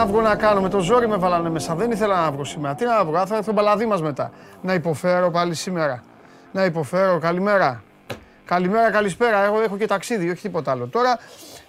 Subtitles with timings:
[0.00, 1.74] να βγω να κάνω, με το ζόρι με βάλανε μέσα.
[1.74, 2.74] Δεν ήθελα να βγω σήμερα.
[2.74, 4.30] Τι να βγω, θα έρθει ο μπαλαδί μας μετά.
[4.62, 6.02] Να υποφέρω πάλι σήμερα.
[6.52, 7.82] Να υποφέρω, καλημέρα.
[8.44, 9.44] Καλημέρα, καλησπέρα.
[9.44, 10.86] Εγώ έχω και ταξίδι, όχι τίποτα άλλο.
[10.86, 11.18] Τώρα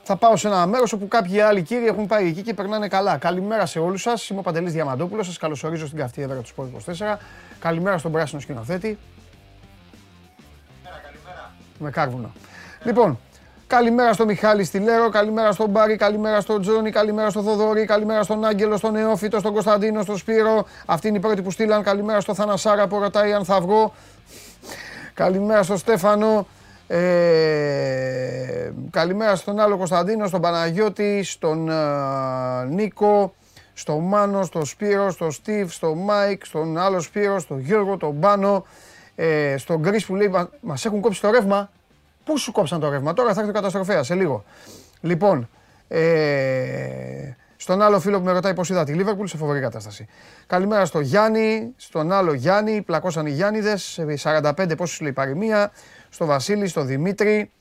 [0.04, 3.18] θα πάω σε ένα μέρος όπου κάποιοι άλλοι κύριοι έχουν πάει εκεί και περνάνε καλά.
[3.18, 4.30] Καλημέρα σε όλους σας.
[4.30, 5.26] Είμαι ο Παντελής Διαμαντόπουλος.
[5.26, 7.18] Σας καλωσορίζω στην καυτή έδρα του Sport 24.
[7.60, 8.98] Καλημέρα στον πράσινο σκηνοθέτη.
[10.84, 11.52] Καλημέρα.
[11.80, 12.32] Με κάρβουνο.
[12.84, 13.20] Λοιπόν,
[13.72, 18.46] Καλημέρα στο Μιχάλη Στιλέρο, καλημέρα στον Μπάρι, καλημέρα στον Τζόνι, καλημέρα στον Θοδωρή, καλημέρα στον
[18.46, 20.66] Άγγελο, στον Νεόφυτο, στον Κωνσταντίνο, στον Σπύρο.
[20.86, 21.84] Αυτή είναι η πρώτη που στείλαν.
[21.84, 23.94] Καλημέρα στο Θανασάρα που ρωτάει αν θα βγω.
[25.14, 26.48] Καλημέρα στον Στέφανο.
[26.88, 31.74] Ε, καλημέρα στον άλλο Κωνσταντίνο, στον Παναγιώτη, στον ε,
[32.70, 33.34] Νίκο,
[33.74, 38.66] στον Μάνο, στον Σπύρο, στον Στίβ, στον Μάικ, στον άλλο Σπύρο, στον Γιώργο, τον Πάνο,
[39.16, 41.70] ε, στον Γκρι που λέει Μας έχουν κόψει το ρεύμα.
[42.24, 44.44] Πού σου κόψαν το ρεύμα, τώρα θα έρθει ο καταστροφέα σε λίγο.
[45.02, 45.50] Λοιπόν,
[45.88, 50.08] ε, στον άλλο φίλο που με ρωτάει πώς είδα τη Λίβερπουλ σε φοβερή κατάσταση.
[50.48, 55.72] Καλημέρα στο Γιάννη, στον άλλο Γιάννη, πλακώσαν οι Γιάννηδες, 45 πόσου λέει παροιμία,
[56.10, 57.52] στο Βασίλη, στο Δημήτρη,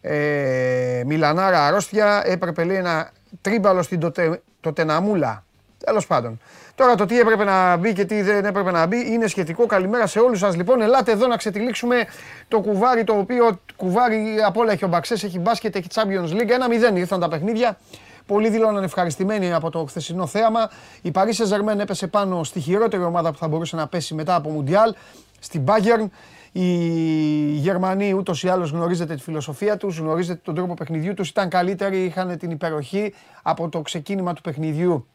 [0.00, 3.10] ε, Μιλανάρα αρρώστια, έπρεπε λέει ένα
[3.40, 5.44] τρίμπαλο στην τοτε, τοτεναμούλα.
[5.84, 6.40] Τέλος πάντων.
[6.78, 9.66] Τώρα το τι έπρεπε να μπει και τι δεν έπρεπε να μπει είναι σχετικό.
[9.66, 10.56] Καλημέρα σε όλους σας.
[10.56, 12.06] Λοιπόν, ελάτε εδώ να ξετυλίξουμε
[12.48, 16.48] το κουβάρι το οποίο κουβάρι από όλα έχει ο Μπαξές, έχει μπάσκετ, έχει Champions League.
[16.48, 17.78] Ένα 0 ήρθαν τα παιχνίδια.
[18.26, 20.70] Πολλοί δηλώναν ευχαριστημένοι από το χθεσινό θέαμα.
[21.02, 24.50] Η Paris Saint-Germain έπεσε πάνω στη χειρότερη ομάδα που θα μπορούσε να πέσει μετά από
[24.50, 24.94] Μουντιάλ,
[25.38, 26.06] στην Bayern.
[26.52, 26.66] Οι
[27.50, 31.28] Γερμανοί ούτως ή άλλως γνωρίζετε τη φιλοσοφία τους, γνωρίζετε τον τρόπο παιχνιδιού τους.
[31.28, 35.06] Ήταν καλύτεροι, είχαν την υπεροχή από το ξεκίνημα του παιχνιδιού.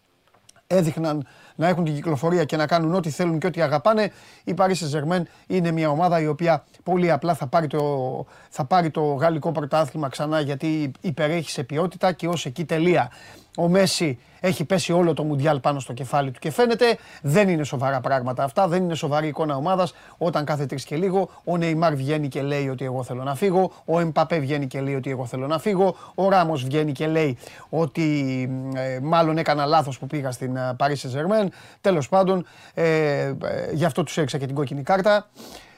[0.67, 4.11] Έδειχναν να έχουν την κυκλοφορία και να κάνουν ό,τι θέλουν και ό,τι αγαπάνε.
[4.43, 8.89] Η Paris Saint-Germain είναι μια ομάδα η οποία πολύ απλά θα πάρει το, θα πάρει
[8.89, 13.11] το γαλλικό πρωτάθλημα ξανά γιατί υπερέχει σε ποιότητα και ως εκεί τελεία.
[13.57, 17.63] Ο Μέση έχει πέσει όλο το Μουντιάλ πάνω στο κεφάλι του και φαίνεται δεν είναι
[17.63, 19.93] σοβαρά πράγματα αυτά, δεν είναι σοβαρή εικόνα ομάδας.
[20.17, 23.71] Όταν κάθε τρεις και λίγο ο Νεϊμάρ βγαίνει και λέει ότι εγώ θέλω να φύγω,
[23.85, 27.37] ο Εμπαπέ βγαίνει και λέει ότι εγώ θέλω να φύγω, ο Ράμος βγαίνει και λέει
[27.69, 28.03] ότι
[28.75, 31.47] ε, μάλλον έκανα λάθος που πήγα στην Paris Saint-Germain.
[31.81, 33.35] Τέλος πάντων, ε, ε,
[33.73, 35.27] γι' αυτό τους έριξα και την κόκκινη κάρτα.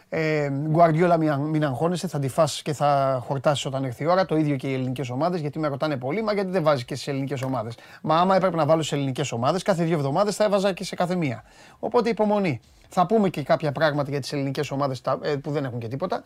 [0.10, 4.26] Ε, Γκουαρδιόλα, μην αγχώνεσαι, θα τη φας και θα χορτάσεις όταν έρθει η ώρα.
[4.26, 6.96] Το ίδιο και οι ελληνικές ομάδες, γιατί με ρωτάνε πολύ, μα γιατί δεν βάζεις και
[6.96, 7.78] στι ελληνικές ομάδες.
[8.02, 10.96] Μα άμα έπρεπε να βάλω σε ελληνικές ομάδες, κάθε δύο εβδομάδες θα έβαζα και σε
[10.96, 11.44] κάθε μία.
[11.80, 12.60] Οπότε υπομονή.
[12.90, 16.24] Θα πούμε και κάποια πράγματα για τις ελληνικές ομάδες ε, που δεν έχουν και τίποτα.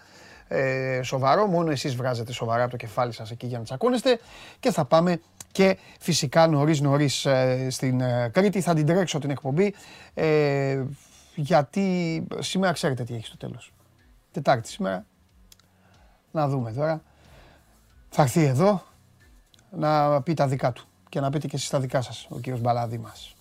[0.48, 4.20] Ε, σοβαρό, μόνο εσείς βγάζετε σοβαρά από το κεφάλι σας εκεί για να τσακώνεστε.
[4.60, 8.62] Και θα πάμε και φυσικά νωρίς νωρίς ε, στην ε, Κρήτη.
[8.62, 9.74] Θα την τρέξω την εκπομπή.
[10.14, 10.84] Ε,
[11.40, 13.74] γιατί σήμερα ξέρετε τι έχει στο τέλος.
[14.32, 15.06] Τετάρτη σήμερα.
[16.32, 17.02] Να δούμε τώρα.
[18.10, 18.84] Θα έρθει εδώ
[19.72, 22.62] να πει τα δικά του και να πείτε και εσείς τα δικά σας, ο κύριος
[22.62, 23.36] Μπαλάδη μας.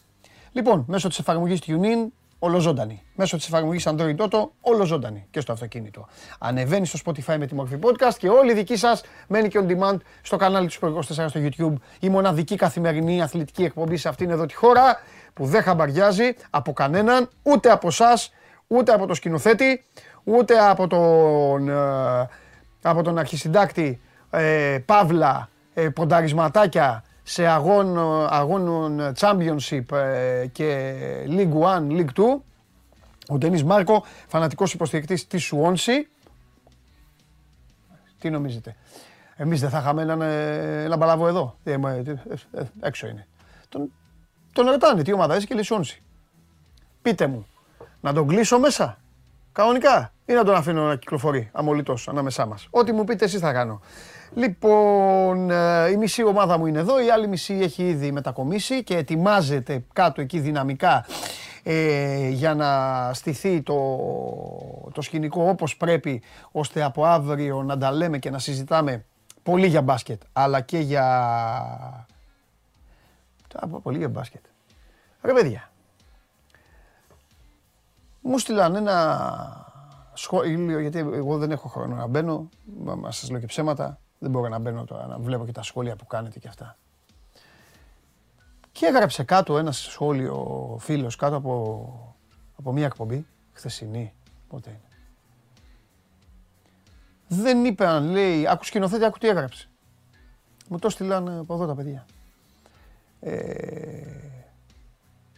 [0.53, 2.07] Λοιπόν, μέσω της εφαρμογής TuneIn,
[2.39, 3.03] ολοζώντανη.
[3.15, 6.09] Μέσω της εφαρμογής Android Auto, ολοζώντανη και στο αυτοκίνητο.
[6.39, 9.71] Ανεβαίνει στο Spotify με τη μορφή podcast και όλη η δική σας μένει και on
[9.71, 11.75] demand στο κανάλι του Sport 24 στο YouTube.
[12.01, 15.01] Η μοναδική καθημερινή αθλητική εκπομπή σε αυτήν εδώ τη χώρα
[15.35, 18.13] που δεν χαμπαριάζει από κανέναν, ούτε από εσά,
[18.67, 19.85] ούτε από το σκηνοθέτη,
[20.25, 22.29] ούτε από τον, ε,
[22.83, 24.01] από τον αρχισυντάκτη
[24.31, 30.97] ε, Παύλα ε, πονταρισματάκια σε αγών, αγώνων Championship ε, και
[31.29, 32.23] League 1, League 2.
[33.29, 36.09] Ο Ντενής Μάρκο, φανατικός υποστηρικτής της Σουόνση.
[38.19, 38.77] Τι νομίζετε;
[39.37, 41.57] Εμείς δεν θα είχαμε έναν, έναν παλαβό εδώ.
[42.81, 43.27] έξω είναι.
[43.69, 43.93] Τον,
[44.63, 45.65] τον ρωτάνε τι ομάδα είσαι και λέει
[47.03, 47.47] Πείτε μου,
[48.01, 48.99] να τον κλείσω μέσα,
[49.53, 52.67] κανονικά, ή να τον αφήνω να κυκλοφορεί αμολυτός ανάμεσά μας.
[52.71, 53.81] Ό,τι μου πείτε εσείς θα κάνω.
[54.35, 58.97] Λοιπόν, ε, η μισή ομάδα μου είναι εδώ, η άλλη μισή έχει ήδη μετακομίσει και
[58.97, 61.07] ετοιμάζεται κάτω εκεί δυναμικά
[61.63, 62.71] ε, για να
[63.15, 63.75] στηθεί το,
[64.93, 66.23] το σκηνικό όπως πρέπει,
[66.53, 69.05] ώστε από αύριο να τα λέμε και να συζητάμε
[69.43, 71.07] πολύ για μπάσκετ, αλλά και για...
[73.83, 74.45] Πολύ για μπάσκετ.
[75.23, 75.71] Ρε παιδιά,
[78.21, 79.67] μου στείλαν ένα
[80.15, 82.49] σχόλιο, γιατί εγώ δεν έχω χρόνο να μπαίνω,
[82.85, 85.97] μα σας λέω και ψέματα, δεν μπορώ να μπαίνω τώρα, να βλέπω και τα σχόλια
[85.97, 86.77] που κάνετε και αυτά.
[88.73, 92.17] Και έγραψε κάτω ένα σχόλιο φίλος κάτω από,
[92.59, 94.13] από μια εκπομπή, χθεσινή,
[94.49, 94.81] πότε είναι.
[97.29, 99.69] Δεν είπε αν λέει, άκου σκηνοθέτη, άκου τι έγραψε.
[100.69, 102.07] Μου το στείλαν από εδώ τα παιδιά.
[103.21, 104.19] Ε,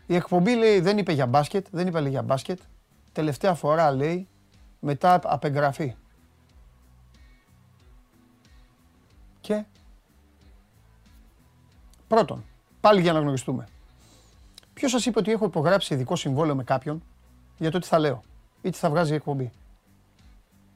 [0.06, 2.60] η εκπομπή λέει δεν είπε για μπάσκετ, δεν είπε λέει, για μπάσκετ.
[3.12, 4.28] Τελευταία φορά λέει
[4.80, 5.94] μετά απεγγραφή.
[9.40, 9.64] Και
[12.08, 12.44] πρώτον,
[12.80, 13.68] πάλι για να γνωριστούμε.
[14.74, 17.02] Ποιος σας είπε ότι έχω υπογράψει ειδικό συμβόλαιο με κάποιον
[17.58, 18.22] για το τι θα λέω
[18.62, 19.52] ή τι θα βγάζει η εκπομπή;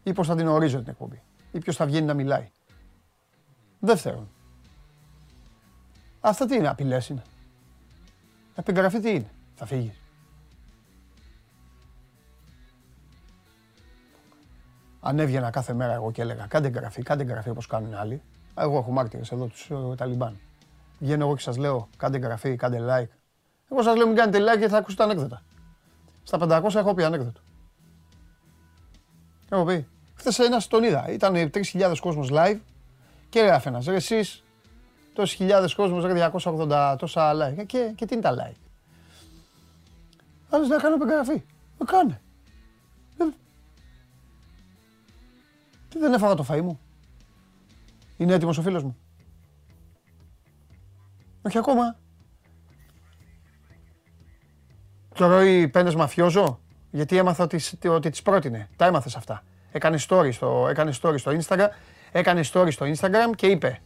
[0.03, 1.23] Ή πώς θα την ορίζω την εκπομπή;
[1.53, 2.51] Ή ποιος θα βγαίνει να μιλάει;
[3.81, 4.29] Δεύτερον,
[6.29, 7.23] αυτά τι είναι, απειλές είναι.
[8.55, 9.99] Επιγραφή τι είναι, θα φύγεις.
[15.01, 18.23] Αν έβγαινα κάθε μέρα εγώ και έλεγα κάντε εγγραφή, κάντε εγγραφή όπως κάνουν άλλοι.
[18.59, 20.39] Εγώ έχω μάρτυρες εδώ τους ε, Ταλιμπάν.
[20.99, 23.17] Βγαίνω εγώ και σας λέω κάντε εγγραφή, κάντε like.
[23.71, 25.43] Εγώ σας λέω μην κάνετε like γιατί θα ακούσετε ανέκδοτα.
[26.23, 27.41] Στα 500 έχω πει ανέκδοτο.
[29.49, 29.87] Έχω πει.
[30.15, 31.09] Χθες ένας τον είδα.
[31.09, 32.59] Ήταν 3.000 κόσμος live
[33.29, 33.87] και έγραφε ένας.
[33.87, 34.44] Ρε εσείς
[35.15, 37.67] τόσοι χιλιάδες κόσμος, ρε 280 τόσα like.
[37.67, 38.61] Και, και τι είναι τα like;
[40.51, 41.43] Άλλος να κάνω εγγραφή.
[41.79, 42.21] Με κάνε.
[45.89, 46.81] Τι δεν έφαγα το φαΐ μου;
[48.17, 48.97] Είναι έτοιμος ο φίλος μου.
[51.43, 51.97] Όχι ακόμα.
[55.15, 58.69] Τρώει πένες μαφιόζο; Γιατί έμαθα ότι, ότι τις πρότεινε.
[58.77, 59.43] Τα έμαθες αυτά.
[59.73, 61.69] Έκανε story στο, έκανε story στο Instagram.
[62.13, 63.81] Έκανε story στο Instagram και είπε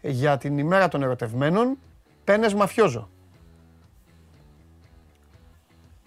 [0.00, 1.78] για την ημέρα των ερωτευμένων
[2.24, 3.08] πένες μαφιόζο.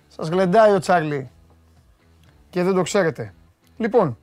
[0.08, 1.30] Σας γλεντάει ο Τσάρλι
[2.50, 3.34] και δεν το ξέρετε.
[3.78, 4.18] Λοιπόν,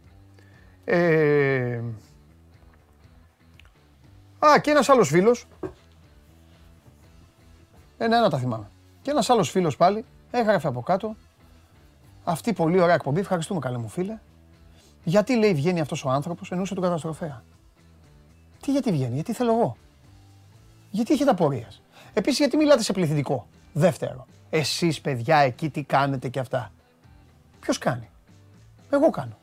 [0.85, 1.83] ε...
[4.39, 5.47] Α, και ένας άλλος φίλος.
[7.99, 8.71] Ένα-ένα τα θυμάμαι.
[9.03, 11.17] Και ένας άλλος φίλος πάλι έγραφε από κάτω.
[12.25, 13.21] Αυτή πολύ ωραία εκπομπή.
[13.21, 14.19] Ευχαριστούμε καλέ μου φίλε.
[15.05, 17.43] Γιατί λέει βγαίνει αυτός ο άνθρωπος, εννοούσε τον καταστροφέα.
[18.69, 19.77] Τι γιατί βγαίνει, γιατί θέλω εγώ.
[20.91, 21.83] Γιατί έχετε απορίες.
[22.13, 23.47] Επίσης γιατί μιλάτε σε πληθυντικό.
[23.73, 24.27] Δεύτερο.
[24.51, 26.73] Εσείς παιδιά εκεί τι κάνετε και αυτά.
[27.61, 28.09] Ποιος κάνει;
[28.91, 29.39] Εγώ κάνω.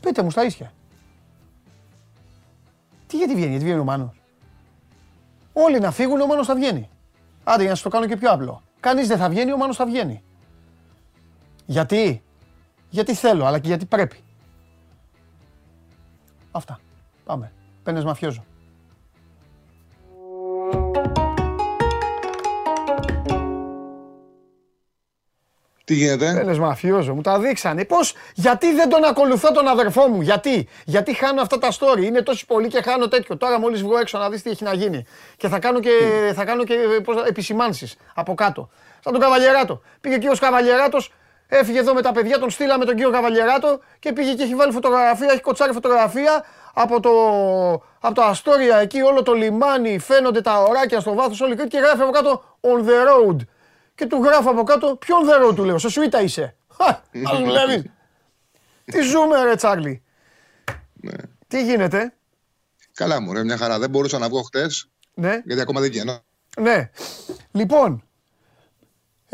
[0.00, 0.72] Πείτε μου στα ίσια.
[3.06, 4.20] Τι γιατί βγαίνει, γιατί βγαίνει ο Μάνος;
[5.52, 6.88] Όλοι να φύγουν, ο Μάνος θα βγαίνει.
[7.44, 8.62] Άντε για να σας το κάνω και πιο απλό.
[8.80, 10.22] Κανείς δεν θα βγαίνει, ο Μάνος θα βγαίνει.
[11.66, 12.22] Γιατί,
[12.90, 14.24] γιατί θέλω, αλλά και γιατί πρέπει.
[16.50, 16.80] Αυτά.
[17.24, 17.52] Πάμε.
[17.86, 18.44] Πένες μαφιόζω.
[25.84, 27.84] Τι γίνεται; Πένες μαφιόζο, μου τα δείξανε.
[27.84, 32.02] Πώς, γιατί δεν τον ακολουθώ τον αδερφό μου, γιατί, γιατί χάνω αυτά τα story.
[32.02, 33.36] Είναι τόσο πολύ και χάνω τέτοιο.
[33.36, 35.04] Τώρα μόλις βγω έξω να δεις τι έχει να γίνει.
[35.36, 35.90] Και θα κάνω και,
[36.34, 36.74] θα κάνω και
[37.26, 38.68] επισημάνσεις από κάτω.
[39.00, 39.82] Σαν τον Καβαλιεράτο.
[40.00, 41.12] Πήγε ο κύριο Καβαλιεράτος,
[41.48, 44.72] έφυγε εδώ με τα παιδιά, τον στείλαμε τον κύριο Καβαλιεράτο και πήγε και έχει βάλει
[44.72, 46.44] φωτογραφία, έχει κοτσάρει φωτογραφία
[46.74, 47.10] από το,
[48.00, 52.02] από το Αστόρια εκεί, όλο το λιμάνι, φαίνονται τα ωράκια στο βάθος, όλη και γράφει
[52.02, 53.36] από κάτω on the road
[53.94, 56.56] και του γράφω από κάτω ποιον δερό του λέω, σε σουίτα είσαι.
[57.24, 57.90] Ας δουλεύει.
[58.84, 60.02] Τι ζούμε ρε Τσάρλι.
[60.94, 61.12] Ναι.
[61.48, 62.14] Τι γίνεται;
[62.94, 63.78] Καλά μου ρε, μια χαρά.
[63.78, 65.42] Δεν μπορούσα να βγω χτες, ναι.
[65.44, 66.20] γιατί ακόμα δεν βγαίνω.
[66.60, 66.90] Ναι.
[67.52, 68.05] Λοιπόν,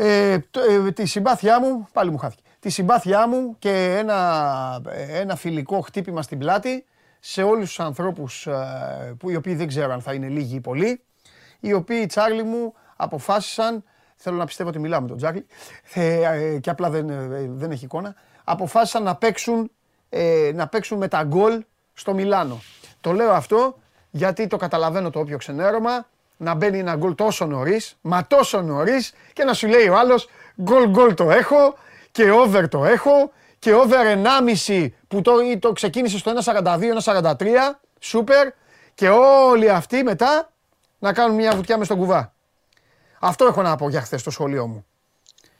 [0.05, 0.33] ε,
[0.69, 6.21] ε, τη συμπάθειά μου, πάλι μου χάθηκε, τη συμπάθειά μου και ένα, ένα φιλικό χτύπημα
[6.21, 6.85] στην πλάτη
[7.19, 10.61] σε όλους τους ανθρώπους ε, που οι οποίοι δεν ξέρω αν θα είναι λίγοι ή
[10.61, 11.01] πολλοί,
[11.59, 13.83] οι οποίοι Τσάρλι μου αποφάσισαν
[14.25, 15.45] Θέλω να πιστεύω ότι μιλάω με τον Τζάκλι
[15.93, 18.15] ε, και απλά δεν, ε, δεν έχει εικόνα.
[18.43, 19.71] Αποφάσισαν να παίξουν,
[20.09, 22.61] ε, να παίξουν με τα γκολ στο Μιλάνο.
[23.01, 23.77] Το λέω αυτό
[24.09, 26.07] γιατί το καταλαβαίνω το όποιο ξενέρωμα
[26.43, 30.29] να μπαίνει ένα γκολ τόσο νωρίς, μα τόσο νωρίς και να σου λέει ο άλλος
[30.61, 31.77] γκολ γκολ το έχω
[32.11, 34.05] και over το έχω και over
[34.67, 37.33] 1,5 που το, το ξεκίνησε στο 1,42, 1,43,
[37.99, 38.47] σούπερ
[38.93, 40.51] και όλοι αυτοί μετά
[40.99, 42.33] να κάνουν μια βουτιά μες στον κουβά.
[43.19, 44.85] Αυτό έχω να πω για χθες στο σχολείο μου.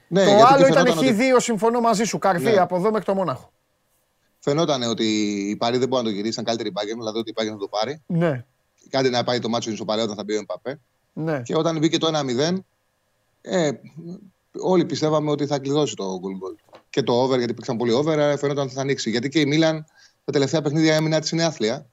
[0.07, 2.17] Ναι, το άλλο ήταν χ δύο, συμφωνώ μαζί σου.
[2.17, 2.57] Καρφί ναι.
[2.57, 3.51] από εδώ μέχρι το Μόναχο.
[4.39, 5.05] Φαινόταν ότι
[5.49, 7.67] οι Πάροι δεν μπορούν να το γυρίσουν καλύτερη μπάγκερ, δηλαδή ότι η μπάγκερ θα το
[7.67, 8.03] πάρει.
[8.05, 8.45] Ναι.
[8.89, 10.79] Κάτι να πάει το μάτσο στο παρέα όταν θα μπει ο Εμπαπέ.
[11.13, 11.41] Ναι.
[11.41, 12.57] Και όταν μπήκε το 1-0,
[13.41, 13.71] ε,
[14.51, 16.79] όλοι πιστεύαμε ότι θα κλειδώσει το goal goal.
[16.89, 19.09] Και το over, γιατί πήγαν πολύ over, ε, φαινόταν ότι θα ανοίξει.
[19.09, 19.85] Γιατί και η Μίλαν
[20.25, 21.85] τα τελευταία παιχνίδια έμεινε της είναι άθλια.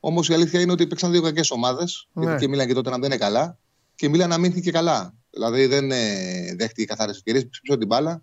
[0.00, 2.08] Όμως η αλήθεια είναι ότι υπήρξαν δύο κακές ομάδες.
[2.12, 2.24] Ναι.
[2.24, 3.58] Γιατί και η Μίλαν και τότε να δεν είναι καλά
[3.94, 5.14] και η Μίλαν αμήνθηκε καλά.
[5.30, 8.22] Δηλαδή δεν ε, δέχτηκε καθαρές ευκαιρίες, ψήφισε την μπάλα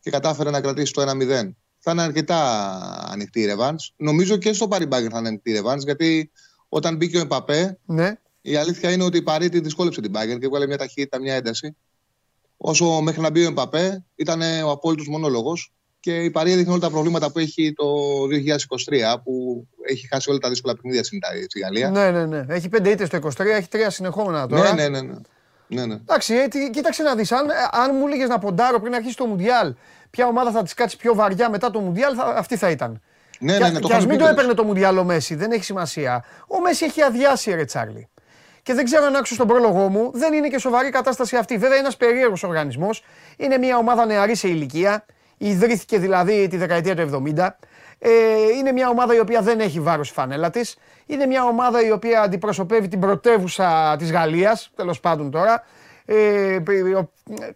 [0.00, 1.50] και κατάφερε να κρατήσει το 1-0.
[1.78, 2.38] Θα είναι αρκετά
[3.10, 3.76] ανοιχτή η ρεβάν.
[3.96, 6.30] Νομίζω και στο Παριμπάγκερ θα είναι ανοιχτή η ρεβάν, γιατί
[6.72, 8.14] όταν μπήκε ο Εμπαπέ, ναι.
[8.42, 11.34] η αλήθεια είναι ότι η Παρή τη δυσκόλεψε την Μπάγκερ και έβγαλε μια ταχύτητα, μια
[11.34, 11.76] ένταση.
[12.56, 16.80] Όσο μέχρι να μπει ο Εμπαπέ ήταν ο απόλυτος μονόλογος και η Παρή έδειχνε όλα
[16.80, 17.86] τα προβλήματα που έχει το
[19.16, 21.90] 2023, που έχει χάσει όλα τα δύσκολα παιχνίδια στη Γαλλίας.
[21.90, 22.44] Ναι, ναι, ναι.
[22.48, 24.74] Έχει πέντε ήττες το 23, έχει τρία συνεχόμενα τώρα.
[24.74, 25.12] Ναι, ναι, ναι.
[25.68, 25.86] ναι.
[25.86, 27.32] ναι, Εντάξει, ε, κοίταξε να δεις.
[27.32, 29.74] Αν, αν μου έλεγες να ποντάρω πριν αρχίσει το Μουντιάλ,
[30.10, 33.00] ποια ομάδα θα της κάτσει πιο βαριά μετά το Μουντιάλ, θα, αυτή θα ήταν.
[33.40, 36.24] Ναι, ναι, ναι, και ας μην το έπαιρνε το Μουντιάλ ο Μέση, δεν έχει σημασία.
[36.46, 38.08] Ο Μέση έχει αδειάσει, ρε Τσάρλι.
[38.62, 41.56] και δεν ξέρω αν άξω στον πρόλογό μου, δεν είναι και σοβαρή κατάσταση αυτή.
[41.56, 43.04] Βέβαια, ένας περίεργος οργανισμός.
[43.36, 45.04] Είναι μια ομάδα νεαρή σε ηλικία.
[45.38, 47.48] Ιδρύθηκε δηλαδή τη δεκαετία του 70.
[47.98, 48.10] Ε,
[48.58, 50.76] είναι μια ομάδα η οποία δεν έχει βάρος η φανέλα της.
[51.06, 55.64] Είναι μια ομάδα η οποία αντιπροσωπεύει την πρωτεύουσα της Γαλλίας, τέλος πάντων τώρα.
[56.04, 56.58] Ε,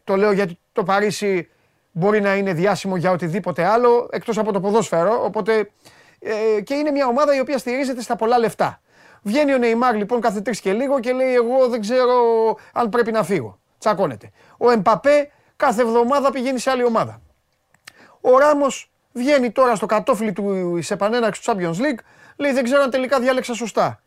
[0.05, 1.49] το λέω γιατί το Παρίσι
[1.97, 5.25] μπορεί να είναι διάσημο για οτιδήποτε άλλο εκτός από το ποδόσφαιρο.
[5.25, 5.71] Οπότε,
[6.19, 8.81] ε, και είναι μια ομάδα η οποία στηρίζεται στα πολλά λεφτά.
[9.23, 12.15] Βγαίνει ο Νεϊμάρ λοιπόν κάθε τρεις και λίγο και λέει: Εγώ δεν ξέρω
[12.73, 13.59] αν πρέπει να φύγω.
[13.79, 14.31] Τσακώνεται.
[14.57, 17.21] Ο Εμπαπέ κάθε εβδομάδα πηγαίνει σε άλλη ομάδα.
[18.21, 21.99] Ο Ράμος βγαίνει τώρα στο κατόφλι του επανέναξη του Champions League,
[22.37, 24.01] λέει: Δεν ξέρω αν τελικά διάλεξα σωστά.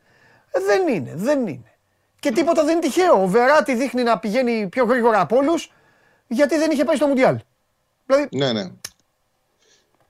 [0.51, 1.72] Ε, δεν είναι, δεν είναι.
[2.20, 3.22] Και τίποτα δεν είναι τυχαίο.
[3.22, 5.72] Ο Βεράτη δείχνει να πηγαίνει πιο γρήγορα από όλους
[6.27, 7.38] γιατί δεν είχε πάει στο Μουντιάλ.
[8.07, 8.27] Δηλαδή...
[8.31, 8.71] Ναι, ναι.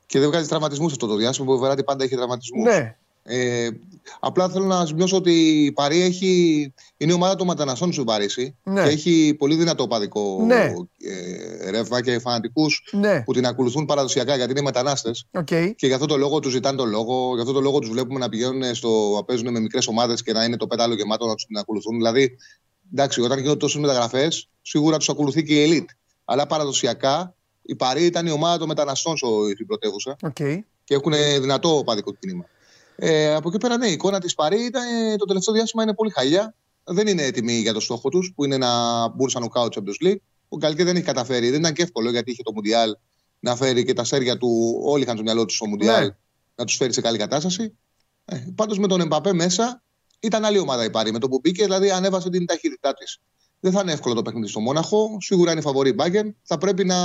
[0.06, 2.64] Και δεν βγάζει τραυματισμούς αυτό το διάστημα που ο Βεράτη πάντα έχει τραυματισμούς.
[2.64, 2.98] Ναι.
[3.30, 3.70] Ε,
[4.20, 8.56] απλά θέλω να σημειώσω ότι η Παρή έχει, είναι η ομάδα των μεταναστών του Παρίσι
[8.64, 8.84] ναι.
[8.84, 10.74] και έχει πολύ δυνατό παδικό ναι.
[10.98, 13.22] ε, ρεύμα και φανατικούς ναι.
[13.24, 15.28] που την ακολουθούν παραδοσιακά γιατί είναι μετανάστες.
[15.32, 15.72] Okay.
[15.76, 18.20] Και γι' αυτό το λόγο τους ζητάνε τον λόγο, γι' αυτό το λόγο τους βλέπουμε
[18.20, 21.34] να πηγαίνουν στο, να παίζουν με μικρές ομάδες και να είναι το πέταλο γεμάτο να
[21.34, 21.96] τους την ακολουθούν.
[21.96, 22.38] Δηλαδή,
[22.92, 25.96] εντάξει, όταν γίνονται τόσες μεταγραφές, σίγουρα τους ακολουθεί και η elite.
[26.26, 27.36] Αλλά παραδοσιακά
[27.68, 30.60] η Παρή ήταν η ομάδα των μεταναστών στην πρωτεύουσα okay.
[30.84, 32.46] και έχουν δυνατό παδικό κίνημα.
[32.96, 34.84] Ε, από εκεί πέρα, ναι, η εικόνα της Παρή ήταν,
[35.18, 36.56] το τελευταίο διάστημα είναι πολύ χαλιά.
[36.84, 38.70] Δεν είναι έτοιμη για το στόχο τους, που είναι να
[39.08, 40.20] μπουν σαν νοκάουτ Champions League.
[40.50, 41.50] Ο Γκαλκέ δεν έχει καταφέρει.
[41.50, 42.98] Δεν ήταν και εύκολο γιατί είχε το Μουντιάλ
[43.40, 44.80] να φέρει και τα σέρια του.
[44.84, 46.16] Όλοι είχαν στο μυαλό τους στο Μουντιάλ ναι.
[46.56, 47.78] να τους φέρει σε καλή κατάσταση.
[48.26, 49.84] Ε, Πάντως με τον Εμπαπέ μέσα
[50.20, 51.12] ήταν άλλη ομάδα η Παρή.
[51.12, 53.20] Με τον που μπήκε, δηλαδή ανέβασε την ταχύτητά της.
[53.60, 55.18] Δεν θα είναι εύκολο το παιχνίδι στο Μόναχο.
[55.20, 56.26] Σίγουρα είναι φαβορή μπάγκερ.
[56.44, 56.98] Θα πρέπει να,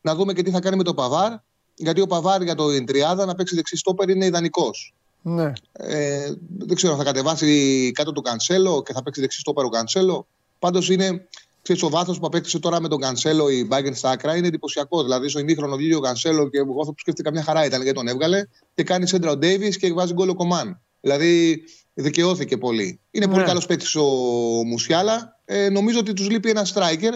[0.00, 1.32] να δούμε και τι θα κάνει με τον Παβάρ
[1.74, 4.94] γιατί ο Παβάρ για το Ιντριάδα να παίξει δεξί στόπερ είναι ιδανικός.
[5.22, 5.52] Ναι.
[5.72, 9.68] Ε, δεν ξέρω αν θα κατεβάσει κάτω του Κανσέλο και θα παίξει δεξί στόπερ ο
[9.68, 10.26] Κανσέλο.
[10.58, 11.26] Πάντως είναι.
[11.62, 15.02] Ξέρεις, ο βάθος που απέκτησε τώρα με τον Κανσέλο η Μπάγκεν στα άκρα είναι εντυπωσιακό.
[15.02, 18.08] Δηλαδή, στο ημίχρονο βγήκε ο Κανσέλο και εγώ θα σκέφτηκα μια χαρά ήταν γιατί τον
[18.08, 18.44] έβγαλε
[18.74, 20.80] και κάνει σέντρα ο Ντέιβι και βάζει γκολ ο Κομάν.
[21.00, 21.62] Δηλαδή,
[21.94, 23.00] δικαιώθηκε πολύ.
[23.10, 23.32] Είναι ναι.
[23.32, 24.04] πολύ καλός παίκτης ο
[24.66, 25.40] Μουσιάλα.
[25.44, 27.12] Ε, νομίζω ότι τους λείπει ένα striker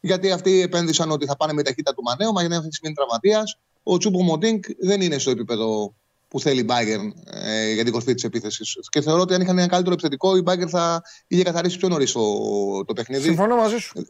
[0.00, 2.94] γιατί αυτοί επένδυσαν ότι θα πάνε με ταχύτητα του Μανέου, μα για να έχει μείνει
[2.94, 3.58] τραυματίας.
[3.82, 5.94] Ο Τσούμπο Μοντίνκ δεν είναι στο επίπεδο
[6.28, 8.78] που θέλει η Bayern ε, για την κορφή της επίθεσης.
[8.88, 12.12] Και θεωρώ ότι αν είχαν ένα καλύτερο επιθετικό, η Bayern θα είχε καθαρίσει πιο νωρίς
[12.12, 13.22] το, το παιχνίδι.
[13.22, 14.06] Συμφωνώ μαζί σου.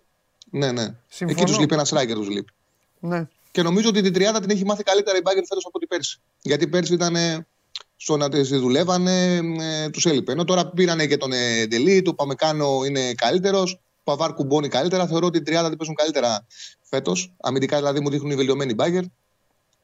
[0.51, 0.95] Ναι, ναι.
[1.09, 1.41] Συμφωνώ.
[1.41, 2.53] Εκεί τους λείπει ένα striker, τους λείπει.
[3.01, 3.29] Ναι.
[3.51, 6.21] Και νομίζω ότι την τριάδα την έχει μάθει καλύτερα η Bayern φέτος από την πέρσι.
[6.43, 7.47] Γιατί πέρσι ήταν
[8.01, 10.33] στο να τη δουλεύανε, ε, τους έλειπε.
[10.33, 13.81] Ενώ τώρα πήρανε και τον Εντελή, το Παμεκάνο είναι καλύτερος.
[14.05, 15.07] Παβάρ κουμπώνει καλύτερα.
[15.07, 16.47] Θεωρώ ότι οι 30 δεν παίζουν καλύτερα
[16.83, 17.35] φέτος.
[17.41, 19.03] Αμυντικά δηλαδή μου δείχνουν οι βελτιωμένοι μπάγκερ.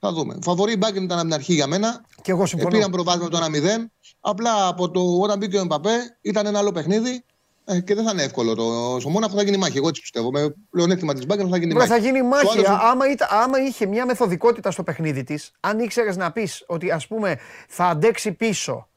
[0.01, 0.39] Θα δούμε.
[0.43, 2.05] Φαβορή η μπάγκερ ήταν από την αρχή για μένα.
[2.23, 2.71] Και εγώ συμφωνώ.
[2.71, 3.91] Πήραν προβάδισμα το 1-0.
[4.21, 7.25] Απλά από το όταν μπήκε ο Εμπαπέ ήταν ένα άλλο παιχνίδι.
[7.65, 8.97] Ε, και δεν θα είναι εύκολο το.
[9.01, 9.77] Στο Μόναχο θα γίνει μάχη.
[9.77, 10.31] Εγώ έτσι πιστεύω.
[10.31, 11.89] Με πλεονέκτημα της μπάγκερ θα γίνει μάχη.
[11.89, 12.59] Θα γίνει μάχη.
[12.59, 12.79] Άλλο...
[12.81, 17.39] Άμα, άμα είχε μια μεθοδικότητα στο παιχνίδι της, αν ήξερες να πεις ότι ας πούμε
[17.69, 18.89] θα αντέξει πίσω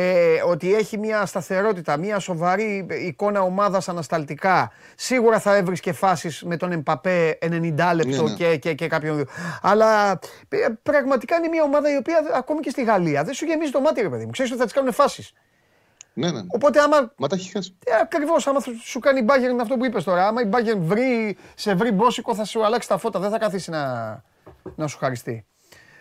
[0.00, 4.72] ε, ότι έχει μια σταθερότητα, μια σοβαρή εικόνα ομάδας ανασταλτικά.
[4.96, 7.48] Σίγουρα θα έβρισκε φάσεις με τον Εμπαπέ 90
[7.94, 8.34] λεπτό ναι, ναι.
[8.36, 9.28] Και, και, και κάποιον
[9.62, 13.70] Αλλά ε, πραγματικά είναι μια ομάδα η οποία ακόμη και στη Γαλλία δεν σου γεμίζει
[13.70, 14.30] το μάτι, ρε παιδί μου.
[14.30, 15.32] Ξέρεις ότι θα τις κάνουν φάσεις.
[16.18, 16.42] Ναι, ναι.
[16.48, 17.12] Οπότε άμα.
[17.16, 17.76] Μα τα έχει χάσει.
[17.84, 20.26] Ε, Ακριβώς, άμα σου κάνει μπάγκερ αυτό που είπες τώρα.
[20.26, 23.18] Άμα η μπάγκερ βρει, σε βρει μπόσικο, θα σου αλλάξει τα φώτα.
[23.18, 24.12] Δεν θα καθίσει να,
[24.76, 25.46] να σου χαριστεί.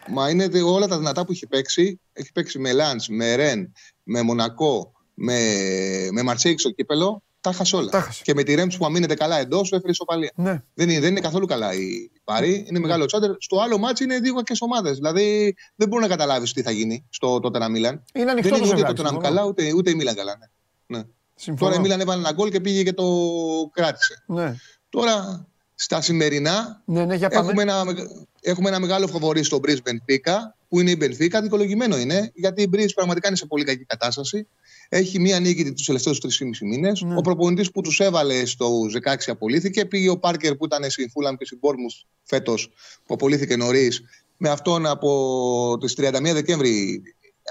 [0.07, 2.01] Μα είναι όλα τα δυνατά που έχει παίξει.
[2.13, 5.39] Έχει παίξει με Λαντ, με Ρεν, με Μονακό, με,
[6.11, 7.23] με Μαρσέικ στο κύπελο.
[7.47, 7.89] Τα χασε όλα.
[7.89, 10.31] Τα Και με τη Ρέμψ που αμήνεται καλά εντός, έφερε ισοπαλία.
[10.35, 10.63] Ναι.
[10.73, 12.65] Δεν, είναι, δεν είναι καθόλου καλά η Παρή.
[12.69, 13.31] Είναι μεγάλο τσάντερ.
[13.37, 14.95] Στο άλλο μάτσο είναι δύο κακές ομάδες.
[14.95, 18.03] Δηλαδή δεν μπορεί να καταλάβεις τι θα γίνει στο τότε να Μίλαν.
[18.13, 20.37] Είναι ανοιχτό δεν είναι ούτε το καλά, ούτε, ούτε η Μίλαν καλά.
[20.87, 20.97] Ναι.
[20.97, 21.55] ναι.
[21.55, 23.05] Τώρα η Μίλαν έβαλε ένα γκολ και πήγε και το
[23.71, 24.23] κράτησε.
[24.27, 24.55] Ναι.
[24.89, 27.83] Τώρα στα σημερινά ναι, ναι, για Έχουμε, ένα,
[28.41, 31.41] έχουμε ένα μεγάλο φαβορή στο Μπρι Μπενφίκα, που είναι η Μπενφίκα.
[31.41, 34.47] Δικολογημένο είναι, γιατί η Μπρι πραγματικά είναι σε πολύ κακή κατάσταση.
[34.89, 37.01] Έχει μία νίκη τους τελευταίους 3,5 μήνες.
[37.01, 37.17] Ναι.
[37.17, 38.71] Ο προπονητής που τους έβαλε στο
[39.03, 39.85] 16 απολύθηκε.
[39.85, 41.85] Πήγε ο Πάρκερ που ήταν στην Φούλαμ και στην Πόρμου
[42.23, 42.69] φέτος,
[43.05, 44.01] που απολύθηκε νωρίς.
[44.37, 47.01] Με αυτόν από τις 31 Δεκέμβρη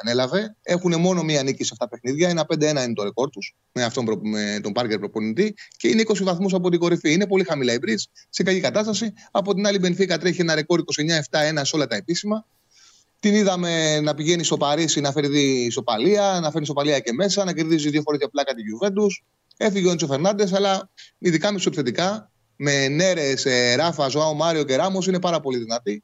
[0.02, 0.56] ανέλαβε.
[0.62, 2.28] Έχουν μόνο μία νίκη σε αυτά τα παιχνίδια.
[2.28, 6.22] Ένα 5-1 είναι το ρεκόρ τους με, αυτόν, με τον Πάρκερ προπονητή και είναι 20
[6.22, 7.12] βαθμούς από την κορυφή.
[7.12, 9.12] Είναι πολύ χαμηλά η Μπριτς, σε κακή κατάσταση.
[9.30, 12.46] Από την άλλη, η Μπενφίκα τρέχει ένα ρεκόρ 29-7-1 σε όλα τα επίσημα.
[13.20, 17.52] Την είδαμε να πηγαίνει στο Παρίσι να φέρει ισοπαλία, να φέρει ισοπαλία και μέσα, να
[17.52, 19.24] κερδίζει δύο φορές πλάκα τη Γιουβέντους.
[19.56, 23.46] Έφυγε ο Ντσο Φερνάντες, αλλά ειδικά με του επιθετικά, με Νέρες,
[23.76, 26.02] Ράφα, Ζωάο Μάριο και Ράμος είναι πάρα πολύ δυνατή.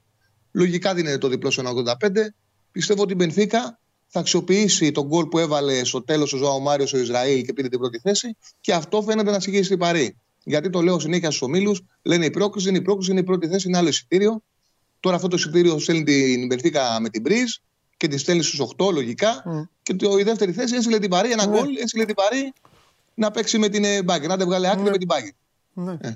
[0.52, 2.34] Λογικά δίνεται το διπλό στο 85.
[2.72, 6.86] Πιστεύω ότι η Μπενφίκα θα αξιοποιήσει τον γκολ που έβαλε στο τέλος ο Ζωάο Μάριο
[6.86, 10.16] στο Ισραήλ και πήρε την πρώτη θέση και αυτό φαίνεται να συγχύσει στην Παρή.
[10.44, 13.48] Γιατί το λέω συνέχεια στους ομίλους, λένε η πρόκληση είναι η πρόκληση, είναι η πρώτη
[13.48, 14.42] θέση, είναι άλλο εισιτήριο.
[15.02, 17.54] Τώρα αυτό το εισιτήριο στέλνει την Μπερθήκα με την Μπριζ
[17.96, 19.42] και τη στέλνει στους 8 λογικά.
[19.46, 19.68] Mm.
[19.82, 21.48] Και το, η δεύτερη θέση έστειλε την Παρή, ένα mm.
[21.48, 22.52] γκολ, έστειλε την Παρή
[23.14, 24.90] να παίξει με την Μπάγκερ, να την βγάλει άκρη mm.
[24.90, 25.30] με την Μπάγκερ.
[25.76, 25.96] Mm.
[26.00, 26.12] Ε.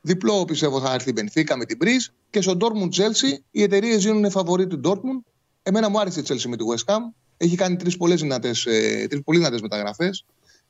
[0.00, 4.04] Διπλό πιστεύω θα έρθει η Μπενθήκα με την Μπριζ και στο Dortmund Chelsea οι εταιρείες
[4.04, 5.32] γίνουν φαβορή του Dortmund.
[5.62, 7.00] Εμένα μου άρεσε η Chelsea με τη West Ham.
[7.36, 9.08] Έχει κάνει τρεις πολύ δυνατές ε,
[9.62, 10.24] μεταγραφές.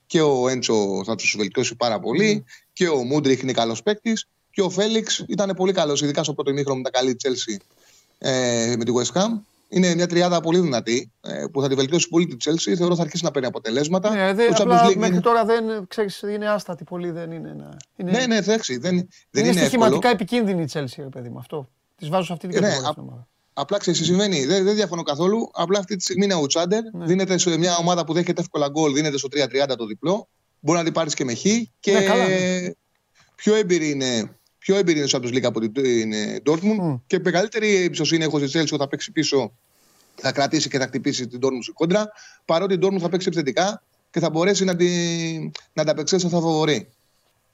[0.06, 2.44] Και ο Έντσο θα τους βελτιώσει πάρα πολύ.
[2.44, 2.50] Mm.
[2.72, 4.28] Και ο Μούντριχ είναι καλός παίκτης.
[4.52, 7.56] Και ο Φέληξ ήταν πολύ καλός, ειδικά στο πρώτο ημίχρονο με τα καλή Chelsea
[8.18, 9.28] ε, με τη West Ham.
[9.68, 12.74] Είναι μια τριάδα πολύ δυνατή ε, που θα τη βελτιώσει πολύ τη Chelsea.
[12.76, 14.14] Θεωρώ θα αρχίσει να παίρνει αποτελέσματα.
[14.14, 15.20] Ναι, δε, απλά, League μέχρι είναι...
[15.20, 17.10] τώρα δεν ξέρεις, είναι άστατη πολύ.
[17.10, 17.76] Δεν είναι, να...
[17.96, 18.10] είναι...
[18.10, 21.68] Ναι, ναι, εντάξει, δεν, δεν είναι, είναι στοιχηματικά επικίνδυνη η Chelsea, παιδί μου αυτό.
[21.96, 22.94] Τη βάζω σε αυτή την κατηγορία.
[22.96, 24.44] Ναι, Απλά ξέρεις τι συμβαίνει.
[24.44, 25.50] Δεν, δεν διαφωνώ καθόλου.
[25.52, 26.82] Απλά αυτή τη στιγμή είναι ο Τσάντερ.
[26.92, 27.04] Ναι.
[27.04, 30.28] Δίνεται σε μια ομάδα που δέχεται εύκολα γκολ, δίνεται στο 3-30 το διπλό.
[30.60, 31.42] Μπορεί να την πάρεις και με χ.
[31.80, 32.72] Και ναι, καλά, ναι.
[33.34, 36.12] πιο έμπειρη είναι πιο έμπειρη είναι ο Champions League από την
[36.44, 37.00] Dortmund mm.
[37.06, 39.52] και μεγαλύτερη εμπιστοσύνη έχω στη Chelsea ότι θα παίξει πίσω,
[40.14, 42.12] θα κρατήσει και θα χτυπήσει την Dortmund στην κόντρα.
[42.44, 44.86] Παρότι η Dortmund θα παίξει επιθετικά και θα μπορέσει να, τη,
[45.72, 46.88] να ανταπεξέλθει στα φαβορή.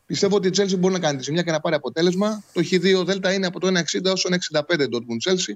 [0.06, 2.42] Πιστεύω ότι η Chelsea μπορεί να κάνει τη ζημιά και να πάρει αποτέλεσμα.
[2.52, 4.28] Το Χ2 Δέλτα είναι από το 1,60 έω το
[4.68, 5.54] 1,65 Dortmund Chelsea.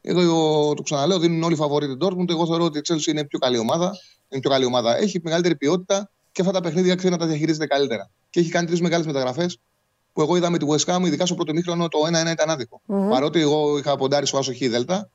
[0.00, 2.28] Εδώ το ξαναλέω, δίνουν όλοι φαβορή την Dortmund.
[2.28, 3.92] Εγώ θεωρώ ότι η Chelsea είναι πιο καλή ομάδα.
[4.28, 4.96] Είναι πιο καλή ομάδα.
[4.96, 8.10] Έχει μεγαλύτερη ποιότητα και αυτά τα παιχνίδια ξέρει να τα διαχειρίζεται καλύτερα.
[8.30, 9.58] Και έχει κάνει τρεις μεγάλες μεταγραφές
[10.18, 12.80] που εγώ είδα με τη West Ham, ειδικά στο πρώτο μήχρονο, το 1-1 ήταν άδικο.
[12.86, 13.08] Mm-hmm.
[13.10, 15.10] Παρότι εγώ είχα ποντάρει στο Άσο Χ Δέλτα,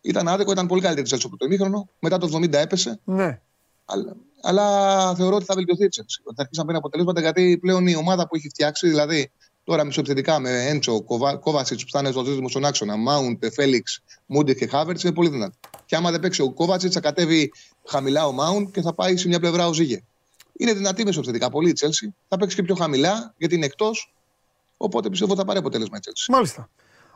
[0.00, 1.88] ήταν άδικο, ήταν πολύ καλύτερη τη Chelsea στο πρώτο μήχρονο.
[1.98, 3.00] Μετά το 70 έπεσε.
[3.04, 3.40] Ναι.
[3.84, 6.20] Αλλά, αλλά θεωρώ ότι θα βελτιωθεί η Chelsea.
[6.24, 9.30] Ότι θα αρχίσει να παίρνει αποτελέσματα γιατί πλέον η ομάδα που έχει φτιάξει, δηλαδή
[9.64, 11.02] τώρα μισοεπιθετικά με Έντσο,
[11.40, 15.28] Κόβασιτ που θα είναι στο δίδυμο στον άξονα, Μάουντ, Φέληξ, Μούντι και Χάβερτς είναι πολύ
[15.28, 15.56] δυνατή.
[15.86, 17.52] Και άμα δεν παίξει ο Κόβασιτ, θα κατέβει
[17.86, 20.00] χαμηλά ο Μάουντ και θα πάει σε μια πλευρά ο Ζήγε.
[20.56, 22.08] Είναι δυνατή μεσοεπιθετικά πολύ η Chelsea.
[22.28, 24.12] Θα παίξει και πιο χαμηλά γιατί είναι εκτός.
[24.82, 26.32] Οπότε πιστεύω θα πάρει αποτέλεσμα η Chelsea.
[26.34, 26.68] Μάλιστα.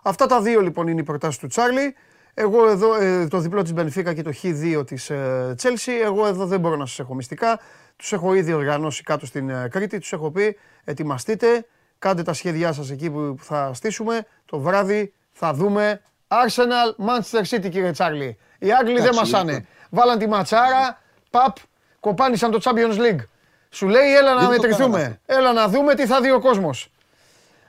[0.03, 1.94] Αυτά τα δύο λοιπόν είναι οι προτάσεις του Τσάρλι.
[2.35, 6.46] Εγώ εδώ, ε, το διπλό της Μπενφίκα και το Χ2 της ε, Chelsea, εγώ εδώ
[6.46, 7.61] δεν μπορώ να σας έχω μυστικά.
[7.96, 9.98] Τους έχω ήδη οργανώσει κάτω στην ε, Κρήτη.
[9.98, 11.66] Τους έχω πει: ετοιμαστείτε,
[11.98, 14.27] κάντε τα σχέδιά σας εκεί που θα στήσουμε.
[14.44, 18.38] Το βράδυ θα δούμε Arsenal Manchester City, κύριε Τσάρλι.
[18.59, 19.66] Οι Άγγλοι δεν μασάνε.
[19.90, 21.57] Βάλαν τη ματσάρα, παπ,
[22.00, 23.24] κοπάνισαν το Champions League.
[23.70, 25.20] Σου λέει έλα να μετρηθούμε.
[25.27, 26.88] Έλα να δούμε τι θα δει ο κόσμος.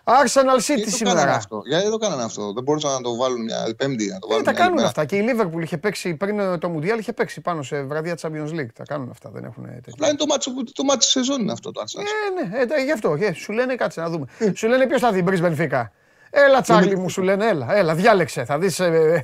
[0.05, 1.33] Arsenal City σήμερα.
[1.33, 1.61] Αυτό.
[1.65, 2.53] Γιατί δεν το κάνανε αυτό.
[2.53, 4.07] Δεν μπορούσαν να το βάλουν μια πέμπτη.
[4.07, 5.05] Να το βάλουν ε, τα κάνουν αυτά.
[5.05, 8.73] Και η Liverpool είχε παίξει πριν το Mundial, είχε παίξει πάνω σε βραδιά Champions League.
[8.73, 9.29] Τα κάνουν αυτά.
[9.33, 9.91] Δεν έχουν τέτοια.
[9.93, 12.01] Απλά είναι το μάτσο, το μάτσο σεζόν είναι αυτό το Arsenal.
[12.01, 13.17] Ε, ναι, ε, γι' αυτό.
[13.19, 14.25] Ε, σου λένε κάτσε να δούμε.
[14.55, 15.91] σου λένε ποιος θα δει Μπρι Μπενφίκα.
[16.37, 19.23] Έλα Τσάρλι μου σου λένε, έλα, έλα, διάλεξε, θα δεις ε,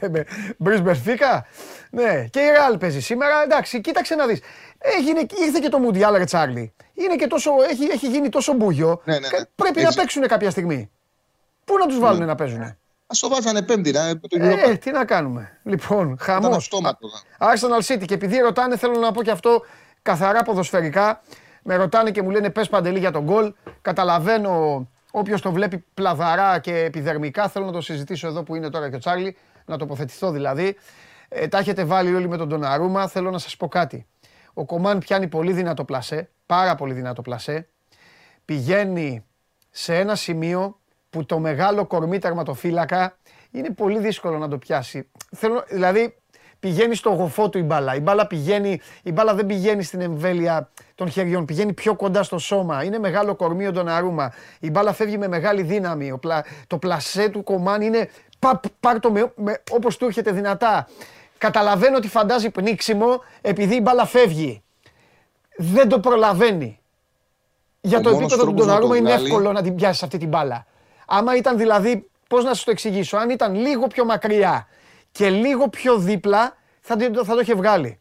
[0.58, 1.46] Μπρις Μπενφίκα.
[1.90, 4.40] Ναι, και η Ρεάλ παίζει σήμερα, εντάξει, κοίταξε να δεις.
[4.82, 6.74] Έγινε, ήρθε και το Μουντιάλ, ρε Τσάρλι.
[6.94, 9.02] Είναι και τόσο, έχει, έχει γίνει τόσο μπούγιο.
[9.04, 9.46] Ναι, ναι, ναι.
[9.56, 10.92] Πρέπει να παίξουν κάποια στιγμή.
[11.66, 12.26] Πού να τους βάλουν ναι.
[12.26, 12.62] να παίζουν.
[12.62, 15.60] Α το βάζανε πέμπτη, να Ε, τι να κάνουμε.
[15.64, 16.72] Λοιπόν, χαμός.
[17.40, 19.66] Arsenal City και επειδή ρωτάνε, θέλω να πω και αυτό
[20.02, 21.22] καθαρά ποδοσφαιρικά.
[21.64, 23.54] Με ρωτάνε και μου λένε πες παντελή για τον γκολ.
[23.82, 27.48] Καταλαβαίνω όποιος το βλέπει πλαδαρά και επιδερμικά.
[27.48, 29.38] Θέλω να το συζητήσω εδώ που είναι τώρα και ο Τσάρλι.
[29.66, 30.78] Να τοποθετηθώ δηλαδή.
[31.30, 33.08] Ε, τα έχετε βάλει όλοι με τον Τοναρούμα.
[33.08, 34.06] Θέλω να σας πω κάτι.
[34.54, 36.30] Ο Κομάν πιάνει πολύ δυνατό πλασέ.
[36.46, 37.68] Πάρα πολύ δυνατό πλασέ.
[38.46, 39.26] Πηγαίνει
[39.70, 43.18] σε ένα σημείο που το μεγάλο κορμί τερματοφύλακα
[43.52, 45.10] είναι πολύ δύσκολο να το πιάσει.
[45.36, 46.16] Θέλω, δηλαδή
[46.60, 47.96] πηγαίνει στο γοφό του η μπάλα.
[47.96, 52.38] Η μπάλα, πηγαίνει, η μπάλα δεν πηγαίνει στην εμβέλεια των χεριών, πηγαίνει πιο κοντά στο
[52.38, 52.84] σώμα.
[52.84, 54.34] Είναι μεγάλο κορμί ο Ντοναρούμα.
[54.60, 56.20] Η μπάλα φεύγει με μεγάλη δύναμη.
[56.68, 58.10] το πλασέ του κομμάνι είναι
[58.40, 60.88] παπ, πάρ το με, με, όπως του έρχεται δυνατά.
[61.42, 64.64] Καταλαβαίνω ότι φαντάζει πνίξιμο επειδή η μπάλα φεύγει.
[65.58, 66.80] Δεν το προλαβαίνει.
[67.82, 70.66] Για το επίπεδο του Ντοναρούμα είναι εύκολο να την πιάσει αυτή την μπάλα.
[71.08, 74.68] Άμα ήταν δηλαδή, πώς να σα το εξηγήσω, αν ήταν λίγο πιο μακριά
[75.12, 77.98] και λίγο πιο δίπλα, θα, το, θα το είχε βγάλει.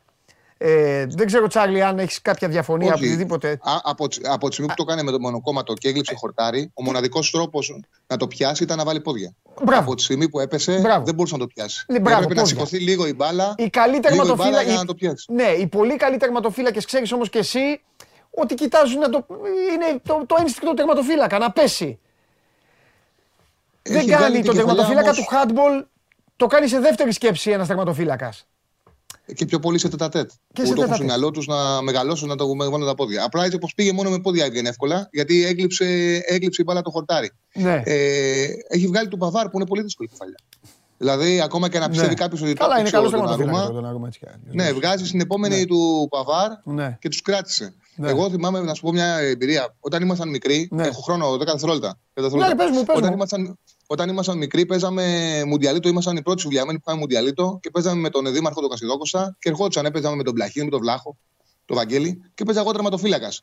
[0.62, 3.58] Ε, δεν ξέρω, Τσάρλι, αν έχεις κάποια διαφωνία από οτιδήποτε.
[3.82, 7.30] από, από τη στιγμή που το κάνει με το μονοκόμματο και έγλειψε χορτάρι, ο μοναδικός
[7.30, 9.34] τρόπος να το πιάσει ήταν να βάλει πόδια.
[9.62, 9.82] Μπράβο.
[9.82, 11.04] Από τη στιγμή που έπεσε, μπράβο.
[11.04, 11.84] δεν μπορούσε να το πιάσει.
[11.88, 13.54] Ναι, μπράβο, Έπρεπε να σηκωθεί λίγο η μπάλα.
[13.56, 14.72] Η καλή τερματοφύλακε.
[14.72, 15.32] να το πιάσει.
[15.32, 17.80] Ναι, οι πολύ καλοί τερματοφύλακες, ξέρεις όμως και εσύ
[18.30, 19.26] ότι κοιτάζουν να το.
[19.74, 21.98] Είναι το, το ένστικτο τερματοφύλακα, να πέσει
[23.82, 25.84] δεν κάνει τον τερματοφύλακα του handball,
[26.36, 28.46] το κάνει σε δεύτερη σκέψη ένας τερματοφύλακας.
[29.34, 30.30] Και πιο πολύ σε τετατέτ.
[30.52, 33.24] Και που το έχουν στο μυαλό τους να μεγαλώσουν, να το βάλουν τα πόδια.
[33.24, 35.84] Απλά έτσι όπως πήγε μόνο με πόδια έβγαινε εύκολα, γιατί έγλειψε,
[36.26, 37.30] έγλειψε η μπάλα το χορτάρι.
[37.54, 37.82] Ναι.
[37.84, 40.38] Ε, έχει βγάλει του Παβάρ που είναι πολύ δύσκολη κεφαλιά.
[41.00, 41.90] Δηλαδή, ακόμα και να ναι.
[41.90, 44.20] πιστεύει κάποιος ότι Καλά, είναι καλός το έτσι.
[44.50, 45.64] Ναι, βγάζει την επόμενη ναι.
[45.64, 46.96] του Παβάρ ναι.
[47.00, 47.74] και τους κράτησε.
[47.96, 48.08] Ναι.
[48.08, 49.74] Εγώ θυμάμαι να σου πω μια εμπειρία.
[49.80, 50.86] Όταν ήμασταν μικροί, ναι.
[50.86, 51.98] έχω χρόνο 10 δευτερόλεπτα.
[52.14, 53.58] Ναι, πες μου, πες όταν, ήμασταν,
[53.92, 55.04] όταν ήμασταν μικροί, παίζαμε
[55.46, 59.36] Μουντιαλίτο, ήμασταν οι πρώτοι συμβουλιαμένοι που είχαμε Μουντιαλίτο και παίζαμε με τον Δήμαρχο τον Κασιδόκοσα
[59.38, 61.16] και ερχόντουσαν, έπαιζαμε με τον Πλαχή, με τον Βλάχο,
[61.64, 63.42] τον Βαγγέλη και παίζα εγώ τερματοφύλακας.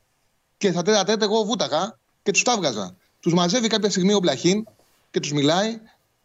[0.58, 2.96] Και θα τέτα τέτα εγώ βούταγα και τους τα βγάζα.
[3.20, 4.64] Τους μαζεύει κάποια στιγμή ο Πλαχίν
[5.12, 5.80] και τους μιλάει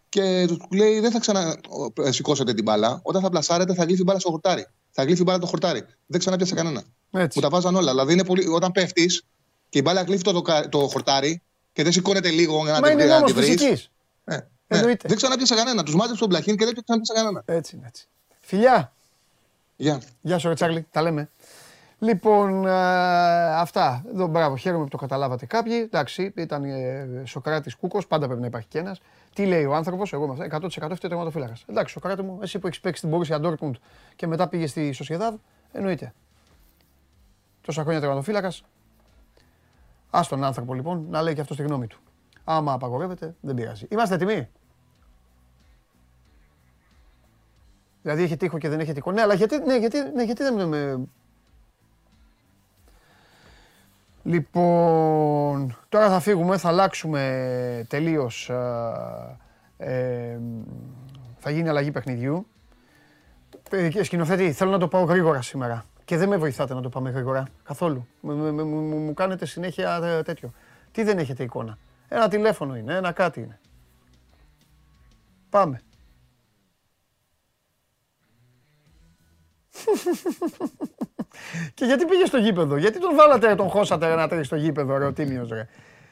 [0.08, 3.00] και τους λέει: Δεν θα ξανασηκώσετε την μπάλα.
[3.02, 4.66] Όταν θα πλασάρετε, θα γλύφει μπάλα στο χορτάρι.
[4.90, 5.85] Θα γλύφει μπάλα το χορτάρι.
[6.06, 6.82] Δεν ξαναπιάσε κανένα.
[7.11, 7.38] Έτσι.
[7.38, 7.90] Μου τα βάζαν όλα.
[7.90, 8.48] Δηλαδή, είναι πολύ...
[8.48, 9.22] όταν πέφτεις
[9.68, 13.58] και η μπάλα γλύφει το, το, χορτάρι και δεν σηκώνεται λίγο για να την βρει.
[14.24, 14.37] Ε,
[14.68, 14.94] ναι.
[15.02, 15.82] Δεν ξαναπιάσε κανένα.
[15.82, 17.42] Τους μάζεψε τον πλαχίν και δεν ξαναπιάσε κανένα.
[17.44, 18.06] Έτσι, έτσι.
[18.40, 18.92] Φιλιά.
[19.76, 20.02] Γεια.
[20.20, 20.87] Γεια σου, Τσάρλι.
[20.90, 21.30] Τα λέμε.
[22.02, 22.70] Λοιπόν, ε,
[23.54, 24.04] αυτά.
[24.08, 25.80] Εδώ, μπράβο, χαίρομαι που το καταλάβατε κάποιοι.
[25.85, 29.00] Εντάξει, ήταν ε, Σοκράτης Κούκος, πάντα πρέπει να υπάρχει και ένας.
[29.35, 31.64] Τι λέει ο άνθρωπος, εγώ με αυτά, 100% αυτό τερματοφύλακας.
[31.68, 33.74] Εντάξει, Σοκράτη μου, εσύ που έχεις παίξει την Μπορούσια Ντόρκμουντ
[34.16, 35.35] και μετά πήγες στη Σοσιαδάδ,
[35.72, 36.12] εννοείται.
[37.61, 38.64] Τόσα χρόνια τερματοφύλακας.
[40.11, 42.00] Α τον άνθρωπο λοιπόν να λέει και αυτός τη γνώμη του.
[42.44, 43.87] Άμα απαγορεύεται, δεν πειράζει.
[43.90, 44.48] Είμαστε έτοιμοι;
[48.02, 49.12] Δηλαδή έχει τείχο και δεν έχει τείχο.
[49.12, 51.07] Ναι, αλλά γιατί, ναι, γιατί, ναι, γιατί δεν με,
[54.22, 58.48] Λοιπόν, τώρα θα φύγουμε, θα αλλάξουμε τελείως.
[58.48, 59.38] Ε,
[59.76, 60.38] ε,
[61.38, 62.46] θα γίνει αλλαγή παιχνιδιού.
[63.70, 65.85] Ε, σκηνοθέτη, θέλω να το πάω γρήγορα σήμερα.
[66.05, 67.44] Και δεν με βοηθάτε να το πάμε γρήγορα.
[67.62, 68.07] Καθόλου.
[68.20, 70.52] Μου κάνετε συνέχεια ε, τέτοιο.
[70.92, 71.78] Τι δεν έχετε εικόνα;
[72.14, 73.61] Ένα τηλέφωνο είναι, ένα κάτι είναι.
[75.51, 75.83] Πάμε.
[81.75, 85.05] Και γιατί πήγες στο γήπεδο, γιατί τον βάλατε, τον χώσατε να τρέχει στο γήπεδο, ρε,
[85.05, 85.68] ο Τίμιος, ρε;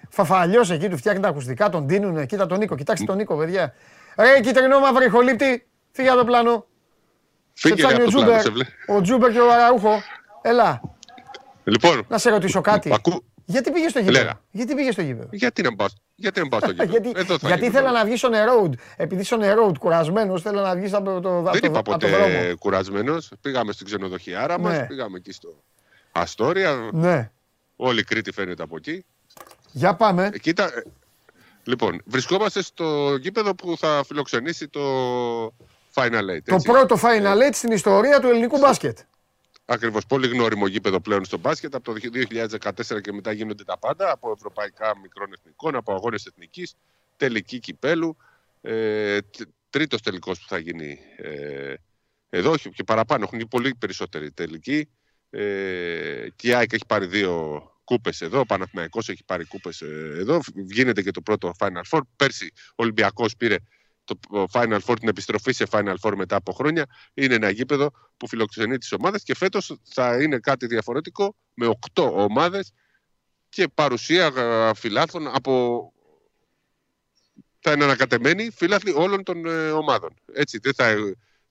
[0.08, 3.74] Φαφαλιός εκεί του φτιάχνει τα ακουστικά, τον δίνουν, κοίτα τον Νίκο, κοιτάξτε τον Νίκο, παιδιά.
[4.16, 6.66] Ρε, κυτρινό μαύρη χολύπτη, φύγε από το πλάνο.
[7.52, 8.52] Φύγε από το πλάνο, σε
[8.86, 10.02] Ο Τζούμπερ και ο Αραούχο.
[10.42, 10.80] Έλα.
[11.64, 12.06] Λοιπόν.
[12.08, 12.94] Να σε ρωτήσω κάτι.
[13.50, 16.70] Γιατί πήγε στο γήπεδο; Γιατί πήγε στο γήπεδο; Γιατί να πάω, γιατί να πάω στο
[16.76, 18.70] γήπεδο; γιατί Εδώ γιατί ήθελα να βγεις στον road.
[18.96, 22.08] Επειδή στον road κουρασμένος, θέλω να βγεις από το, Δεν είπα ποτέ
[22.58, 23.32] κουρασμένος.
[23.40, 24.68] Πήγαμε στην ξενοδοχιάρα ναι.
[24.68, 25.62] μα, πήγαμε εκεί στο
[26.12, 26.88] Αστόρια.
[26.92, 27.30] Ναι.
[27.76, 29.04] Όλη η Κρήτη φαίνεται από εκεί.
[29.72, 30.30] Για πάμε.
[30.40, 30.70] Κοίτα,
[31.64, 34.80] λοιπόν, βρισκόμαστε στο γήπεδο που θα φιλοξενήσει το
[35.94, 36.42] Final Eight.
[36.44, 38.98] Το πρώτο Final Eight στην ιστορία του ελληνικού μπάσκετ.
[39.72, 39.98] Ακριβώ.
[40.08, 41.74] Πολύ γνώριμο γήπεδο πλέον στο μπάσκετ.
[41.74, 42.00] Από το
[42.90, 44.10] 2014 και μετά γίνονται τα πάντα.
[44.10, 46.68] Από ευρωπαϊκά μικρών εθνικών, από αγώνε εθνική,
[47.16, 48.16] τελική κυπέλου.
[48.60, 49.18] Ε,
[49.70, 51.74] Τρίτο τελικό που θα γίνει ε,
[52.30, 53.24] εδώ και παραπάνω.
[53.24, 54.88] Έχουν πολύ περισσότεροι τελικοί.
[55.30, 58.40] Ε, και η ΑΕΚ έχει πάρει δύο κούπε εδώ.
[58.40, 60.40] Ο Παναθηναϊκός έχει πάρει κούπε ε, εδώ.
[60.54, 62.00] Γίνεται και το πρώτο Final Four.
[62.16, 63.56] Πέρσι ο Ολυμπιακό πήρε
[64.28, 66.86] το Final Four, την επιστροφή σε Final Four μετά από χρόνια.
[67.14, 72.10] Είναι ένα γήπεδο που φιλοξενεί τις ομάδες και φέτος θα είναι κάτι διαφορετικό με 8
[72.12, 72.72] ομάδες
[73.48, 74.32] και παρουσία
[74.76, 75.92] φιλάθλων από.
[77.60, 80.14] Θα είναι ανακατεμένοι φίλαθλοι όλων των ε, ομάδων.
[80.32, 80.96] Έτσι, δεν θα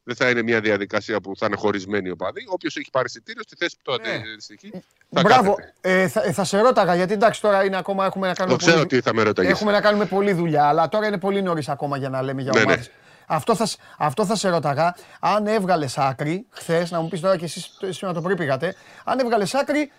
[0.10, 2.41] δεν θα είναι μια διαδικασία που θα είναι χωρισμένη οπαδοί.
[2.48, 4.15] Όποιος έχει πάρει εισιτήριο στη θέση που το ναι.
[4.34, 4.72] αντιστοιχεί.
[5.10, 5.56] Θα Μπράβο.
[5.82, 8.58] Ε, θα, ε, θα, σε ρώταγα γιατί εντάξει τώρα είναι ακόμα έχουμε να κάνουμε.
[8.58, 9.52] Το ξέρω τι θα με ρωτάγες.
[9.52, 12.52] Έχουμε να κάνουμε πολλή δουλειά, αλλά τώρα είναι πολύ νωρίς ακόμα για να λέμε για
[12.56, 12.88] ναι, ομάδες.
[12.88, 12.93] Ναι.
[13.26, 13.67] Αυτό θα,
[13.98, 18.13] αυτό θα σε ρώταγα, αν έβγαλες άκρη, χθες, να μου πεις τώρα και εσείς σήμερα
[18.13, 19.91] το πρωί πήγατε, αν έβγαλες άκρη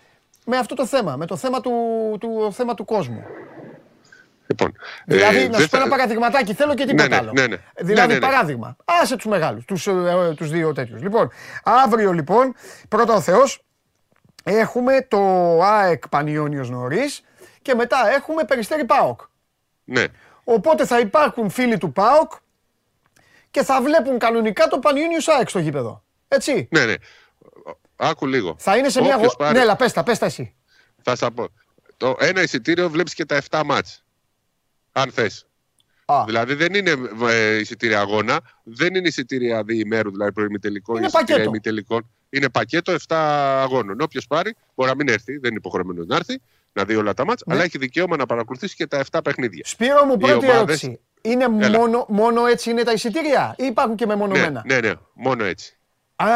[0.45, 1.71] με αυτό το θέμα, με το θέμα του,
[2.19, 3.23] του, θέμα του κόσμου.
[4.51, 4.73] Λοιπόν,
[5.05, 7.31] δηλαδή, ε, να σου πω ένα παραδειγματάκι, θέλω και τίποτα ναι, ναι, άλλο.
[7.31, 11.01] Ναι, ναι, δηλαδή, παράδειγμα, άσε τους μεγάλους, τους, ε, τους δύο τέτοιους.
[11.01, 11.31] Λοιπόν,
[11.63, 12.55] αύριο λοιπόν,
[12.89, 13.63] πρώτα ο Θεός,
[14.43, 15.19] έχουμε το
[15.63, 17.21] ΑΕΚ Πανιόνιος νωρίς
[17.61, 19.21] και μετά έχουμε Περιστέρι ΠΑΟΚ.
[19.83, 20.03] Ναι.
[20.43, 22.31] Οπότε θα υπάρχουν φίλοι του ΠΑΟΚ
[23.51, 26.03] και θα βλέπουν κανονικά το Πανιόνιος ΑΕΚ στο γήπεδο.
[26.27, 26.67] Έτσι.
[26.71, 26.93] Ναι, ναι.
[27.95, 28.55] Άκου λίγο.
[28.59, 29.17] Θα είναι σε μια...
[29.37, 29.53] Πάρει...
[29.53, 30.55] Ναι, αλλά πες τα, πες τα εσύ.
[31.01, 31.47] Θα σας πω.
[31.97, 34.03] Το ένα εισιτήριο βλέπεις και τα 7 μάτς
[34.91, 35.29] αν θέ.
[36.25, 36.93] Δηλαδή δεν είναι
[37.29, 42.01] ε, εισιτήρια αγώνα, δεν είναι εισιτήρια διημέρου, δηλαδή προημιτελικών, ή εισιτήρια.
[42.29, 43.15] Είναι πακέτο 7
[43.61, 44.01] αγώνων.
[44.01, 46.41] Όποιος πάρει μπορεί να μην έρθει, δεν είναι υποχρεωμένος να έρθει,
[46.73, 47.53] να δει όλα τα μάτια, ναι.
[47.53, 49.63] αλλά έχει δικαίωμα να παρακολουθήσει και τα 7 παιχνίδια.
[49.65, 50.55] Σπύρο μου, πρώτη ομάδες...
[50.55, 50.99] ερώτηση.
[51.21, 55.43] Είναι μόνο, μόνο έτσι είναι τα εισιτήρια ή υπάρχουν και μεμονωμένα; Ναι, ναι, ναι, μόνο
[55.43, 55.77] έτσι.
[56.15, 56.27] Α,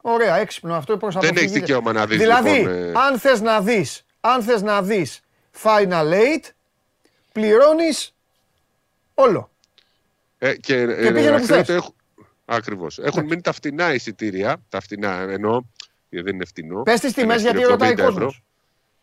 [0.00, 2.18] ωραία, έξυπνο αυτό προς Δεν έχεις δικαίωμα να δεις.
[2.18, 2.92] Δηλαδή, λοιπόν, ε...
[2.94, 5.20] αν θες να δεις, αν θες να δεις
[5.62, 6.50] Final 8,
[7.32, 8.14] πληρώνεις
[9.14, 9.50] όλο.
[10.38, 11.40] Ε, και ε, και πήγαινε
[12.44, 12.98] Ακριβώς.
[12.98, 13.28] Έχουν ναι.
[13.28, 14.62] μείνει τα φτηνά εισιτήρια.
[14.68, 15.60] Τα φτηνά εννοώ,
[16.08, 16.82] δεν είναι φτηνό.
[16.82, 18.42] Πες τις τιμές, γιατί ρωτάει κόσμος.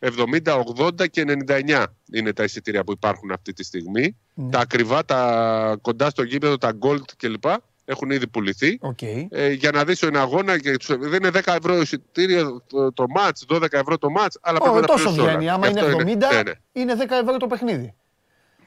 [0.00, 4.16] 70, 80 και 99 είναι τα εισιτήρια που υπάρχουν αυτή τη στιγμή.
[4.36, 4.48] Mm.
[4.50, 7.44] Τα ακριβά, τα κοντά στο γήπεδο, τα gold κλπ.
[7.84, 8.78] Έχουν ήδη πουληθεί.
[8.82, 9.26] Okay.
[9.30, 13.06] Ε, για να δεις ένα αγώνα, και δεν είναι 10 ευρώ εισιτήριο το, το
[13.48, 15.16] 12 ευρώ το μάτς, αλλά oh, πρέπει να πληρώσεις.
[15.16, 16.52] Τόσο βγαίνει, άμα είναι 70, είναι, ναι, ναι.
[16.72, 17.94] είναι 10 ευρώ το παιχνίδι.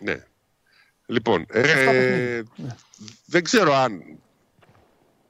[0.03, 0.23] Ναι.
[1.05, 2.75] Λοιπόν, ε, ναι.
[3.25, 4.19] δεν ξέρω αν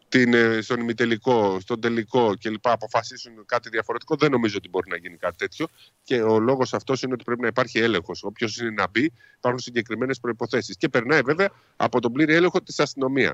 [0.09, 2.67] την, ε, στον ημιτελικό, στον τελικό κλπ.
[2.67, 4.15] αποφασίσουν κάτι διαφορετικό.
[4.15, 5.67] Δεν νομίζω ότι μπορεί να γίνει κάτι τέτοιο.
[6.03, 8.23] Και ο λόγος αυτός είναι ότι πρέπει να υπάρχει έλεγχος.
[8.23, 10.75] Όποιος είναι να μπει, υπάρχουν συγκεκριμένες προποθέσει.
[10.75, 13.33] Και περνάει βέβαια από τον πλήρη έλεγχο της αστυνομίας.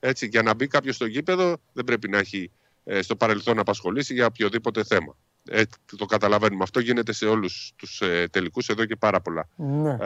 [0.00, 2.50] Έτσι, για να μπει κάποιος στο γήπεδο, δεν πρέπει να έχει
[2.84, 5.16] ε, στο παρελθόν απασχολήσει για οποιοδήποτε θέμα.
[5.50, 5.62] Ε,
[5.96, 6.62] το καταλαβαίνουμε.
[6.62, 9.96] Αυτό γίνεται σε όλους τους ε, τελικούς εδώ και πάρα πολλά ναι.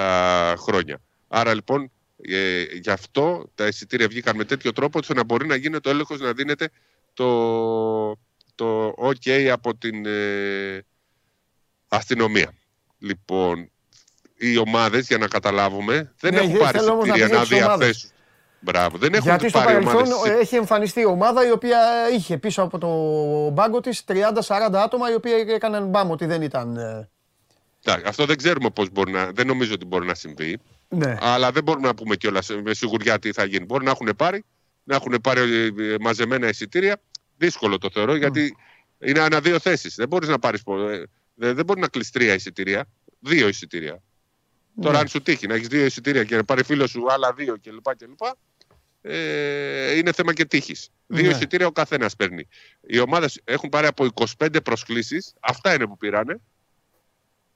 [0.56, 1.00] χρόνια.
[1.28, 1.90] Άρα λοιπόν
[2.22, 5.92] ε, γι' αυτό τα εισιτήρια βγήκαν με τέτοιο τρόπο ώστε να μπορεί να γίνεται ο
[5.92, 6.68] έλεγχος να δίνεται
[7.14, 8.10] το,
[8.54, 10.84] το OK από την ε,
[11.88, 12.54] αστυνομία.
[12.98, 13.70] Λοιπόν,
[14.36, 18.10] οι ομάδες για να καταλάβουμε δεν ναι, έχουν πάρει εισιτήρια να, να διαθέσουν.
[18.64, 18.98] Μπράβο.
[18.98, 20.04] Δεν έχουν Γιατί στο παρελθόν
[20.40, 21.78] έχει εμφανιστεί η ομάδα η οποία
[22.12, 22.88] είχε πίσω από το
[23.50, 24.14] μπάγκο της 30-40
[24.72, 26.76] άτομα οι οποίοι έκαναν μπάμ ότι δεν ήταν...
[26.76, 27.08] Ε,
[28.06, 29.30] αυτό δεν ξέρουμε πώς μπορεί να...
[29.30, 30.58] Δεν νομίζω ότι μπορεί να συμβεί.
[30.88, 31.16] Ναι.
[31.20, 33.64] Αλλά δεν μπορούμε να πούμε κιόλας με σιγουριά τι θα γίνει.
[33.64, 34.44] Μπορεί να έχουν πάρει,
[34.84, 35.40] να έχουν πάρει
[35.78, 37.00] ε, μαζεμένα εισιτήρια.
[37.36, 38.56] Δύσκολο το θεωρώ γιατί
[38.98, 39.94] είναι ανά δύο θέσεις.
[39.94, 40.62] Δεν μπορείς να πάρεις.
[41.38, 42.84] Ε, δεν μπορεί να κλείσει τρία εισιτήρια.
[43.18, 44.02] Δύο εισιτήρια.
[44.74, 44.84] Ναι.
[44.84, 47.56] Τώρα, αν σου τύχει να έχεις δύο εισιτήρια και να πάρει φίλος σου άλλα δύο
[47.62, 47.86] κλπ.
[49.02, 50.88] Ε, είναι θέμα και τύχης.
[51.06, 51.30] Δύο ναι.
[51.30, 52.48] εισιτήρια ο καθένας παίρνει.
[52.86, 55.34] Οι ομάδες έχουν πάρει από 25 προσκλήσεις.
[55.40, 56.40] Αυτά είναι που πήρανε.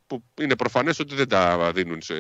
[0.07, 2.15] Που είναι προφανές ότι δεν τα δίνουν σε,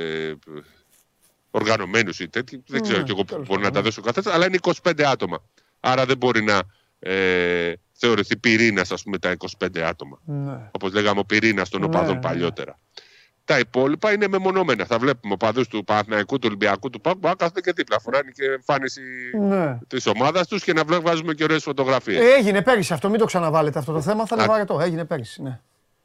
[1.57, 2.63] οργανωμένους ή τέτοιοι.
[2.67, 5.43] Δεν ξέρω κι εγώ που μπορεί να τα δώσει ο καθένας, αλλά είναι 25 άτομα.
[5.81, 6.63] Άρα δεν μπορεί να
[6.99, 10.21] ε, θεωρηθεί πυρήνας, ας πούμε, τα 25 άτομα.
[10.25, 10.71] Ναι.
[10.71, 12.21] Όπως λέγαμε, ο πυρήνας των ναι, οπαδών ναι.
[12.21, 12.79] παλιότερα.
[13.47, 14.85] Τα υπόλοιπα είναι μεμονωμένα.
[14.85, 18.01] Θα βλέπουμε οπαδού του Παναθηναϊκού, του Ολυμπιακού, του Πάκου, κάθονται και δίπλα.
[18.01, 19.01] Φοράνε και εμφάνιση
[19.41, 19.79] ναι.
[19.87, 22.35] της ομάδας τους και να βάζουμε και ωραίες φωτογραφίες.
[22.37, 24.27] έγινε πέρυσι αυτό, μην το ξαναβάλετε αυτό το θέμα.
[24.27, 24.81] Θα είναι βαρετό.
[24.81, 25.43] Έγινε πέρυσι.
[25.43, 25.61] Ναι.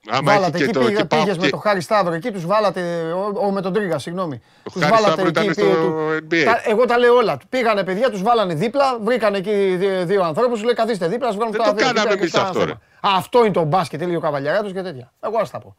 [0.10, 3.12] Άμα βάλατε εκεί, πήγε, πήγες με το Χάρη Σταύρο εκεί, τους βάλατε,
[3.45, 4.41] ο, με τον Τρίγα, συγγνώμη.
[4.63, 5.63] Ο τους βάλατε εκεί, πήγε,
[6.30, 6.43] NBA.
[6.45, 7.38] Τα, εγώ τα λέω όλα.
[7.49, 11.56] Πήγανε παιδιά, τους βάλανε δίπλα, βρήκαν εκεί δύο, δύο ανθρώπους, λέει καθίστε δίπλα, σας βγάλουν
[11.56, 12.73] τα Δεν το κάναμε εμείς αυτό ρε.
[13.01, 15.12] Αυτό είναι το μπάσκετ, λέει ο Καβαλιαράτος και τέτοια.
[15.19, 15.75] Εγώ ας τα πω.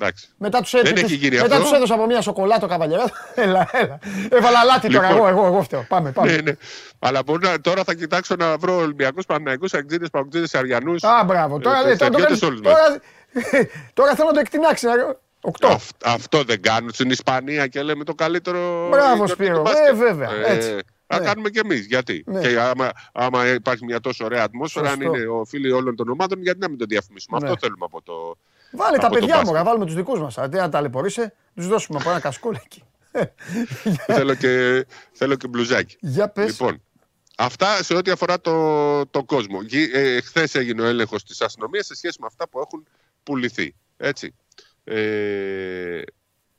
[0.00, 0.28] Εντάξει.
[0.36, 3.04] Μετά τους έδωσα, έδωσα από μια σοκολάτο καβαλιέρα.
[3.34, 3.98] έλα, έλα.
[4.30, 5.10] Έβαλα λάτι τώρα.
[5.10, 5.28] Λοιπόν.
[5.28, 5.84] Εγώ, εγώ, εγώ φταίω.
[5.88, 6.30] Πάμε, πάμε.
[6.30, 6.52] Ναι, ναι.
[6.98, 11.02] Αλλά μπορεί να, τώρα θα κοιτάξω να βρω Ολυμπιακούς Παναγικού, Αγγλίδε, Παγκοτζίδε, Αριανούς.
[11.02, 11.58] Α, μπράβο.
[11.58, 13.00] Τώρα, ε, τώρα, τώρα,
[13.94, 14.86] Τώρα θέλω να το εκτινάξει.
[15.40, 15.78] Οκτώ.
[16.04, 18.88] αυτό δεν κάνουν στην Ισπανία και λέμε το καλύτερο.
[18.88, 19.64] Μπράβο, Σπύρο.
[19.88, 20.30] Ε, βέβαια.
[20.30, 20.78] Ε, έτσι.
[21.06, 21.24] Να ναι.
[21.24, 21.86] κάνουμε κι εμείς.
[21.86, 22.24] Γιατί.
[22.26, 22.40] Ναι.
[22.40, 26.42] Και άμα, άμα υπάρχει μια τόσο ωραία ατμόσφαιρα, αν είναι ο φίλοι όλων των ομάδων,
[26.42, 27.38] γιατί να μην το διαφημίσουμε.
[27.38, 27.46] Ναι.
[27.46, 28.36] Αυτό θέλουμε από το.
[28.70, 30.38] Βάλε από τα παιδιά μου, να βάλουμε τους δικούς μας.
[30.38, 32.82] Αντί να ταλαιπωρήσει, τους δώσουμε από ένα κασκόλ εκεί.
[34.06, 35.96] θέλω, και, θέλω και μπλουζάκι.
[36.00, 36.46] Για πες.
[36.46, 36.82] Λοιπόν,
[37.40, 39.58] Αυτά σε ό,τι αφορά το, το κόσμο.
[39.92, 42.86] Ε, Χθες έγινε ο έλεγχος της αστυνομίας σε σχέση με αυτά που έχουν
[43.22, 43.74] πουληθεί.
[43.96, 44.34] Έτσι.
[44.84, 46.02] Ε,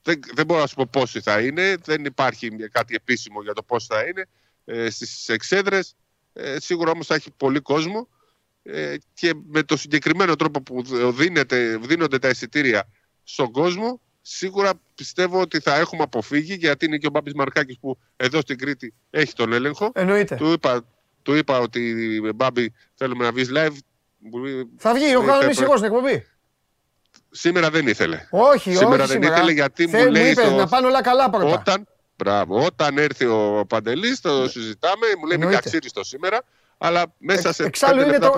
[0.02, 1.76] δεν, δεν μπορώ να σου πω πόσοι θα είναι.
[1.84, 4.26] Δεν υπάρχει κάτι επίσημο για το πώς θα είναι.
[4.65, 5.95] Ε, Στις εξέδρες
[6.34, 8.08] ε, σίγουρα όμως θα έχει πολύ κόσμο.
[8.73, 12.89] Ε, και με το συγκεκριμένο τρόπο που δίνεται, δίνονται τα εισιτήρια
[13.23, 17.97] στον κόσμο σίγουρα πιστεύω ότι θα έχουμε αποφύγει γιατί είναι και ο Μπάμπης Μαρκάκης που
[18.15, 19.91] εδώ στην Κρήτη έχει τον έλεγχο.
[19.93, 20.36] Εννοείται.
[20.36, 20.86] Του είπα,
[21.21, 21.95] του είπα ότι
[22.36, 23.75] Μπάμπη θέλουμε να βγεις live.
[24.77, 26.27] Θα βγει, ο κανονής εγώ στην εκπομπή.
[27.32, 28.27] Σήμερα δεν ήθελε.
[28.29, 29.36] Όχι, σήμερα όχι δεν σήμερα.
[29.36, 30.32] ήθελε γιατί Θε, μου λέει.
[30.32, 31.45] Είπες, να πάνε όλα καλά πρώτα.
[31.45, 35.08] Όταν, μπράβο, όταν έρθει ο Παντελής, το συζητάμε.
[35.19, 35.60] Μου λέει μην
[35.93, 36.43] το σήμερα.
[36.81, 37.63] Αλλά μέσα σε.
[37.63, 38.31] Εξάλλου είναι το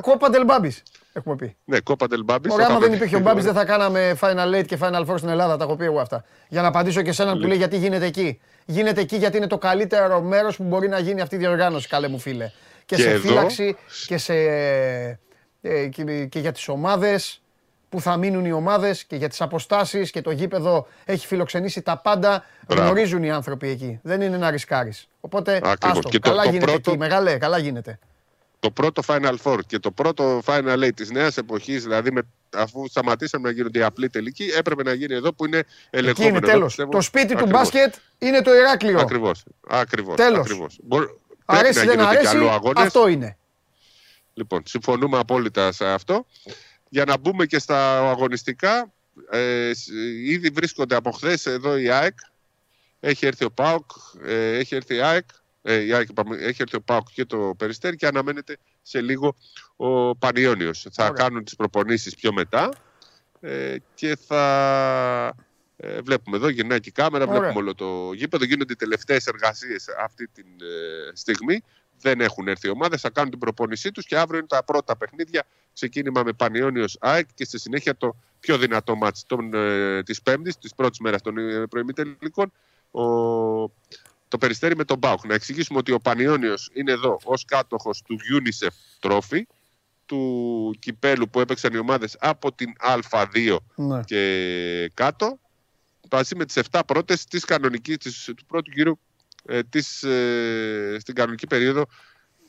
[0.00, 0.74] κόπα Ντελμπάμπη.
[1.12, 1.56] Έχουμε πει.
[1.64, 2.52] Ναι, κόπα Ντελμπάμπη.
[2.52, 5.28] Ωραία, άμα δεν υπήρχε ο Μπάμπη, δεν θα κάναμε Final Eight και Final Four στην
[5.28, 5.56] Ελλάδα.
[5.56, 6.24] Τα έχω πει εγώ αυτά.
[6.48, 8.40] Για να απαντήσω και σε έναν που λέει γιατί γίνεται εκεί.
[8.64, 12.08] Γίνεται εκεί γιατί είναι το καλύτερο μέρος που μπορεί να γίνει αυτή η διοργάνωση, καλέ
[12.08, 12.50] μου φίλε.
[12.86, 14.34] Και, σε φύλαξη και, σε,
[15.60, 15.86] ε,
[16.28, 17.42] και για τις ομάδες
[17.88, 21.96] που θα μείνουν οι ομάδες και για τις αποστάσεις και το γήπεδο έχει φιλοξενήσει τα
[21.98, 22.44] πάντα.
[22.66, 22.82] Μπράβο.
[22.82, 24.00] Γνωρίζουν οι άνθρωποι εκεί.
[24.02, 25.08] Δεν είναι να ρισκάρεις.
[25.20, 26.90] Οπότε άστο, καλά το, γίνεται πρώτο...
[26.90, 26.98] εκεί.
[26.98, 27.98] Μεγάλε, καλά γίνεται.
[28.60, 32.22] Το πρώτο Final Four και το πρώτο Final Eight της νέας εποχής, δηλαδή με,
[32.56, 36.36] αφού σταματήσαμε να γίνονται οι απλοί τελικοί, έπρεπε να γίνει εδώ που είναι ελεγχόμενο.
[36.36, 36.74] Εκεί είναι τέλος.
[36.90, 39.00] Το σπίτι του μπάσκετ είναι το Ηράκλειο.
[39.00, 39.44] Ακριβώς.
[39.68, 40.40] Ακριβώς, τέλος.
[40.40, 40.78] Ακριβώς.
[41.44, 42.36] Αρέσει δεν αρέσει,
[42.76, 43.36] αυτό είναι.
[44.34, 46.26] Λοιπόν, συμφωνούμε απόλυτα σε αυτό.
[46.88, 48.92] Για να μπούμε και στα αγωνιστικά,
[49.30, 49.70] ε,
[50.24, 52.18] ήδη βρίσκονται από χθες εδώ η ΑΕΚ.
[53.00, 53.90] Έχει έρθει ο ΠΑΟΚ,
[54.24, 55.24] ε, έχει έρθει η ΑΕΚ,
[55.62, 59.36] ε, η ΑΕΚ έχει έρθει ο ΠΑΟΚ και το Περιστέρι και αναμένεται σε λίγο
[59.76, 60.86] ο Πανιόνιος.
[60.90, 62.68] Θα κάνουν τις προπονήσεις πιο μετά
[63.40, 64.46] ε, και θα
[65.26, 65.46] ε,
[65.80, 67.40] Ε, βλέπουμε εδώ, γυρνάει και η κάμερα, Ωραία.
[67.40, 68.44] βλέπουμε όλο το γήπεδο.
[68.44, 71.64] Γίνονται οι τελευταίες εργασίες αυτή τη ε, στιγμή.
[72.00, 74.96] Δεν έχουν έρθει οι ομάδες, θα κάνουν την προπόνησή τους και αύριο είναι τα πρώτα
[74.96, 75.46] παιχνίδια.
[75.72, 79.20] Ξεκίνημα με Πανιόνιο ΑΕΚ και στη συνέχεια το πιο δυνατό μάτι
[79.52, 82.52] ε, της Πέμπτης, της πρώτης μέρας των ε, προημιτελικών.
[82.90, 83.02] Ο,
[84.28, 85.24] το περιστέρι με τον Μπάουκ.
[85.26, 89.42] Να εξηγήσουμε ότι ο Πανιόνιο είναι εδώ ως κάτοχος του UNICEF Trophy,
[90.06, 92.72] του κυπέλου που έπαιξαν οι ομάδες από την
[93.10, 94.00] Α2 ναι.
[94.02, 95.38] και κάτω
[96.10, 98.98] μαζί με τις 7 πρώτες της κανονικής, της, του πρώτου γύρου
[99.48, 101.84] ε, της, ε, στην κανονική περίοδο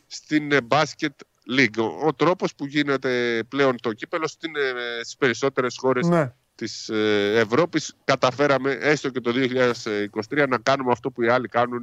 [0.08, 1.16] στην ε, Basket
[1.58, 1.78] League.
[1.78, 4.60] Ο, ο τρόπος που γίνεται πλέον το κύπελο στην, ε,
[5.02, 6.34] στις περισσότερες χώρες ναι.
[6.56, 9.32] της ε, Ευρώπης καταφέραμε έστω και το
[10.30, 11.82] 2023 να κάνουμε αυτό που οι άλλοι κάνουν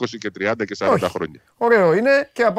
[0.00, 1.40] 20 και 30 και 40 χρόνια.
[1.56, 2.52] Ωραίο είναι και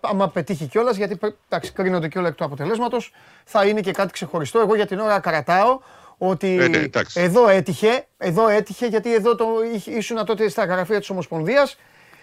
[0.00, 3.12] άμα πετύχει κιόλας γιατί εντάξει, κρίνονται κιόλα εκ του αποτελέσματος
[3.44, 4.60] θα είναι και κάτι ξεχωριστό.
[4.60, 5.80] Εγώ για την ώρα κρατάω
[6.18, 9.46] ότι ε, ναι, εδώ έτυχε, εδώ έτυχε γιατί εδώ το,
[9.84, 11.78] ήσουν τότε στα γραφεία της Ομοσπονδίας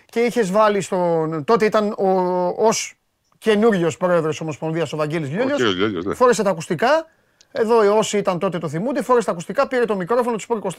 [0.05, 1.43] και είχες βάλει στον...
[1.43, 2.09] Τότε ήταν ο,
[2.57, 2.95] ως
[3.37, 5.61] καινούριος πρόεδρος της Ομοσπονδίας ο Βαγγέλης Λιόλιος.
[6.05, 6.13] Ναι.
[6.13, 7.07] Φόρεσε τα ακουστικά.
[7.51, 10.71] Εδώ όσοι ήταν τότε το θυμούνται, φόρεσε τα ακουστικά, πήρε το μικρόφωνο του Sport 24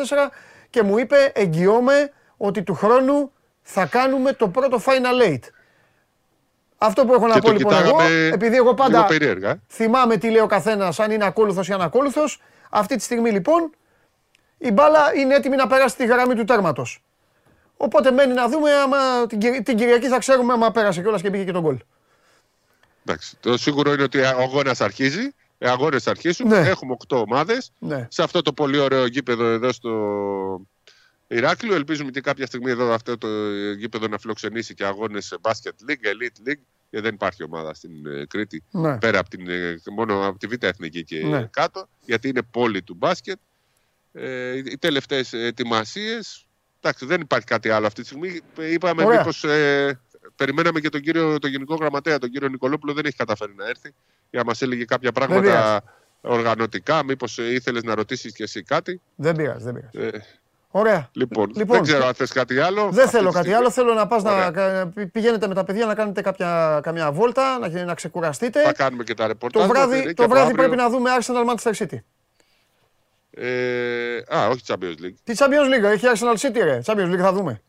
[0.70, 5.40] και μου είπε εγγυώμαι ότι του χρόνου θα κάνουμε το πρώτο Final Eight.
[6.78, 8.00] Αυτό που έχω να πω λοιπόν εγώ,
[8.32, 9.06] επειδή εγώ πάντα
[9.68, 13.70] θυμάμαι τι λέει ο καθένας, αν είναι ακόλουθος ή ανακόλουθος, αυτή τη στιγμή λοιπόν
[14.58, 17.02] η μπάλα είναι έτοιμη να περάσει τη γραμμή του τέρματος.
[17.76, 21.44] Οπότε μένει να δούμε άμα την, την Κυριακή θα ξέρουμε άμα πέρασε κιόλας και πήγε
[21.44, 21.78] και τον γκολ.
[23.04, 23.36] Εντάξει.
[23.40, 25.34] Το σίγουρο είναι ότι ο αγώνας αρχίζει.
[25.58, 26.48] Οι αγώνες αρχίσουν.
[26.48, 26.58] Ναι.
[26.58, 27.72] Έχουμε 8 ομάδες.
[27.78, 28.06] Ναι.
[28.10, 29.90] Σε αυτό το πολύ ωραίο γήπεδο εδώ στο
[31.26, 31.74] Ηράκλειο.
[31.74, 33.28] Ελπίζουμε και κάποια στιγμή εδώ αυτό το
[33.78, 36.62] γήπεδο να φιλοξενήσει και αγώνες Basket League, Elite League.
[36.90, 38.98] Γιατί δεν υπάρχει ομάδα στην ε, Κρήτη ναι.
[38.98, 41.48] πέρα από την, ε, μόνο από τη Β' Εθνική και ναι.
[41.50, 43.38] κάτω, γιατί είναι πόλη του μπάσκετ.
[44.12, 46.46] Ε, οι τελευταίες ετοιμασίες.
[46.80, 48.40] Εντάξει, δεν υπάρχει κάτι άλλο αυτή τη στιγμή.
[48.72, 49.44] Είπαμε μήπως.
[49.44, 50.00] Ε,
[50.36, 53.94] περιμέναμε και τον, κύριο, τον Γενικό Γραμματέα, τον κύριο Νικολόπουλο, δεν έχει καταφέρει να έρθει
[54.30, 55.82] για να μας έλεγε κάποια πράγματα
[56.20, 57.04] οργανωτικά.
[57.04, 59.00] Μήπως ήθελες να ρωτήσεις και εσύ κάτι.
[59.14, 60.16] Δεν πειράζει, δεν πειράζει.
[60.16, 60.20] Ε,
[60.70, 61.08] Ωραία.
[61.12, 62.88] Λοιπόν, λοιπόν, δεν ξέρω αν θες κάτι άλλο.
[62.90, 63.70] Δεν θέλω κάτι άλλο.
[63.70, 64.52] Θέλω να πας να
[65.12, 68.62] πηγαίνετε με τα παιδιά να κάνετε κάποια, καμιά βόλτα, να, να ξεκουραστείτε.
[68.62, 69.62] Θα κάνουμε και τα ρεπορτάζ.
[69.62, 71.98] Το βράδυ, το βράδυ πρέπει να δούμε Arsenal Manchester City.
[73.30, 75.14] Ε, α, όχι Champions League.
[75.24, 76.80] Τι Champions League, έχει Arsenal City, ρε.
[76.84, 77.62] Champions League θα δούμε.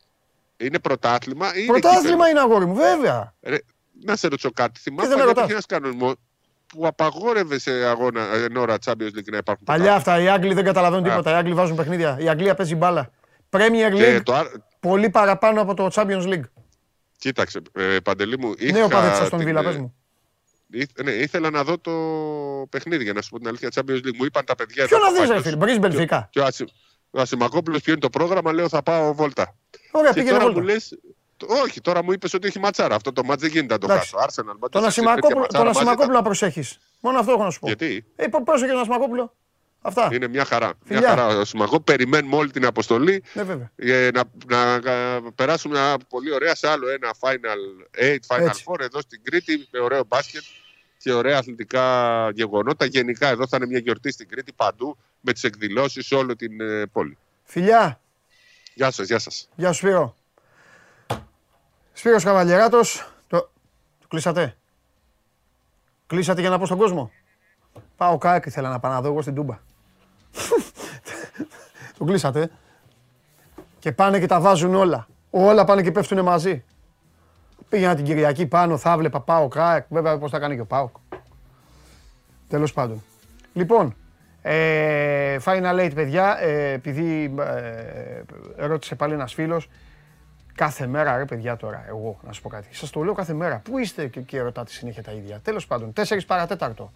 [0.57, 3.33] Είναι πρωτάθλημα ή Πρωτάθλημα είναι αγόρι μου, βέβαια.
[3.41, 3.57] Ρε,
[4.03, 4.79] να σε ρωτήσω κάτι.
[4.79, 6.13] Θυμάμαι ότι είχε ένα κανονισμό
[6.67, 9.65] που απαγόρευε σε αγώνα εν ώρα Champions League να υπάρχουν.
[9.65, 10.21] Παλιά αυτά.
[10.21, 11.31] Οι Άγγλοι δεν καταλαβαίνουν τίποτα.
[11.31, 12.17] Οι Άγγλοι βάζουν παιχνίδια.
[12.19, 13.11] Η Αγγλία παίζει μπάλα.
[13.49, 14.33] Premier League το...
[14.79, 16.43] πολύ παραπάνω από το Champions League.
[17.17, 18.53] Κοίταξε, ε, Παντελή μου.
[18.57, 19.95] Είχα Νέο παδί στον Βίλα, πες μου.
[21.03, 21.91] Ναι, ήθελα να δω το
[22.69, 23.69] παιχνίδι για να σου πω την αλήθεια.
[23.73, 24.85] Champions League μου είπαν τα παιδιά.
[24.85, 26.29] Ποιο να δεις, ρε φίλε, Μπρι Μπενφικά.
[26.31, 26.39] Και
[27.09, 29.55] ο Ασημακόπουλο ποιο είναι το πρόγραμμα, λέω θα πάω βόλτα.
[29.91, 30.59] Ωραία, πήγαινε βόλτα.
[30.59, 30.97] Μου λες,
[31.45, 32.95] όχι, τώρα μου είπες ότι έχει ματσάρα.
[32.95, 34.17] Αυτό το μάτζ δεν γίνεται να το χάσω.
[34.17, 34.85] Arsenal, τον
[35.67, 36.77] Ασημακόπουλο να προσέχεις.
[36.99, 37.67] Μόνο αυτό έχω να σου πω.
[37.67, 39.33] Γιατί; Ε, πρόσεχε τον Ασημακόπουλο.
[39.81, 40.09] Αυτά.
[40.13, 40.73] Είναι μια χαρά.
[40.87, 41.27] Μια χαρά
[41.71, 43.71] ο Περιμένουμε όλη την αποστολή ναι, βέβαια.
[43.75, 47.35] για να, να, να, περάσουμε ένα πολύ ωραία σε άλλο ένα Final
[48.01, 48.63] 8, Final Έτσι.
[48.67, 50.43] 4 εδώ στην Κρήτη με ωραίο μπάσκετ
[50.97, 52.85] και ωραία αθλητικά γεγονότα.
[52.85, 56.61] Γενικά εδώ θα είναι μια γιορτή στην Κρήτη παντού με τις εκδηλώσεις σε όλη την
[56.61, 57.17] ε, πόλη.
[57.43, 58.01] Φιλιά.
[58.73, 59.49] Γεια σας, γεια σας.
[59.55, 60.15] Γεια σου Σπύρο.
[61.97, 63.11] Σπύρος Καβαλιεράτος.
[63.27, 63.37] Το...
[63.99, 64.55] το κλείσατε;
[66.07, 67.11] Κλείσατε για να πω στον κόσμο;
[67.95, 69.57] Πάω κάκι ήθελα να πάω να δω εγώ στην Τούμπα.
[71.97, 72.49] Το κλείσατε.
[73.79, 75.07] Και πάνε και τα βάζουν όλα.
[75.29, 76.63] Όλα πάνε και πέφτουν μαζί.
[77.69, 79.85] Πήγαινα την Κυριακή πάνω, θα βλέπα πάω κράκ.
[79.89, 80.95] Βέβαια πώς θα κάνει και ο Πάοκ.
[82.47, 83.03] Τέλος πάντων.
[83.53, 83.95] Λοιπόν,
[84.41, 89.69] ε, Final Eight παιδιά, ε, επειδή ε, ρώτησε πάλι ένας φίλος,
[90.57, 92.75] κάθε μέρα ρε παιδιά τώρα, εγώ να σου πω κάτι.
[92.75, 93.59] Σας το λέω κάθε μέρα.
[93.59, 95.39] Πού είστε και, και ρωτάτε συνέχεια τα ίδια.
[95.39, 96.91] Τέλος πάντων, 4 παρατέταρτο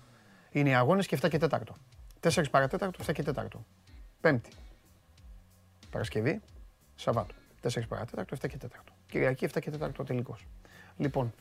[0.51, 1.59] είναι οι αγώνες και 7 και 4.
[2.19, 3.43] 4 παρατέταρτο, 7 και 4.
[4.21, 4.49] Πέμπτη.
[5.89, 6.41] Παρασκευή,
[6.95, 7.33] Σαββάτο.
[7.61, 8.65] 4 παρατέταρτο, 7 και 4.
[9.07, 10.47] Κυριακή 7 και 4 ο τελικός.
[10.97, 11.33] Λοιπόν,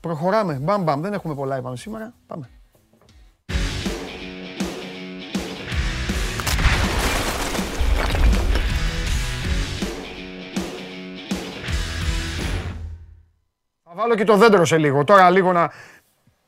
[0.00, 0.54] προχωράμε.
[0.54, 1.00] Μπαμ μπαμ.
[1.00, 2.14] Δεν έχουμε πολλά είπαμε σήμερα.
[2.26, 2.50] Πάμε.
[13.96, 15.04] Θα βάλω και το δέντρο σε λίγο.
[15.04, 15.72] Τώρα λίγο να,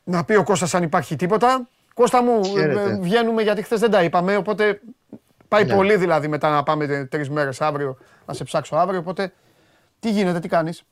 [0.03, 1.67] να πει ο Κώστας αν υπάρχει τίποτα.
[1.93, 4.81] Κώστα μου, ε, βγαίνουμε γιατί χθες δεν τα είπαμε, οπότε
[5.47, 5.73] πάει ναι.
[5.73, 8.99] πολύ δηλαδή μετά να πάμε τρεις μέρες αύριο να σε ψάξω αύριο.
[8.99, 9.33] Οπότε
[9.99, 10.83] τι γίνεται, τι κάνεις;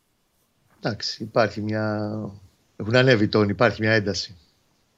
[0.82, 2.12] Εντάξει, υπάρχει μια.
[2.76, 4.38] Έχουν ανέβει τον, υπάρχει μια ένταση.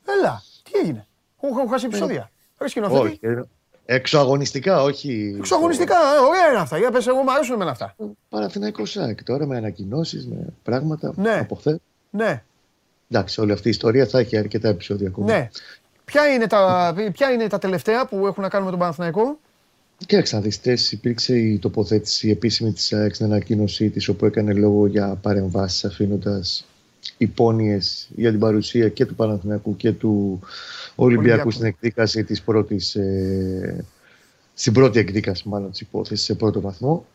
[0.06, 1.08] Έλα, τι έγινε;
[1.42, 2.32] Έχω χάσει επεισόδια.
[2.58, 3.20] Ρε σκηνοθέτη.
[3.24, 3.48] Όχι,
[3.90, 5.36] Εξωαγωνιστικά, όχι.
[5.38, 6.78] Εξωαγωνιστικά, ε, ωραία είναι αυτά.
[6.78, 7.96] Για πες, εγώ μου αρέσουν με αυτά.
[8.30, 11.40] Παραθυναϊκό ΣΑΚ τώρα με ανακοινώσεις, με πράγματα ναι.
[11.40, 11.80] από χθε.
[12.10, 12.44] Ναι.
[13.10, 15.32] Εντάξει, όλη αυτή η ιστορία θα έχει αρκετά επεισόδια ακόμα.
[15.32, 15.50] Ναι.
[16.06, 19.40] Ποια είναι, τα, ποια είναι τα τελευταία που έχουν να κάνουν με τον Παναθηναϊκό;
[20.06, 24.54] Κοίταξε να δεις, υπήρξε η τοποθέτηση η επίσημη της ΑΕΚ στην ανακοίνωσή της όπου έκανε
[24.54, 26.66] λόγο για παρεμβάσεις αφήνοντας
[27.18, 30.40] υπόνοιες για την παρουσία και του Παναθηναϊκού και του
[31.00, 33.86] Ολυμπιακούς στην εκδίκαση της πρώτης, ε,
[34.54, 37.06] στην πρώτη εκδίκαση μάλλον της υπόθεσης σε πρώτο βαθμό.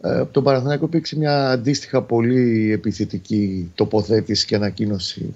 [0.00, 5.34] Ε, από τον Παναθηναϊκό υπήρξε μια αντίστοιχα πολύ επιθετική τοποθέτηση και ανακοίνωση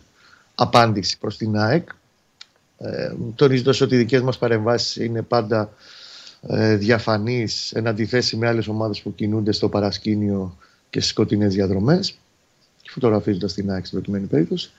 [0.55, 1.89] απάντηση προς την ΑΕΚ.
[2.79, 5.73] Ε, τονίζοντας ότι οι δικές μας παρεμβάσεις είναι πάντα
[6.49, 10.57] ε, διαφανείς εν αντιθέσει με άλλες ομάδες που κινούνται στο παρασκήνιο
[10.91, 12.19] και στις σκοτεινές διαδρομές
[12.91, 14.71] φωτογραφίζοντας την ΑΕΚ στην προκειμένη περίπτωση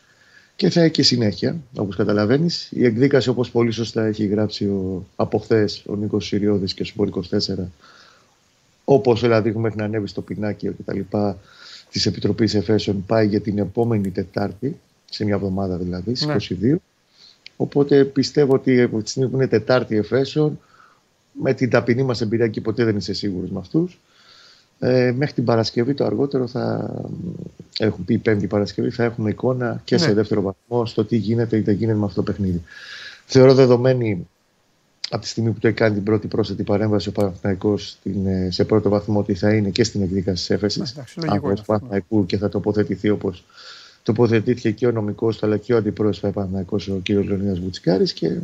[0.57, 2.69] και θα έχει και συνέχεια, όπως καταλαβαίνεις.
[2.71, 7.07] Η εκδίκαση, όπως πολύ σωστά έχει γράψει ο, από χθες ο Νίκος Συριώδης και στο
[7.29, 7.55] 24,
[8.83, 11.37] όπως δηλαδή έχουμε να ανέβει στο πινάκι και τα λοιπά
[11.91, 14.79] της Επιτροπής Εφέσεων, πάει για την επόμενη Τετάρτη,
[15.09, 16.55] σε μια εβδομάδα δηλαδή, στις 22.
[16.59, 16.75] Ναι.
[17.57, 20.59] Οπότε πιστεύω ότι από τη στιγμή που είναι Τετάρτη Εφέσεων,
[21.31, 23.99] με την ταπεινή μας εμπειρία και ποτέ δεν είσαι σίγουρος με αυτούς,
[24.79, 26.95] ε, μέχρι την Παρασκευή το αργότερο θα
[27.77, 30.13] έχουν πει Πέμπτη Παρασκευή θα έχουμε εικόνα και σε ναι.
[30.13, 32.63] δεύτερο βαθμό στο τι γίνεται ή δεν γίνεται με αυτό το παιχνίδι.
[33.25, 34.27] Θεωρώ δεδομένη
[35.09, 38.65] από τη στιγμή που το έχει κάνει την πρώτη πρόσθετη παρέμβαση ο Παναθηναϊκός ε, σε
[38.65, 42.49] πρώτο βαθμό ότι θα είναι και στην εκδίκαση της έφεσης από του Παναθηναϊκού και θα
[42.49, 43.45] τοποθετηθεί όπως
[44.03, 47.09] τοποθετήθηκε και ο νομικός αλλά και ο αντιπρόσωπος Παναθηναϊκός ο κ.
[47.09, 48.39] Λεωνίδας Βουτσικάρης και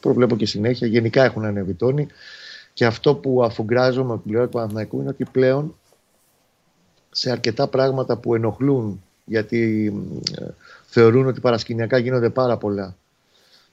[0.00, 0.86] προβλέπω και συνέχεια.
[0.86, 2.06] Γενικά έχουν ανέβει τόνοι.
[2.72, 5.74] Και αυτό που αφουγκράζομαι από την πλευρά του Παναθηναϊκού είναι ότι πλέον
[7.10, 9.92] σε αρκετά πράγματα που ενοχλούν γιατί
[10.40, 10.44] ε,
[10.86, 12.96] θεωρούν ότι παρασκηνιακά γίνονται πάρα πολλά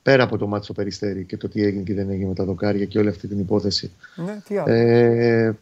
[0.02, 2.44] πέρα από το μάτι στο Περιστέρι και το τι έγινε και δεν έγινε με τα
[2.44, 3.92] δοκάρια και όλη αυτή την υπόθεση.
[4.16, 4.74] Ναι, τι άλλο.
[4.74, 5.58] Ε,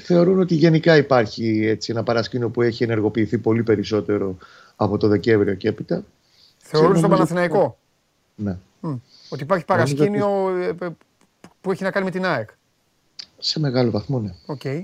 [0.00, 4.36] θεωρούν ότι γενικά υπάρχει έτσι, ένα παρασκήνιο που έχει ενεργοποιηθεί πολύ περισσότερο
[4.76, 6.04] από το Δεκέμβριο και έπειτα.
[6.58, 7.78] Θεωρούν στον Παναθηναϊκό;
[8.34, 8.56] Ναι.
[9.28, 10.50] Ότι υπάρχει παρασκήνιο
[10.80, 10.88] ε,
[11.62, 12.50] που έχει να κάνει με την ΑΕΚ.
[13.38, 14.34] Σε μεγάλο βαθμό, ναι.
[14.46, 14.82] Okay.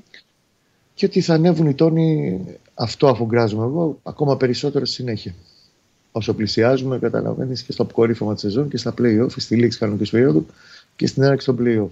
[0.95, 2.41] Και ότι θα ανέβουν οι τόνοι,
[2.75, 5.35] αυτό αφού γκράζουμε εγώ, ακόμα περισσότερο στη συνέχεια.
[6.13, 10.47] Όσο πλησιάζουμε, καταλαβαίνεις και στο αποκορύφωμα της σεζόν και στα playoff, στη λήξη κανονικής περίοδου
[10.97, 11.89] και στην έναρξη των playoff.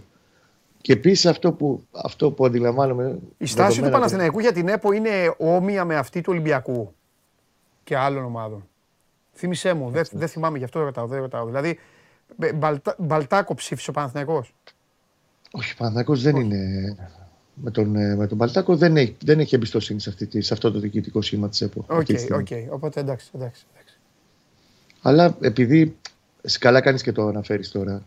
[0.80, 3.18] Και επίσης αυτό που, αυτό που αντιλαμβάνομαι.
[3.38, 6.94] Η στάση του Παναθηναϊκού για την ΕΠΟ είναι όμοια με αυτή του Ολυμπιακού
[7.84, 8.68] και άλλων ομάδων.
[9.34, 11.06] Θύμησέ μου, δεν δε θυμάμαι γι' αυτό ρωτάω.
[11.06, 11.46] Δεν ρωτάω.
[11.46, 11.78] Δηλαδή,
[12.98, 14.54] Μπαλτάκο ψήφισε ο Παναθηναϊκός.
[15.58, 16.96] Όχι, ο Παναθηναϊκός δεν είναι.
[17.54, 20.72] Με τον, ε, με τον Μπαλτάκο δεν έχει, δεν έχει εμπιστοσύνη σε, αυτή, σε αυτό
[20.72, 21.84] το διοικητικό σχήμα της ΕΠΟ.
[21.88, 22.66] OK, okay, okay.
[22.68, 23.98] οπότε εντάξει, εντάξει, εντάξει.
[25.02, 25.96] Αλλά επειδή
[26.58, 28.02] καλά κάνεις και το αναφέρεις τώρα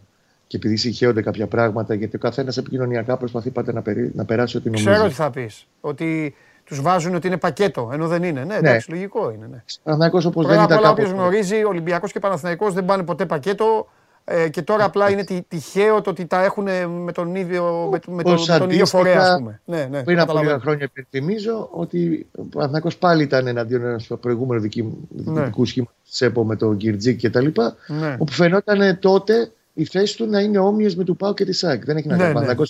[0.48, 4.58] και επειδή συγχέονται κάποια πράγματα, γιατί ο καθένας επικοινωνιακά προσπαθεί πάντα να, περί, να περάσει
[4.58, 4.90] ό,τι νομίζει.
[4.90, 5.68] Ξέρω τι θα πεις.
[5.82, 8.44] Ότι τους βάζουν ότι είναι πακέτο, ενώ δεν είναι.
[8.44, 8.96] Ναι, εντάξει, ναι.
[8.96, 9.48] λογικό είναι.
[9.48, 9.64] Ναι.
[9.84, 10.86] Παναθηναϊκός όπως δεν ήταν.
[10.86, 13.88] Όποιος γνωρίζει, Ολυμπιακός και Παναθηναϊκός δεν πάνε ποτέ πακέτο.
[14.24, 16.68] Ε, και τώρα απλά είναι τυχαίο το ότι τα έχουν
[17.04, 19.62] με τον ίδιο, με, με, το, με τον ίδιο φορέα, ας πούμε.
[19.66, 24.62] Ναι, ναι, πριν από λίγα χρόνια υπενθυμίζω ότι ο Παναθηναϊκός πάλι ήταν εναντίον ένας προηγούμενο
[24.62, 25.66] διοικητικού ναι.
[25.66, 27.48] σχήματος της ΕΠΟ με τον Κυρτζίκ κτλ.
[27.88, 28.16] Ναι.
[28.20, 31.86] Όπου φαινόταν τότε η θέση του να είναι όμοιε με του Πάου και της ΣΑΚ.
[31.86, 32.34] Δεν έχει να κάνει.
[32.34, 32.64] Ναι, ναι.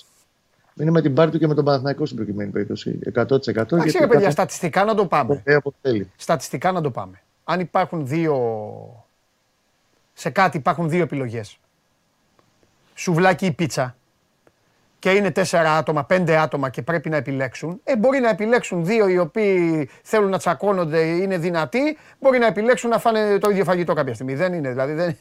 [0.79, 2.99] Είναι με την πάρτη του και με τον Παναθηναϊκό στην προκειμένη περίπτωση.
[3.15, 3.27] 100%.
[3.71, 5.43] Εντάξει, ρε παιδιά, στατιστικά να το πάμε.
[6.15, 7.21] Στατιστικά να το πάμε.
[7.43, 8.35] Αν υπάρχουν δύο
[10.19, 11.59] σε κάτι υπάρχουν δύο επιλογές.
[12.93, 13.95] Σουβλάκι ή πίτσα
[14.99, 19.07] και είναι τέσσερα άτομα, πέντε άτομα και πρέπει να επιλέξουν, ε, μπορεί να επιλέξουν δύο
[19.07, 23.93] οι οποίοι θέλουν να τσακώνονται, είναι δυνατοί, μπορεί να επιλέξουν να φάνε το ίδιο φαγητό
[23.93, 24.35] κάποια στιγμή.
[24.35, 25.17] Δεν είναι, δηλαδή δεν,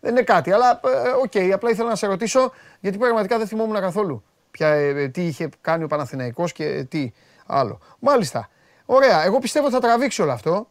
[0.00, 0.52] δεν είναι κάτι.
[0.52, 4.68] Αλλά ε, OK, okay, απλά ήθελα να σε ρωτήσω, γιατί πραγματικά δεν θυμόμουν καθόλου ποια,
[4.68, 7.12] ε, τι είχε κάνει ο Παναθηναϊκός και τι
[7.46, 7.80] άλλο.
[7.98, 8.48] Μάλιστα.
[8.86, 9.24] Ωραία.
[9.24, 10.68] Εγώ πιστεύω ότι θα τραβήξει όλο αυτό.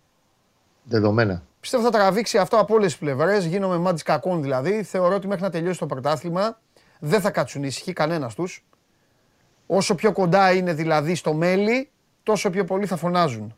[0.83, 1.43] Δεδομένα.
[1.61, 3.45] Πιστεύω θα τραβήξει αυτό από όλες τις πλευρές.
[3.45, 4.83] Γίνομαι μάντης κακών δηλαδή.
[4.83, 6.59] Θεωρώ ότι μέχρι να τελειώσει το πρωτάθλημα
[6.99, 8.65] δεν θα κάτσουν ησυχοί κανένας τους.
[9.67, 11.89] Όσο πιο κοντά είναι δηλαδή στο μέλι,
[12.23, 13.55] τόσο πιο πολύ θα φωνάζουν.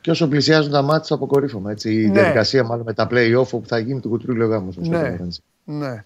[0.00, 1.70] Και όσο πλησιάζουν τα μάτια στο αποκορύφωμα.
[1.70, 2.12] Έτσι, η ναι.
[2.12, 4.72] διαδικασία μάλλον με τα play-off που θα γίνει του κουτρούλιο γάμου.
[4.76, 5.16] Ναι.
[5.64, 6.04] ναι.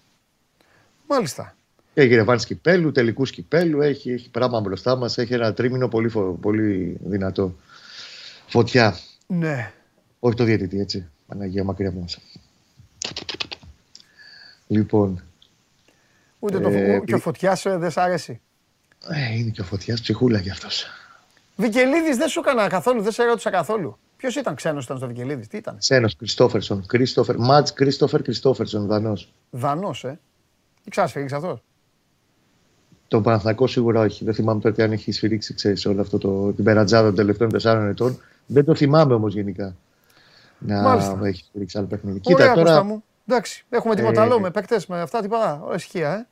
[1.07, 1.55] Μάλιστα.
[1.93, 5.17] Έχει ρευάνση κυπέλου, τελικού κυπέλου, έχει, έχει πράγμα μπροστά μας.
[5.17, 6.11] Έχει ένα τρίμηνο πολύ,
[6.41, 7.55] πολύ δυνατό.
[8.47, 8.97] Φωτιά.
[9.27, 9.71] Ναι.
[10.19, 11.09] Όχι το διαιτητή, έτσι.
[11.31, 12.19] Παναγία μακριά μας.
[14.67, 15.23] Λοιπόν.
[16.39, 18.39] Ούτε το ε, και ο Φωτιάς ε, δεν σ' άρεσε.
[19.07, 20.85] Ε, είναι και ο Φωτιάς ψυχούλα κι αυτός.
[21.55, 23.97] Βικελίδης δεν σου έκανα καθόλου, δεν σε ρώτησα καθόλου.
[24.17, 25.77] Ποιος ήταν ξένος ήταν στο Βικελίδης, τι ήταν.
[25.77, 26.85] Ξένος, Κριστόφερσον.
[26.85, 29.31] Κρίστοφερ, Μάτς Κρίστοφερ Κριστόφερσον, Δανός.
[29.49, 30.19] Δανός, ε.
[30.83, 31.63] Τι ξάσφυγε αυτός;
[33.07, 34.23] Το Παναθηναϊκό σίγουρα όχι.
[34.23, 37.89] Δεν θυμάμαι τότε αν έχει σφυρίξει ξέρεις, όλο αυτό το, την περατζάδα των τελευταίων τεσσάρων
[37.89, 38.21] ετών.
[38.45, 39.75] Δεν το θυμάμαι όμως γενικά.
[40.65, 41.19] Να Μάλιστα.
[41.23, 42.21] έχεις σφυρίξει άλλο παιχνίδι.
[42.23, 42.83] Ωραία, Κοίτα τώρα.
[42.83, 43.03] Μου.
[43.27, 45.61] Εντάξει, έχουμε τίποτα ε, άλλο με παίκτες με αυτά τίποτα.
[45.65, 46.25] Όλα ησυχία, ε.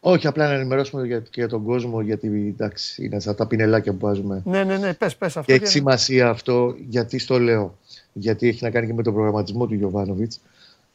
[0.00, 3.92] Όχι, απλά να ενημερώσουμε για, και για τον κόσμο, γιατί εντάξει, είναι αυτά τα πινελάκια
[3.92, 4.42] που βάζουμε.
[4.44, 5.52] Ναι, ναι, ναι, πες, πες αυτό.
[5.52, 7.78] Και έχει σημασία αυτό, γιατί στο λέω.
[8.12, 10.40] Γιατί έχει να κάνει και με τον προγραμματισμό του Γιωβάνοβιτς.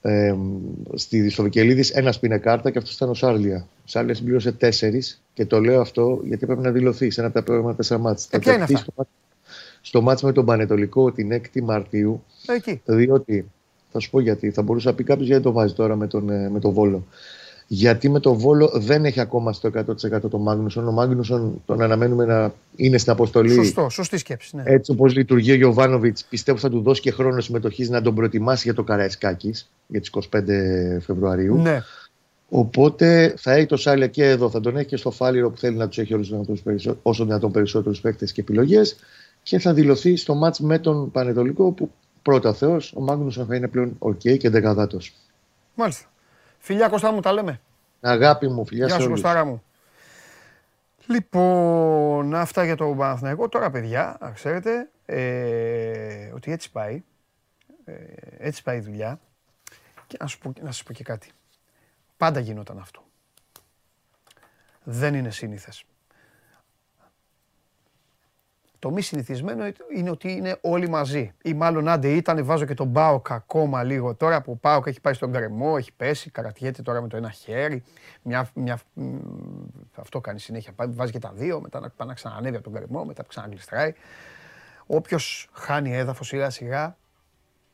[0.01, 0.35] Ε,
[0.93, 3.67] στη, στο Βικελίδης ένας πίνε κάρτα και αυτός ήταν ο Σάρλια.
[3.77, 7.39] Ο Σάρλια συμπλήρωσε τέσσερις και το λέω αυτό γιατί πρέπει να δηλωθεί σε ένα από
[7.39, 8.25] τα πρώτα τέσσερα μάτια.
[8.29, 9.07] Ε, ποια είναι αυτά;
[9.85, 12.23] Στο, στο μάτς με τον Πανετολικό την 6η Μαρτίου.
[12.47, 12.81] Εκεί.
[12.85, 13.51] Διότι,
[13.91, 16.29] θα σου πω γιατί, θα μπορούσε να πει κάποιος γιατί το βάζει τώρα με τον,
[16.29, 17.05] ε, με τον Βόλο.
[17.67, 20.87] Γιατί με τον Βόλο δεν έχει ακόμα στο 100% τον Μάγνουσον.
[20.87, 23.53] Ο Μάγνουσον τον αναμένουμε να είναι στην αποστολή.
[23.53, 24.55] Σωστό, σωστή σκέψη.
[24.55, 24.63] Ναι.
[24.65, 28.61] Έτσι όπως λειτουργεί ο Γιωβάνοβιτς, πιστεύω θα του δώσει και χρόνο συμμετοχής να τον προετοιμάσει
[28.63, 31.55] για το Καραϊσκάκης για τις 25 Φεβρουαρίου.
[31.55, 31.81] Ναι.
[32.49, 35.77] Οπότε θα έχει το Σάλια και εδώ, θα τον έχει και στο Φάληρο που θέλει
[35.77, 36.33] να τους έχει όλους
[37.01, 38.95] όσο δυνατόν περισσότερους παίκτες και επιλογές
[39.43, 41.91] και θα δηλωθεί στο ματς με τον Πανετολικό που
[42.21, 45.13] πρώτα Θεός ο Μάγνουσον θα είναι πλέον OK okay και δεκαδάτος.
[45.75, 46.07] Μάλιστα.
[46.57, 47.61] Φιλιά Κωστά μου, τα λέμε.
[48.01, 49.63] Αγάπη μου, φιλιά Γεια σου Κωστάρα μου.
[51.05, 53.49] Λοιπόν, αυτά για το Παναθηναϊκό.
[53.49, 57.03] Τώρα, παιδιά, ξέρετε ε, ότι έτσι πάει.
[57.85, 57.93] Ε,
[58.37, 59.19] έτσι πάει η δουλειά.
[60.07, 61.29] Και να, σου πω, να σας πω και κάτι.
[62.17, 63.03] Πάντα γινόταν αυτό.
[64.83, 65.83] Δεν είναι σύνηθες.
[68.83, 69.63] Το μη συνηθισμένο
[69.95, 71.33] είναι ότι είναι όλοι μαζί.
[71.43, 75.01] Ή μάλλον άντε ήταν, βάζω και τον Μπάοκ ακόμα λίγο τώρα που ο Πάοκ έχει
[75.01, 77.83] πάει στον γκρεμό, έχει πέσει, καρατιέται τώρα με το ένα χέρι.
[78.21, 78.79] Μια, μια,
[79.95, 80.73] αυτό κάνει συνέχεια.
[80.75, 83.93] Βάζει και τα δύο, μετά να, πάει να ξανανεύει από τον γκρεμό, μετά ξαναγλιστράει.
[84.85, 86.97] Όποιος χάνει έδαφος σιγά σιγά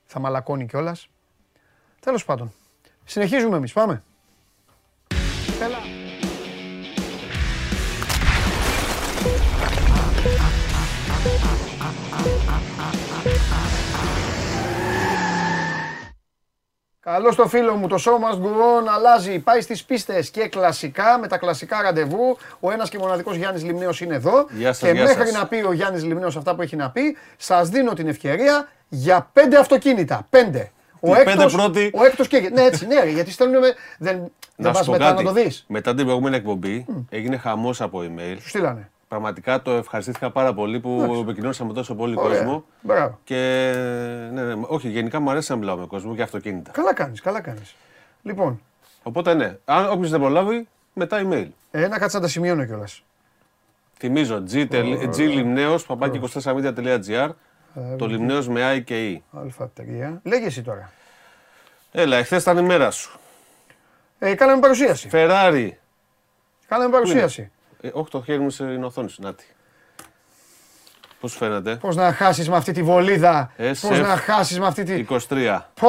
[0.05, 1.09] θα μαλακώνει κιόλας.
[1.99, 2.53] Τέλος πάντων.
[3.03, 3.73] Συνεχίζουμε εμείς.
[3.73, 4.03] Πάμε.
[5.61, 5.98] Έλα.
[17.01, 19.39] Καλό στο φίλο μου, το show must go on αλλάζει.
[19.39, 22.37] Πάει στις πίστες και κλασικά, με τα κλασικά ραντεβού.
[22.59, 24.47] Ο ένας και μοναδικός Γιάννης Λιμνέος είναι εδώ.
[24.51, 25.39] Γεια σας, και γεια μέχρι σας.
[25.39, 29.29] να πει ο Γιάννης Λιμνέος αυτά που έχει να πει, σας δίνω την ευκαιρία για
[29.33, 30.27] πέντε αυτοκίνητα.
[30.29, 30.71] Πέντε.
[30.99, 31.91] Ο πέντε έκτος, πρώτοι.
[31.93, 32.49] ο έκτος και...
[32.53, 33.59] Ναι, έτσι, ναι, γιατί στέλνουν...
[33.59, 35.23] με- Δεν, δεν Να σου πας πω μετά να κάτι.
[35.23, 35.63] το δεις.
[35.67, 38.35] Μετά την προηγούμενη εκπομπή έγινε χαμός από email.
[38.41, 38.91] Σου στείλανε.
[39.09, 42.37] Πραγματικά το ευχαριστήθηκα πάρα πολύ που επικοινωνήσαμε τόσο πολύ Ωραία.
[42.37, 42.65] κόσμο.
[42.81, 43.19] Μπράβο.
[43.23, 43.35] Και
[44.33, 46.71] ναι, ναι, όχι, γενικά μου αρέσει να μιλάω με κόσμο για αυτοκίνητα.
[46.71, 47.75] Καλά κάνεις, καλά κάνεις.
[48.21, 48.61] Λοιπόν,
[49.03, 51.47] Οπότε ναι, αν όποιος δεν προλάβει, μετά email.
[51.71, 53.03] ε, να κάτσα να τα σημειώνω κιόλας.
[53.97, 54.43] Θυμίζω
[55.15, 57.29] glimneos παπάκι 24media.gr
[57.97, 59.39] το λιμνέος με I και E.
[59.63, 60.17] Α3.
[60.23, 60.91] Λέγε εσύ τώρα.
[61.91, 63.19] Έλα, εχθές ήταν η μέρα σου.
[64.19, 65.09] Ε, κάναμε παρουσίαση.
[65.11, 65.69] Ferrari.
[66.67, 67.51] Κάναμε παρουσίαση.
[67.81, 69.43] Ε, όχι, το χέρι μου στην οθόνη σου, Νάτι.
[71.19, 74.67] Πώς σου φαίνεται, Πώς να χάσεις με αυτή τη βολίδα; SF Πώς να χάσεις με
[74.67, 75.05] αυτή τη...
[75.09, 75.17] 23.
[75.73, 75.87] Πω,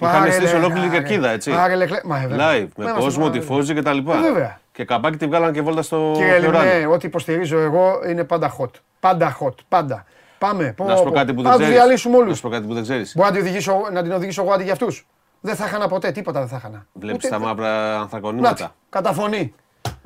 [0.00, 0.96] Είχαν πάρε, στήσει λε, ολόκληρη άρε.
[0.98, 1.50] κερκίδα, έτσι.
[1.50, 2.50] Πάρε, λε, κλε- Μα, ε, βέβαια.
[2.52, 4.16] Live, με Μα, κόσμο, είμαστε τυφώζει και τα λοιπά.
[4.16, 4.60] Ε, βέβαια.
[4.72, 6.70] Και καπάκι τη βγάλαν και βόλτα στο Κύριε Φιωράνι.
[6.70, 8.70] Λιμνέ, ό,τι υποστηρίζω εγώ είναι πάντα hot.
[9.00, 10.04] Πάντα hot, πάντα.
[10.38, 10.72] Πάμε.
[10.76, 11.14] Πω, Να σου πω πω.
[11.16, 11.82] κάτι που δεν Να τους ξέρεις.
[11.82, 12.36] διαλύσουμε Να όλους.
[12.36, 13.12] σου πω κάτι που δεν ξέρεις.
[13.16, 15.06] Μπορώ να, τη οδηγήσω, να την οδηγήσω εγώ αντί για αυτούς.
[15.40, 16.86] Δεν θα χάνα ποτέ, τίποτα δεν θα χάνα.
[16.92, 18.74] Βλέπεις Ούτε- τα μαύρα Να ανθρακονήματα.
[18.90, 19.12] κατά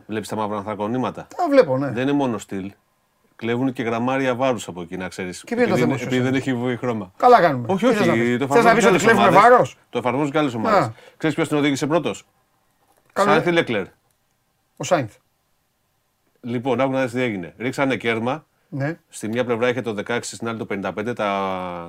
[0.08, 0.18] φωνή.
[0.20, 1.26] Βλέπεις τα μαύρα ανθρακονήματα.
[1.36, 1.90] Τα βλέπω, ναι.
[1.90, 2.72] Δεν είναι μόνο στυλ.
[3.36, 5.44] Κλέβουν και γραμμάρια βάρους από εκεί, να ξέρεις.
[5.44, 7.12] Και ποιο είναι το Επειδή θέμα σου, Επειδή εσύ; δεν έχει βουή χρώμα.
[7.16, 7.66] Καλά κάνουμε.
[7.70, 8.22] Όχι, Τι θες να όχι.
[8.22, 9.50] πεις; Το Θες να πεις ότι εφαρμόζουν και άλλες κλέβουμε ομάδες.
[9.50, 10.90] βάρος; Το εφαρμόζουν και άλλες ομάδες.
[11.16, 12.26] Ξέρεις ποιος την οδήγησε πρώτος;
[13.12, 13.84] Καλό- Σάνθι Λέκλερ.
[14.76, 15.14] Ο Σάινθ.
[16.40, 17.54] Λοιπόν, άκου να δεις τι έγινε.
[17.58, 18.46] Ρίξανε κέρμα.
[18.68, 18.98] Ναι.
[19.08, 21.28] Στη μια πλευρά είχε το 16, στην άλλη το 55 τα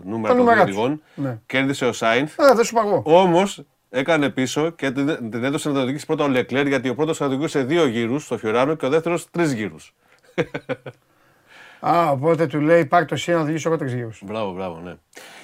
[0.03, 0.75] νούμερα Τα των νούμερα τους.
[0.75, 1.01] οδηγών.
[1.15, 1.39] Ναι.
[1.45, 2.39] Κέρδισε ο Σάινθ.
[2.41, 3.01] Α, δεν σου παγώ.
[3.05, 6.95] Όμως έκανε πίσω και την την έδωσε να το οδηγήσει πρώτα ο Λεκλέρ γιατί ο
[6.95, 9.93] πρώτος οδηγούσε δύο γύρους στο Φιωράνο και ο δεύτερος τρεις γύρους.
[11.79, 14.21] Α, οπότε του λέει πάρ' το εσύ να οδηγήσω εγώ τρεις γύρους.
[14.25, 14.95] Μπράβο, μπράβο, ναι.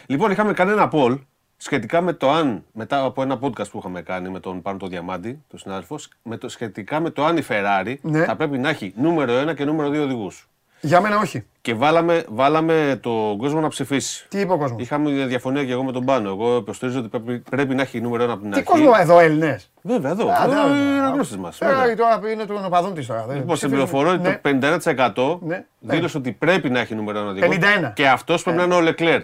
[0.06, 1.20] Λοιπόν, είχαμε κάνει ένα poll
[1.58, 4.88] σχετικά με το αν, μετά από ένα podcast που είχαμε κάνει με τον Πάνο το
[4.88, 8.24] Διαμάντη, τον συνάδελφο, με το, σχετικά με το αν η Ferrari Ναι.
[8.24, 10.48] θα πρέπει να έχει νούμερο 1 και νούμερο 2 οδηγούς.
[10.82, 11.46] Για μένα όχι.
[11.62, 14.26] Και βάλαμε, βάλαμε τον κόσμο να ψηφίσει.
[14.30, 16.30] Τι είπε ο κόσμος; Είχαμε διαφωνία και εγώ με τον Πάνο.
[16.30, 18.70] Εγώ υποστηρίζω ότι πρέπει, πρέπει να έχει νούμερο 1 από την Τι αρχή.
[18.72, 20.28] κόσμο εδώ, Έλληνες; Βέβαια, εδώ.
[20.30, 20.98] Α, εδώ ναι, είναι ναι.
[21.00, 21.58] αναγνώστη μας.
[21.62, 23.26] Ferrari τώρα είναι των οπαδών της τώρα.
[23.26, 23.90] δεν- Λοιπόν, σε ψηφίζουν.
[23.90, 24.34] πληροφορώ ότι Ναι.
[24.34, 25.66] το 51% Ναι.
[25.80, 27.48] δήλωσε ότι πρέπει να έχει νούμερο 1 οδηγό.
[27.48, 27.92] 51.
[27.96, 29.22] Και αυτός πρέπει να είναι ο Λεκλέρ.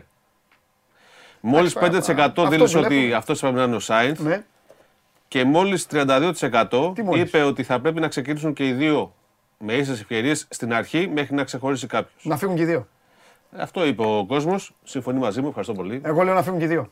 [1.40, 3.02] Μόλις Εντάξει, 5% αυτό δήλωσε βλέπουμε.
[3.06, 4.20] ότι αυτός πρέπει να είναι ο Σάινθ.
[4.20, 4.44] Ναι.
[5.28, 9.14] Και μόλις 32% Τι μόλις; είπε ότι θα πρέπει να ξεκινήσουν και οι δύο
[9.62, 12.26] με ίσες ευκαιρίες στην αρχή μέχρι να ξεχωρίσει κάποιος.
[12.26, 12.88] Να φύγουν και οι δύο.
[13.58, 14.76] Αυτό είπε ο κόσμος.
[14.84, 15.48] Συμφωνεί μαζί μου.
[15.48, 16.02] Ευχαριστώ πολύ.
[16.04, 16.92] Εγώ λέω να φύγουν και οι δύο.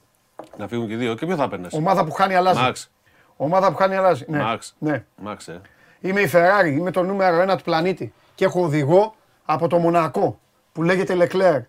[0.57, 1.15] Να φύγουν και οι δύο.
[1.15, 1.67] Και ποιο θα παίρνει.
[1.71, 2.59] Ομάδα που χάνει αλλάζει.
[2.59, 2.91] Μαξ.
[3.35, 4.25] Ομάδα που χάνει αλλάζει.
[4.27, 4.41] Ναι.
[4.41, 4.75] Μαξ.
[4.79, 5.05] ναι.
[5.15, 5.61] Μαξ, ε.
[5.99, 9.15] Είμαι η Ferrari, είμαι το νούμερο ένα του πλανήτη και έχω οδηγό
[9.45, 10.39] από το Μονακό
[10.71, 11.61] που λέγεται Leclerc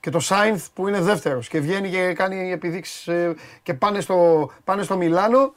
[0.00, 4.50] και το Σάινθ που είναι δεύτερος και βγαίνει και κάνει επιδείξεις ε, και πάνε στο,
[4.64, 5.54] πάνε στο Μιλάνο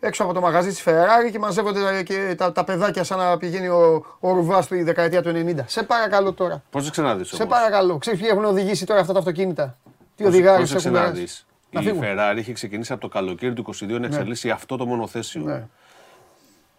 [0.00, 3.68] έξω από το μαγαζί της Ferrari και μαζεύονται και τα, τα παιδάκια σαν να πηγαίνει
[3.68, 5.56] ο, ο Ρουβάς στη δεκαετία του 90.
[5.66, 6.62] Σε παρακαλώ τώρα.
[6.70, 7.98] Πώς το ξαναδείς Σε παρακαλώ.
[7.98, 9.76] Ξέρεις ποιοι έχουν οδηγήσει τώρα αυτά τα αυτοκίνητα;
[10.16, 14.06] Τι οδηγάρες έχουν ξαναδείς; Η Ferrari είχε ξεκινήσει από το καλοκαίρι του 22 να ναι.
[14.06, 15.42] εξελίσσει αυτό το μονοθέσιο.
[15.42, 15.66] Ναι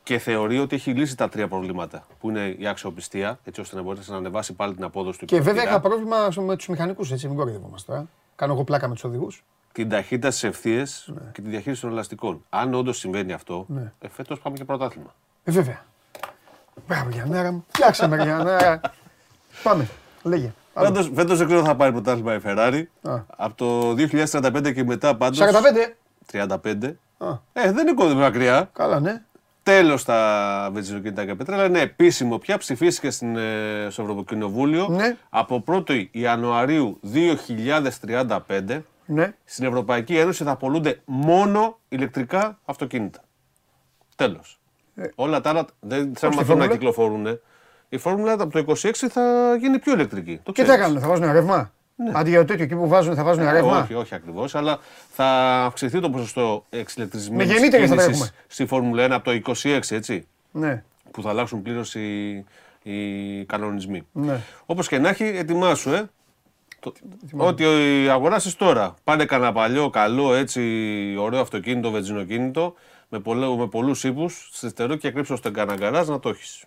[0.09, 3.81] και θεωρεί ότι έχει λύσει τα τρία προβλήματα που είναι η αξιοπιστία, έτσι ώστε να
[3.81, 7.27] μπορέσει να ανεβάσει πάλι την απόδοση του Και βέβαια είχα πρόβλημα με τους μηχανικούς, έτσι,
[7.27, 8.07] μην κορυδευόμαστε τώρα.
[8.35, 9.43] Κάνω εγώ πλάκα με τους οδηγούς.
[9.79, 11.21] Την ταχύτητα στι ευθείε ναι.
[11.31, 12.45] και τη διαχείριση των ελαστικών.
[12.49, 13.91] Αν όντως συμβαίνει αυτό, ναι.
[13.99, 15.15] ε, φέτος πάμε και πρωτάθλημα.
[15.43, 15.85] Ε, βέβαια.
[16.87, 17.65] Μπράβο για μέρα μου.
[17.67, 18.81] Φτιάξε με για μέρα.
[19.63, 19.87] Πάμε.
[20.23, 20.53] Λέγε.
[21.13, 22.83] Φέτος δεν ξέρω θα πάρει πρωτάθλημα η Ferrari.
[23.27, 23.95] Από το
[24.31, 25.37] 2035 και μετά πάντω.
[26.31, 26.47] 45.
[26.47, 26.57] 35.
[27.53, 28.69] Ε, δεν είναι κοντά μακριά.
[28.73, 29.21] Καλά, ναι
[29.63, 31.65] τέλος τα βενζινοκίνητα και πετρέλα.
[31.65, 32.57] Είναι επίσημο πια.
[32.57, 35.17] Ψηφίστηκε στην, ε, στο Ευρωκοινοβούλιο ναι.
[35.29, 38.81] από 1η Ιανουαρίου 2035.
[39.11, 39.33] Ναι.
[39.45, 43.19] Στην Ευρωπαϊκή Ένωση θα απολούνται μόνο ηλεκτρικά αυτοκίνητα.
[44.15, 44.59] Τέλος.
[44.95, 45.07] Ε.
[45.15, 47.39] Όλα τα άλλα δεν θέλουν να κυκλοφορούν.
[47.89, 50.39] Η Φόρμουλα από το 26 θα γίνει πιο ηλεκτρική.
[50.43, 51.71] Το και τι θα θα βάζουν ρεύμα.
[51.95, 52.11] Ναι.
[52.13, 53.79] Αντί για το τέτοιο εκεί που βάζουν, θα βάζουν ε, ρεύμα.
[53.79, 54.79] Όχι, όχι ακριβώς, αλλά
[55.11, 55.25] θα
[55.65, 60.27] αυξηθεί το ποσοστό εξηλεκτρισμένης κίνησης στη Φόρμουλα 1 από το 26, έτσι.
[60.51, 60.83] Ναι.
[61.11, 62.45] Που θα αλλάξουν πλήρως οι,
[62.83, 64.07] οι κανονισμοί.
[64.11, 64.41] Ναι.
[64.65, 66.09] Όπως και να έχει, ετοιμάσου, ε.
[66.79, 66.93] Το,
[67.37, 67.65] ότι
[68.09, 68.93] αγοράσει τώρα.
[69.03, 70.61] Πάνε κανένα παλιό, καλό, έτσι,
[71.19, 72.73] ωραίο αυτοκίνητο, βενζινοκίνητο,
[73.09, 76.65] με, πολλού, με πολλούς ύπους, στερό και κρύψω στον καναγκαράζ να το έχεις.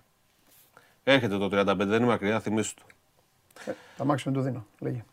[1.05, 2.83] Έρχεται το 35, δεν είναι μακριά, θυμίσου το.
[3.67, 5.05] Ε, τα μάξι με το δίνω, λέγε.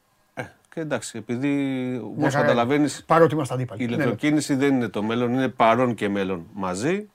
[0.74, 3.04] Και εντάξει, επειδή όπως καταλαβαίνεις.
[3.08, 3.84] Παρότι είμαστε αντίπαλοι.
[3.84, 3.96] Η ναι, ναι.
[3.96, 7.10] ηλεκτροκίνηση δεν είναι το μέλλον, είναι παρόν και μέλλον μαζί.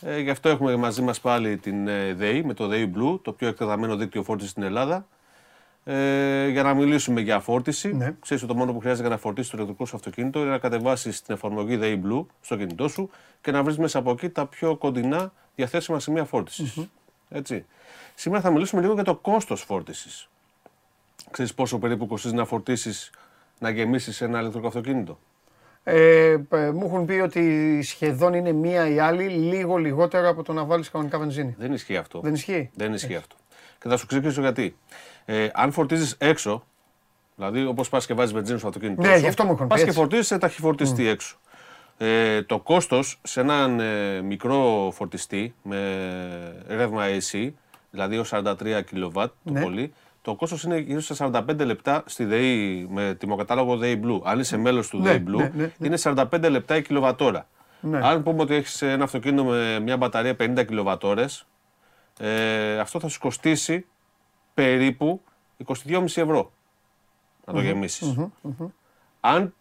[0.00, 3.32] Ε, γι' αυτό έχουμε μαζί μας πάλι την ε, ΔΕΗ με το ΔΕΗ Blue, το
[3.32, 5.06] πιο εκτεταμένο δίκτυο φόρτισης στην Ελλάδα.
[5.90, 7.96] Ε, για να μιλήσουμε για φόρτιση.
[7.96, 8.14] Ναι.
[8.20, 10.58] Ξέρεις ότι το μόνο που χρειάζεται για να φορτίσει το ηλεκτρικό σου αυτοκίνητο είναι να
[10.58, 13.10] κατεβάσεις την εφαρμογή ΔΕΗ Blue στο κινητό σου
[13.40, 16.88] και να βρεις μέσα από εκεί τα πιο κοντινά διαθέσιμα σημεία φόρτισης.
[17.28, 17.64] Έτσι.
[18.14, 20.28] Σήμερα θα μιλήσουμε λίγο για το κόστος φόρτισης.
[21.30, 23.10] Ξέρεις πόσο περίπου κοστίζει να φορτίσεις,
[23.58, 25.18] να γεμίσεις ένα ηλεκτρικό αυτοκίνητο;
[25.84, 30.64] Ε, μου έχουν πει ότι σχεδόν είναι μία ή άλλη λίγο λιγότερο από το να
[30.64, 31.54] βάλεις κανονικά βενζίνη.
[31.58, 32.20] Δεν ισχύει αυτό.
[32.20, 33.36] Δεν ισχύει; Δεν ισχύει αυτό.
[33.80, 34.76] Και θα σου εξηγήσω γιατί.
[35.30, 36.64] Ε, αν φορτίζεις έξω,
[37.36, 39.92] δηλαδή όπως πας και βάζεις βενζίνη στο αυτοκίνητο ναι, γι' αυτό μου έχουν Πας και
[39.92, 41.10] φορτίζεις σε ταχυφορτιστή mm.
[41.10, 41.36] έξω.
[41.98, 45.78] Ε, το κόστος σε έναν ε, μικρό φορτιστή με
[46.68, 47.50] ρεύμα AC,
[47.90, 49.62] δηλαδή ως 43 kW το ναι.
[49.62, 54.20] πολύ, το κόστος είναι γύρω στα 45 λεπτά στη ΔΕΗ με τιμοκατάλογο ΔΕΗ Blue.
[54.22, 57.46] Αν είσαι μέλος του ναι, ΔΕΗ Blue, ναι, ναι, είναι 45 λεπτά η κιλοβατόρα.
[58.00, 61.46] Αν πούμε ότι έχεις ένα αυτοκίνητο με μια μπαταρία 50 κιλοβατόρες,
[62.18, 63.86] ε, αυτό θα σου κοστίσει
[64.58, 65.20] περίπου
[65.66, 66.52] 22,5 ευρώ
[67.44, 68.30] να το γεμισει
[69.20, 69.54] Αν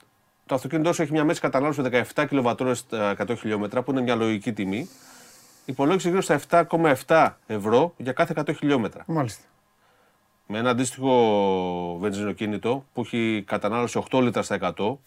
[0.45, 1.81] το αυτοκίνητό σου έχει μια μέση κατανάλωση
[2.15, 4.89] 17 κιλοβατόρες στα 100 χιλιόμετρα, που είναι μια λογική τιμή,
[5.65, 6.39] υπολόγισε γύρω στα
[7.07, 9.03] 7,7 ευρώ για κάθε 100 χιλιόμετρα.
[9.07, 9.43] Μάλιστα
[10.47, 14.97] με ένα αντίστοιχο βενζινοκίνητο που έχει κατανάλωση 8 λίτρα στα 100,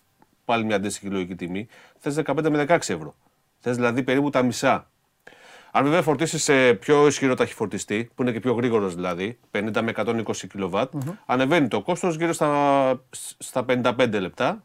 [0.45, 1.69] πάλι μια αντίστοιχη λογική τιμή,
[1.99, 3.15] θες 15 με 16 ευρώ.
[3.61, 4.91] Θες δηλαδή περίπου τα μισά.
[5.73, 9.93] Αν βέβαια φορτίσεις σε πιο ισχυρό ταχυφορτιστή, που είναι και πιο γρήγορος δηλαδή, 50 με
[9.97, 10.93] 120 κιλοβάτ,
[11.27, 13.03] ανεβαίνει το κόστος γύρω στα,
[13.39, 14.65] στα 55 λεπτά.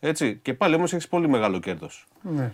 [0.00, 2.06] Έτσι, και πάλι όμως έχεις πολύ μεγάλο κέρδος.
[2.22, 2.52] Ναι.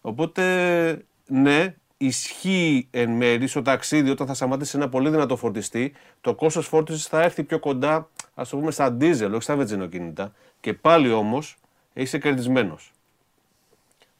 [0.00, 6.34] Οπότε, ναι, ισχύει εν μέρη στο ταξίδι όταν θα σταματήσει ένα πολύ δυνατό φορτιστή, το
[6.34, 10.32] κόστος φόρτισης θα έρθει πιο κοντά, ας το πούμε, στα ντίζελ, όχι στα βενζινοκίνητα.
[10.60, 11.56] Και πάλι όμως
[11.92, 12.92] είσαι κερδισμένος.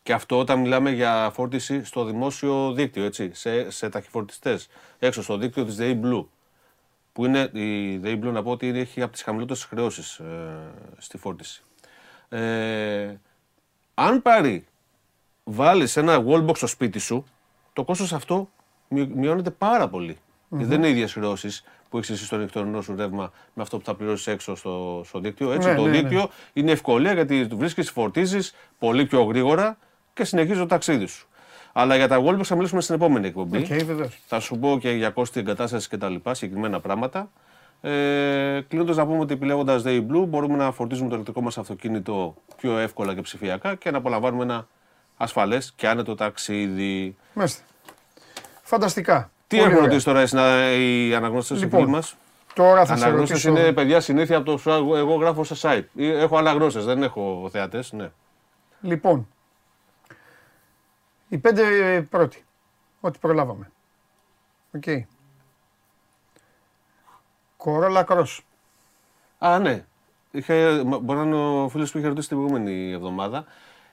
[0.03, 5.37] Και αυτό όταν μιλάμε για φόρτιση στο δημόσιο δίκτυο, έτσι, σε, σε ταχυφορτιστές, έξω στο
[5.37, 6.25] δίκτυο της ΔΕΗ Blue.
[7.13, 10.57] Που είναι η ΔΕΗ Blue να πω ότι έχει από τις χαμηλότερες χρεώσεις ε,
[10.99, 11.63] στη φόρτιση.
[12.29, 13.15] Ε,
[13.95, 14.67] αν πάρει,
[15.45, 17.25] βάλει ένα wallbox στο σπίτι σου,
[17.73, 18.51] το κόστος αυτό
[18.89, 20.17] μειώνεται πάρα πολύ.
[20.17, 20.59] Mm-hmm.
[20.59, 23.85] δεν είναι οι ίδιες χρεώσεις που έχεις εσύ στο ηλεκτρονικό σου ρεύμα με αυτό που
[23.85, 25.53] θα πληρώσεις έξω στο, στο δίκτυο.
[25.53, 26.01] Έτσι, ναι, το ναι, ναι.
[26.01, 26.27] δίκτυο ναι.
[26.53, 29.79] είναι ευκολία γιατί το βρίσκεις, φορτίζεις πολύ πιο γρήγορα
[30.15, 31.27] και συνεχίζει το ταξίδι σου.
[31.73, 33.67] Αλλά για τα Wallbox θα μιλήσουμε στην επόμενη εκπομπή.
[33.71, 37.31] Okay, θα σου πω και για κόστη εγκατάστασης και τα λοιπά, συγκεκριμένα πράγματα.
[37.81, 42.35] Ε, Κλείνοντας να πούμε ότι επιλέγοντας Day Blue μπορούμε να φορτίζουμε το ηλεκτρικό μας αυτοκίνητο
[42.57, 44.67] πιο εύκολα και ψηφιακά και να απολαμβάνουμε ένα
[45.17, 47.17] ασφαλές και άνετο ταξίδι.
[47.35, 47.63] Μάλιστα.
[48.63, 49.31] Φανταστικά.
[49.47, 50.25] Τι έχουν ρωτήσει τώρα
[50.79, 52.17] οι αναγνώστες λοιπόν, μας;
[52.55, 53.49] Τώρα θα Αναγνώστες ρωτήσω...
[53.49, 56.01] είναι παιδιά συνήθεια από το εγώ γράφω σε site.
[56.03, 57.93] Έχω αναγνώστες, δεν έχω θεατές.
[57.93, 58.11] Ναι.
[58.81, 59.29] Λοιπόν,
[61.33, 62.45] οι πέντε πρώτοι.
[63.01, 63.70] Ό,τι προλάβαμε.
[64.75, 64.83] OK.
[64.87, 65.01] Okay.
[67.57, 68.47] Corolla Cross.
[69.39, 69.85] Α, ναι.
[70.30, 73.45] Είχε, μπορεί να είναι ο φίλος που είχε ρωτήσει την προηγούμενη εβδομάδα.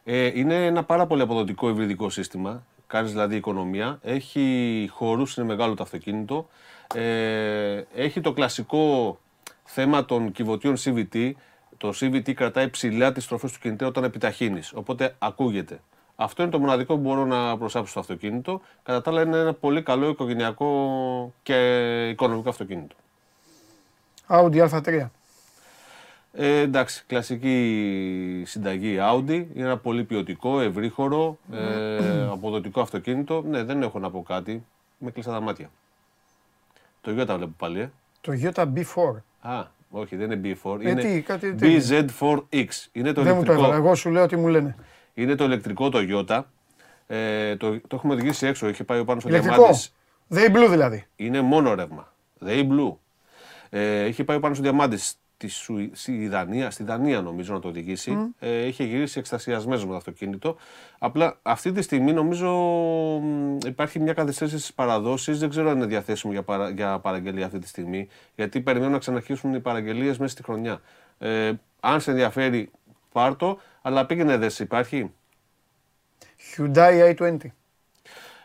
[0.03, 2.63] Ε, είναι ένα πάρα πολύ αποδοτικό υβριδικό σύστημα.
[2.87, 3.99] Κάνεις δηλαδή οικονομία.
[4.01, 6.49] Έχει χώρους, είναι μεγάλο το αυτοκίνητο.
[6.95, 9.17] Ε, έχει το κλασικό
[9.63, 11.31] θέμα των κυβωτίων CVT.
[11.77, 14.73] Το CVT κρατάει ψηλά τις τροφές του κινητή όταν επιταχύνεις.
[14.73, 15.79] Οπότε ακούγεται.
[16.21, 18.61] Αυτό είναι το μοναδικό που μπορώ να προσάψω στο αυτοκίνητο.
[18.83, 22.95] Κατά τα άλλα είναι ένα πολύ καλό οικογενειακό και οικονομικό αυτοκίνητο.
[24.27, 25.07] Audi A3.
[26.33, 29.29] Ε, εντάξει, κλασική συνταγή Audi.
[29.29, 33.43] Είναι ένα πολύ ποιοτικό, ευρύχωρο, ε, αποδοτικό αυτοκίνητο.
[33.49, 34.65] Ναι, δεν έχω να πω κάτι.
[34.97, 35.69] Με κλειστά τα μάτια.
[37.01, 37.91] Το Toyota βλέπω πάλι, ε.
[38.21, 39.15] Το Toyota B4.
[39.41, 40.79] Α, όχι, δεν είναι B4.
[40.83, 42.67] Ε, είναι τι, κάτι, BZ4X.
[42.91, 44.75] Είναι το δεν μου το έβαλα, εγώ σου λέω τι μου λένε.
[45.21, 46.41] Είναι το ηλεκτρικό Toyota.
[47.07, 49.93] Ε, το, το έχουμε οδηγήσει έξω, είχε πάει πάνω στο Διαμάντης.
[50.29, 51.05] They Blue δηλαδή.
[51.15, 52.13] Είναι μόνο ρεύμα.
[52.45, 52.95] They Blue.
[53.69, 55.19] Ε, είχε πάει πάνω στο Διαμάντης
[55.91, 58.17] στη, Δανία, στη Δανία νομίζω να το οδηγήσει.
[58.17, 58.33] Mm.
[58.39, 60.55] Ε, είχε γυρίσει εκστασιασμένος με το αυτοκίνητο.
[60.99, 62.49] Απλά αυτή τη στιγμή νομίζω
[63.65, 65.39] υπάρχει μια καθυστέρηση στις παραδόσεις.
[65.39, 68.07] Δεν ξέρω αν είναι διαθέσιμο για, παρα, για παραγγελία αυτή τη στιγμή.
[68.35, 70.81] Γιατί περιμένω να ξαναρχίσουν οι παραγγελίες μέσα στη χρονιά.
[71.19, 72.71] Ε, αν σε ενδιαφέρει,
[73.11, 75.13] πάρτο, αλλά πήγαινε δες, υπάρχει;
[76.55, 77.37] Hyundai i20.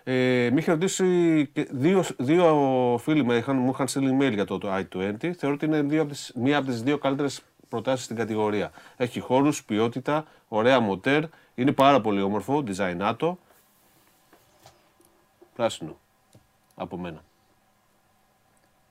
[0.06, 1.04] Ε, με είχε ρωτήσει
[1.70, 5.32] δύο, δύο φίλοι μου είχαν, μου είχαν στείλει email για το, το i20.
[5.32, 8.70] Θεωρώ ότι είναι δύο από τις, μία από τις δύο καλύτερες προτάσεις στην κατηγορία.
[8.96, 11.24] Έχει χώρους, ποιότητα, ωραία μοτέρ,
[11.54, 13.36] είναι πάρα πολύ όμορφο, designato.
[15.54, 15.98] Πράσινο.
[16.74, 17.24] Από μένα.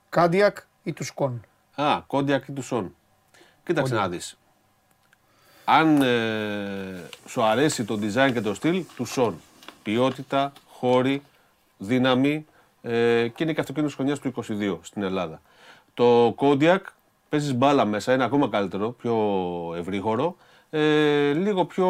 [0.09, 1.45] Κάντιακ ή Τουσκόν.
[1.75, 2.95] Α, Κόντιακ ή Τουσόν.
[3.63, 4.37] Κοίταξε να δεις.
[5.65, 9.35] Αν ε, σου αρέσει το design και το στυλ, Τουσόν.
[9.83, 11.21] Ποιότητα, χώροι,
[11.77, 12.45] δύναμη
[12.81, 15.41] ε, και είναι και αυτοκίνητος χρονιάς του 22 στην Ελλάδα.
[15.93, 16.79] Το Kodiaq
[17.29, 19.15] παίζεις μπάλα μέσα, είναι ακόμα καλύτερο, πιο
[19.77, 20.35] ευρύγορο.
[20.69, 21.87] Ε, λίγο πιο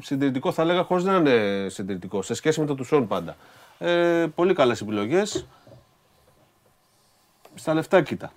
[0.00, 3.36] συντηρητικό θα έλεγα, χωρίς να είναι συντηρητικό, σε σχέση με το Tucson πάντα.
[3.78, 5.46] Ε, πολύ καλές επιλογές.
[7.54, 8.32] Στα λεφτά κοίτα.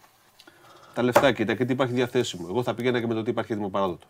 [0.93, 2.47] Τα λεφτά κοίτα και τι υπάρχει διαθέσιμο.
[2.49, 4.07] Εγώ θα πήγαινα και με το τι υπάρχει έτοιμο παράδοτο.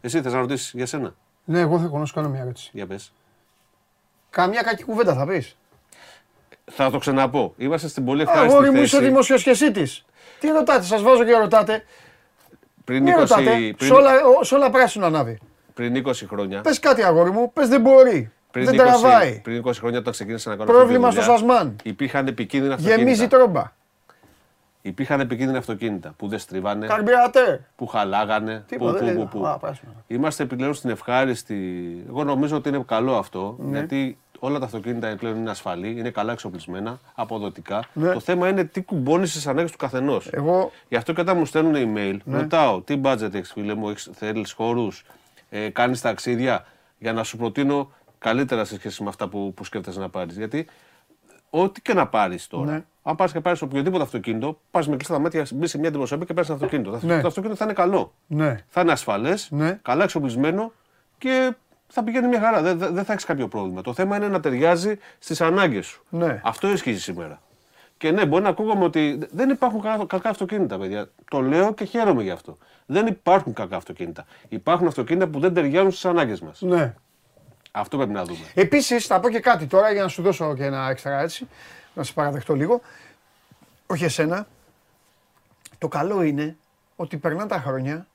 [0.00, 2.70] Εσύ θες να ρωτήσεις για σένα; Ναι, εγώ θα να κάνω μια ερώτηση.
[2.72, 3.12] Για πες.
[4.30, 5.56] Καμιά κακή κουβέντα θα πεις.
[6.64, 7.54] Θα το ξαναπώ.
[7.56, 8.72] Είμαστε στην πολύ ευχάριστη θέση.
[8.72, 10.04] Εγώ είσαι δημοσιοσχεσίτης.
[10.40, 11.84] Τι ρωτάτε, σας βάζω και ρωτάτε.
[12.84, 13.18] Πριν 20...
[13.18, 13.92] ρωτάτε, πριν...
[13.92, 15.38] όλα, σε όλα πράσινο ανάβει.
[15.74, 16.60] Πριν 20 χρόνια.
[16.60, 18.32] Πες κάτι αγόρι μου, πες δεν μπορεί.
[18.50, 19.40] Πριν δεν 20, τραβάει.
[19.44, 21.76] Πριν 20 χρόνια όταν ξεκίνησα να κάνω Πρόβλημα στο Σασμάν.
[21.82, 23.02] Υπήρχαν επικίνδυνα αυτοκίνητα.
[23.02, 23.72] Γεμίζει τρόμπα.
[24.82, 26.86] Υπήρχαν επικίνδυνα αυτοκίνητα που δεν στριβάνε.
[26.86, 27.56] Καρμπιρατέρ.
[27.76, 28.64] Που χαλάγανε.
[28.68, 29.58] Τι που, που, που, που.
[30.06, 31.56] Είμαστε πλέον στην ευχάριστη.
[32.08, 33.56] Εγώ νομίζω ότι είναι καλό αυτό.
[33.58, 33.78] Ναι.
[33.78, 37.84] Γιατί όλα τα αυτοκίνητα πλέον είναι ασφαλή, είναι καλά εξοπλισμένα, αποδοτικά.
[37.92, 38.12] Ναι.
[38.12, 40.28] Το θέμα είναι τι κουμπώνεις στις ανάγκες του καθενός.
[40.32, 40.72] Εγώ...
[40.88, 42.38] Γι' αυτό και όταν μου στέλνουν email, ναι.
[42.38, 45.04] ρωτάω τι budget έχεις, φίλε μου, θέλεις χώρους,
[45.50, 46.66] ε, κάνεις ταξίδια,
[46.98, 50.36] για να σου προτείνω καλύτερα σε σχέση με αυτά που, που σκέφτεσαι να πάρεις.
[50.36, 50.66] Γιατί
[51.50, 52.84] ό,τι και να πάρεις τώρα.
[53.08, 53.14] Ναι.
[53.14, 56.26] Αν πας και πάρεις οποιοδήποτε αυτοκίνητο, πας με κλειστά τα μάτια, μπει σε μια δημοσιογραφία
[56.26, 57.06] και πάρεις ένα αυτοκίνητο.
[57.06, 57.20] Ναι.
[57.20, 58.14] Το αυτοκίνητο θα είναι καλό.
[58.26, 58.64] Ναι.
[58.68, 59.78] Θα είναι ασφαλές, ναι.
[59.82, 60.72] καλά εξοπλισμένο
[61.18, 61.54] και
[61.88, 62.62] θα πηγαίνει μια χαρά.
[62.62, 63.82] Δεν, δεν θα έχεις κάποιο πρόβλημα.
[63.82, 66.04] Το θέμα είναι να ταιριάζει στις ανάγκες σου.
[66.08, 66.40] Ναι.
[66.44, 67.40] Αυτό ισχύει σήμερα.
[67.96, 71.08] Και ναι, μπορεί να ακούγαμε ότι δεν υπάρχουν κακά αυτοκίνητα, παιδιά.
[71.30, 72.58] Το λέω και χαίρομαι γι' αυτό.
[72.86, 74.24] Δεν υπάρχουν κακά αυτοκίνητα.
[74.48, 76.60] Υπάρχουν αυτοκίνητα που δεν ταιριάζουν στις ανάγκες μας.
[76.60, 76.94] Ναι.
[77.70, 78.44] Αυτό πρέπει να δούμε.
[78.54, 81.48] Επίσης, θα πω και κάτι τώρα για να σου δώσω και ένα έξτρα έτσι,
[81.98, 82.80] να σε παραδεχτώ λίγο.
[83.86, 84.46] Όχι εσένα.
[85.78, 86.56] Το καλό είναι
[86.96, 88.06] ότι περνάνε τα χρόνια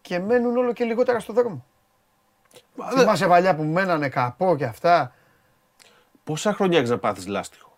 [0.00, 1.64] και μένουν όλο και λιγότερα στο δρόμο.
[2.98, 5.12] Θυμάσαι παλιά που μένανε καπό και αυτά;
[6.24, 7.74] Πόσα χρόνια έχεις να πάθεις λάστιχο;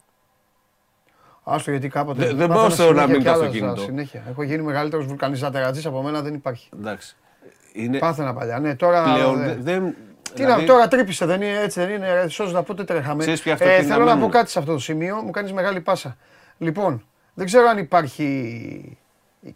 [1.42, 2.34] Άστο γιατί κάποτε.
[2.34, 3.80] Δεν μπορώ να, να μείνει το αυτοκίνητο.
[3.80, 4.24] Συνέχεια.
[4.28, 6.68] Έχω γίνει μεγαλύτερος βουλκανιζατερατζή από μένα, δεν υπάρχει.
[6.74, 7.16] Εντάξει.
[7.72, 7.98] Είναι...
[7.98, 8.58] Πάθαινα παλιά.
[8.58, 9.14] Ναι, τώρα.
[9.14, 9.96] Πλέον, δεν,
[10.34, 10.60] τι δηλαδή...
[10.60, 12.26] να, τώρα τρύπησε, δεν είναι έτσι, δεν είναι.
[12.28, 13.24] Σώζω να πότε τρέχαμε.
[13.24, 16.16] Ε, θέλω να πω κάτι σε αυτό το σημείο, μου κάνεις μεγάλη πάσα.
[16.58, 17.04] Λοιπόν,
[17.34, 18.98] δεν ξέρω αν υπάρχει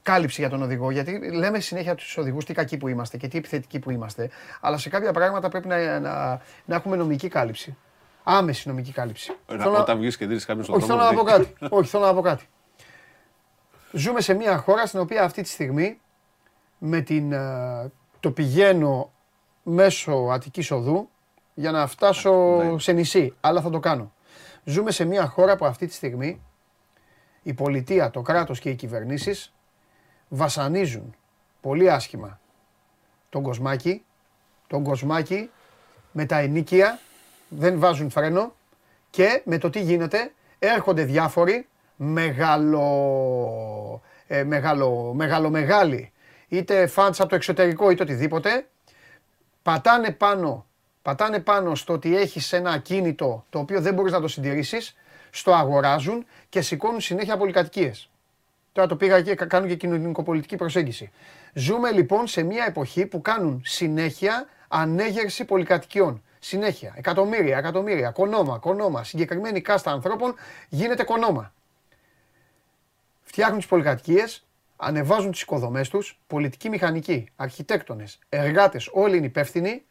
[0.03, 3.39] κάλυψη για τον οδηγό, γιατί λέμε συνέχεια τους οδηγούς τι κακοί που είμαστε και τι
[3.39, 7.77] επιθετικοί που είμαστε, αλλά σε κάποια πράγματα πρέπει να, να, να έχουμε νομική κάλυψη.
[8.23, 9.37] Άμεση νομική κάλυψη.
[9.47, 11.55] Να, όταν βγεις και δει κάποιον στον Όχι, θέλω να πω κάτι.
[11.69, 12.45] Όχι, θέλω να πω κάτι.
[13.93, 16.01] Ζούμε σε μια χώρα στην οποία αυτή τη στιγμή
[16.79, 19.13] με την, ε, το πηγαίνω
[19.65, 21.09] μέσω Αττικής Οδού
[21.55, 22.79] για να φτάσω ναι.
[22.79, 24.13] σε νησί, αλλά θα το κάνω.
[24.65, 26.41] Ζούμε σε μια χώρα που αυτή τη στιγμή
[27.43, 29.53] η πολιτεία, το κράτος και οι κυβερνήσεις
[30.29, 31.15] βασανίζουν
[31.61, 32.41] πολύ άσχημα
[33.29, 34.05] τον κοσμάκι,
[34.67, 35.51] τον κοσμάκι
[36.13, 36.99] με τα ενίκια,
[37.49, 38.55] δεν βάζουν φρένο
[39.11, 42.83] Και με το τι γίνεται, έρχονται διάφοροι μεγάλο,
[44.27, 46.13] ε, μεγάλο, μεγάλο μεγάλοι,
[46.49, 48.67] είτε φάντς από το εξωτερικό είτε οτιδήποτε,
[49.65, 50.67] πατάνε πάνω,
[51.03, 54.95] πατάνε πάνω στο ότι έχεις ένα ακίνητο το οποίο δεν μπορείς να το συντηρήσεις,
[55.31, 58.09] στο αγοράζουν και σηκώνουν συνέχεια πολυκατοικίες.
[58.73, 61.11] Τώρα το πήγα και κάνουν και κοινωνικοπολιτική προσέγγιση.
[61.53, 66.23] Ζούμε λοιπόν σε μια εποχή που κάνουν συνέχεια ανέγερση πολυκατοικιών.
[66.39, 66.95] Συνέχεια.
[66.97, 68.11] Εκατομμύρια, εκατομμύρια.
[68.11, 69.05] Κονόμα, κονόμα.
[69.05, 70.35] Συγκεκριμένη κάστα ανθρώπων
[70.69, 71.53] γίνεται κονόμα.
[73.23, 74.45] Φτιάχνουν τις πολυκατοικίες,
[74.77, 79.85] ανεβάζουν τις οικοδομές τους, πολιτικοί μηχανικοί, αρχιτέκτονες, εργάτες, όλοι είναι υπεύθυνοι,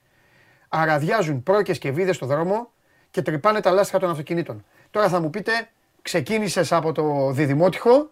[0.69, 2.71] αραδιάζουν πρόκες και βίδες στο δρόμο
[3.11, 4.65] και τρυπάνε τα λάστιχα των αυτοκινήτων.
[4.91, 5.69] Τώρα θα μου πείτε,
[6.01, 8.09] ξεκίνησες από το διδημότυχο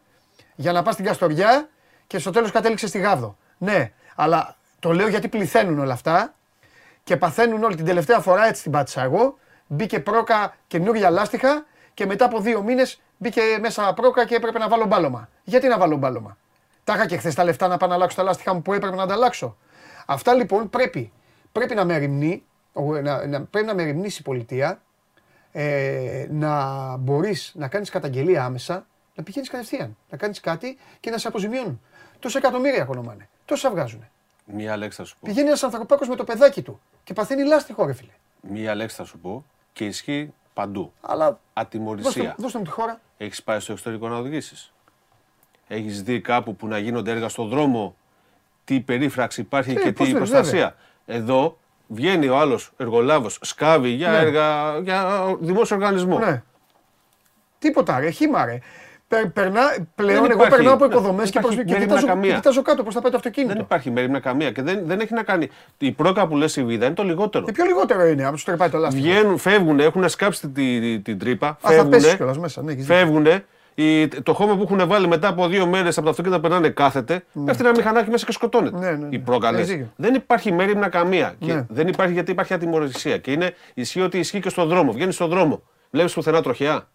[0.55, 1.69] για να πας στην Καστοριά
[2.07, 3.37] και στο τέλος κατέληξες στη Γάβδο.
[3.57, 6.33] Ναι, αλλά το λέω γιατί πληθαίνουν όλα αυτά
[7.03, 9.37] και παθαίνουν όλη την τελευταία φορά έτσι την πάτησα εγώ.
[9.67, 14.67] Μπήκε πρόκα καινούργια λάστιχα και μετά από δύο μήνες μπήκε μέσα πρόκα και έπρεπε να
[14.67, 15.29] βάλω μπάλωμα.
[15.43, 16.37] Γιατί να βάλω μπάλωμα;
[16.83, 18.95] Τα είχα και χθες τα λεφτά να πάω να αλλάξω τα λάστιχα μου που έπρεπε
[18.95, 19.57] να τα αλλάξω.
[20.05, 21.11] Αυτά λοιπόν πρέπει,
[21.51, 22.43] πρέπει να με ρημνεί,
[23.01, 24.81] να, να, πρέπει να με ρημνήσει η πολιτεία,
[25.51, 31.17] ε, να μπορείς να κάνεις καταγγελία άμεσα, να πηγαίνεις κατευθείαν, να κάνεις κάτι και να
[31.17, 31.81] σε αποζημιώνουν.
[32.19, 33.29] Τόσα εκατομμύρια οικονομάνε.
[33.45, 34.07] Τόσα βγάζουν.
[34.45, 35.27] Μία λέξη θα σου πω.
[35.27, 38.11] Πηγαίνει ένας ανθρωπάκος με το παιδάκι του και παθαίνει λάστιχο, ρε φίλε.
[38.41, 40.93] Μία λέξη θα σου πω και ισχύει παντού.
[41.01, 41.39] Αλλά.
[41.53, 42.35] Ατιμορρησία.
[42.37, 43.01] Δώστε μου τη χώρα.
[43.17, 44.73] Έχεις πάει στο εξωτερικό να οδηγήσεις.
[45.73, 47.95] Έχεις δει κάπου που να γίνονται έργα στον δρόμο,
[48.63, 51.57] τι περίφραξη υπάρχει και τι προστασία; Εδώ
[51.87, 54.17] βγαίνει ο άλλος εργολάβος, σκάβει για ναι.
[54.17, 56.19] έργα, για δημόσιο οργανισμό.
[56.19, 56.43] Ναι.
[57.59, 58.59] Τίποτα, ρε, χήμα, ρε.
[59.33, 59.61] Περνά,
[59.95, 63.11] πλέον εγώ περνάω από οικοδομές και, προς, και, κοιτάζω, και κοιτάζω κάτω πώ θα πάει
[63.11, 63.53] το αυτοκίνητο.
[63.53, 65.49] Δεν υπάρχει μέρημνα καμία και δεν, δεν έχει να κάνει.
[65.77, 67.45] Η πρόκα που λες η βίδα είναι το λιγότερο.
[67.45, 69.03] Και πιο λιγότερο είναι από τους τρεπάει το λάστιχο.
[69.03, 71.57] Βγαίνουν, φεύγουν, έχουν σκάψει την, την τρύπα.
[71.59, 72.61] Φεύγουν, θα μέσα.
[72.61, 73.27] Ναι, φεύγουν.
[74.23, 77.23] Το χώμα που έχουν βάλει μετά από δύο μέρες από το αυτοκίνητο περνάνε κάθεται.
[77.31, 77.45] Ναι.
[77.45, 78.77] Πέφτει ένα μηχανάκι μέσα και σκοτώνεται.
[78.77, 79.07] Ναι, ναι, ναι.
[79.11, 79.51] Η πρόκα
[79.95, 81.35] Δεν υπάρχει μέρημνα καμία.
[81.39, 81.65] Και ναι.
[81.69, 83.17] δεν υπάρχει γιατί υπάρχει ατιμορρησία.
[83.17, 84.91] Και είναι, ισχύει ότι ισχύει και στον δρόμο.
[84.91, 85.63] Βγαίνει στον δρόμο.
[85.89, 86.87] Βλέπεις πουθενά τροχιά.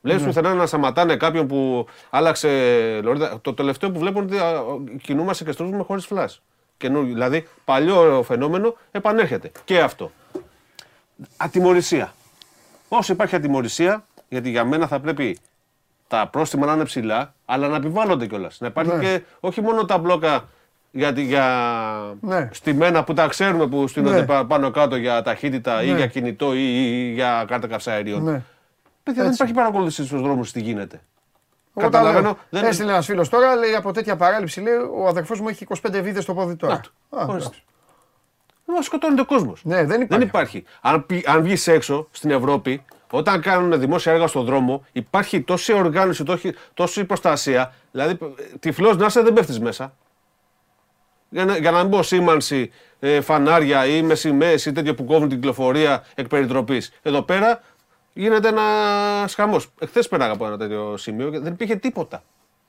[0.00, 0.28] Βλέπεις ναι.
[0.28, 2.48] πουθενά να σταματάνε κάποιον που άλλαξε
[3.02, 3.38] λωρίδα.
[3.42, 6.30] Το τελευταίο που βλέπω είναι ότι κινούμαστε και στρώσουμε χωρίς φλά.
[6.90, 9.52] Δηλαδή, παλιό φαινόμενο επανέρχεται.
[9.64, 10.10] Και αυτό.
[11.36, 12.14] Ατιμορρησία.
[12.88, 15.38] Όσο υπάρχει ατιμορρησία, γιατί για μένα θα πρέπει
[16.14, 18.60] τα πρόστιμα να είναι ψηλά, αλλά να επιβάλλονται κιόλας.
[18.60, 19.02] Να υπάρχει ναι.
[19.02, 20.44] και όχι μόνο τα μπλόκα
[20.90, 21.46] για, για
[22.20, 22.48] ναι.
[22.52, 24.44] στημένα που τα ξέρουμε που στείνονται ναι.
[24.44, 25.96] πάνω κάτω για ταχύτητα ή ναι.
[25.96, 28.22] για κινητό ή, ή για κάρτα καυσαερίων.
[28.22, 28.42] Ναι.
[29.02, 31.00] Παιδιά, δεν υπάρχει παρακολούθηση στους δρόμους τι γίνεται.
[31.74, 32.38] Εγώ Καταλαβαίνω.
[32.50, 32.64] Δεν...
[32.64, 36.22] Έστειλε ένας φίλος τώρα, λέει από τέτοια παράληψη, λέει ο αδερφός μου έχει 25 βίδες
[36.22, 36.80] στο πόδι τώρα.
[38.66, 39.64] Μα σκοτώνεται ο κόσμος.
[39.64, 40.06] Ναι, δεν υπάρχει.
[40.08, 40.64] Δεν υπάρχει.
[40.80, 42.84] Αν, αν βγεις έξω στην Ευρώπη,
[43.16, 46.24] όταν κάνουν δημόσια έργα στον δρόμο, υπάρχει τόση οργάνωση,
[46.74, 47.74] τόση προστασία.
[47.90, 48.18] Δηλαδή,
[48.60, 49.94] τυφλός να είσαι δεν πέφτεις μέσα.
[51.28, 55.28] Για να, για να μην πω σήμανση, ε, φανάρια ή μεσημέρι ή τέτοιο που κόβουν
[55.28, 56.92] την κυκλοφορία εκ περιτροπής.
[57.02, 57.60] Εδώ πέρα
[58.12, 58.62] γίνεται ένα
[59.34, 59.70] χαμός.
[59.78, 62.22] Εχθές πέραγα από ένα τέτοιο σημείο και δεν υπήρχε τίποτα.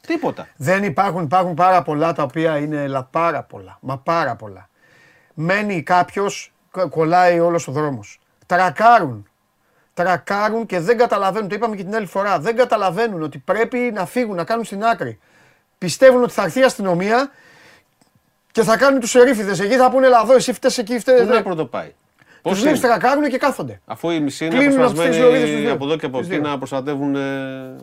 [0.08, 0.48] Τίποτα.
[0.56, 3.78] Δεν υπάρχουν, υπάρχουν πάρα πολλά τα οποία είναι πάρα πολλά.
[3.82, 4.70] Μα πάρα πολλά.
[5.34, 6.54] Μένει κάποιος,
[6.90, 8.20] κολλάει όλος ο δρόμος.
[8.46, 9.30] Τρακάρουν.
[9.96, 11.50] Τρακάρουν και δεν καταλαβαίνουν.
[11.50, 12.40] Το είπαμε και την άλλη φορά.
[12.40, 15.20] Δεν καταλαβαίνουν ότι πρέπει να φύγουν, να κάνουν στην άκρη.
[15.78, 17.32] Πιστεύουν ότι θα έρθει η αστυνομία
[18.52, 19.64] και θα κάνουν τους ερήφιδε.
[19.64, 21.24] Εκεί θα πούνε Ελλάδο, εσύ φταίει εκεί, φταίει.
[21.24, 21.94] Δεν πρωτοπάει;
[22.42, 23.82] Τους βλέπει τρακάρουν και κάθονται.
[23.86, 27.76] Αφού οι μισοί είναι αποσπασμένοι από εδώ και από εκεί να προστατεύουν ε,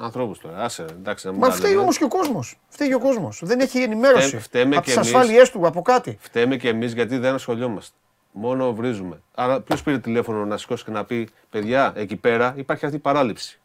[0.00, 0.62] ανθρώπους τώρα.
[0.62, 2.58] Άσε, εντάξει, Μα φταίει όμως και ο κόσμος.
[2.68, 3.40] Φταίει και ο κόσμος.
[3.42, 4.40] Δεν έχει ενημέρωση.
[4.54, 6.18] από τις ασφάλειές του, από κάτι.
[6.20, 7.96] Φταίμε και εμείς γιατί δεν ασχολιόμαστε.
[8.38, 9.20] Μόνο βρίζουμε.
[9.34, 13.00] Άρα, ποιος πήρε τηλέφωνο να σηκώσει και να πει: Παιδιά, εκεί πέρα υπάρχει αυτή η
[13.00, 13.60] παράληψη.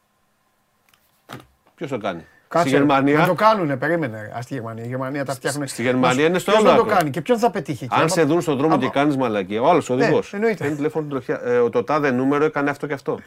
[1.76, 3.26] Ποιος το κάνει; Κάτσε, στη Γερμανία.
[3.26, 4.32] το κάνουνε, περίμενε.
[4.38, 4.84] Α, στη Γερμανία.
[4.84, 5.67] Η Γερμανία τα φτιάχνουν.
[5.67, 6.63] Στη Γερμανία είναι στο άλλο.
[6.63, 7.88] Δεν το κάνει και ποιον θα πετύχει.
[7.89, 9.61] Αν σε δουν στον δρόμο και κάνεις μαλακία.
[9.61, 10.34] Ο άλλος οδηγός.
[10.39, 11.41] Ναι, τηλέφωνο τροχιά.
[11.43, 13.19] Ε, το τάδε νούμερο έκανε αυτό και αυτό.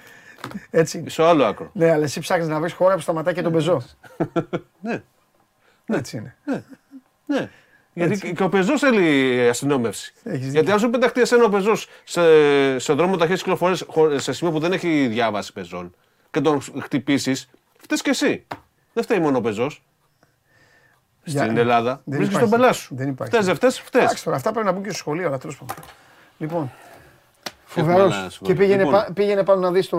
[0.71, 1.05] Έτσι.
[1.09, 1.71] Στο άλλο άκρο.
[1.73, 3.83] Ναι, αλλά εσύ ψάχνεις να βρεις χώρα που σταματάει και τον πεζό.
[4.81, 5.03] ναι.
[5.87, 6.37] Έτσι είναι.
[7.27, 7.51] Ναι.
[7.95, 8.07] Ναι.
[8.07, 10.13] Γιατί και ο πεζός θέλει αστυνόμευση.
[10.25, 12.21] Γιατί αν σου πεταχτεί εσένα ο πεζός σε,
[12.79, 15.95] σε δρόμο ταχύτητα κυκλοφορία σε σημείο που δεν έχει διάβαση πεζών
[16.31, 18.47] και τον χτυπήσεις, φταίει και εσύ.
[18.93, 19.83] Δεν φταίει μόνο ο πεζός.
[21.25, 22.03] Στην Ελλάδα.
[22.05, 22.95] Βρίσκεις τον πελάς σου.
[22.95, 23.37] Δεν υπάρχει.
[23.37, 24.03] Φταίει, δεν φταίει.
[24.03, 25.85] Εντάξει, αυτά πρέπει να μπουν και στο σχολείο, αλλά τέλος πάντων.
[26.39, 26.73] Λοιπόν.
[27.65, 28.39] Φοβερός.
[28.43, 29.05] Και πήγαινε, λοιπόν.
[29.15, 29.99] πήγαινε πάνω να δεις το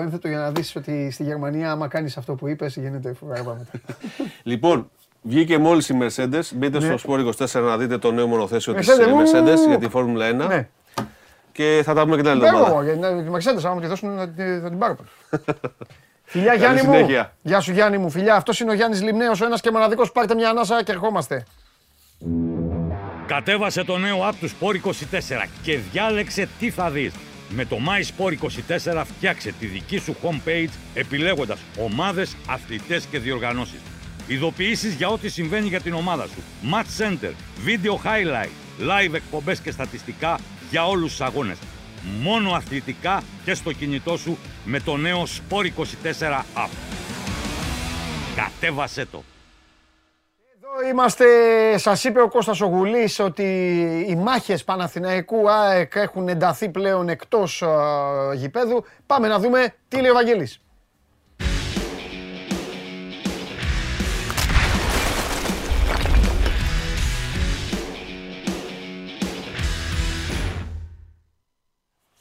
[0.00, 3.70] ένθετο για να δεις ότι στη Γερμανία, άμα κάνεις αυτό που είπες, γίνεται φοβερά πράγματα.
[4.42, 4.90] λοιπόν,
[5.26, 6.42] Βγήκε μόλις η Mercedes.
[6.54, 6.96] Μπείτε ναι.
[6.96, 10.34] στο Sport 24 να δείτε το νέο μονοθέσιο της Mercedes για τη Φόρμουλα 1.
[10.48, 10.68] Ναι.
[11.52, 12.70] Και θα τα πούμε και την άλλη εβδομάδα.
[12.70, 14.16] Εγώ, γιατί τη Μερσέντε, άμα τη δώσουν,
[14.62, 14.96] θα την πάρω.
[16.24, 17.06] Φιλιά Γιάννη μου.
[17.42, 18.10] Γεια σου Γιάννη μου.
[18.10, 20.12] Φιλιά, αυτός είναι ο Γιάννης Λιμνέος, ο ένας και μοναδικός.
[20.12, 21.44] Πάρτε μια ανάσα και ερχόμαστε.
[23.26, 27.12] Κατέβασε το νέο app του Sport 24 και διάλεξε τι θα δεις.
[27.48, 33.80] Με το MySport24 φτιάξε τη δική σου homepage επιλέγοντας ομάδες, αθλητές και διοργανώσεις.
[34.26, 36.42] Ειδοποιήσεις για ό,τι συμβαίνει για την ομάδα σου.
[36.72, 37.32] Match Center,
[37.66, 38.50] Video Highlight,
[38.80, 40.38] Live εκπομπές και στατιστικά
[40.70, 41.58] για όλους τους αγώνες.
[42.22, 46.70] Μόνο αθλητικά και στο κινητό σου με το νέο Sport24 app.
[48.36, 49.22] Κατέβασέ το!
[50.90, 51.24] είμαστε,
[51.78, 52.70] σας είπε ο Κώστας ο
[53.18, 53.42] ότι
[54.08, 58.84] οι μάχες Παναθηναϊκού ΑΕΚ έχουν ενταθεί πλέον εκτός uh, γηπέδου.
[59.06, 60.63] Πάμε να δούμε τι λέει ο Βαγγέλης.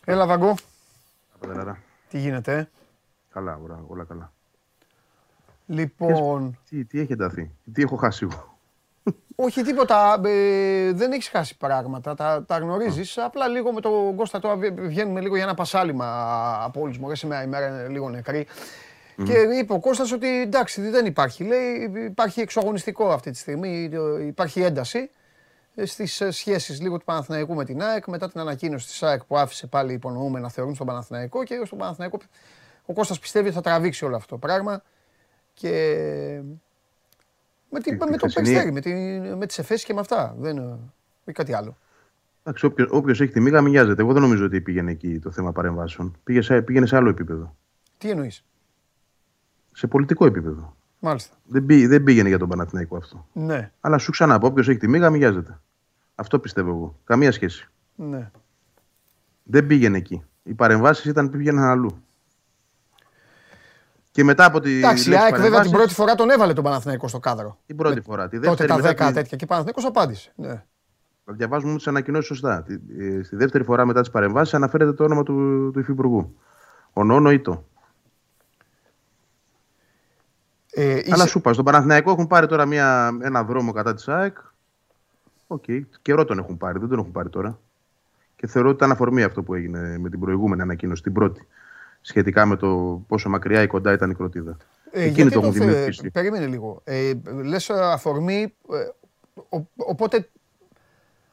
[0.06, 0.56] Έλα Βαγκό.
[2.10, 2.70] Τι γίνεται.
[3.34, 4.32] Καλά, όλα καλά.
[5.66, 6.60] Λοιπόν.
[6.70, 8.58] Τι, τι έχει ενταθεί, τι έχω χάσει εγώ;
[9.36, 10.22] Όχι τίποτα.
[10.26, 12.16] Ε, δεν έχεις χάσει πράγματα.
[12.16, 13.18] Τα, τα γνωρίζεις.
[13.18, 16.06] Απλά λίγο με τον Κώστα τώρα βγαίνουμε λίγο για ένα πασάλιμα
[16.64, 17.16] από όλους μου.
[17.16, 18.48] Σήμερα η μέρα είναι λίγο νεκρή.
[19.24, 21.44] Και είπε ο Κώστας ότι εντάξει δεν υπάρχει.
[21.44, 23.90] Λέει υπάρχει εξωαγωνιστικό αυτή τη στιγμή.
[24.22, 25.10] Υπάρχει ένταση
[25.84, 29.68] στις σχέσεις λίγο του Παναθηναϊκού με την ΑΕΚ μετά την ανακοίνωση της ΑΕΚ που άφησε
[29.68, 32.20] πάλι υπονοούμε να θεωρούν στον Παναθηναϊκό και στον Παναθηναϊκό
[32.86, 34.84] ο Κώστας πιστεύει ότι θα τραβήξει όλο αυτό το πράγμα
[35.54, 35.70] και
[37.70, 38.94] με, τη, με το Περιστέρι, με, τη,
[39.38, 40.36] με τις εφέσεις και με αυτά.
[40.38, 41.78] Δεν είναι κάτι άλλο.
[42.44, 44.02] Εντάξει, όποιος, έχει τη μίγα μοιάζεται.
[44.02, 46.16] Εγώ δεν νομίζω ότι πήγαινε εκεί το θέμα παρεμβάσεων.
[46.24, 47.56] Πήγε σε, πήγαινε σε άλλο επίπεδο.
[47.98, 48.46] Τι εννοείς;
[49.72, 50.76] Σε πολιτικό επίπεδο.
[51.06, 51.36] Μάλιστα.
[51.46, 53.28] Δεν, πήγε, δεν πήγαινε για τον Παναθηναϊκό αυτό.
[53.34, 53.72] Ναι.
[53.80, 55.60] Αλλά σου ξαναπώ, όποιος έχει τη μίγα μοιάζεται.
[56.16, 57.00] Αυτό πιστεύω εγώ.
[57.04, 57.70] Καμία σχέση.
[57.96, 58.32] Ναι.
[59.44, 60.24] Δεν πήγαινε εκεί.
[60.44, 62.04] Οι παρεμβάσεις ήταν πήγαιναν αλλού.
[64.12, 64.78] Και μετά από τη.
[64.78, 67.60] Εντάξει, η ΑΕΚ βέβαια την πρώτη φορά τον έβαλε τον Παναθηναϊκό στο κάδρο.
[67.66, 68.28] Την πρώτη φορά.
[68.28, 70.34] Τη δεύτερη, τότε τα 10 τέτοια και ο Παναθηναϊκός απάντησε.
[70.36, 70.64] Ναι.
[71.26, 72.66] Διαβάζουμε τις ανακοινώσεις σωστά.
[73.00, 76.38] Ε, στη δεύτερη φορά μετά τις παρεμβάσεις αναφέρεται το όνομα του, του Υφυπουργού.
[76.94, 77.66] Ο Νόνο Ήτο.
[80.76, 81.10] Ε, είσαι...
[81.12, 84.38] Αλλά σου είπα, στον Παναθηναϊκό έχουν πάρει τώρα μια, ένα δρόμο κατά της ΑΕΚ.
[85.48, 85.82] OK, okay.
[86.02, 87.60] καιρό τον έχουν πάρει, δεν τον έχουν πάρει τώρα.
[88.36, 91.48] Και θεωρώ ότι ήταν αφορμή αυτό που έγινε με την προηγούμενη ανακοίνωση, την πρώτη
[92.02, 94.58] σχετικά με το πόσο μακριά ή κοντά ήταν η κροτίδα.
[94.92, 96.12] Ε, Εκείνη το έχουν δημιουργήσει.
[96.12, 96.82] Περίμενε λίγο.
[96.84, 97.14] Ε,
[97.44, 100.30] λες αφορμή, ε, οπότε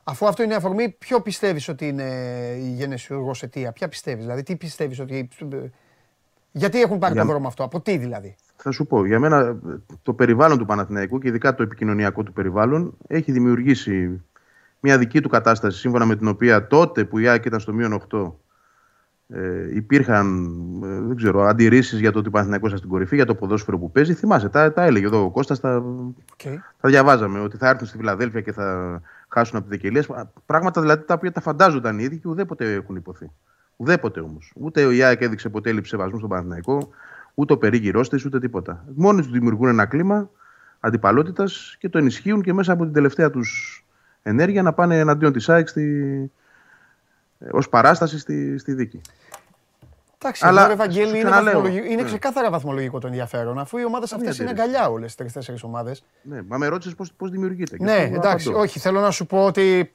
[0.04, 2.04] αφού αυτό είναι αφορμή, ποιο πιστεύεις ότι είναι
[2.58, 5.28] η γενεσιουργός αιτία, ποια πιστεύεις, δηλαδή τι πιστεύεις ότι...
[6.52, 7.22] Γιατί έχουν πάρει Για...
[7.22, 9.58] το δρόμο αυτό, από τι δηλαδή; Θα σου πω, για μένα
[10.02, 14.22] το περιβάλλον του Παναθηναϊκού και ειδικά το επικοινωνιακό του περιβάλλον έχει δημιουργήσει
[14.80, 18.02] μια δική του κατάσταση σύμφωνα με την οποία τότε που η ΑΕΚ ήταν στο μείον
[18.10, 18.32] 8
[19.32, 20.46] ε, υπήρχαν
[20.84, 23.90] ε, δεν ξέρω, αντιρρήσεις για το ότι Παναθηναϊκός ήταν στην κορυφή, για το ποδόσφαιρο που
[23.90, 24.14] παίζει.
[24.14, 25.84] Θυμάσαι, τα, τα έλεγε εδώ ο Κώστας, τα,
[26.36, 26.54] okay.
[26.80, 30.32] τα διαβάζαμε, ότι θα έρθουν στη Φιλαδέλφια και θα χάσουν από τη Δεκελία.
[30.46, 33.30] Πράγματα δηλαδή τα οποία τα φαντάζονταν οι ίδιοι και ουδέποτε έχουν υποθεί.
[33.80, 34.52] Ουδέποτε όμως.
[34.56, 36.88] Ούτε ο Ιάκ έδειξε ποτέ έλλειψη σεβασμού στον Παναθηναϊκό,
[37.34, 38.84] ούτε ο περίγυρό της, ούτε τίποτα.
[38.94, 40.30] Μόνοι τους δημιουργούν ένα κλίμα
[40.80, 43.84] αντιπαλότητας και το ενισχύουν και μέσα από την τελευταία τους
[44.22, 46.32] ενέργεια να πάνε εναντίον της ΑΕΚ στη,
[47.50, 49.00] ως παράσταση στη, στη δίκη.
[50.18, 52.02] Εντάξει, Αλλά, εδώ, Ευαγγέλη, είναι, βαθμολογικό, είναι ναι.
[52.02, 56.04] ξεκάθαρα βαθμολογικό το ενδιαφέρον, αφού οι ομάδες αυτές είναι αγκαλιά όλες τις τρει-τέσσερι ομάδες.
[56.22, 57.76] Ναι, μα με ρώτησες πώ δημιουργείται.
[57.80, 59.94] Ναι, εντάξει, όχι, θέλω να σου πω ότι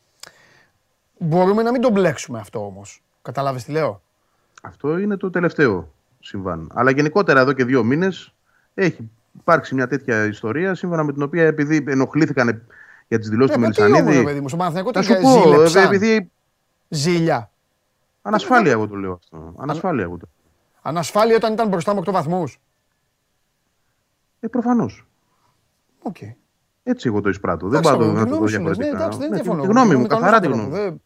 [1.17, 3.04] μπορούμε να μην τον μπλέξουμε αυτό όμως.
[3.25, 4.01] Κατάλαβες τι λέω;
[4.61, 6.71] Αυτό είναι το τελευταίο συμβάν.
[6.73, 8.33] Αλλά γενικότερα εδώ και δύο μήνες
[8.73, 9.09] έχει
[9.39, 12.67] υπάρξει μια τέτοια ιστορία σύμφωνα με την οποία επειδή ενοχλήθηκαν
[13.07, 14.43] για τις δηλώσεις του ε, Μελισανίδη.
[14.93, 16.31] Θα σου πω, ε, επειδή
[16.89, 17.51] Ζήλια.
[18.21, 19.53] Ανασφάλεια εγώ το λέω αυτό.
[19.57, 20.27] Ανασφάλεια εγώ το
[20.81, 22.59] Ανασφάλεια όταν ήταν μπροστά με 8 βαθμούς.
[24.39, 25.07] Ε, προφανώς.
[26.01, 26.17] Οκ.
[26.83, 27.67] Έτσι εγώ το εισπράττω.
[27.67, 28.85] Δεν πάω να το δω διαφορετικά.
[28.85, 29.61] Ναι, εντάξει, δεν ναι, διαφωνώ.
[29.61, 31.01] Τη γνώμη μου, καθαρά τη γνώμη μου.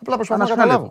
[0.00, 0.90] Απλά προσπαθώ να καταλάβω.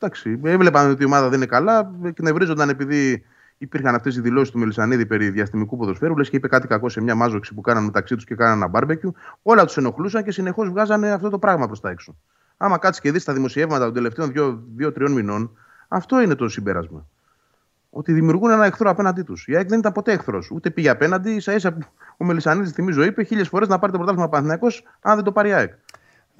[0.00, 3.24] Εντάξει, έβλεπαν ότι η ομάδα δεν είναι καλά, εκνευρίζονταν επειδή
[3.58, 6.16] υπήρχαν αυτές οι δηλώσεις του Μελισανίδη περί διαστημικού ποδοσφαίρου.
[6.16, 8.68] Λες και είπε κάτι κακό σε μια μάζοξη που κάνανε μεταξύ τους και κάνανε ένα
[8.68, 9.14] μπάρμπεκιου.
[9.42, 12.16] Όλα τους ενοχλούσαν και συνεχώς βγάζανε αυτό το πράγμα προς τα έξω.
[12.56, 14.32] Άμα κάτσεις και δεις τα δημοσιεύματα των τελευταίων
[14.76, 15.56] δύο-τριών μηνών,
[15.88, 17.06] αυτό είναι το συμπέρασμα.
[17.90, 19.46] Ότι δημιουργούν ένα εχθρό απέναντί τους.
[19.46, 20.50] Η ΑΕΚ δεν ήταν ποτέ εχθρός.
[20.50, 21.40] Ούτε πήγε απέναντι.
[21.40, 21.76] σα ίσα
[22.16, 24.66] ο Μελισανίδης, θυμίζω, είπε χίλιες φορές να πάρει το πρωτάθλημα Παναθυναϊκό,
[25.00, 25.72] αν δεν το πάρει η ΑΕΚ.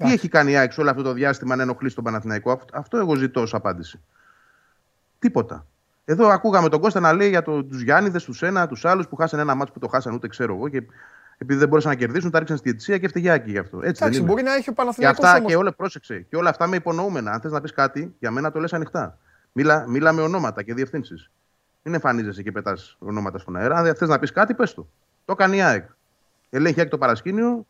[0.03, 2.97] Τι έχει κάνει η ΑΕΚ σε όλο αυτό το διάστημα να ενοχλήσει τον Παναθηναϊκό; Αυτό
[2.97, 4.01] εγώ ζητώ ως απάντηση.
[5.19, 5.65] Τίποτα.
[6.05, 9.15] Εδώ ακούγαμε τον Κώστα να λέει για το, τους Γιάννηδες, τους ένα, τους άλλους που
[9.15, 10.67] χάσανε ένα μάτσο που το χάσανε, ούτε ξέρω εγώ.
[10.69, 10.83] Και
[11.37, 13.77] επειδή δεν μπορούσαν να κερδίσουν, τα ρίξαν στη διαιτησία και φταιγιάκι γι' αυτό.
[13.77, 15.51] Έτσι Εντάξει, δεν μπορεί να έχει ο Παναθηναϊκός Και αυτά όμως.
[15.51, 16.25] και όλα, πρόσεξε.
[16.29, 17.31] Και όλα αυτά με υπονοούμενα.
[17.31, 19.17] Αν θες να πεις κάτι, για μένα το λες ανοιχτά.
[19.51, 21.31] Μίλα, μίλα με ονόματα και διευθύνσεις.
[21.83, 23.75] Μην εμφανίζεσαι και πετάς ονόματα στον αέρα.
[23.75, 24.89] Αν θες να πεις κάτι, πες το.
[25.25, 25.89] Το κάνει η ΑΕΚ.
[26.49, 27.67] Ελέγχει ΑΕΚ το παρασκήνιο,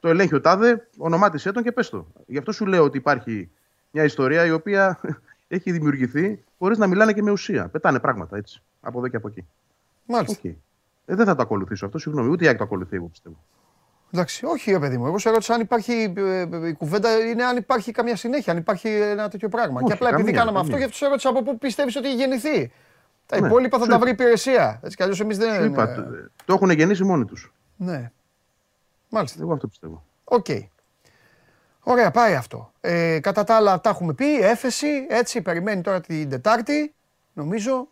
[0.00, 2.06] το ελέγχει ο Τάδε, ονομάτισε τον και πες το.
[2.26, 3.50] Γι' αυτό σου λέω ότι υπάρχει
[3.90, 5.00] μια ιστορία η οποία
[5.48, 7.68] έχει δημιουργηθεί χωρίς να μιλάνε και με ουσία.
[7.68, 8.62] Πετάνε πράγματα έτσι.
[8.80, 9.46] Από εδώ και από εκεί.
[10.06, 10.38] Μάλιστα.
[10.42, 10.54] Okay.
[11.06, 12.28] Ε, δεν θα το ακολουθήσω αυτό, συγγνώμη.
[12.30, 13.36] Ούτε η ΑΕΚ το ακολουθεί, εγώ πιστεύω.
[14.10, 15.06] Εντάξει, όχι ρε παιδί μου.
[15.06, 16.12] Εγώ σε ρώτησα αν υπάρχει.
[16.16, 19.76] Ε, η κουβέντα είναι αν υπάρχει καμία συνέχεια, αν υπάρχει ένα τέτοιο πράγμα.
[19.76, 20.74] Όχι, και απλά επειδή καμία, κάναμε καμία.
[20.74, 22.72] αυτό, γι' αυτό σε ρώτησα από πού πιστεύεις ότι έχει γεννηθεί.
[23.26, 24.04] Τα Ναι, υπόλοιπα θα σου τα είπα.
[24.04, 24.80] βρει η υπηρεσία.
[24.82, 25.54] Έτσι κι αλλιώς εμείς δεν.
[25.54, 26.02] Σου είπα, το,
[26.44, 27.52] το έχουν γεννήσει μόνοι τους.
[27.76, 28.10] Ναι.
[29.08, 29.38] Μάλιστα.
[29.42, 30.04] Εγώ αυτό πιστεύω.
[30.24, 30.46] Οκ.
[31.80, 32.72] Ωραία, πάει αυτό.
[32.80, 34.40] Ε, κατά τα άλλα, τα έχουμε πει.
[34.40, 36.94] Έφεση, έτσι, περιμένει τώρα την Τετάρτη,
[37.32, 37.88] νομίζω.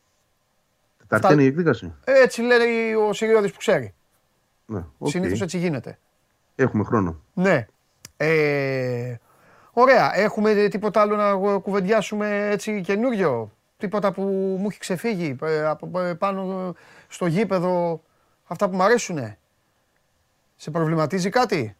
[0.98, 1.94] Τετάρτη Αυτά- είναι η εκδίκαση.
[2.04, 3.94] Έτσι λέει ο Σιριώδης που ξέρει.
[4.66, 5.08] Ναι, οκ.
[5.08, 5.98] Συνήθως έτσι γίνεται.
[6.54, 7.20] Έχουμε χρόνο.
[7.34, 7.66] Ναι.
[8.16, 9.16] Ε,
[9.72, 10.16] ωραία.
[10.16, 14.22] Έχουμε τίποτα άλλο να κουβεντιάσουμε έτσι καινούριο; Τίποτα που
[14.60, 16.74] μου έχει ξεφύγει ε, από ε, πάνω
[17.08, 18.02] στο γήπεδο.
[18.46, 19.38] Αυτά που μου αρέσουνε;
[20.56, 21.76] Σε προβληματίζει κάτι;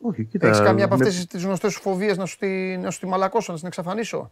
[0.00, 0.46] Όχι, κοίτα.
[0.46, 3.06] Έχεις κάμια από με- αυτές τις γνωστές σου φοβίες να σου τη, να σου τη
[3.06, 4.30] μαλακώσω, να την εξαφανίσω;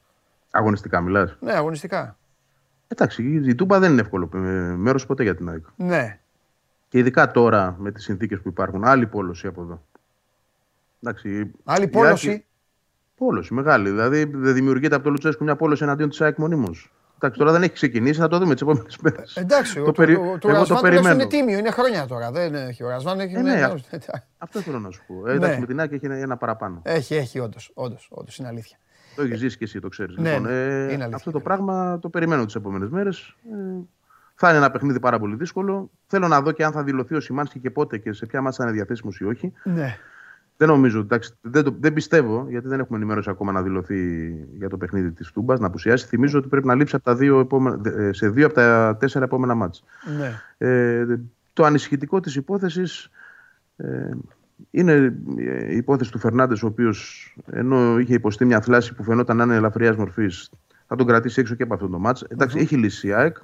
[0.51, 2.19] Αγωνιστικά μιλάς; Ναι, αγωνιστικά.
[2.89, 4.29] Εντάξει, η Τούμπα δεν είναι εύκολο
[4.77, 5.65] μέρος ποτέ για την ΑΕΚ.
[5.77, 6.19] Ναι.
[6.89, 8.85] Και ειδικά τώρα με τις συνθήκες που υπάρχουν.
[8.85, 9.83] Άλλη πόλωση από εδώ.
[11.03, 12.45] Εντάξει, Άλλη η πόλωση; ΑΕΚ-
[13.17, 13.91] Πόλωση, μεγάλη.
[13.91, 16.93] Δηλαδή δεν δημιουργείται από το Λουτσέσκου μια πόλωση εναντίον της ΑΕΚ μονίμως.
[17.23, 19.37] Εντάξει, τώρα δεν έχει ξεκινήσει, θα το δούμε τις επόμενες μέρες.
[19.37, 20.15] Εντάξει, το, το, περι...
[20.15, 21.15] το, το, Εγώ Ρασβάν το τουλάχιστον περιμένω.
[21.15, 22.31] είναι τίμιο, είναι χρόνια τώρα.
[22.31, 25.29] Δεν έχει ο Ρασβάν, έχει Ε, μια- ναι, μια- Αυτό θέλω να σου πω.
[25.29, 25.61] Ε, εντάξει, Ναι.
[25.61, 26.81] με την ΑΕΚ έχει ένα, ένα παραπάνω.
[26.85, 28.77] Έχει, έχει, όντως, όντως, όντως, είναι αλήθεια.
[29.17, 30.17] Το έχεις ζήσει και εσύ, το ξέρεις.
[30.17, 33.35] Ναι, λοιπόν, ναι, ε, είναι αλήθεια, αυτό το είναι πράγμα το περιμένω τις επόμενες μέρες.
[33.53, 33.57] Ε,
[34.35, 35.91] θα είναι ένα παιχνίδι πάρα πολύ δύσκολο.
[36.07, 38.63] Θέλω να δω και αν θα δηλωθεί ο Σιμάνσκι και πότε και σε ποια μάτσα
[38.63, 39.53] θα είναι διαθέσιμος ή όχι.
[39.63, 39.97] Ναι.
[40.61, 44.69] Δεν νομίζω, εντάξει, δεν, το- δεν πιστεύω, γιατί δεν έχουμε ενημέρωση ακόμα να δηλωθεί για
[44.69, 46.07] το παιχνίδι της Τούμπας, να απουσιάσει.
[46.07, 49.25] Θυμίζω ότι πρέπει να λείψει από τα δύο επόμενα, ε, σε δύο από τα τέσσερα
[49.25, 49.85] επόμενα μάτς.
[50.19, 50.41] ναι.
[50.69, 51.21] Ε,
[51.53, 53.11] το ανησυχητικό της υπόθεσης
[53.77, 54.11] ε,
[54.71, 55.15] είναι
[55.69, 59.55] η υπόθεση του Φερνάντες ο οποίος ενώ είχε υποστεί μια θλάση που φαινόταν να είναι
[59.55, 60.51] ελαφριάς μορφής
[60.87, 62.23] θα τον κρατήσει έξω και από αυτό το μάτς.
[62.23, 63.37] Εντάξει, έχει λύσει η ΑΕΚ,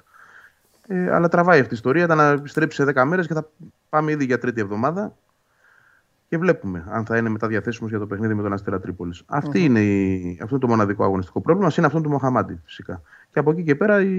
[0.87, 2.03] ε, αλλά τραβάει αυτή η ιστορία.
[2.03, 3.49] Ήταν να επιστρέψει σε 10 μέρες και θα
[3.89, 5.15] πάμε ήδη για τρίτη εβδομάδα
[6.29, 9.23] και βλέπουμε αν θα είναι μετά διαθέσιμος για το παιχνίδι με τον Αστέρα Τρίπολης.
[9.25, 11.71] Αυτή είναι η, αυτό είναι το μοναδικό αγωνιστικό πρόβλημα.
[11.77, 13.01] Είναι αυτό του Μοχαμάντη φυσικά.
[13.31, 14.13] Και από εκεί και πέρα οι,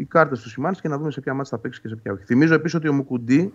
[0.00, 2.12] οι κάρτες του Σιμάνσκι και να δούμε σε ποια μάτια θα παίξει και σε ποια
[2.12, 2.24] όχι.
[2.24, 3.54] Θυμίζω επίσης ότι ο Μουκουντή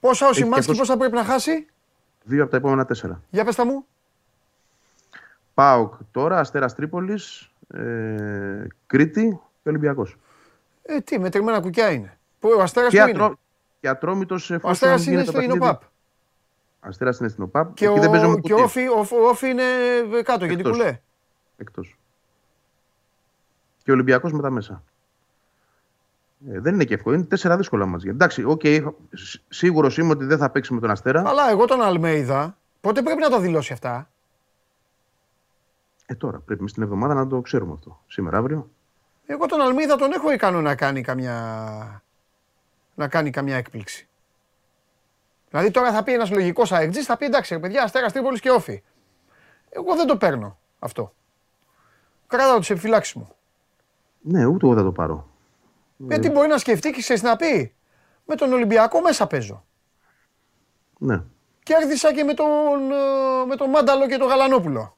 [0.00, 1.66] Πόσα ο Έχει και Σιμάνσκι, αυτός- πόσα πρέπει να χάσει;
[2.24, 3.22] δύο από τα επόμενα τέσσερα.
[3.30, 3.84] Για πες τα μου.
[5.54, 10.18] Πάοκ τώρα, Αστέρας Τρίπολης, ε, Κρήτη και Ολυμπιακός.
[10.82, 12.16] Ε, τι, μετρημένα κουκιά είναι.
[12.38, 13.36] Που ο Αστέρας Και, που είναι; ατρό,
[13.80, 15.56] και ατρόμητος εφόσον Ο Αστέρας είναι γίνεται στο παιχνίδι.
[15.58, 15.82] Ινοπαπ.
[16.84, 17.74] Αστέρα είναι στην ΟΠΑΠ.
[17.74, 18.88] Και Εκεί δεν παίζει ο ο, και ο Μουκουντή.
[18.88, 19.62] Όφη, ο, ο Όφη είναι
[20.22, 20.76] κάτω, γιατί Εκτός.
[20.76, 21.00] κουλέ.
[21.56, 21.98] Εκτός.
[23.82, 24.82] Και ο Ολυμπιακός με τα μέσα.
[26.50, 27.14] Ε, δεν είναι και εύκολο.
[27.16, 27.98] Είναι τέσσερα δύσκολα μα.
[28.06, 28.62] Εντάξει, οκ,
[29.48, 31.28] σίγουρος είμαι ότι δεν θα παίξει με τον Αστέρα.
[31.28, 34.10] Αλλά εγώ τον Αλμέιδα, πότε πρέπει να τα δηλώσει αυτά;
[36.06, 38.00] Ε, τώρα πρέπει στην εβδομάδα να το ξέρουμε αυτό.
[38.06, 38.70] Σήμερα, αύριο.
[39.26, 42.02] Εγώ τον Αλμίδα τον έχω ικανό να κάνει καμιά,
[42.94, 44.06] να κάνει καμιά έκπληξη.
[45.52, 48.50] Δηλαδή τώρα θα πει ένας λογικός αεκτζής, θα πει εντάξει ρε παιδιά, Αστέρας Τρίπολης και
[48.50, 48.82] Όφη.
[49.68, 51.14] Εγώ δεν το παίρνω αυτό.
[52.26, 53.34] Κράταω τις επιφυλάξεις μου.
[54.20, 55.28] Ναι, ούτε εγώ θα το πάρω.
[55.96, 57.74] Γιατί μπορεί να σκεφτεί και ξέρεις να πει.
[58.26, 59.64] Με τον Ολυμπιακό μέσα παίζω.
[60.98, 61.22] Ναι.
[61.62, 64.96] Κέρδισα και με τον, ε, με τον Μάνταλο και τον Γαλανόπουλο.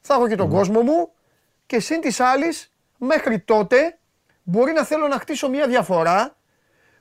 [0.00, 1.12] Θα έχω και τον κόσμο μου
[1.66, 3.98] και συν της άλλης, μέχρι τότε
[4.42, 6.36] μπορεί να θέλω να χτίσω μια διαφορά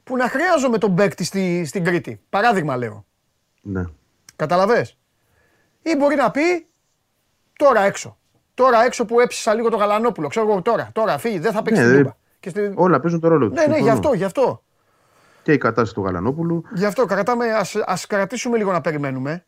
[0.10, 2.22] που να χρειάζομαι τον παίκτη στη, στην Κρήτη.
[2.30, 3.06] Παράδειγμα λέω.
[3.62, 3.84] ναι.
[4.36, 4.98] Καταλαβες;
[5.82, 6.68] Ή μπορεί να πει
[7.58, 8.18] τώρα έξω.
[8.54, 10.28] Τώρα έξω που έψησα λίγο τον Γαλανόπουλο.
[10.28, 10.90] Ξέρω εγώ τώρα.
[10.94, 11.40] Τώρα φύγει.
[11.40, 12.16] Δεν θα παίξει Ναι, την δε- Τούμπα.
[12.40, 12.72] Και στη...
[12.76, 13.60] Όλα παίζουν το ρόλο τους.
[13.60, 14.64] Ναι, ναι, γι' αυτό, γι' αυτό.
[15.44, 16.64] Και η κατάσταση του Γαλανόπουλου.
[16.74, 19.46] Γι' αυτό κρατάμε, ας, ας κρατήσουμε λίγο να περιμένουμε.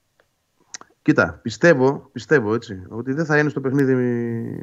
[1.01, 3.93] Κοίτα, πιστεύω, πιστεύω έτσι, ότι δεν θα είναι στο παιχνίδι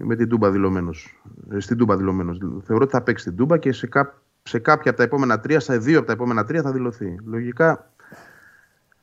[0.02, 1.20] με την Τούμπα δηλωμένος.
[1.58, 2.38] Στην Τούμπα δηλωμένος.
[2.64, 5.60] Θεωρώ ότι θα παίξει την Τούμπα και σε, κά, σε κάποια από τα επόμενα τρία,
[5.60, 7.16] σε δύο από τα επόμενα τρία θα δηλωθεί.
[7.24, 7.90] Λογικά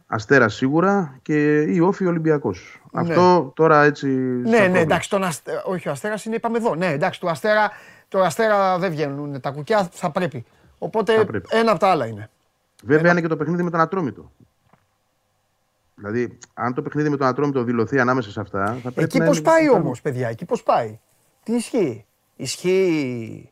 [0.08, 2.82] Αστέρα σίγουρα και ή Όφη Ολυμπιακός.
[2.94, 4.08] Αυτό τώρα έτσι.
[4.08, 4.80] σαν Ναι, ναι, πρόβλημα.
[4.80, 5.62] εντάξει, τον Αστε...
[5.66, 6.76] όχι ο Αστέρας είναι, είπαμε εδώ.
[6.76, 7.72] Ναι, εντάξει, του Αστέρα,
[8.08, 10.46] το Αστέρα δεν βγαίνουν τα κουκιά, θα πρέπει.
[10.78, 11.48] Οπότε Θα πρέπει.
[11.52, 12.30] ένα από τα άλλα είναι.
[12.84, 14.32] Βέβαια είναι και το παιχνίδι με τον Ατρόμητο.
[15.96, 18.66] Δηλαδή, αν το παιχνίδι με τον Ατρόμητο δηλωθεί ανάμεσα σε αυτά.
[18.66, 21.00] Θα πρέπει Εκεί να πώς είναι- πάει όμως, παιδιά, εκεί πώς πάει;
[21.44, 22.06] Τι ισχύει;
[22.36, 23.52] Ισχύει.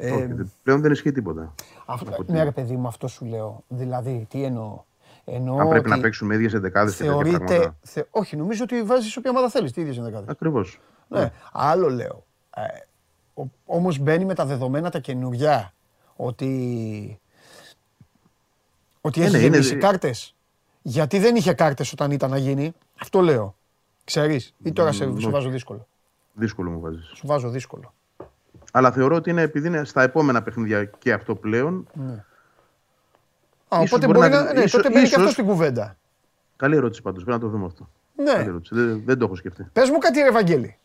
[0.00, 1.54] Ε, Όχι, δεν- πλέον δεν ισχύει τίποτα.
[1.86, 3.64] αυτό, ναι, ρε παιδί μου, αυτό σου λέω.
[3.68, 4.82] Δηλαδή, τι εννοώ;
[5.30, 7.74] Εννοώ Αν πρέπει να παίξουν με ίδιες εντεκάδε θεωρείται.
[7.82, 10.24] Θε, όχι, νομίζω ότι βάζεις όποια ομάδα θέλεις τι ίδιες εντεκάδε.
[10.30, 10.80] Ακριβώς.
[11.08, 11.20] Ναι.
[11.20, 11.32] ναι.
[11.52, 12.24] Άλλο λέω.
[12.54, 12.62] Ε,
[13.66, 15.74] Όμως μπαίνει με τα δεδομένα τα καινούργια
[16.16, 17.20] ότι.
[19.00, 19.74] Ότι έχει είναι, είναι...
[19.74, 20.34] κάρτες.
[20.82, 22.72] Γιατί δεν είχε κάρτες όταν ήταν να γίνει.
[23.00, 23.56] Αυτό λέω.
[24.04, 25.86] Ξέρεις, ή τώρα σε, σου βάζω δύσκολο.
[26.32, 27.12] Δύσκολο μου βάζεις.
[27.14, 27.94] Σου βάζω δύσκολο.
[28.72, 31.88] Αλλά θεωρώ ότι είναι επειδή είναι στα επόμενα παιχνίδια και αυτό πλέον.
[31.92, 32.24] Ναι.
[33.68, 34.52] Α, οπότε μπορεί να.
[34.52, 35.96] ναι, τότε μπαίνει και αυτό στην κουβέντα.
[36.56, 37.24] Καλή ερώτηση πάντως.
[37.24, 37.90] Πρέπει να το δούμε αυτό.
[38.14, 38.44] Ναι.
[38.70, 39.68] Δεν, δεν το έχω σκεφτεί.
[39.72, 40.78] Πες μου κάτι, Ευαγγέλη.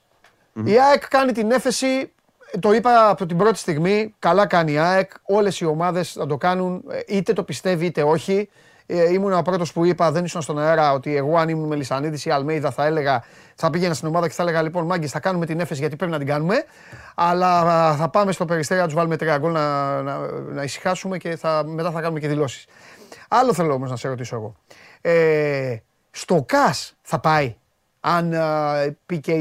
[0.55, 0.68] Mm-hmm.
[0.68, 2.11] Η ΑΕΚ κάνει την έφεση.
[2.60, 4.15] Το είπα από την πρώτη στιγμή.
[4.19, 5.11] Καλά κάνει η ΑΕΚ.
[5.23, 6.84] Όλες οι ομάδες θα το κάνουν.
[7.07, 8.49] Είτε το πιστεύει είτε όχι.
[8.85, 11.76] Ε, ήμουν ο πρώτος που είπα, δεν ήσουν στον αέρα, ότι εγώ αν ήμουν με
[11.76, 13.23] Λισανίδη ή Αλμέιδα θα έλεγα,
[13.55, 16.11] θα πήγαινα στην ομάδα και θα έλεγα λοιπόν Μάγκης, θα κάνουμε την έφεση γιατί πρέπει
[16.11, 16.55] να την κάνουμε.
[17.15, 21.35] Αλλά θα πάμε στο περιστέρι να τους βάλουμε τρία γκολ να, να, να ησυχάσουμε και
[21.35, 22.65] θα, μετά θα κάνουμε και δηλώσεις.
[23.27, 24.55] Άλλο θέλω όμως να σε ρωτήσω εγώ.
[25.01, 25.77] Ε,
[26.11, 27.55] στο ΚΑΣ θα πάει,
[27.99, 29.34] αν ε, πει και,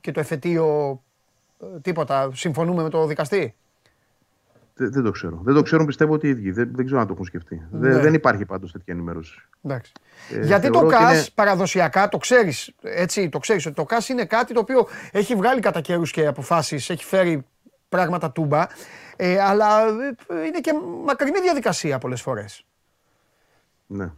[0.00, 1.00] και το εφετείο
[1.60, 3.54] ε, τίποτα, συμφωνούμε με το δικαστή;
[4.76, 5.40] Δεν, δεν το ξέρω.
[5.42, 6.50] Δεν το ξέρουν, πιστεύω ότι οι ίδιοι.
[6.50, 7.62] Δεν, δεν ξέρω αν το έχουν σκεφτεί.
[7.70, 7.88] Ναι.
[7.88, 9.48] Δεν, δεν υπάρχει πάντως τέτοια ενημέρωση.
[9.62, 9.92] Εντάξει.
[10.30, 11.26] Ε, Γιατί το ΚΑΣ είναι...
[11.34, 12.74] παραδοσιακά το ξέρεις.
[12.82, 16.26] Έτσι, το ξέρεις ότι το ΚΑΣ είναι κάτι το οποίο έχει βγάλει κατά καιρούς και
[16.26, 17.46] αποφάσεις, έχει φέρει
[17.88, 18.66] πράγματα τούμπα.
[19.16, 19.86] Ε, αλλά
[20.28, 20.72] ε, είναι και
[21.04, 22.66] μακρινή διαδικασία πολλές φορές.
[23.86, 24.12] Ναι.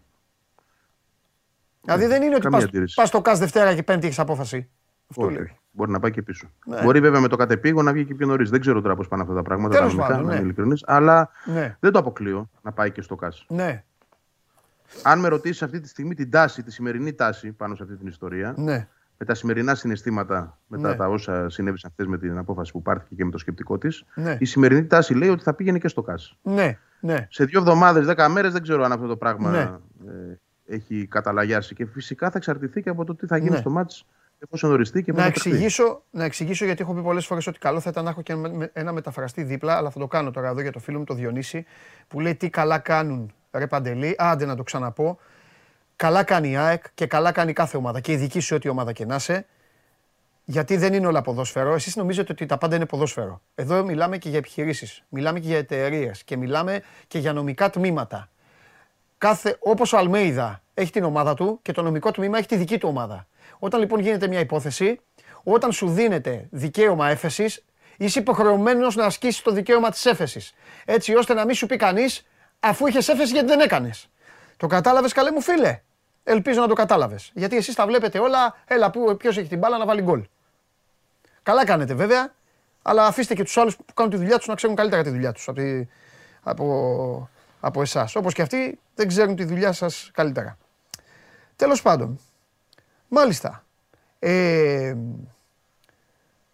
[1.83, 2.49] Δηλαδή δεν είναι ότι
[2.95, 4.69] πα στο ΚΑΣ Δευτέρα και Πέμπτη έχεις απόφαση.
[5.11, 5.57] Αυτό λέει.
[5.77, 6.49] Μπορεί να πάει και πίσω.
[6.67, 6.83] Ναι.
[6.83, 8.51] Μπορεί βέβαια με το κατεπήγον να βγει και πιο νωρίς.
[8.51, 9.77] Δεν ξέρω τώρα πώς πάνε αυτά τα πράγματα.
[9.77, 10.25] Τέλος πάντων.
[10.25, 10.75] Ναι.
[10.85, 11.77] αλλά ναι.
[11.81, 13.47] δεν το αποκλείω να πάει και στο ΚΑΣ.
[13.49, 13.85] Ναι.
[15.03, 18.07] Αν με ρωτήσεις αυτή τη στιγμή την τάση, τη σημερινή τάση πάνω σε αυτή την
[18.07, 18.89] ιστορία, ναι.
[19.19, 20.97] με τα σημερινά συναισθήματα, μετά ναι.
[20.97, 24.37] τα όσα συνέβησαν χθες με την απόφαση που πάρθηκε και με το σκεπτικό της, ναι.
[24.41, 26.39] η σημερινή τάση λέει ότι θα πήγαινε και στο ΚΑΣ.
[26.43, 26.79] Ναι.
[27.01, 27.27] Ναι.
[27.31, 29.61] Σε δύο εβδομάδες, δέκα μέρες δεν ξέρω αν αυτό το πράγμα ναι.
[30.11, 31.75] ε, έχει καταλαγιάσει.
[31.75, 33.57] Και φυσικά θα εξαρτηθεί και από το τι θα γίνει ναι.
[33.57, 33.95] στο μάτι
[34.47, 37.91] εφόσον οριστεί και να εξηγήσω, να εξηγήσω γιατί έχω πει πολλές φορές ότι καλό θα
[37.91, 38.35] ήταν να έχω και
[38.73, 41.65] ένα μεταφραστή δίπλα, αλλά θα το κάνω τώρα εδώ για το φίλο μου το Διονύση,
[42.09, 44.15] που λέει τι καλά κάνουν ρε Παντελή.
[44.19, 45.19] Άντε να το ξαναπώ.
[45.97, 48.93] Καλά κάνει η ΑΕΚ και καλά κάνει κάθε ομάδα και η δική σου ό,τι ομάδα
[48.93, 49.47] και να είσαι.
[50.45, 51.75] Γιατί δεν είναι όλα ποδόσφαιρο.
[51.75, 53.41] Εσείς νομίζετε ότι τα πάντα είναι ποδόσφαιρο.
[53.55, 58.29] Εδώ μιλάμε και για επιχειρήσεις, μιλάμε και για εταιρείες και μιλάμε και για νομικά τμήματα.
[59.19, 62.79] Κάθε, όπως ο Αλμέιδα έχει την ομάδα του και το νομικό τμήμα έχει τη δική
[62.79, 63.27] του ομάδα.
[63.59, 65.01] Όταν λοιπόν γίνεται μια υπόθεση,
[65.43, 67.65] όταν σου δίνεται δικαίωμα έφεσης,
[67.97, 70.55] είσαι υποχρεωμένος να ασκήσεις το δικαίωμα της έφεσης.
[70.85, 72.27] Έτσι ώστε να μην σου πει κανείς,
[72.61, 74.09] αφού είχες έφεση, γιατί δεν έκανες.
[74.57, 75.81] Το κατάλαβες, καλέ μου φίλε;
[76.29, 77.31] Ελπίζω να το κατάλαβες.
[77.35, 80.25] Γιατί εσείς τα βλέπετε όλα, έλα που ποιος έχει την μπάλα να βάλει γκολ.
[81.43, 82.35] Καλά κάνετε βέβαια,
[82.83, 85.33] αλλά αφήστε και τους άλλους που κάνουν τη δουλειά τους να ξέρουν καλύτερα τη δουλειά
[85.33, 85.63] τους από,
[86.43, 87.29] από,
[87.61, 88.17] από εσάς.
[88.17, 90.59] Όπως και αυτοί δεν ξέρουν τη δουλειά σας καλύτερα.
[91.57, 92.21] Τέλος πάντων,
[93.09, 93.65] Μάλιστα.
[94.19, 94.97] Ε,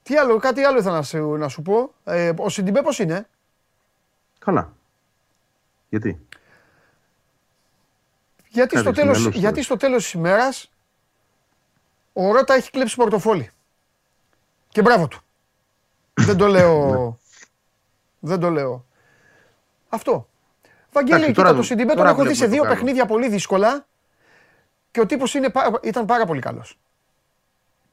[0.02, 1.94] τι άλλο, κάτι άλλο ήθελα να σου, να σου πω.
[2.04, 3.26] Ε, ο Σιντιμπέ πώς είναι;
[4.38, 4.72] Καλά.
[5.88, 6.20] Γιατί;
[8.48, 10.70] Γιατί στο, τέλος, γιατί στο τέλος της ημέρας
[12.12, 13.50] ο Ρώτα έχει κλέψει πορτοφόλι.
[14.68, 15.20] Και μπράβο του.
[16.26, 16.86] Δεν το λέω.
[16.90, 17.16] Ναι.
[18.20, 18.86] Δεν το λέω.
[19.88, 20.28] Αυτό.
[20.92, 23.86] Βαγγέλη, κοίτα, το Σιντιμπέ τον έχω δει σε δύο παιχνίδια πολύ δύσκολα
[24.92, 25.34] και ο τύπος
[25.82, 26.78] ήταν πάρα πολύ καλός.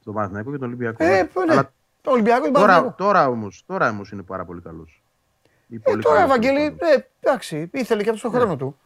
[0.00, 1.04] Στον Παναθηναϊκό και τον Ολυμπιακό.
[1.04, 1.52] Ε, ναι.
[1.52, 1.72] Αλλά...
[2.02, 5.02] Το Ολυμπιακό και τώρα, τώρα όμω τώρα όμως είναι πάρα πολύ καλός.
[5.82, 8.78] Ε, τώρα, Ευαγγέλη, ε, εντάξει, ήθελε και αυτό τον χρόνο του.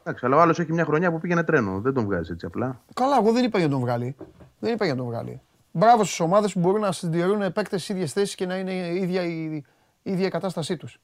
[0.00, 1.80] Εντάξει, αλλά ο άλλος έχει μια χρονιά που πήγαινε τρένο.
[1.80, 2.80] Δεν τον βγάζει έτσι απλά.
[2.94, 4.16] Καλά, εγώ δεν είπα για να τον βγάλει.
[4.58, 5.40] Δεν είπα για να τον βγάλει.
[5.70, 8.96] Μπράβο στις ομάδες που μπορούν να συντηρούν επέκτες στι ίδιες θέσεις και να είναι η
[8.96, 9.64] ίδια η, η
[10.02, 11.00] ίδια κατάστασή τους.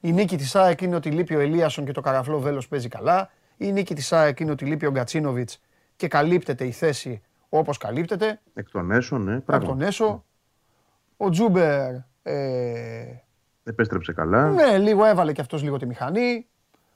[0.00, 3.30] Η νίκη της ΑΕΚ είναι ότι λείπει ο Ελίασον και το καραφλό βέλος παίζει καλά.
[3.56, 5.60] Η νίκη της ΑΕΚ είναι ότι λείπει ο Γκατσίνοβιτς
[5.96, 8.40] και καλύπτεται η θέση όπως καλύπτεται.
[8.54, 9.34] Εκ των έσω, ναι.
[9.34, 10.24] Εκ των έσω.
[11.16, 11.94] Ο Τζούμπερ.
[12.22, 13.22] Ε...
[13.64, 14.50] Επέστρεψε καλά.
[14.50, 16.46] Ναι, λίγο έβαλε και αυτός λίγο τη μηχανή.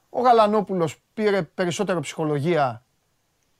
[0.09, 2.85] Ο Γαλανόπουλος πήρε περισσότερο ψυχολογία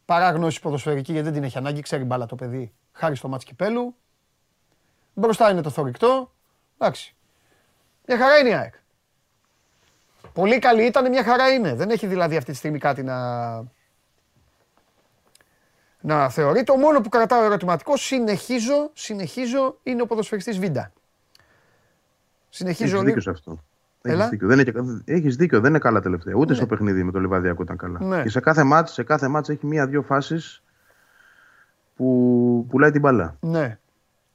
[0.04, 1.80] παρά γνώση ποδοσφαιρική γιατί δεν την έχει ανάγκη.
[1.80, 3.94] Ξέρει μπάλα το παιδί χάρη στο μάτς κυπέλου.
[5.14, 6.32] Μπροστά είναι το θορυκτό.
[6.78, 7.14] Εντάξει.
[8.06, 8.74] Μια χαρά είναι η ΑΕΚ.
[10.32, 11.74] Πολύ καλή ήταν, μια χαρά είναι.
[11.74, 13.16] Δεν έχει δηλαδή αυτή τη στιγμή κάτι να,
[16.01, 16.64] να θεωρεί.
[16.64, 20.93] Το μόνο που κρατάω ερωτηματικό, συνεχίζω, συνεχίζω, είναι ο ποδοσφαιριστής Βίντα.
[22.48, 23.59] Συνεχίζω Έχεις δίκιο σε αυτό.
[24.02, 24.48] Έχεις δίκιο.
[24.48, 26.35] Δεν, είναι, έχεις δίκιο, δεν είναι καλά τελευταία.
[26.35, 26.56] Ούτε ναι.
[26.56, 27.98] στο παιχνίδι με το Λιβαδιακό ήταν καλά.
[28.02, 28.22] Ναι.
[28.22, 30.62] Και σε κάθε μάτς, σε κάθε μάτς έχει μία-δύο φάσεις
[31.97, 33.36] που πουλάει την μπαλά.
[33.40, 33.78] Ναι.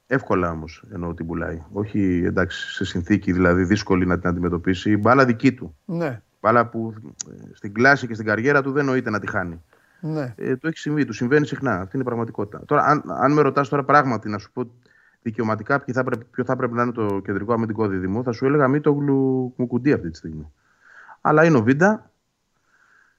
[0.08, 1.64] Εύκολα όμως εννοώ την πουλάει.
[1.72, 4.92] Όχι εντάξει σε συνθήκη δηλαδή δύσκολη να την αντιμετωπίσει.
[4.92, 5.76] Η μπάλα δική του.
[5.86, 6.22] Ναι.
[6.40, 6.94] αλλά που
[7.30, 9.64] ε, στην κλάση και στην καριέρα του δεν νοείται να τη χάνει.
[10.00, 10.34] Ναι.
[10.38, 11.72] Ε, το έχει συμβεί, του συμβαίνει συχνά.
[11.72, 12.66] Αυτή είναι η πραγματικότητα.
[12.66, 14.72] Τώρα, αν, αν με ρωτάς τώρα πράγματι να σου πω
[15.22, 18.46] δικαιωματικά ποιο θα, πρέπει, ποιο θα πρέπει να είναι το κεντρικό αμυντικό δίδυμο, θα σου
[18.46, 18.94] έλεγα το
[19.56, 20.52] Μουκουντή αυτή τη στιγμή.
[21.22, 22.10] Αλλά είναι ο Βίντα.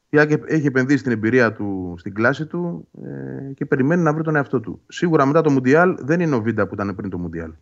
[0.08, 4.60] Έχει επενδύσει την εμπειρία του στην κλάση του ε, και περιμένει να βρει τον εαυτό
[4.60, 4.80] του.
[4.88, 7.52] Σίγουρα μετά το Μουντιάλ δεν είναι ο Βίντα που ήταν πριν το Μουντιάλ.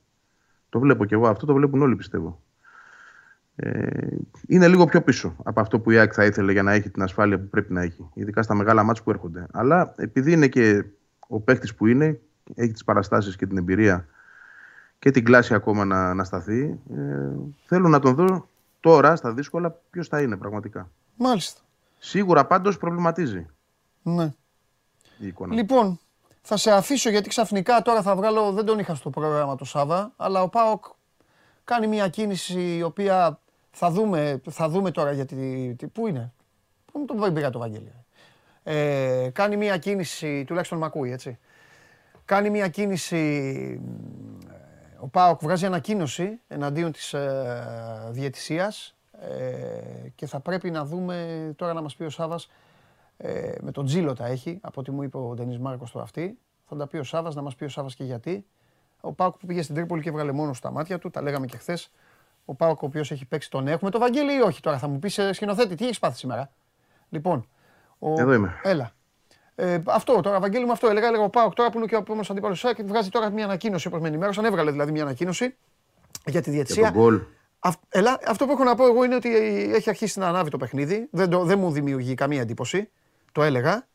[0.69, 1.29] Το βλέπω κι εγώ.
[1.29, 2.43] Αυτό το βλέπουν όλοι πιστεύω.
[3.57, 4.17] Ε,
[4.47, 7.03] είναι λίγο πιο πίσω από αυτό που η ΑΕΚ θα ήθελε για να έχει την
[7.03, 8.09] ασφάλεια που πρέπει να έχει.
[8.15, 9.47] Ειδικά στα μεγάλα μάτια που έρχονται.
[9.53, 10.85] Αλλά επειδή είναι και
[11.27, 12.21] ο παίχτη που είναι,
[12.55, 14.07] έχει τις παραστάσεις και την εμπειρία
[14.99, 16.79] και την κλάση ακόμα να, να σταθεί.
[16.97, 17.31] Ε,
[17.67, 18.49] θέλω να τον δω
[18.81, 20.91] τώρα στα δύσκολα ποιος θα είναι πραγματικά.
[21.17, 21.61] Μάλιστα.
[21.99, 23.47] Σίγουρα πάντως προβληματίζει.
[24.03, 24.33] Ναι.
[25.19, 25.55] Η εικόνα.
[25.55, 26.01] Λοιπόν,
[26.43, 28.53] θα σε αφήσω γιατί ξαφνικά τώρα θα βγάλω.
[28.53, 30.85] Δεν τον είχα στο πρόγραμμα το Σάβα, αλλά ο Πάοκ
[31.65, 33.39] κάνει μια κίνηση η οποία
[33.77, 35.77] θα δούμε, θα δούμε τώρα γιατί.
[35.93, 36.33] Πού είναι,
[36.93, 37.93] Πού μου το πήγα το Βαγγέλη.
[38.63, 41.39] Ε, κάνει μια κίνηση, τουλάχιστον μ' ακούει έτσι.
[42.25, 43.81] Κάνει μια κίνηση.
[44.99, 51.73] Ο Πάοκ βγάζει ανακοίνωση εναντίον της ε, διαιτησίας ε, και θα πρέπει να δούμε τώρα
[51.73, 52.51] να μας πει ο Σάβας
[53.17, 56.39] ε, με τον Τζίλο τα έχει, από ό,τι μου είπε ο Ντενής Μάρκος το αυτή.
[56.69, 58.47] Θα τα πει ο Σάβας, να μας πει ο Σάβας και γιατί.
[59.01, 61.57] Ο Πάοκ που πήγε στην Τρίπολη και έβγαλε μόνο στα μάτια του, τα λέγαμε και
[61.57, 61.91] χθες.
[62.45, 63.91] Ο Πάοκ ο οποίος έχει παίξει τον έχουμε.
[63.91, 66.51] Το Βαγγέλη ή όχι τώρα, θα μου πεις ε, σκηνοθέτη, τι έχεις πάθει σήμερα;
[67.09, 67.49] Λοιπόν.
[67.99, 68.21] Ο...
[68.21, 68.61] Εδώ είμαι.
[68.63, 68.93] Έλα.
[69.55, 71.07] Ε, αυτό τώρα, Βαγγέλη μου αυτό έλεγα.
[71.07, 73.87] Έλεγα ο Πάοκ τώρα που είναι και ο επόμενος αντίπαλος και βγάζει τώρα μια ανακοίνωση
[73.87, 74.45] όπω με ενημέρωσαν.
[74.45, 75.57] Έβγαλε δηλαδή μια ανακοίνωση
[76.27, 76.95] για τη διαιτησία.
[77.89, 79.31] Ελά, αυτό που έχω να πω εγώ είναι ότι
[79.75, 81.09] έχει αρχίσει να ανάβει το παιχνίδι.
[81.11, 82.91] Δεν, το, δεν μου δημιουργεί καμία εντύπωση.
[83.33, 83.87] Το έλεγα.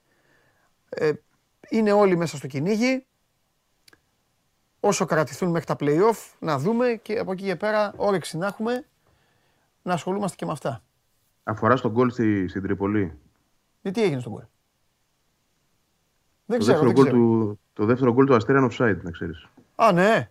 [0.89, 1.11] Ε,
[1.69, 3.05] είναι όλοι μέσα στο κυνήγι
[4.80, 8.85] όσο κρατηθούν μέχρι τα play-off, να δούμε και από εκεί και πέρα όρεξη να έχουμε
[9.81, 10.81] να ασχολούμαστε και με αυτά.
[11.43, 13.18] Αφορά στον γκολ στη, στην Τρίπολη;
[13.81, 14.43] Ε, τι έγινε στον γκολ.
[16.45, 16.80] Δεν το ξέρω.
[16.80, 19.47] Δεύτερο δεν Του, το δεύτερο γκολ του Αστέρια offside, να ξέρεις.
[19.76, 20.30] Α, ναι.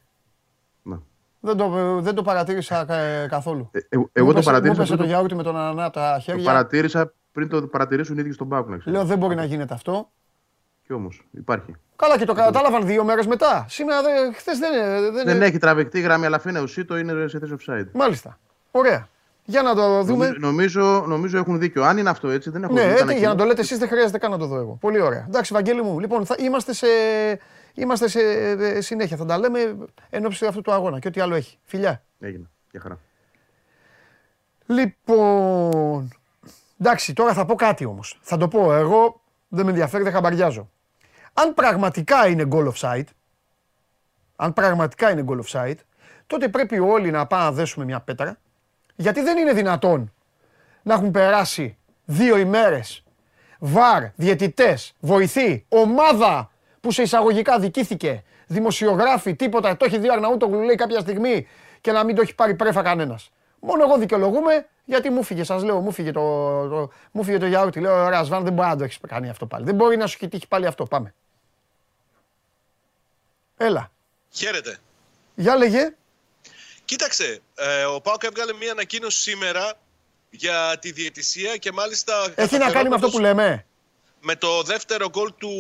[0.83, 1.03] Να.
[1.41, 3.69] Δεν το, δεν το παρατήρησα ε, καθόλου.
[3.73, 4.87] Ε, ε, εγώ το παρατήρησα.
[4.91, 6.43] Μου το γιαούρτι με τον Ανανά τα χέρια.
[6.43, 8.87] Το παρατήρησα πριν το παρατηρήσουν οι ίδιοι στον Πάουκ.
[8.87, 10.11] Λέω δεν μπορεί να γίνεται αυτό.
[10.89, 11.75] Κι όμως υπάρχει.
[11.97, 13.67] Καλά και το κατάλαβαν δύο μέρες μετά.
[13.69, 14.01] Σήμερα
[14.35, 14.71] χθες δεν,
[15.13, 17.87] δεν, δεν έχει τραβηχτεί γραμμή, αλλά αφήνει το είναι σε θέση offside.
[17.93, 18.39] Μάλιστα.
[18.71, 19.09] Ωραία.
[19.45, 20.35] Για να το δούμε.
[20.39, 21.85] Νομίζω, νομίζω έχουν δίκιο.
[21.85, 24.19] Αν είναι αυτό έτσι, δεν έχω Ναι, έτσι, για να το λέτε εσείς, δεν χρειάζεται
[24.19, 24.77] καν να το δω εγώ.
[24.81, 25.25] Πολύ ωραία.
[25.29, 26.01] Εντάξει, Βαγγέλη μου.
[26.01, 26.87] Λοιπόν, θα είμαστε σε,
[27.75, 29.17] είμαστε σε ε, συνέχεια.
[29.17, 29.77] Θα τα λέμε
[30.11, 31.59] εν ώψη αυτού του αγώνα και ό,τι άλλο έχει.
[31.65, 32.03] Φιλιά.
[32.21, 32.51] Έγινε.
[32.71, 32.99] Για χαρά.
[34.67, 36.13] Λοιπόν.
[36.81, 38.19] Εντάξει, τώρα θα πω κάτι όμως.
[38.23, 38.75] Θα το πω.
[38.75, 40.71] Εγώ δεν με ενδιαφέρει, δεν χαμπαριάζω.
[41.43, 43.05] Αν πραγματικά είναι goal offside,
[44.37, 45.77] αν πραγματικά είναι goal offside,
[46.27, 48.37] τότε πρέπει όλοι να πάμε να δέσουμε μια πέτρα,
[48.97, 50.13] γιατί δεν είναι δυνατόν
[50.83, 53.03] να έχουν περάσει δύο ημέρες
[53.59, 56.51] βαρ, διαιτητές, βοηθοί, ομάδα
[56.81, 61.47] που σε εισαγωγικά δικήθηκε, δημοσιογράφοι, τίποτα, το έχει δει ο λέει κάποια στιγμή
[61.81, 63.31] και να μην το έχει πάρει πρέφα κανένας.
[63.61, 66.21] Μόνο εγώ δικαιολογούμε γιατί μου φύγε, σας λέω, μου φύγε το,
[66.69, 67.81] το, μου φύγε το γιαούρτι.
[67.81, 69.65] Λέω, Ρασβάν, δεν μπορεί να το έχεις κάνει αυτό πάλι.
[69.65, 70.85] Δεν μπορεί να σου έχει τύχει πάλι αυτό.
[70.85, 71.15] Πάμε.
[73.59, 73.91] Έλα.
[74.31, 74.79] Χαίρετε.
[75.35, 75.95] Για λέγε.
[76.85, 79.73] Κοίταξε, ε, ο Πάοκ έβγαλε μια ανακοίνωση σήμερα
[80.31, 82.33] για τη διαιτησία και μάλιστα...
[82.35, 83.67] Έχει να κάνει με αυτό που λέμε.
[84.21, 85.51] Με το δεύτερο γκολ του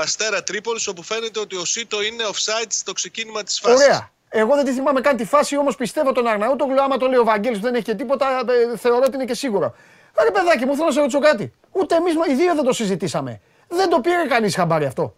[0.00, 3.84] Αστέρα Τρίπολης όπου φαίνεται ότι ο Σίτο είναι offside στο ξεκίνημα της φάσης.
[3.84, 4.10] Ωραία.
[4.28, 6.82] Εγώ δεν τη θυμάμαι καν τη φάση, όμως πιστεύω τον Αρναούτογλου.
[6.82, 9.34] Άμα το λέει ο Βαγγέλης που δεν έχει και τίποτα, ε, θεωρώ ότι είναι και
[9.34, 9.74] σίγουρο.
[10.22, 11.52] Ρε παιδάκι μου, θέλω να σε ρωτήσω κάτι.
[11.70, 13.40] Ούτε εμείς οι δύο δεν το συζητήσαμε.
[13.68, 15.16] Δεν το πήρε κανείς χαμπάρι αυτό.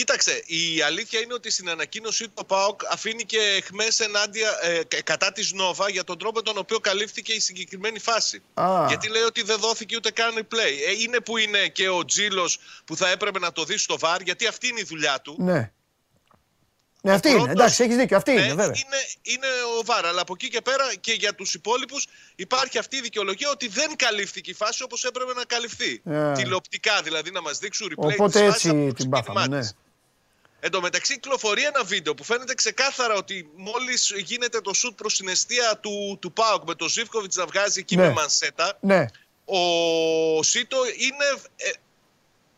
[0.00, 5.02] Κοίταξε, η αλήθεια είναι ότι στην ανακοίνωσή του ο ΠΑΟΚ αφήνει και εχμές ενάντια ε,
[5.02, 8.42] κατά της Νόβα για τον τρόπο τον οποίο καλύφθηκε η συγκεκριμένη φάση.
[8.88, 10.72] Γιατί λέει ότι δεν δόθηκε ούτε καν replay.
[10.88, 14.20] Ε, είναι που είναι και ο Τζίλος που θα έπρεπε να το δει στο βαρ,
[14.20, 15.36] γιατί αυτή είναι η δουλειά του.
[15.38, 15.72] Ναι.
[17.02, 17.50] Ναι, αυτή είναι.
[17.50, 18.16] Εντάξει, έχεις δίκιο.
[18.16, 18.64] Αυτή ναι, είναι, βέβαια.
[18.64, 19.46] Είναι, είναι
[19.78, 20.08] ο Βάρα.
[20.08, 22.06] Αλλά από εκεί και πέρα και για τους υπόλοιπους
[22.36, 26.02] υπάρχει αυτή η δικαιολογία ότι δεν καλύφθηκε η φάση όπως έπρεπε να καλυφθεί.
[26.10, 26.32] Yeah.
[26.34, 28.12] Τηλεοπτικά δηλαδή να μας δείξουν replay.
[28.12, 29.46] Οπότε έτσι την πάθαμε.
[29.46, 29.60] Ναι.
[30.60, 35.16] Εν τω μεταξύ, κυκλοφορεί ένα βίντεο που φαίνεται ξεκάθαρα ότι μόλις γίνεται το σουτ προς
[35.16, 38.02] την αιστεία του, του Πάουκ με τον Ζήφκοβιτς να βγάζει εκεί ναι.
[38.02, 38.78] με μανσέτα.
[38.80, 39.06] Ναι.
[39.44, 41.70] Ο Σίτο είναι ε,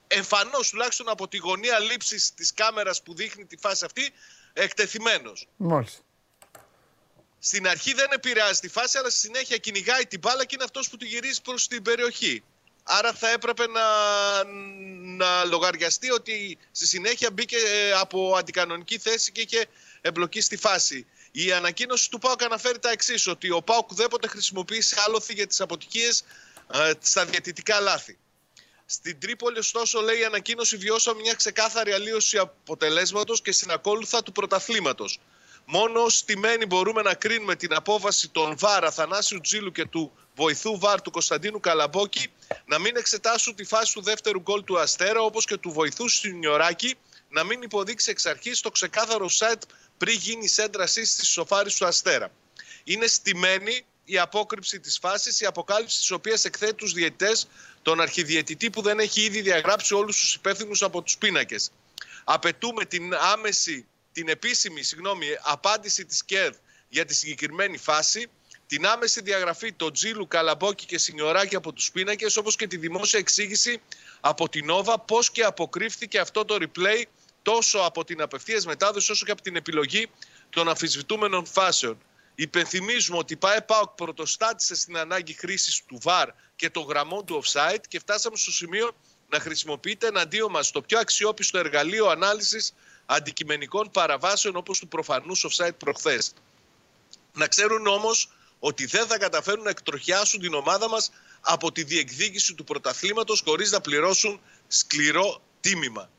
[0.06, 4.12] εμφανώς τουλάχιστον από τη γωνία λήψης της κάμερας που δείχνει τη φάση αυτή
[4.52, 5.48] εκτεθειμένος.
[5.56, 6.00] Μάλιστα.
[7.38, 10.88] Στην αρχή δεν επηρεάζει τη φάση, αλλά στη συνέχεια κυνηγάει την μπάλα και είναι αυτός
[10.88, 12.42] που τη γυρίζει προς την περιοχή.
[12.82, 13.84] Άρα θα έπρεπε να,
[15.16, 19.66] να λογαριαστεί ότι στη συνέχεια μπήκε ε, από αντικανονική θέση και είχε
[20.00, 21.06] εμπλοκή στη φάση.
[21.30, 25.60] Η ανακοίνωση του ΠΑΟΚ αναφέρει τα εξής: Ότι ο ΠΑΟΚ ουδέποτε χρησιμοποιήσει άλοθη για τις
[25.60, 26.24] αποτυχίες
[27.00, 28.18] στα διαιτητικά λάθη.
[28.86, 35.20] Στην Τρίπολη, ωστόσο, λέει η ανακοίνωση, βιώσαμε μια ξεκάθαρη αλλίωση αποτελέσματος και συνακόλουθα του πρωταθλήματος.
[35.64, 41.02] Μόνο στημένοι μπορούμε να κρίνουμε την απόβαση των ΒΑΡ Αθανάσιου Τζίλου και του βοηθού ΒΑΡ
[41.02, 42.32] του Κωνσταντίνου Καλαμπόκη
[42.64, 46.94] να μην εξετάσουν τη φάση του δεύτερου γκολ του Αστέρα όπως και του βοηθού Σινιωράκη
[47.28, 49.62] να μην υποδείξει εξ αρχής το ξεκάθαρο σετ
[49.98, 52.30] πριν γίνει η σέντρασή στη σοφάρι του Αστέρα.
[52.84, 57.48] Είναι στημένη η απόκρυψη της φάσης, η αποκάλυψη της οποίας εκθέτει τους διαιτητές,
[57.82, 61.70] τον αρχιδιαιτητή που δεν έχει ήδη διαγράψει όλους τους υπεύθυνους από τους πίνακες.
[62.24, 66.54] Απαιτούμε την άμεση, την επίσημη συγγνώμη, απάντηση της ΚΕΔ
[66.88, 68.30] για τη συγκεκριμένη φάση,
[68.72, 73.18] την άμεση διαγραφή των Τζίλου, Καλαμπόκη και Σινιωράκη από τους πίνακες, όπως και τη δημόσια
[73.18, 73.80] εξήγηση
[74.20, 77.02] από την Νόβα πώς και αποκρύφθηκε αυτό το replay
[77.42, 80.10] τόσο από την απευθείας μετάδοση όσο και από την επιλογή
[80.50, 81.98] των αμφισβητούμενων φάσεων.
[82.34, 87.82] Υπενθυμίζουμε ότι η ΠΑΕ πρωτοστάτησε στην ανάγκη χρήσης του ΒΑΡ και των γραμμών του offside
[87.88, 88.96] και φτάσαμε στο σημείο
[89.28, 92.74] να χρησιμοποιείται εναντίον μας το πιο αξιόπιστο εργαλείο ανάλυσης
[93.06, 96.32] αντικειμενικών παραβάσεων όπως του προφανούς offside προχθές.
[97.34, 98.28] Να ξέρουν όμως
[98.64, 103.70] ότι δεν θα καταφέρουν να εκτροχιάσουν την ομάδα μας από τη διεκδίκηση του πρωταθλήματος χωρίς
[103.70, 106.10] να πληρώσουν σκληρό τίμημα.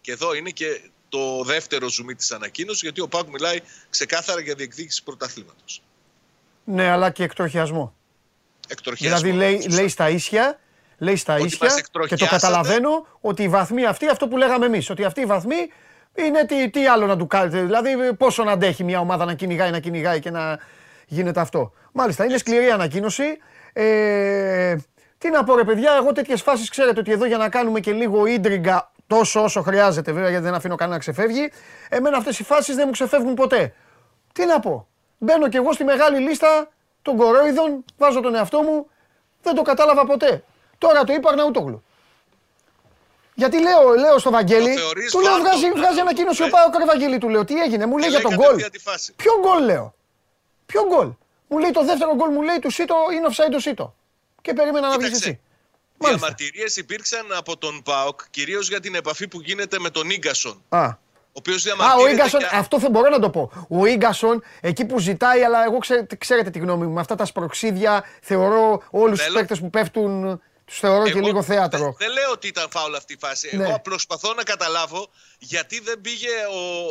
[0.00, 3.60] Και εδώ είναι και το δεύτερο ζουμί της ανακοίνωσης, γιατί ο Πάκ μιλάει
[3.90, 5.82] ξεκάθαρα για διεκδίκηση πρωταθλήματος.
[6.64, 7.94] Ναι, αλλά και εκτροχιασμό.
[8.68, 9.18] Εκτροχιασμό.
[9.18, 10.60] Δηλαδή λέει, λέει στα ίσια,
[10.98, 15.04] λέει στα ίσια και το καταλαβαίνω ότι οι βαθμοί αυτοί, αυτό που λέγαμε εμείς, ότι
[15.04, 15.70] αυτοί οι βαθμοί
[16.14, 17.62] είναι τι, τι άλλο να του κάνετε.
[17.62, 20.58] Δηλαδή, πόσο να αντέχει μια ομάδα να κυνηγάει, να κυνηγάει και να
[21.10, 21.72] γίνεται αυτό.
[21.92, 23.38] Μάλιστα, είναι σκληρή ανακοίνωση.
[23.72, 24.76] Ε,
[25.18, 27.92] τι να πω, ρε παιδιά, εγώ τέτοιες φάσεις ξέρετε ότι εδώ για να κάνουμε και
[27.92, 31.52] λίγο ίντριγκα τόσο όσο χρειάζεται βέβαια γιατί δεν αφήνω κανένα να ξεφεύγει.
[31.88, 33.74] Εμένα αυτές οι φάσεις δεν μου ξεφεύγουν ποτέ.
[34.32, 34.88] Τι να πω.
[35.18, 36.68] Μπαίνω κι εγώ στη μεγάλη λίστα
[37.02, 38.90] των κορόιδων, βάζω τον εαυτό μου,
[39.42, 40.44] δεν το κατάλαβα ποτέ.
[40.78, 41.82] Τώρα το είπα Αρναούτογλου.
[43.34, 44.76] Γιατί λέω, λέω στο Βαγγέλη,
[45.10, 46.48] του λέω βγάζει, βγάζει ανακοίνωση ο ε.
[46.48, 48.56] Πάο Βαγγέλη, του λέω τι έγινε, μου λέει για τον γκολ.
[49.16, 49.94] Ποιο γκολ λέω.
[50.70, 51.10] Ποιο γκολ;
[51.48, 53.94] Μου λέει το δεύτερο γκολ μου λέει του Σίτο είναι offside το Σίτο.
[54.42, 55.40] Και περίμενα να βγεις εσύ.
[55.98, 60.62] Διαμαρτυρίε υπήρξαν από τον ΠΑΟΚ κυρίως για την επαφή που γίνεται με τον γκασον.
[60.68, 60.86] Α.
[60.86, 62.02] Ο οποίος διαμαρτύρεται.
[62.02, 63.66] Α, ο Ίγκασον, αυτό δεν μπορώ να το πω.
[63.68, 67.24] Ο γκασον, εκεί που ζητάει, αλλά εγώ ξέρετε, ξέρετε τη γνώμη μου, με αυτά τα
[67.24, 70.42] σπροξίδια θεωρώ όλους τους παίκτες που πέφτουν.
[70.64, 71.94] Τους θεωρώ εγώ, και λίγο θέατρο.
[71.98, 73.56] Δεν, λέω ότι ήταν φάουλ αυτή η φάση.
[73.56, 73.64] Ναι.
[73.64, 76.28] Εγώ προσπαθώ να καταλάβω γιατί δεν πήγε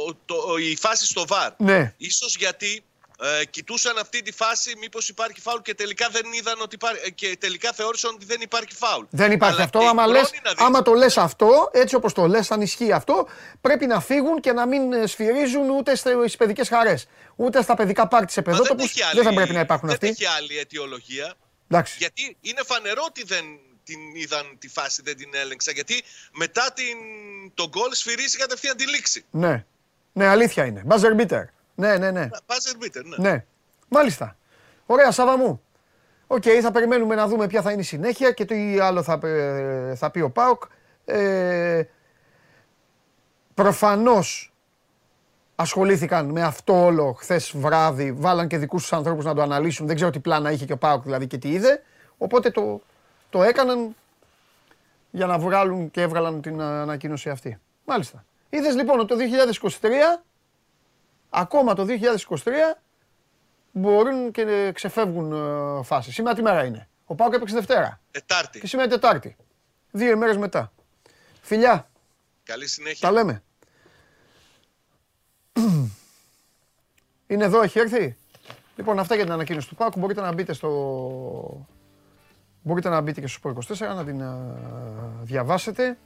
[0.08, 0.36] ο, το,
[0.72, 1.52] η φάση στο βαρ.
[1.58, 1.94] Ναι.
[1.98, 2.84] Ίσως γιατί
[3.22, 7.10] ε, κοιτούσαν αυτή τη φάση μήπως υπάρχει φάουλ και τελικά δεν είδαν ότι υπάρχει, ε,
[7.10, 9.06] και τελικά θεώρησαν ότι δεν υπάρχει φάουλ.
[9.10, 9.80] Δεν υπάρχει Αλλά αυτό.
[9.80, 13.28] Άμα, λες, άμα το λες αυτό, έτσι όπως το λες, αν ισχύει αυτό,
[13.62, 17.08] πρέπει να φύγουν και να μην ε, σφυρίζουν ούτε στις παιδικές χαρές.
[17.36, 18.94] Ούτε στα παιδικά πάρτι σε παιδότοπους.
[18.94, 20.06] Δεν, δεν θα πρέπει να υπάρχουν αυτοί.
[20.06, 21.34] Δεν έχει άλλη αιτιολογία.
[21.70, 21.96] Εντάξει.
[21.98, 23.44] Γιατί είναι φανερό ότι δεν
[23.84, 25.72] την είδαν τη φάση, δεν την έλεγξα.
[25.72, 26.98] Γιατί μετά την,
[27.54, 29.26] τον γκολ σφυρίζει κατευθείαν τη λήξη.
[29.32, 29.66] Ναι.
[30.14, 30.84] Ναι, αλήθεια είναι.
[30.88, 31.44] Buzzer beater.
[31.80, 32.30] Ναι, ναι, ναι.
[33.18, 33.30] ναι.
[33.30, 33.46] ναι.
[33.88, 34.36] Μάλιστα.
[34.86, 35.62] Ωραία, Σάβα μου.
[36.28, 39.96] Οκ, θα περιμένουμε να δούμε ποια θα είναι η συνέχεια και τι άλλο θα, ε,
[39.96, 40.64] θα πει ο ΠΑΟΚ.
[41.06, 41.84] Ε,
[43.54, 44.54] προφανώς
[45.56, 49.88] ασχολήθηκαν με αυτό όλο χθες βράδυ, βάλαν και δικούς τους ανθρώπους να το αναλύσουν.
[49.88, 51.84] Δεν ξέρω τι πλάνα είχε και ο ΠΑΟΚ δηλαδή και τι είδε.
[52.18, 52.82] Οπότε το,
[53.30, 53.96] το έκαναν
[55.12, 57.60] για να βγάλουν και έβγαλαν την ανακοίνωση αυτή.
[57.86, 58.26] Μάλιστα.
[58.50, 59.16] Είδες λοιπόν ότι το
[59.82, 60.22] 2023
[61.30, 61.86] ακόμα το
[62.28, 62.50] 2023
[63.72, 66.14] μπορούν και ξεφεύγουν ε, φάσεις.
[66.14, 68.00] Σήμερα τι μέρα είναι; Ο Πάοκ έπαιξε Δευτέρα.
[68.12, 68.60] Τετάρτη.
[68.60, 69.36] Και σήμερα Τετάρτη.
[69.92, 70.72] Δύο ημέρες μετά.
[71.42, 71.90] Φιλιά.
[72.44, 73.08] Καλή συνέχεια.
[73.08, 73.44] Τα λέμε.
[77.28, 78.18] Είναι εδώ, έχει έρθει;
[78.76, 79.98] Λοιπόν, αυτά για την ανακοίνωση του Πάοκ.
[79.98, 81.68] Μπορείτε να μπείτε στο...
[82.62, 84.28] Μπορείτε να μπείτε και στο 24 να την ε,
[85.22, 85.98] διαβάσετε.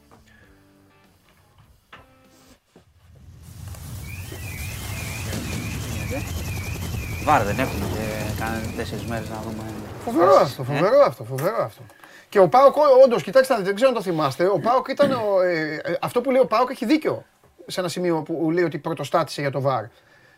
[7.23, 9.63] Βάρ δεν έχουμε και κάνετε τέσσερις μέρες να δούμε.
[10.05, 11.81] Φοβερό αυτό, ε; φοβερό αυτό, φοβερό αυτό.
[12.29, 14.47] Και ο Πάοκ, όντως, κοιτάξτε, δεν ξέρω αν το θυμάστε.
[14.47, 15.11] Ο Πάοκ ήταν.
[15.11, 17.25] Ο, ε, ε, αυτό που λέει ο Πάοκ έχει δίκιο
[17.67, 19.83] σε ένα σημείο που λέει ότι πρωτοστάτησε για το βαρ.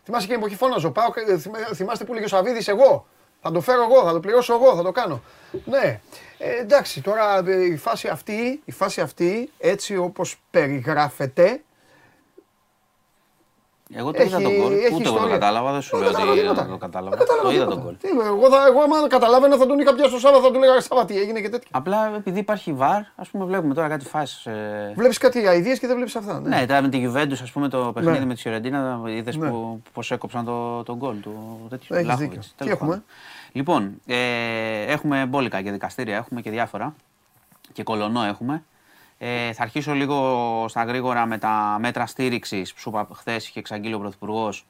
[0.04, 1.16] Θυμάστε και εποχή φώναζε ο Πάοκ,
[1.74, 3.06] θυμάστε που λέγει ο Σαββίδης, εγώ.
[3.42, 5.22] Θα το φέρω εγώ, θα το πληρώσω εγώ, θα το κάνω.
[5.66, 6.00] Ναι.
[6.38, 11.62] Ε, εντάξει, τώρα η φάση αυτή, η φάση αυτή έτσι όπως περιγράφεται,
[13.94, 14.74] εγώ το είδα τον κόλ.
[14.94, 17.18] Ούτε εγώ το κατάλαβα, δεν σου λέω ότι το κατάλαβα.
[17.44, 17.96] Το είδα τον κόλ.
[18.26, 21.06] Εγώ, θα, εγώ άμα καταλάβαινα θα τον είχα πιάσει στο Σάββατο, θα του λέγα Σάββα
[21.06, 21.70] τι έγινε και τέτοια.
[21.72, 24.46] Απλά επειδή υπάρχει βαρ, ας πούμε, βλέπουμε τώρα κάτι φάσεις.
[24.46, 24.94] Ε...
[24.96, 26.40] Βλέπεις κάτι αειδίε και δεν βλέπεις αυτά.
[26.40, 28.26] Ναι, ναι με τη Juventus, ας πούμε, το παιχνίδι ναι.
[28.26, 29.50] με τη Φιωρεντίνα, είδες ναι.
[29.94, 30.46] πώ έκοψαν
[30.86, 31.68] τον γκολ του.
[31.90, 32.42] Έχεις δίκιο.
[32.58, 33.04] Τι έχουμε;
[33.52, 34.18] Λοιπόν, ε,
[34.88, 36.96] έχουμε μπόλικα και δικαστήρια, έχουμε και διάφορα.
[37.74, 38.64] Και κολονό έχουμε.
[39.18, 43.60] Ε, θα αρχίσω λίγο στα γρήγορα με τα μέτρα στήριξης που σου είπα χθες και
[43.60, 44.66] εξαγγείλει ο Πρωθυπουργός.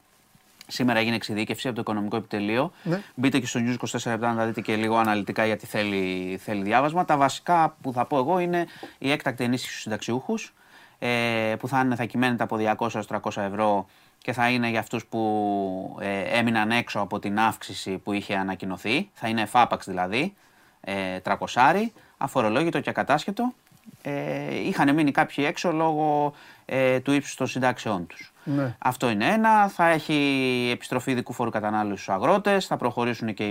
[0.68, 2.72] Σήμερα έγινε εξειδίκευση από το Οικονομικό Επιτελείο.
[2.84, 3.02] Ναι.
[3.16, 7.06] Μπείτε και στο News 24 να τα δείτε και λίγο αναλυτικά γιατί θέλει, θέλει διάβασμα.
[7.06, 8.66] Τα βασικά που θα πω εγώ είναι
[8.98, 10.54] η έκτακτη ενίσχυση στους συνταξιούχους,
[11.00, 13.86] ε, που θα, είναι, θα κυμαίνεται από 200 έως 300 ευρώ
[14.18, 19.10] και θα είναι για αυτούς που ε, έμειναν έξω από την αύξηση που είχε ανακοινωθεί.
[19.14, 20.34] Θα είναι εφάπαξ δηλαδή,
[20.82, 23.54] ε, 300, αφορολόγητο και ακατάσχετο.
[24.02, 26.34] Ε, είχαν μείνει κάποιοι έξω λόγω
[26.66, 28.34] ε, του ύψους των συντάξεών τους.
[28.44, 28.76] Ναι.
[28.78, 29.68] Αυτό είναι ένα.
[29.68, 32.66] Θα έχει επιστροφή ειδικού φόρου κατανάλωσης στους αγρότες.
[32.66, 33.44] Θα προχωρήσουν και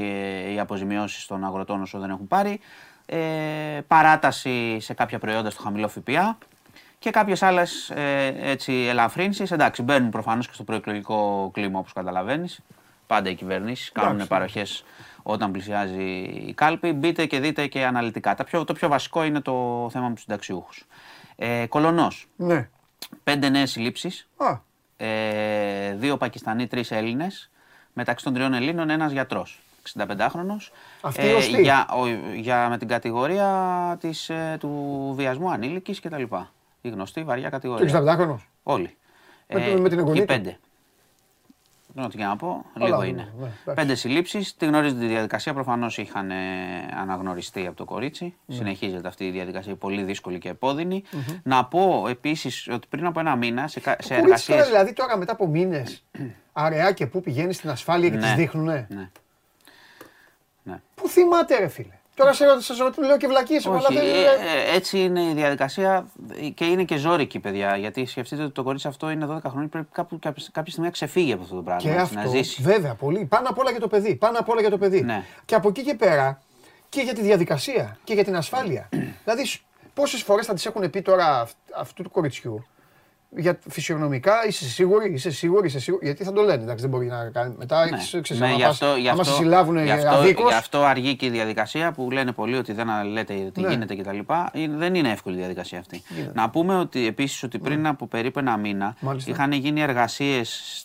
[0.54, 2.60] οι αποζημιώσεις των αγροτών όσο δεν έχουν πάρει.
[3.06, 3.18] Ε,
[3.86, 6.38] παράταση σε κάποια προϊόντα στο χαμηλό ΦΠΑ
[6.98, 9.50] και κάποιες άλλες ε, ελαφρύνσεις.
[9.50, 12.60] Εντάξει, μπαίνουν προφανώς και στο προεκλογικό κλίμα όπως καταλαβαίνεις.
[13.06, 14.84] Πάντα οι κυβερνήσεις κάνουν παροχές
[15.26, 16.02] όταν πλησιάζει
[16.46, 16.92] η κάλπη.
[16.92, 18.34] Μπείτε και δείτε και αναλυτικά.
[18.34, 20.86] Τα πιο, το πιο βασικό είναι το θέμα με τους συνταξιούχους.
[21.36, 22.26] Ε, Κολονός.
[22.36, 22.68] Ναι.
[23.24, 24.28] Πέντε νέες συλλήψεις.
[24.96, 27.50] Ε, δύο Πακιστανοί, τρεις Έλληνες.
[27.92, 29.62] Μεταξύ των τριών Ελλήνων ένας γιατρός.
[29.92, 30.56] 65χρονο.
[31.00, 31.86] Αυτή ε, για,
[32.36, 36.22] για, με την κατηγορία της, ε, του βιασμού ανήλικης κτλ.
[36.80, 37.86] Η γνωστή βαριά κατηγορία.
[37.86, 38.36] Και 67χρονο.
[38.62, 38.96] Όλοι.
[39.48, 40.18] Με, ε, με την εγγονή.
[40.18, 40.58] Και πέντε.
[41.96, 43.32] Δεν τι να πω, λίγο είναι.
[43.38, 44.56] Ναι, πέντε συλλήψεις.
[44.56, 45.54] Τη γνωρίζετε τη διαδικασία.
[45.54, 46.34] Προφανώς είχαν ε,
[47.00, 48.34] αναγνωριστεί από το κορίτσι.
[48.46, 48.54] Ναι.
[48.54, 51.04] Συνεχίζεται αυτή η διαδικασία πολύ δύσκολη και επώδυνη.
[51.12, 51.40] Mm-hmm.
[51.42, 54.62] Να πω επίσης ότι πριν από ένα μήνα σε, σε εργασίε.
[54.62, 56.04] Δηλαδή τώρα μετά από μήνες
[56.52, 58.22] αραιά και πού πηγαίνει στην ασφάλεια και ναι.
[58.22, 58.86] τις δείχνουνε.
[58.90, 59.08] Ναι.
[60.62, 60.80] ναι.
[60.94, 62.74] Πού θυμάται, ρε φίλε; Τώρα σε ρωτήσω,
[63.06, 63.66] λέω και βλακίες.
[63.66, 66.06] Όχι, ε, ε, έτσι είναι η διαδικασία
[66.54, 67.76] και είναι και ζώρικη, παιδιά.
[67.76, 70.92] Γιατί σκεφτείτε ότι το κορίτσι αυτό είναι 12 χρόνια, πρέπει κάπου, κάποια, κάποια στιγμή να
[70.92, 71.82] ξεφύγει από αυτό το πράγμα.
[71.82, 72.62] Και αυτό, να ζήσει.
[72.62, 73.24] Βέβαια, πολύ.
[73.24, 74.14] Πάνω απ' όλα για το παιδί.
[74.14, 75.02] Πάνω απ' όλα για το παιδί.
[75.02, 75.24] Ναι.
[75.44, 76.42] Και από εκεί και πέρα
[76.88, 78.88] και για τη διαδικασία και για την ασφάλεια.
[79.24, 79.50] δηλαδή,
[79.94, 82.66] πόσες φορές θα της έχουν πει τώρα αυτού του κοριτσιού
[83.36, 86.04] για φυσιογνωμικά είσαι σίγουρη, είσαι σίγουρη, είσαι σίγουρη.
[86.06, 87.54] Γιατί θα το λένε, εντάξει, δεν μπορεί να κάνει.
[87.58, 87.98] Μετά ναι.
[87.98, 90.50] ξέρεις, ναι, γι αυτό, γι αυτό, συλλάβουν γι αυτό, αδίκως.
[90.50, 93.68] Γι' αυτό αργεί και η διαδικασία που λένε πολλοί ότι δεν λέτε τι ναι.
[93.68, 94.18] γίνεται κτλ.
[94.76, 96.02] Δεν είναι εύκολη η διαδικασία αυτή.
[96.32, 97.88] Να πούμε ότι επίσης ότι πριν ναι.
[97.88, 99.30] από περίπου ένα μήνα Μάλιστα.
[99.30, 100.82] είχαν γίνει εργασίες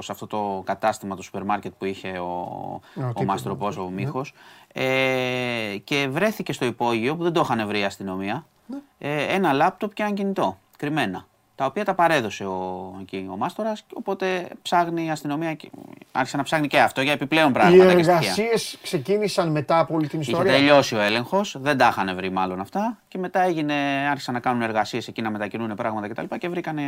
[0.00, 2.24] σε αυτό το κατάστημα του σούπερ μάρκετ που είχε ο,
[2.94, 3.90] ο, ο Μαστροπό, ο ναι.
[3.90, 4.24] Μίχο.
[4.74, 8.46] Ε, και βρέθηκε στο υπόγειο που δεν το είχαν βρει η αστυνομία
[8.98, 13.84] ε, ένα λάπτοπ και ένα κινητό κρυμμένα τα οποία τα παρέδωσε ο, εκεί, ο Μάστορας,
[13.94, 15.56] οπότε ψάχνει η αστυνομία,
[16.12, 17.84] άρχισε να ψάχνει και αυτό για επιπλέον πράγματα.
[17.84, 20.50] Οι εργασίες ξεκίνησαν μετά από όλη την ιστορία.
[20.50, 23.74] Είχε τελειώσει ο έλεγχος, δεν τα είχαν βρει μάλλον αυτά και μετά έγινε,
[24.10, 26.22] άρχισαν να κάνουν εργασίες εκεί να μετακινούν πράγματα κτλ.
[26.28, 26.82] Και, και βρήκανε,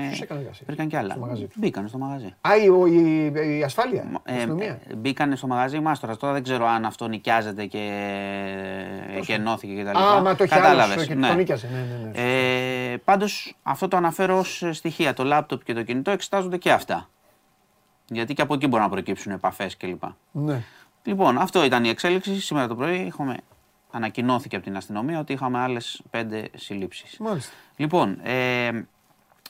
[0.66, 1.11] βρήκαν και άλλα.
[1.11, 1.49] Στο μαγαζί.
[1.55, 2.35] Μπήκανε στο μαγαζί.
[2.41, 4.05] Α, η, η, η ασφάλεια.
[4.24, 6.16] Ε, ε, μπήκανε στο μαγαζί Μάστορας.
[6.16, 7.91] Τώρα δεν ξέρω αν αυτό νοικιάζεται και,
[9.27, 9.97] και ενώθηκε κτλ.
[9.99, 11.09] Α, μα το Κατάλαβες.
[11.09, 11.28] Ναι.
[11.28, 11.69] Το νίκιασε.
[11.73, 12.93] Ναι, ναι, ναι.
[12.93, 17.09] Ε, Πάντως αυτό το αναφέρω ως στοιχεία, το λάπτοπ και το κινητό, εξετάζονται και αυτά.
[18.09, 20.02] Γιατί και από εκεί μπορούν να προκύψουν επαφές κλπ.
[20.32, 20.62] Ναι.
[21.02, 22.40] Λοιπόν, αυτό ήταν η εξέλιξη.
[22.40, 23.36] Σήμερα το πρωί είχαμε,
[23.90, 27.20] ανακοινώθηκε από την αστυνομία ότι είχαμε άλλες πέντε συλλήψεις.
[27.76, 28.70] Λοιπόν, ε,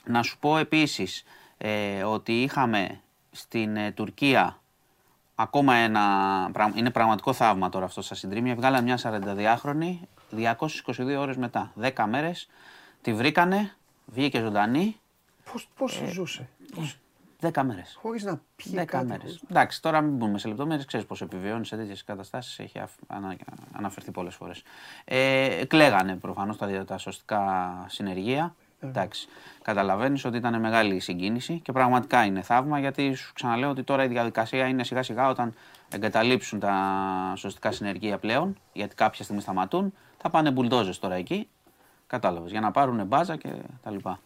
[0.05, 1.23] να σου πω επίσης
[1.57, 3.01] ε, ότι είχαμε
[3.31, 4.59] στην ε, Τουρκία
[5.35, 6.01] ακόμα ένα.
[6.75, 8.55] Είναι πραγματικό θαύμα τώρα αυτό στα συντρίμια.
[8.55, 9.99] Βγάλανε μια 42χρονη
[10.35, 11.71] 222 ώρες μετά.
[11.81, 12.47] 10 μέρες
[13.01, 13.75] τη βρήκανε,
[14.05, 14.99] βγήκε ζωντανή
[15.51, 16.97] Πώς, πώς ε, ζούσε; Πώς...
[17.39, 17.97] Δέκα μέρες.
[18.01, 18.69] Χωρίς να πει.
[18.69, 19.41] Δέκα μέρες.
[19.49, 20.85] Εντάξει, τώρα μην μπούμε σε λεπτομέρειες.
[20.85, 22.59] Ξέρεις πώς επιβιώνει σε τέτοιες καταστάσεις.
[22.59, 23.35] Έχει ανα...
[23.71, 24.63] αναφερθεί πολλές φορές.
[25.05, 28.55] Ε, κλαίγανε προφανώς τα, τα σωστικά συνεργεία.
[28.79, 28.87] Ε.
[28.87, 29.27] Εντάξει.
[29.61, 34.03] Καταλαβαίνεις ότι ήταν μεγάλη η συγκίνηση και πραγματικά είναι θαύμα γιατί σου ξαναλέω ότι τώρα
[34.03, 35.53] η διαδικασία είναι σιγά σιγά όταν
[35.89, 36.73] εγκαταλείψουν τα
[37.35, 41.47] σωστικά συνεργεία πλέον, γιατί κάποια στιγμή σταματούν, θα πάνε μπουλντόζες τώρα εκεί.
[42.07, 42.51] Κατάλαβες.
[42.51, 43.49] Για να πάρουν μπάζα και
[43.83, 44.19] τα λοιπά.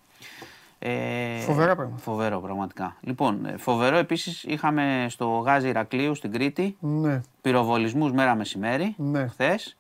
[0.80, 2.02] Ε, Φοβερά πράγματα.
[2.02, 2.96] Φοβερό, πραγματικά.
[3.02, 7.22] Λοιπόν, ε, φοβερό επίσης είχαμε στο γάζι Ηρακλείου στην Κρήτη ναι.
[7.42, 8.96] πυροβολισμούς μέρα μεσημέρι.
[8.98, 9.28] Ναι.
[9.28, 9.78] Χθες.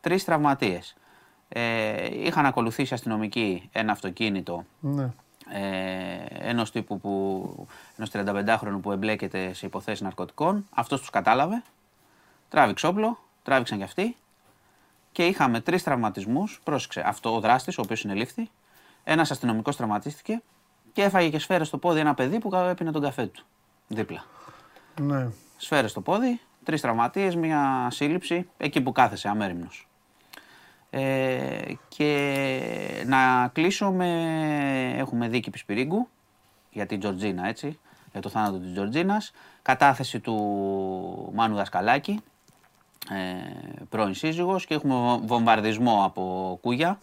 [0.00, 0.96] Τρεις τραυματίες.
[1.48, 5.10] Ε, είχαν ακολουθήσει αστυνομικοί ένα αυτοκίνητο ναι.
[5.52, 7.66] ε, ενός τύπου που,
[7.96, 10.66] ενός 35χρονου που εμπλέκεται σε υποθέσεις ναρκωτικών.
[10.70, 11.62] Αυτός τους κατάλαβε,
[12.48, 14.16] τράβηξε όπλο, τράβηξαν κι αυτοί
[15.12, 16.60] και είχαμε τρεις τραυματισμούς.
[16.64, 18.50] Πρόσεξε, αυτό ο δράστης, ο οποίος συνελήφθη,
[19.04, 20.42] ένας αστυνομικός τραυματίστηκε
[20.92, 23.44] και έφαγε και σφαίρε στο πόδι ένα παιδί που έπινε τον καφέ του.
[23.88, 24.24] Δίπλα.
[25.00, 25.28] Ναι.
[25.56, 29.88] Σφαίρε στο πόδι, τρεις τραυματίες, μια σύλληψη, εκεί που κάθεσε αμέριμνος.
[30.90, 34.94] Ε, και να κλείσω με.
[34.96, 36.08] Έχουμε δίκη Πισπυρίγκου
[36.70, 37.78] για την Τζορτζίνα, έτσι.
[38.12, 39.32] Για το θάνατο της Τζορτζίνας.
[39.62, 40.34] Κατάθεση του
[41.34, 42.20] Μάνου Δασκαλάκη.
[43.10, 46.98] Ε, πρώην σύζυγος και έχουμε βομβαρδισμό από κούγια.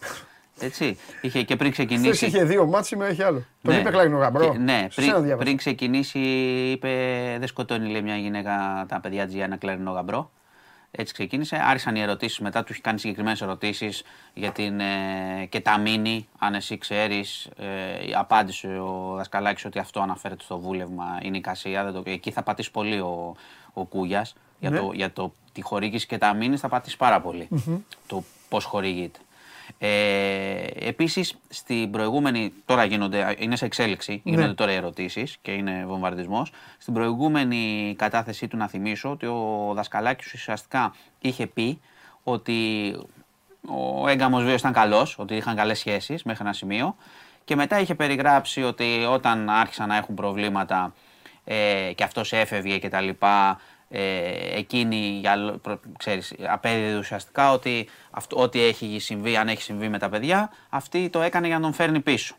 [0.59, 0.97] Έτσι.
[1.21, 2.15] Είχε και πριν ξεκινήσει.
[2.15, 3.45] Χθες είχε δύο μάτς, σήμερα έχει άλλο.
[3.61, 3.79] Τον ναι.
[3.79, 4.53] είπε κλάγινο γαμπρό.
[4.53, 6.19] Ναι, πριν, πριν ξεκινήσει
[6.71, 6.89] είπε
[7.39, 10.31] δεν σκοτώνει λέει, μια γυναίκα τα παιδιά της για ένα κλαρινό γαμπρό.
[10.91, 11.61] Έτσι ξεκίνησε.
[11.63, 14.03] Άρχισαν οι ερωτήσεις μετά, του έχει κάνει συγκεκριμένες ερωτήσεις
[14.33, 16.27] για την ε, κεταμίνη.
[16.37, 17.67] Αν εσύ ξέρεις, ε,
[18.15, 21.91] απάντησε ο Δασκαλάκης ότι αυτό αναφέρεται στο βούλευμα, είναι η κασία.
[21.91, 23.35] το, εκεί θα πατήσει πολύ ο,
[23.73, 24.35] ο Κούγιας.
[24.59, 24.79] Για, ναι.
[24.79, 27.23] το, για το, τη χορήγηση κεταμίνη θα πατήσεις πάρα
[28.07, 29.19] Το πώς χορηγείται.
[29.77, 32.53] Ε, Επίσης, στην προηγούμενη.
[32.65, 34.31] Τώρα γίνονται, είναι σε εξέλιξη, ναι.
[34.31, 36.51] γίνονται τώρα οι ερωτήσεις και είναι βομβαρδισμός.
[36.77, 41.79] Στην προηγούμενη κατάθεσή του, να θυμίσω ότι ο Δασκαλάκη ουσιαστικά είχε πει
[42.23, 42.91] ότι
[43.67, 46.95] ο έγκαμος βίος ήταν καλός, ότι είχαν καλές σχέσεις μέχρι ένα σημείο.
[47.45, 50.93] Και μετά είχε περιγράψει ότι όταν άρχισαν να έχουν προβλήματα
[51.43, 53.59] ε, και αυτός έφευγε και τα λοιπά,
[53.89, 55.59] ε, εκείνη για,
[55.97, 61.09] ξέρεις, απέδιδε ουσιαστικά ότι αυτό, ό,τι έχει συμβεί, αν έχει συμβεί με τα παιδιά, αυτή
[61.09, 62.35] το έκανε για να τον φέρνει πίσω.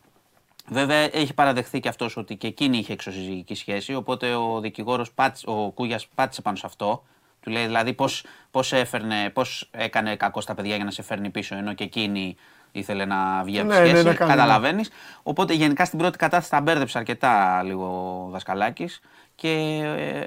[0.68, 5.12] Βέβαια έχει παραδεχθεί και αυτός ότι και εκείνη είχε εξωσυζυγική σχέση, οπότε ο δικηγόρος,
[5.44, 7.04] ο Κούγιας πάτησε πάνω σε αυτό.
[7.40, 11.30] Του λέει δηλαδή πώς, πώς, έφερνε, πώς έκανε κακό στα παιδιά για να σε φέρνει
[11.30, 12.36] πίσω, ενώ και εκείνη
[12.72, 14.02] ήθελε να βγει από τη ναι, σχέση.
[14.02, 14.90] Ναι, ναι, Καταλαβαίνεις.
[15.22, 19.00] Οπότε γενικά στην πρώτη κατάσταση τα μπέρδεψε αρκετά λίγο ο Δασκαλάκης.
[19.40, 19.48] Και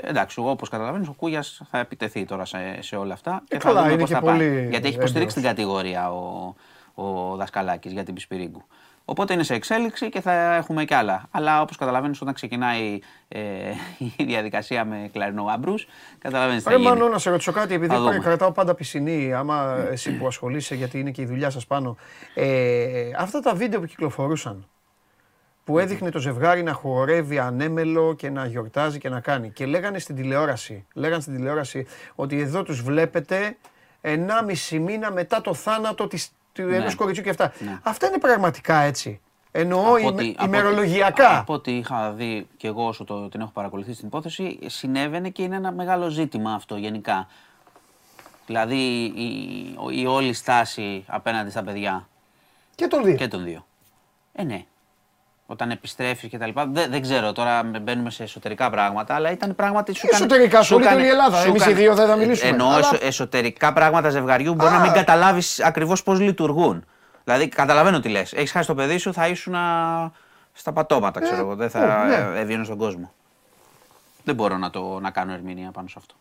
[0.02, 3.44] ε, εντάξει, εγώ όπως καταλαβαίνεις, ο Κούγιας θα επιτεθεί τώρα σε, σε όλα αυτά.
[3.48, 4.68] Ε, και καλά, θα δούμε είναι Πολύ...
[4.70, 6.54] Γιατί έχει υποστηρίξει την κατηγορία ο,
[6.94, 8.64] ο Δασκαλάκης για την Πισπυρίγκου.
[9.06, 11.28] Οπότε είναι σε εξέλιξη και θα έχουμε κι άλλα.
[11.32, 13.40] Αλλά όπως καταλαβαίνεις, όταν ξεκινάει ε,
[14.18, 15.88] η διαδικασία με κλαρινό γαμπρούς,
[16.18, 16.88] καταλαβαίνεις τι θα γίνει.
[16.88, 21.12] Μάλλον να σε ρωτήσω κάτι, επειδή κρατάω πάντα πισινή, άμα εσύ που ασχολείσαι, γιατί είναι
[21.12, 21.98] και η δουλειά σας πάνω.
[22.34, 24.68] Ε, αυτά τα βίντεο που κυκλοφορούσαν,
[25.64, 29.50] που έδειχνε το ζευγάρι να χορεύει ανέμελο και να γιορτάζει και να κάνει.
[29.50, 33.58] Και λέγανε στην τηλεόραση, λέγανε στην τηλεόραση ότι εδώ τους βλέπετε
[34.02, 36.76] 1,5 μήνα μετά το θάνατο της, του ναι.
[36.76, 37.54] ενός κοριτσιού και αυτά.
[37.60, 37.80] Ναι.
[37.84, 39.22] Αυτά είναι πραγματικά έτσι.
[39.52, 39.98] Εννοώ
[40.44, 41.38] ημερολογιακά.
[41.38, 45.44] Από ό,τι είχα δει και εγώ όσο το, την έχω παρακολουθήσει στην υπόθεση, συνέβαινε και
[45.44, 47.28] είναι ένα μεγάλο ζήτημα αυτό γενικά.
[48.46, 52.08] Δηλαδή η, η, η όλη στάση απέναντι στα παιδιά.
[52.76, 53.16] Και τον δύο.
[53.16, 53.66] Και τον δύο.
[54.34, 54.66] Ε, ναι
[55.46, 56.66] όταν επιστρέφεις και τα λοιπά.
[56.66, 61.04] Δεν, δεν ξέρω τώρα, μπαίνουμε σε εσωτερικά πράγματα, αλλά ήταν πράγματι σου Εσωτερικά σου όλη
[61.04, 61.44] η Ελλάδα.
[61.44, 62.50] Εμείς οι δύο δεν θα μιλήσουμε.
[62.50, 62.90] Εννοώ αλλά...
[63.02, 66.86] εσωτερικά πράγματα ζευγαριού μπορεί να μην καταλάβεις ακριβώς πώς λειτουργούν.
[67.24, 68.34] Δηλαδή, καταλαβαίνω τι λες.
[68.34, 69.56] Έχεις χάσει το παιδί σου, θα ήσουν
[70.54, 71.56] στα πατώματα, ξέρω ε, εγώ.
[71.56, 72.40] δεν θα ναι.
[72.40, 73.14] έβγαινε στον κόσμο.
[74.24, 76.16] Δεν μπορώ να, το, να κάνω ερμηνεία πάνω σε αυτό.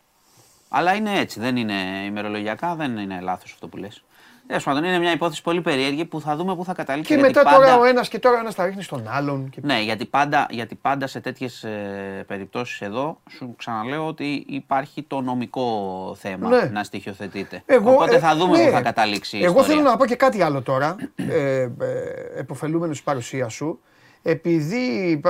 [0.69, 1.73] Αλλά είναι έτσι, δεν είναι
[2.05, 4.03] ημερολογιακά, δεν είναι λάθος αυτό που λες.
[4.47, 7.15] Τέλος πάντων, είναι μια υπόθεση πολύ περίεργη που θα δούμε πού θα καταλήξει.
[7.15, 7.55] Και μετά πάντα...
[7.55, 9.49] τώρα ο ένας και τώρα ο ένας θα ρίχνει στον άλλον.
[9.49, 9.59] Και...
[9.63, 11.65] Ναι, γιατί πάντα, γιατί πάντα σε τέτοιες
[12.27, 16.69] περιπτώσεις εδώ σου ξαναλέω ότι υπάρχει το νομικό θέμα ναι.
[16.71, 17.63] να στοιχειοθετείται.
[17.65, 18.65] Εγώ, Οπότε θα δούμε ναι.
[18.65, 19.37] πού θα καταλήξει.
[19.37, 21.69] Η Εγώ θέλω να πω και κάτι άλλο τώρα, ε, ε,
[22.35, 23.79] εποφελούμενος της παρουσίας σου.
[24.21, 25.21] Επειδή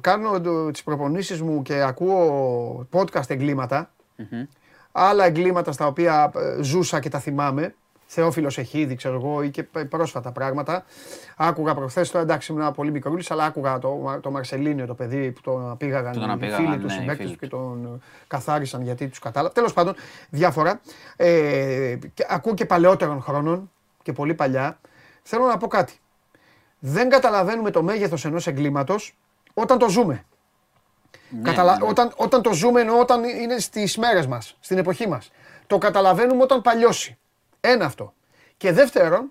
[0.00, 3.90] κάνω τις προπονήσεις μου και ακούω podcast εγκλήματα,
[4.92, 7.74] άλλα εγκλήματα στα οποία ε, ζούσα και τα θυμάμαι,
[8.06, 10.84] Θεόφιλος Εχίδη, ξέρω εγώ, ή και πρόσφατα πράγματα.
[11.36, 15.40] Άκουγα προχθές, τώρα εντάξει ήμουν πολύ μικρούλης, αλλά άκουγα το, το Μαρσελίνιο, το παιδί που
[15.40, 19.54] τον πήγαγαν οι φίλοι τους, ναι, συμπαίκτε τους και τον καθάρισαν γιατί τους κατάλαβαν.
[19.54, 19.94] Τέλος πάντων,
[20.30, 20.80] διάφορα.
[21.16, 23.70] Ε, και, ακούω και παλαιότερων χρόνων
[24.02, 24.78] και πολύ παλιά.
[25.22, 25.98] Θέλω να πω κάτι.
[26.78, 29.16] Δεν καταλαβαίνουμε το μέγεθος ενός εγκλήματος
[29.54, 30.24] όταν το ζούμε.
[31.28, 31.78] Ναι, Καταλα...
[31.78, 31.88] ναι.
[31.88, 35.30] Όταν, όταν το ζούμε εννοώ όταν είναι στις μέρες μας, στην εποχή μας.
[35.66, 37.18] Το καταλαβαίνουμε όταν παλιώσει.
[37.66, 38.14] Ένα αυτό.
[38.56, 39.30] Και δεύτερον,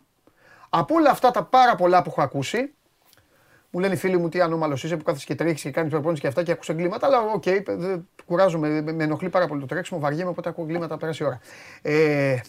[0.69, 2.73] από όλα αυτά τα πάρα πολλά που έχω ακούσει,
[3.69, 6.22] μου λένε οι φίλοι μου τι ανώμαλος είσαι που κάθεσαι και τρέχεις και κάνεις προπόνηση
[6.22, 7.07] και αυτά και ακούς εγκλήματα.
[7.07, 11.23] Αλλά OK, okay, κουράζομαι, με ενοχλεί πάρα πολύ το τρέξιμο, βαριέμαι οπότε ακούω εγκλήματα, περάσει
[11.23, 11.39] η ώρα.
[11.81, 12.39] Ε, ε,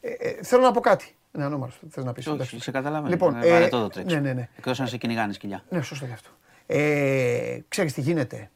[0.00, 1.14] ε, θέλω να πω κάτι.
[1.32, 1.80] Είναι ανώμαλος.
[1.88, 2.26] Θες να πεις.
[2.26, 3.08] Όχι, σε καταλαβαίνω.
[3.08, 4.20] Λοιπόν, ε, ε, το τρέξιμο.
[4.20, 4.48] Ναι, ναι, ναι.
[4.56, 5.64] Εκτός αν σε κυνηγάνε σκυλιά.
[5.68, 6.30] Ναι, σωστό γι' αυτό.
[6.66, 8.50] Ε, Ξέρεις τι γίνεται.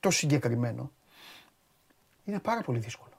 [0.00, 0.90] Το συγκεκριμένο
[2.24, 3.11] είναι πάρα πολύ δύσκολο.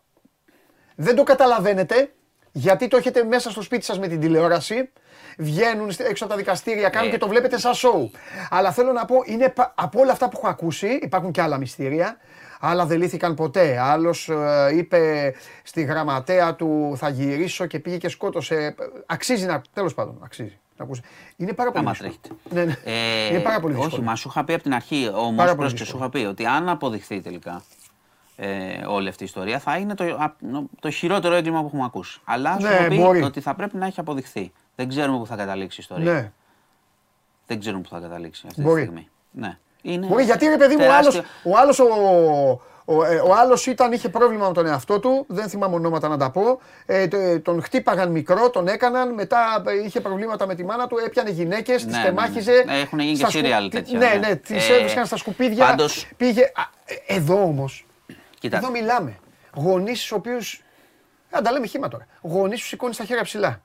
[0.96, 2.12] Δεν το καταλαβαίνετε
[2.54, 4.90] γιατί το έχετε μέσα στο σπίτι σας με την τηλεόραση.
[5.38, 8.12] Βγαίνουν έξω από τα δικαστήρια, κάνουν και το βλέπετε σαν σοου.
[8.50, 12.18] Αλλά θέλω να πω, είναι από όλα αυτά που έχω ακούσει, υπάρχουν και άλλα μυστήρια.
[12.60, 13.80] Άλλα δεν λύθηκαν ποτέ.
[13.80, 15.34] Άλλος ε, είπε
[15.64, 18.76] στη γραμματέα του θα γυρίσω και πήγε και σκότωσε.
[19.06, 19.62] Αξίζει να.
[19.74, 20.58] Τέλος πάντων, αξίζει.
[20.78, 20.86] Να
[21.36, 22.38] Είναι πάρα πολύ δύσκολο.
[22.50, 22.78] Ναι, ναι.
[22.84, 23.96] Ε, είναι πάρα πολύ δύσκολο.
[23.96, 26.70] Όχι, μα σου είχα πει από την αρχή όμω, πρόσεχε, σου είχα πει ότι αν
[26.70, 27.64] αποδειχθεί τελικά
[28.44, 29.60] ε, όλη αυτή η ιστορία.
[29.60, 30.06] Θα είναι το,
[30.80, 32.22] το χειρότερο έγκλημα που έχουμε ακούσει.
[32.24, 34.52] Αλλά σου ναι, πει ότι θα πρέπει να έχει αποδειχθεί.
[34.76, 36.14] Δεν ξέρουμε πού θα καταλήξει η ιστορία.
[36.14, 36.32] Ναι.
[37.48, 38.82] Δεν ξέρουμε πού θα καταλήξει αυτή μπορεί.
[38.82, 39.10] τη στιγμή.
[39.32, 39.58] Ναι.
[39.82, 41.86] Είναι μπορεί, γιατί ρε παιδί μου, ο άλλος, ο, άλλος ο,
[42.86, 46.18] Ο, ε, ο άλλος ήταν, είχε πρόβλημα με τον εαυτό του, δεν θυμάμαι ονόματα να
[46.18, 46.60] τα πω.
[46.86, 47.08] Ε,
[47.40, 49.14] τον χτύπαγαν μικρό, τον έκαναν.
[49.14, 52.64] Μετά ε, είχε προβλήματα με τη μάνα του, έπιανε γυναίκες, ναι, τις ναι, τεμάχιζε.
[52.66, 53.98] Ναι, Έχουν γίνει και σύριαλ τέτοια.
[53.98, 55.66] Ναι, ναι, ναι τις ε, έβρισκαν στα σκουπίδια.
[55.66, 56.08] Πάντως...
[56.18, 56.42] Πήγε.
[56.42, 57.86] Ε, εδώ όμως.
[58.52, 59.20] Εδώ μιλάμε.
[59.54, 60.38] Γονείς στους οποίου.
[61.32, 62.08] Αν τα λέμε χήμα τώρα.
[62.22, 63.62] Γονείς σου σηκώνεις τα χέρια ψηλά.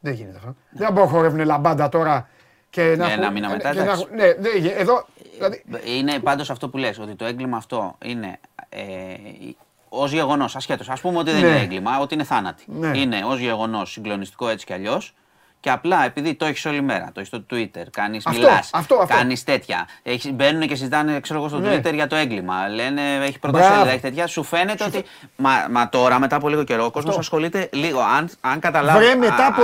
[0.00, 0.56] Δεν γίνεται αυτό.
[0.70, 2.28] Δεν μπορώ να χορεύουν λαμπάντα τώρα
[2.70, 3.10] και να.
[3.10, 3.74] Ένα μήνα μετά.
[3.74, 5.06] Ναι, ναι, εδώ.
[5.34, 5.62] Δηλαδή...
[5.84, 9.14] Είναι πάντως αυτό που λες, ότι το έγκλημα αυτό είναι ε,
[9.88, 10.88] ως γεγονός, ασχέτως.
[10.88, 11.46] Α πούμε ότι δεν ναι.
[11.46, 12.64] είναι έγκλημα, ότι είναι θάνατη.
[12.66, 12.98] Ναι.
[12.98, 15.14] Είναι ως γεγονός συγκλονιστικό έτσι κι αλλιώς.
[15.60, 18.70] Και απλά επειδή το έχεις όλη μέρα, το έχεις στο Twitter, κάνεις μιλάς,
[19.06, 19.88] κάνεις τέτοια.
[20.02, 21.76] Έχεις, μπαίνουν και συζητάνε ξέρω εγώ, στο ναι.
[21.76, 22.68] Twitter για το έγκλημα.
[22.68, 24.26] Λένε έχει πρωτοσέλιδα, έχει τέτοια.
[24.26, 25.04] Σου φαίνεται ότι.
[25.36, 28.00] Μα, μα τώρα μετά από λίγο καιρό ο κόσμος ασχολείται λίγο.
[28.00, 29.04] Αν, αν καταλάβει.
[29.04, 29.62] Βρε μετά από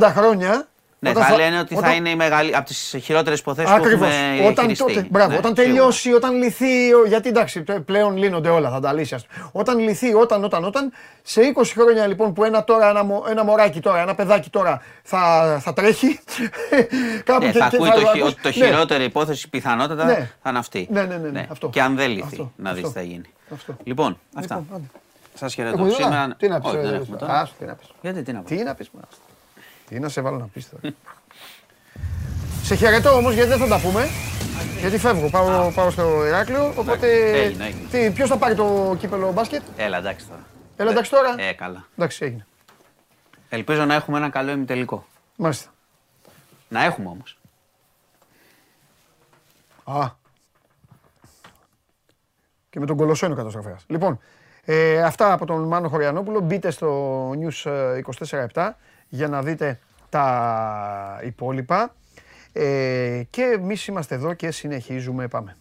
[0.00, 0.66] 20-30 χρόνια
[1.00, 1.88] ναι, θα, θα λένε ότι όταν...
[1.88, 4.08] θα είναι η μεγάλη, από τις χειρότερες υποθέσεις που έχουμε
[4.46, 6.88] όταν, τότε, μπράβο, ναι, όταν τελειώσει, όταν λυθεί.
[7.06, 9.16] Γιατί εντάξει, πλέον λύνονται όλα, θα τα λύσει.
[9.52, 10.92] Όταν λυθεί, όταν, όταν, όταν.
[11.22, 15.58] Σε 20 χρόνια λοιπόν που ένα, τώρα, ένα, ένα μωράκι τώρα, ένα παιδάκι τώρα θα,
[15.62, 16.20] θα τρέχει.
[17.24, 18.50] κάπου ναι, και, θα ακούει το, το, το ναι.
[18.50, 20.30] χειρότερη υπόθεση πιθανότατα ναι.
[20.42, 20.88] θα είναι αυτή.
[20.90, 21.28] Ναι, ναι, ναι.
[21.28, 21.46] ναι.
[21.50, 21.68] Αυτό.
[21.68, 23.24] Και αν δεν λυθεί, αυτό, να δεις τι θα γίνει.
[23.52, 23.76] Αυτό.
[23.84, 24.56] Λοιπόν, αυτά.
[24.56, 24.90] Λοιπόν,
[25.34, 25.88] Σας χαιρετώ.
[25.90, 26.34] Σήμερα.
[26.38, 26.70] Τι να πεις.
[28.00, 28.56] Γιατί τι να πεις.
[28.58, 28.90] Τι να πεις.
[29.88, 30.94] Τι να σε βάλω να πεις τώρα.
[32.62, 34.08] σε χαιρετώ όμως γιατί δεν θα τα πούμε.
[34.80, 37.30] Γιατί φεύγω, πάω, πάω στο Ηράκλειο, οπότε...
[37.30, 37.88] Έγινε, έγινε.
[37.90, 40.46] Τι, ποιος θα πάρει το κύπελο μπάσκετ; Έλα, εντάξει τώρα.
[40.76, 41.86] Έλα, εντάξει τώρα; Ε, καλά.
[41.96, 42.46] Εντάξει, έγινε.
[43.48, 45.06] Ελπίζω να έχουμε ένα καλό ημιτελικό.
[45.36, 45.70] Μάλιστα.
[46.68, 47.38] Να έχουμε όμως.
[49.84, 50.10] Α.
[52.70, 53.84] Και με τον Κολοσσό είναι ο καταστροφέας.
[53.86, 54.20] Λοιπόν,
[54.64, 56.40] ε, αυτά από τον Μάνο Χωριανόπουλο.
[56.40, 57.70] Μπείτε στο News
[58.54, 58.70] 24-7
[59.08, 59.78] για να δείτε
[60.08, 61.94] τα υπόλοιπα.
[62.52, 65.28] Ε, και εμείς είμαστε εδώ και συνεχίζουμε.
[65.28, 65.56] Πάμε.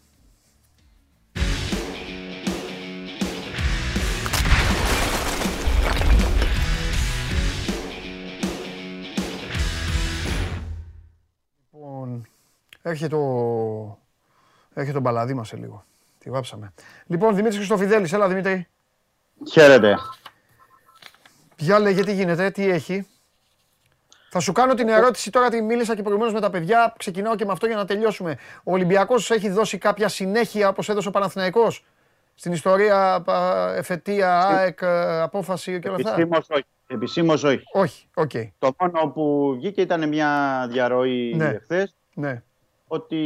[11.72, 12.28] Λοιπόν,
[12.82, 14.00] έρχεται το,
[14.74, 15.84] έρχεται το μπαλαδί μας σε λίγο.
[16.20, 16.74] Τη βάψαμε.
[17.06, 18.68] Λοιπόν, Δημήτρης Χριστοφιδέλης, έλα Δημήτρη.
[19.52, 19.98] Χαίρετε.
[21.58, 23.08] Για λέγε τι γίνεται, τι έχει.
[24.30, 26.94] Θα σου κάνω την ερώτηση τώρα, τη μίλησα και προηγουμένως με τα παιδιά.
[26.98, 28.38] Ξεκινάω και με αυτό για να τελειώσουμε.
[28.64, 31.86] Ο Ολυμπιακός έχει δώσει κάποια συνέχεια όπως έδωσε ο Παναθηναϊκός
[32.36, 33.24] στην ιστορία,
[33.76, 34.84] εφετεία, ΑΕΚ,
[35.22, 36.66] απόφαση και όλα αυτά; Επισήμως όχι.
[36.88, 37.64] Επισήμως όχι.
[37.74, 38.30] Όχι, OK.
[38.34, 38.48] Okay.
[38.60, 41.60] Το μόνο που βγήκε ήταν μια διαρροή ναι.
[41.64, 41.92] χθες.
[42.14, 42.42] Ναι.
[42.88, 43.18] Ότι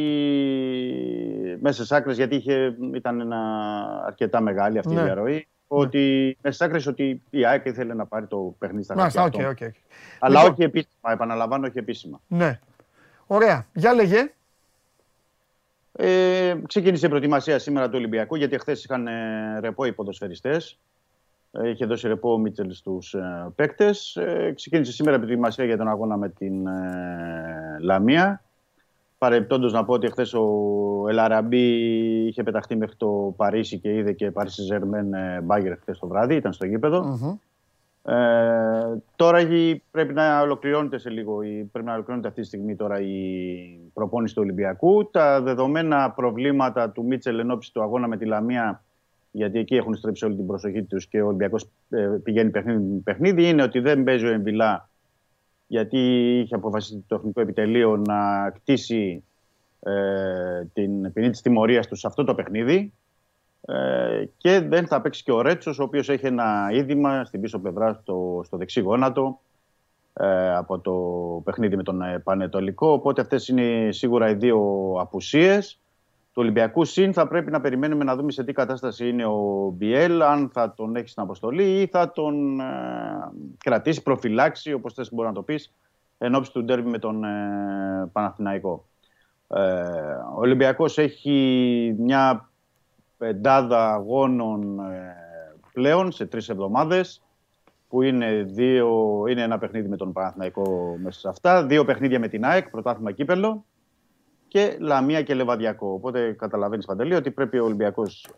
[1.61, 3.39] μέσες άκρες, γιατί είχε, ήταν ένα
[4.05, 5.01] αρκετά μεγάλη αυτή ναι.
[5.01, 9.25] η διαρροή, ότι μέσες άκρες ότι η ΑΕΚ ήθελε να πάρει το παιχνίδι στα χαρτιά.
[9.25, 9.69] Okay, okay.
[10.19, 10.51] Αλλά λοιπόν...
[10.51, 12.21] όχι επίσημα, επαναλαμβάνω, όχι επίσημα.
[12.27, 12.59] Ναι.
[13.27, 13.65] Ωραία.
[13.73, 14.31] Για λέγε.
[15.91, 20.79] Ε, ξεκίνησε η προετοιμασία σήμερα του Ολυμπιακού, γιατί χθες είχαν ε, ρεπό οι ποδοσφαιριστές.
[21.51, 24.15] Ε, είχε δώσει ρεπό ο Μίτσελς στους ε, παίκτες.
[24.15, 28.43] Ε, ξεκίνησε σήμερα η προετοιμασία για τον αγώνα με την ε, Λαμία.
[29.21, 31.57] Παρεμπιπτόντως να πω ότι χθε ο Ελαραμπή
[32.27, 35.07] είχε πεταχτεί μέχρι το Παρίσι και είδε και Παρίσι Ζερμέν
[35.43, 37.17] Μπάγκερ χθες το βράδυ, ήταν στο γηπεδο
[38.03, 38.13] Ε,
[39.15, 39.39] τώρα
[39.91, 41.37] πρέπει να ολοκληρώνεται σε λίγο,
[41.71, 45.09] πρέπει να ολοκληρώνεται αυτή τη στιγμή τώρα η προπόνηση του Ολυμπιακού.
[45.11, 48.83] Τα δεδομένα προβλήματα του Μίτσελ εν του αγώνα με τη Λαμία,
[49.31, 53.49] γιατί εκεί έχουν στρέψει όλη την προσοχή τους και ο Ολυμπιακός ε, πηγαίνει παιχνίδι, παιχνίδι,
[53.49, 54.89] είναι ότι δεν παίζει ο Εμβιλά
[55.71, 55.99] γιατί
[56.39, 59.23] είχε αποφασίσει το Εθνικό Επιτελείο να κτίσει
[59.79, 62.93] ε, την ποινή της τιμωρίας τους σε αυτό το παιχνίδι
[63.61, 67.59] ε, και δεν θα παίξει και ο Ρέτσος, ο οποίος έχει ένα είδημα στην πίσω
[67.59, 69.39] πλευρά στο, στο δεξί γόνατο
[70.13, 70.93] ε, από το
[71.43, 72.91] παιχνίδι με τον ε, Πανετολικό.
[72.91, 75.80] Οπότε αυτές είναι σίγουρα οι δύο απουσίες
[76.33, 76.83] του Ολυμπιακού.
[76.83, 80.73] Συν θα πρέπει να περιμένουμε να δούμε σε τι κατάσταση είναι ο Μπιέλ, αν θα
[80.73, 82.65] τον έχει στην αποστολή ή θα τον ε,
[83.57, 85.73] κρατήσει προφυλάξει, όπως θες μπορεί να το πεις,
[86.17, 88.85] εν ώψη του ντέρμπι με τον ε, Παναθηναϊκό.
[89.47, 89.61] Ε,
[90.35, 92.49] ο Ολυμπιακός έχει μια
[93.17, 95.15] πεντάδα αγώνων ε,
[95.73, 97.21] πλέον σε τρεις εβδομάδες
[97.89, 102.27] που είναι, δύο, είναι ένα παιχνίδι με τον Παναθηναϊκό μέσα σε αυτά, δύο παιχνίδια με
[102.27, 103.65] την ΑΕΚ, πρωτάθλημα κύπελο
[104.51, 105.93] και Λαμία και Λεβαδιακό.
[105.93, 108.29] Οπότε καταλαβαίνεις παντελή ότι πρέπει ο Ολυμπιακός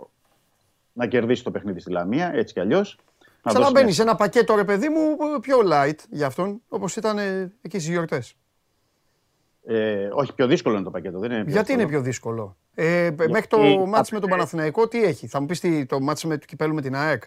[0.93, 2.99] να κερδίσει το παιχνίδι στη Λαμία, έτσι κι αλλιώς.
[3.43, 7.17] Ξαναμπαίνεις σε ένα πακέτο ρε παιδί μου πιο light για αυτόν, όπως ήταν
[7.61, 8.35] εκεί στι γιορτές.
[9.65, 11.19] Ε, όχι, πιο δύσκολο είναι το πακέτο.
[11.19, 15.03] Δεν είναι πιο Γιατί είναι πιο δύσκολο; Ε, Μέχρι το μάτι με τον Παναθηναϊκό, τι
[15.03, 17.23] έχει; Θα μου πεις το μάτι με το κυπέλου με την ΑΕΚ;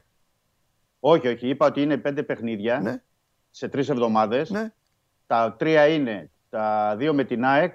[1.00, 1.48] Όχι, όχι.
[1.48, 3.02] Είπα ότι είναι πέντε παιχνίδια ναι.
[3.50, 4.50] σε τρεις εβδομάδες.
[4.50, 4.72] Ναι.
[5.26, 7.74] Τα τρία είναι τα δύο με την ΑΕΚ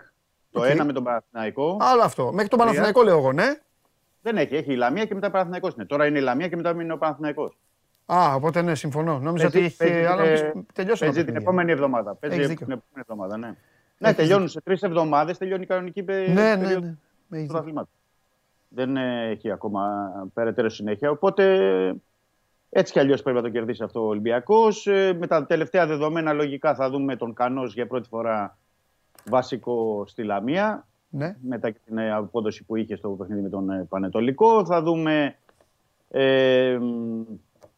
[0.51, 1.77] το ένα με τον Παναθηναϊκό.
[1.81, 2.31] Άλλο αυτό.
[2.31, 3.45] Μέχρι τον Παναθηναϊκό λέω εγώ, ναι.
[4.21, 4.55] Δεν έχει.
[4.55, 5.85] Έχει η Λαμία και μετά ο Παναθυναϊκό είναι.
[5.85, 7.53] Τώρα είναι η Λαμία και μετά είναι ο Παναθυναϊκό.
[8.05, 9.19] Α, οπότε ναι, συμφωνώ.
[9.19, 10.07] Νόμιζα ότι είχε.
[10.07, 10.23] Αλλά
[10.73, 11.03] τελειώσει.
[11.03, 12.15] Παίζει την επόμενη εβδομάδα.
[12.15, 13.55] Παίζει την επόμενη εβδομάδα, ναι.
[13.97, 16.55] Ναι, τελειώνουν σε τρεις εβδομάδες, τελειώνει η κανονική ναι, ναι,
[17.29, 17.45] ναι.
[17.47, 17.89] του
[18.67, 21.11] Δεν έχει ακόμα περαιτέρω συνέχεια.
[21.11, 21.45] Οπότε
[22.69, 24.87] έτσι κι αλλιώς πρέπει να το κερδίσει αυτό ο Ολυμπιακός.
[24.87, 28.57] Ε, με τα τελευταία δεδομένα, λογικά θα δούμε τον Κανός για πρώτη φορά
[29.29, 30.87] βασικό στη Λαμία.
[31.09, 31.35] Ναι.
[31.41, 34.65] Μετά την απόδοση που είχε στο παιχνίδι με τον ε, Πανετολικό.
[34.65, 35.35] Θα δούμε
[36.09, 36.79] ε,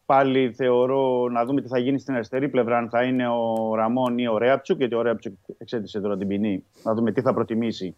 [0.06, 2.78] πάλι θεωρώ να δούμε τι θα γίνει στην αριστερή πλευρά.
[2.78, 6.64] Αν θα είναι ο Ραμόν ή ο Ρέαπτσουκ, γιατί ο Ρέαπτσουκ εξέτησε τώρα την ποινή.
[6.82, 7.96] Να δούμε τι θα προτιμήσει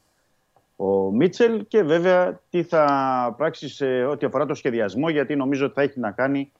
[0.76, 5.74] ο Μίτσελ και βέβαια τι θα πράξει σε ό,τι αφορά το σχεδιασμό, γιατί νομίζω ότι
[5.74, 6.52] θα έχει να κάνει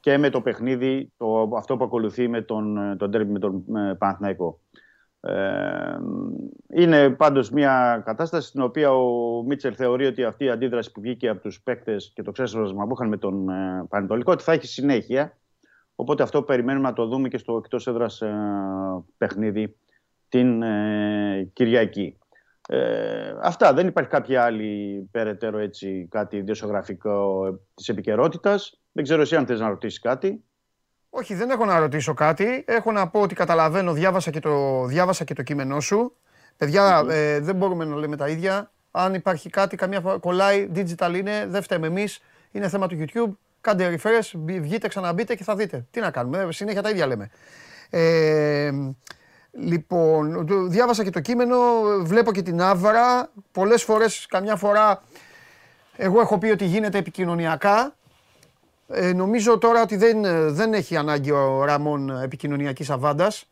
[0.00, 3.94] και με το παιχνίδι, το, αυτό που ακολουθεί με τον, τον τέρμι με τον ε,
[3.98, 4.58] Παναθηναϊκό.
[5.26, 5.98] Ε,
[6.74, 11.28] είναι πάντως μια κατάσταση στην οποία ο Μίτσελ θεωρεί ότι αυτή η αντίδραση που βγήκε
[11.28, 14.66] από τους παίκτες και το ξέσπασμα που είχαν με τον ε, Πανετολικό ότι θα έχει
[14.66, 15.36] συνέχεια.
[15.94, 18.34] Οπότε αυτό περιμένουμε να το δούμε και στο εκτός έδρας ε,
[19.16, 19.76] παιχνίδι
[20.28, 22.18] την ε, Κυριακή.
[22.68, 23.72] Ε, αυτά.
[23.72, 27.44] Δεν υπάρχει κάποια άλλη περαιτέρω έτσι κάτι ιδιοσιογραφικό
[27.74, 28.80] της επικαιρότητας.
[28.92, 30.44] Δεν ξέρω εσύ αν θες να ρωτήσεις κάτι.
[31.16, 32.64] Όχι, δεν έχω να ρωτήσω κάτι.
[32.66, 36.16] Έχω να πω ότι καταλαβαίνω, διάβασα και το, διάβασα και το κείμενό σου.
[36.56, 38.70] Παιδιά, ε, δεν μπορούμε να λέμε τα ίδια.
[38.90, 42.20] Αν υπάρχει κάτι, καμιά φορά κολλάει, digital είναι, δεν φταίμε εμείς.
[42.52, 43.36] Είναι θέμα του YouTube.
[43.60, 44.30] Κάντε refresh,
[44.60, 45.86] βγείτε, ξαναμπείτε και θα δείτε.
[45.90, 47.30] Τι να κάνουμε, ε, συνέχεια τα ίδια λέμε.
[47.90, 48.70] Ε,
[49.50, 51.56] λοιπόν, διάβασα και το κείμενο,
[52.02, 53.30] βλέπω και την άβρα.
[53.52, 55.02] Πολλές φορές, καμιά φορά,
[55.96, 57.94] εγώ έχω πει ότι γίνεται επικοινωνιακά.
[58.88, 60.22] Ε, νομίζω τώρα ότι δεν,
[60.54, 63.48] δεν έχει ανάγκη ο Ραμόν επικοινωνιακής αβάντας.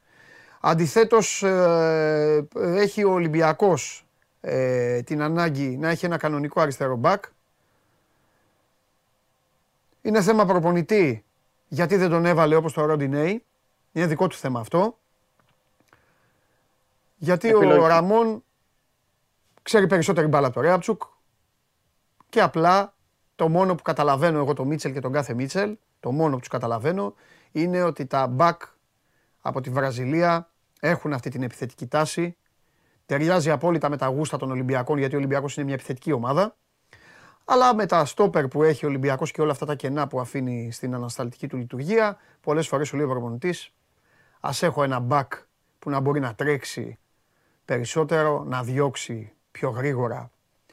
[0.61, 4.07] Αντιθέτως ε, έχει ο Ολυμπιακός
[4.41, 7.25] ε, την ανάγκη να έχει ένα κανονικό αριστερό μπακ.
[10.03, 11.25] Είναι θέμα προπονητή
[11.69, 13.45] γιατί δεν τον έβαλε όπως το Ροντινέι.
[13.93, 14.99] Είναι δικό του θέμα αυτό.
[17.17, 18.45] Γιατί ο Ραμόν
[19.63, 21.03] ξέρει περισσότερη μπάλα από το Ρέαψουκ
[22.29, 22.95] και απλά
[23.43, 26.49] το μόνο που καταλαβαίνω εγώ το Μίτσελ και τον κάθε Μίτσελ, το μόνο που τους
[26.49, 27.15] καταλαβαίνω,
[27.53, 28.63] είναι ότι τα μπακ
[29.41, 30.51] από τη Βραζιλία
[30.81, 32.37] έχουν αυτή την επιθετική τάση.
[33.07, 36.57] Ταιριάζει απόλυτα με τα γούστα των Ολυμπιακών, γιατί ο Ολυμπιακός είναι μια επιθετική ομάδα.
[37.45, 40.73] Αλλά με τα στόπερ που έχει ο Ολυμπιακός και όλα αυτά τα κενά που αφήνει
[40.73, 43.41] στην ανασταλτική του λειτουργία, πολλές φορές ο λέει ο
[44.41, 45.33] ας έχω ένα μπακ
[45.79, 46.99] που να μπορεί να τρέξει
[47.65, 50.31] περισσότερο, να διώξει πιο γρήγορα.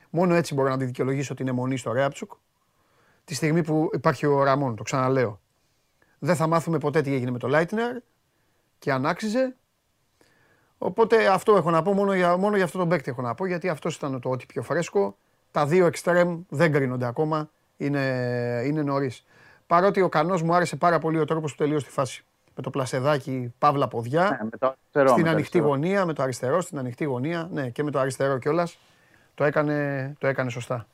[0.10, 2.32] Μόνο έτσι μπορώ να τη δικαιολογήσω ότι είναι μονή στο Ρέαψουκ
[3.30, 5.40] τη στιγμή που υπάρχει ο Ραμόν, το ξαναλέω.
[6.20, 7.96] Δεν θα μάθουμε ποτέ τι έγινε με το Λάιτνερ
[8.80, 9.56] και αν άξιζε.
[10.78, 13.46] Οπότε αυτό έχω να πω, μόνο για, μόνο για αυτό τον παίκτη έχω να πω,
[13.46, 15.18] γιατί αυτός ήταν το ό,τι πιο φρέσκο.
[15.52, 18.00] Τα δύο εξτρέμ δεν κρίνονται ακόμα, είναι,
[18.66, 19.26] είναι νωρίς.
[19.68, 22.26] Παρότι ο Κανός μου άρεσε πάρα πολύ ο τρόπος που τελείωσε τη φάση.
[22.56, 26.78] Με το πλασεδάκι παύλα ποδιά, ναι, το αριστερό, στην ανοιχτή γωνία, με το αριστερό, στην
[26.78, 28.80] ανοιχτή γωνία, ναι, και με το αριστερό κιόλας.
[29.36, 30.88] Το έκανε, το έκανε σωστά.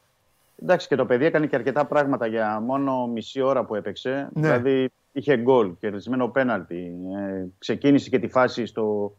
[0.61, 4.30] Εντάξει και το παιδί έκανε και αρκετά πράγματα για μόνο μισή ώρα που έπαιξε.
[4.34, 4.41] Ναι.
[4.41, 6.94] Δηλαδή είχε γκολ, κερδισμένο πέναλτι.
[7.18, 9.18] Ε, ξεκίνησε και τη φάση στο,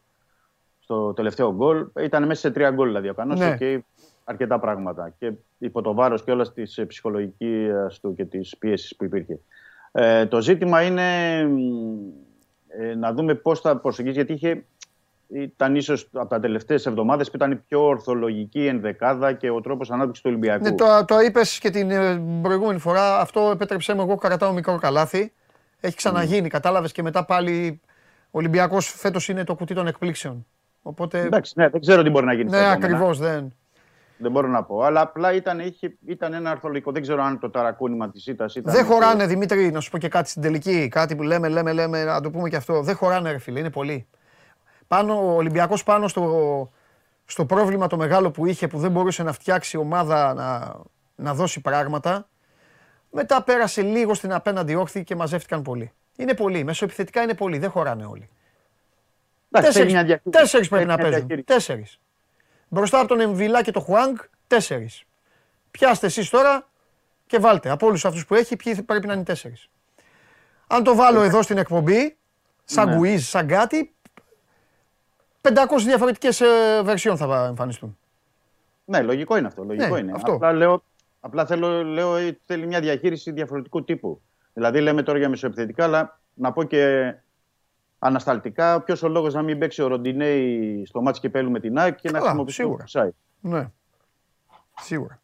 [0.79, 1.87] στο τελευταίο γκολ.
[2.01, 3.57] Ήταν μέσα σε τρία γκολ δηλαδή ο Κανός ναι.
[3.57, 3.85] και
[4.25, 5.15] αρκετά πράγματα.
[5.19, 9.39] Και υπό το βάρος και όλας της ψυχολογικής του και της πίεσης που υπήρχε.
[9.93, 11.39] Ε, το ζήτημα είναι
[12.69, 14.65] ε, να δούμε πώς θα προσεγγίσει γιατί είχε
[15.29, 19.91] ήταν ίσως από τα τελευταίες εβδομάδες που ήταν η πιο ορθολογική ενδεκάδα και ο τρόπος
[19.91, 20.65] ανάπτυξης του Ολυμπιακού.
[20.65, 23.21] Ναι, το, το είπες και την ε, προηγούμενη φορά.
[23.21, 24.01] Αυτό επέτρεψέ μου.
[24.01, 25.33] Εγώ κρατάω μικρό καλάθι.
[25.81, 26.51] Έχει ξαναγίνει, mm.
[26.51, 27.81] κατάλαβες και μετά πάλι
[28.25, 30.47] ο Ολυμπιακός φέτος είναι το κουτί των εκπλήξεων.
[30.83, 31.21] Οπότε...
[31.21, 32.51] Εντάξει, ναι, δεν ξέρω τι μπορεί να γίνει.
[32.51, 33.55] Ναι, ακριβώς δεν.
[34.19, 34.83] Δεν μπορώ να πω.
[34.83, 36.93] Αλλά απλά ήταν, είχε, ήταν ένα αρθολογικό.
[36.93, 38.75] Δεν ξέρω αν το ταρακούνημα της ήττας ήταν.
[38.75, 40.89] Δεν χωράνε, Δημήτρη, να σου πω και κάτι στην τελική.
[40.89, 42.83] Κάτι που λέμε, λέμε, λέμε, να το πούμε και αυτό.
[42.83, 44.07] Δεν χωράνε, ρε φίλε, είναι πολύ.
[44.87, 46.71] Πάνω, ο Ολυμπιακός πάνω στο,
[47.25, 50.77] στο πρόβλημα το μεγάλο που είχε που δεν μπορούσε να φτιάξει ομάδα να,
[51.15, 52.29] να δώσει πράγματα.
[53.11, 55.93] Μετά πέρασε λίγο στην απέναντι όχθη και μαζεύτηκαν πολλοί.
[56.17, 56.65] Είναι πολλοί.
[56.65, 57.59] Μεσοεπιθετικά είναι πολλοί.
[57.59, 58.29] Δεν χωράνε όλοι.
[59.51, 61.45] Τέσσερις, τέσσερις πρέπει να παίζουν.
[61.45, 62.01] Τέσσερις.
[62.69, 65.05] Μπροστά από τον Εμβιλά και τον Χουάνγκ, τέσσερις.
[65.71, 66.69] Πιάστε εσείς τώρα
[67.27, 67.71] και βάλτε.
[67.71, 69.71] Από όλους αυτούς που έχει, ποιοι πρέπει να είναι τέσσερις.
[70.67, 72.17] Αν το βάλω εδώ στην εκπομπή,
[72.65, 72.99] σαν ναι.
[73.01, 73.95] quiz, σαν κάτι,
[75.47, 75.53] 500
[75.85, 76.47] διαφορετικές ε,
[76.85, 77.99] βερσιόν θα εμφανιστούν.
[78.85, 79.65] Ναι, λογικό είναι αυτό.
[79.65, 80.13] Λογικό ναι, είναι.
[80.15, 80.33] Αυτό.
[80.33, 80.83] Απλά, λέω,
[81.21, 84.21] απλά θέλω, λέω, ε, θέλει μια διαχείριση διαφορετικού τύπου.
[84.53, 87.15] Δηλαδή, λέμε τώρα για μεσοεπιθετικά, αλλά να πω και
[87.99, 91.79] ανασταλτικά, ποιος ο λόγος να μην παίξει ο Ροντινέη στο μάτι και πέλου με την
[91.79, 92.85] ΑΕΚ και να χρησιμοποιήσει σίγουρα.
[92.93, 93.71] το Ναι.
[94.81, 95.21] Σίγουρα.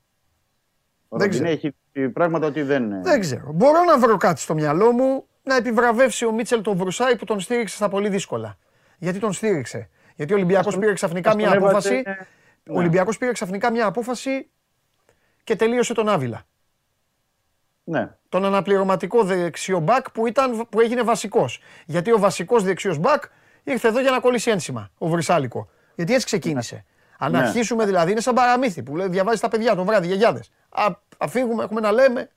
[1.09, 1.49] Ο δεν ξέρω.
[1.49, 1.75] έχει
[2.13, 3.03] πράγματα ότι δεν.
[3.03, 3.53] Δεν ξέρω.
[3.53, 7.41] Μπορώ να βρω κάτι στο μυαλό μου να επιβραβεύσει ο Μίτσελ τον Βρουσάη που τον
[7.41, 8.57] στήριξε στα πολύ δύσκολα.
[8.99, 9.89] Γιατί τον στήριξε.
[10.23, 12.03] Γιατί ο Ολυμπιακός πήρε ξαφνικά μια απόφαση.
[12.69, 14.51] Ο Ολυμπιακός πήρε ξαφνικά μια απόφαση
[15.45, 16.43] και τελείωσε τον Άβυλα.
[17.85, 18.09] Ναι.
[18.29, 21.61] Τον αναπληρωματικό δεξιό μπακ που, ήταν, που έγινε βασικός.
[21.87, 23.23] Γιατί ο βασικός δεξιός μπακ
[23.63, 25.69] ήρθε εδώ για να κολλήσει ένσημα, ο Βρυσάλικο.
[25.95, 26.75] Γιατί έτσι ξεκίνησε.
[26.75, 26.83] Ναι.
[27.19, 27.39] Αν ναι.
[27.39, 30.51] αρχίσουμε δηλαδή, είναι σαν παραμύθι που λέει, διαβάζεις τα παιδιά το βράδυ, γιαγιάδες.
[31.19, 32.31] Αφήγουμε, έχουμε να λέμε.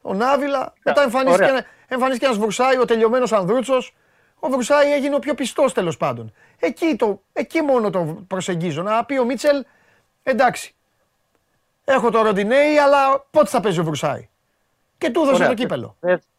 [0.00, 3.94] Ο Νάβιλα, μετά εμφανίστηκε, εμφανίστηκε ένας Βρουσάη, ο τελειωμένος Ανδρούτσος.
[4.44, 6.32] Ο Βρουσάη έγινε ο πιο πιστός τέλος πάντων.
[6.58, 8.82] Εκεί, το, εκεί μόνο το προσεγγίζω.
[8.82, 9.64] Να πει ο Μίτσελ,
[10.22, 10.74] εντάξει.
[11.84, 14.28] Έχω το Ροντινέι, αλλά πότε θα παίζει ο Βρουσάη;
[14.98, 15.96] Και του έδωσε το κύπελο.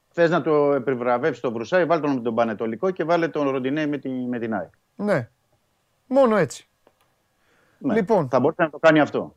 [0.10, 3.88] Θες να το επιβραβεύσεις τον Βρουσάη, βάλει τον με τον Πανετολικό και βάλε τον Ροντινέι
[3.88, 4.70] με, τη, με την Άη.
[4.96, 5.30] Ναι.
[6.08, 6.68] Μόνο έτσι.
[7.78, 7.94] Ναι.
[7.94, 8.30] Λοιπόν.
[8.30, 9.36] Θα μπορούσε να το κάνει αυτό.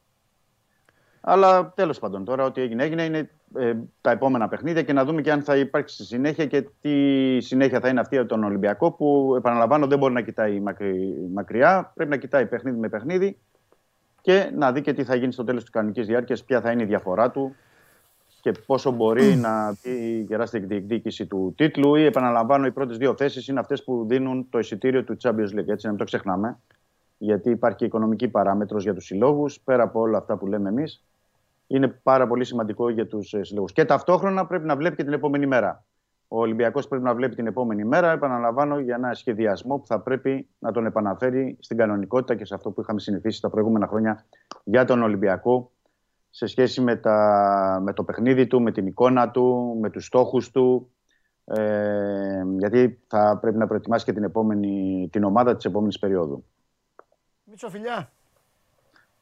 [1.28, 5.20] Αλλά τέλος πάντων, τώρα ό,τι έγινε, έγινε είναι ε, τα επόμενα παιχνίδια και να δούμε
[5.20, 9.34] και αν θα υπάρξει συνέχεια και τι συνέχεια θα είναι αυτή από τον Ολυμπιακό που
[9.36, 10.62] επαναλαμβάνω δεν μπορεί να κοιτάει
[11.32, 11.92] μακριά.
[11.94, 13.38] Πρέπει να κοιτάει παιχνίδι με παιχνίδι
[14.20, 16.82] και να δει και τι θα γίνει στο τέλος της κανονικής διάρκειας, ποια θα είναι
[16.82, 17.54] η διαφορά του
[18.40, 21.94] και πόσο μπορεί να δει γερά στην διεκδίκηση του τίτλου.
[21.94, 25.68] Ή επαναλαμβάνω, οι πρώτες δύο θέσεις είναι αυτές που δίνουν το εισιτήριο του Champions League.
[25.68, 26.58] Έτσι, να μην το ξεχνάμε.
[27.18, 31.04] Γιατί υπάρχει και οικονομική παράμετρος για τους συλλόγους, πέρα από όλα αυτά που λέμε εμείς.
[31.66, 33.66] Είναι πάρα πολύ σημαντικό για τους ε, συλλόγου.
[33.72, 35.84] Και ταυτόχρονα πρέπει να βλέπει και την επόμενη μέρα.
[36.28, 40.48] Ο Ολυμπιακός πρέπει να βλέπει την επόμενη μέρα, επαναλαμβάνω, για ένα σχεδιασμό που θα πρέπει
[40.58, 44.26] να τον επαναφέρει στην κανονικότητα και σε αυτό που είχαμε συνηθίσει τα προηγούμενα χρόνια
[44.64, 45.70] για τον Ολυμπιακό
[46.30, 50.50] σε σχέση με, τα, με το παιχνίδι του, με την εικόνα του, με τους στόχους
[50.50, 50.90] του.
[51.44, 56.44] Ε, γιατί θα πρέπει να προετοιμάσει και την, επόμενη, την ομάδα της επόμενης περίοδου.
[57.44, 58.12] Μίτσο φιλιά.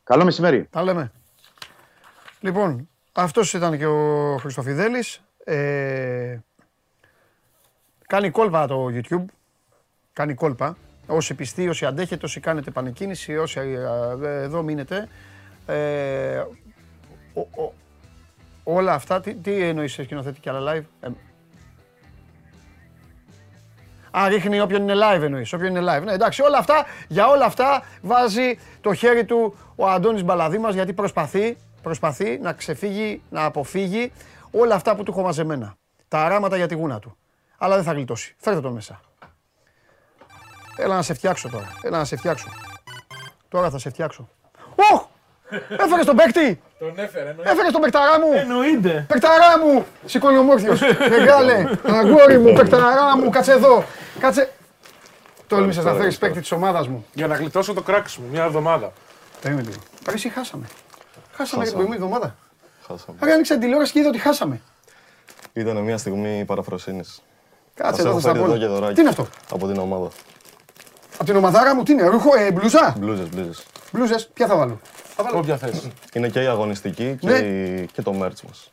[0.02, 0.66] Καλό μεσημέρι.
[0.70, 1.12] Τα λέμε.
[2.44, 5.22] Λοιπόν, αυτός ήταν και ο Χριστοφιδέλης.
[5.44, 6.38] Ε,
[8.06, 9.24] κάνει κόλπα το YouTube.
[10.12, 10.76] Κάνει κόλπα.
[11.06, 13.60] Όσοι πιστοί, όσοι αντέχετε, όσοι κάνετε πανεκκίνηση, όσοι
[14.22, 15.08] ε, εδώ μείνετε.
[15.66, 16.42] Ε,
[18.64, 21.08] όλα αυτά, τι, τι εννοείς σε σκηνοθέτη και άλλα live; Ε,
[24.18, 26.02] Α, ρίχνει όποιον είναι live εννοείς, όποιον είναι live.
[26.04, 30.92] Ναι, εντάξει, όλα αυτά, για όλα αυτά βάζει το χέρι του ο Αντώνης Μπαλαδήμας γιατί
[30.92, 34.12] προσπαθεί, προσπαθεί να ξεφύγει, να αποφύγει
[34.50, 35.74] όλα αυτά που του έχω μαζεμένα.
[36.08, 37.16] Τα αράματα για τη γούνα του.
[37.58, 38.34] Αλλά δεν θα γλιτώσει.
[38.38, 39.00] Φέρτε τον μέσα.
[40.76, 41.68] Έλα να σε φτιάξω τώρα.
[41.82, 42.48] Έλα να σε φτιάξω.
[43.48, 44.28] Τώρα θα σε φτιάξω.
[44.92, 45.04] Οχ!
[45.68, 46.62] Έφερες τον παίκτη!
[46.78, 48.32] Τον έφερε, Έφερες τον παικταρά μου!
[48.34, 49.04] Εννοείται!
[49.08, 49.86] Παικταρά μου!
[50.04, 50.80] Σηκώνει ο Μόρθιος.
[51.10, 53.84] Μεγάλε, αγόρι μου, παικταρά μου, κάτσε εδώ.
[54.18, 54.52] Κάτσε.
[55.46, 57.06] Τόλμησες να φέρεις παίκτη της ομάδας μου.
[57.12, 58.92] Για να γλιτώσω το κράξι μου, μια εβδομάδα.
[59.40, 59.82] Περίμενε λίγο.
[60.04, 60.66] Πέρυσι χάσαμε.
[61.36, 62.36] Χάσαμε για την προηγούμενη εβδομάδα.
[62.86, 63.18] Χάσαμε.
[63.20, 64.60] Άρα άνοιξε την τηλεόραση και είδα ότι χάσαμε.
[65.52, 67.22] Ήταν μια στιγμή παραφροσύνης.
[67.74, 68.32] Κάτσε εδώ στα
[68.94, 70.08] Τι είναι αυτό; Από την ομάδα.
[71.14, 73.64] Από την ομαδάρα μου, τι είναι, ρούχο, ε, μπλούζα; Μπλούζες, μπλούζες.
[73.92, 74.80] Μπλούζες, ποια θα βάλω;
[75.34, 75.88] Όποια θες.
[76.12, 77.40] Είναι και η αγωνιστική και, ναι.
[77.84, 78.68] και το merch μας.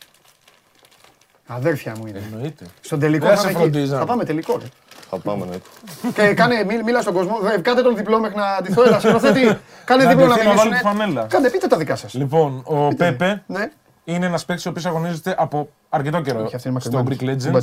[1.46, 2.30] Αδέρφια μου είναι.
[2.32, 2.66] Εννοείται.
[2.82, 4.62] Στον τελικό θα, θα, θα πάμε τελικό.
[5.12, 5.18] Ρε.
[5.18, 5.58] Θα πάμε, ναι.
[6.12, 7.38] Και κάνε, μίλ, μίλα στον κόσμο.
[7.62, 8.84] Κάντε τον διπλό μέχρι να αντιθώ.
[8.84, 9.58] Ένα σκηνοθέτη.
[9.86, 10.74] Κάνε διπλό να μιλήσουν.
[10.82, 11.26] φανέλα.
[11.30, 12.14] Κάντε, πείτε τα δικά σας.
[12.14, 13.70] Λοιπόν, ο Πέπε ναι.
[14.04, 17.62] είναι ένας παίκτης ο οποίος αγωνίζεται από αρκετό καιρό στο Greek Legends.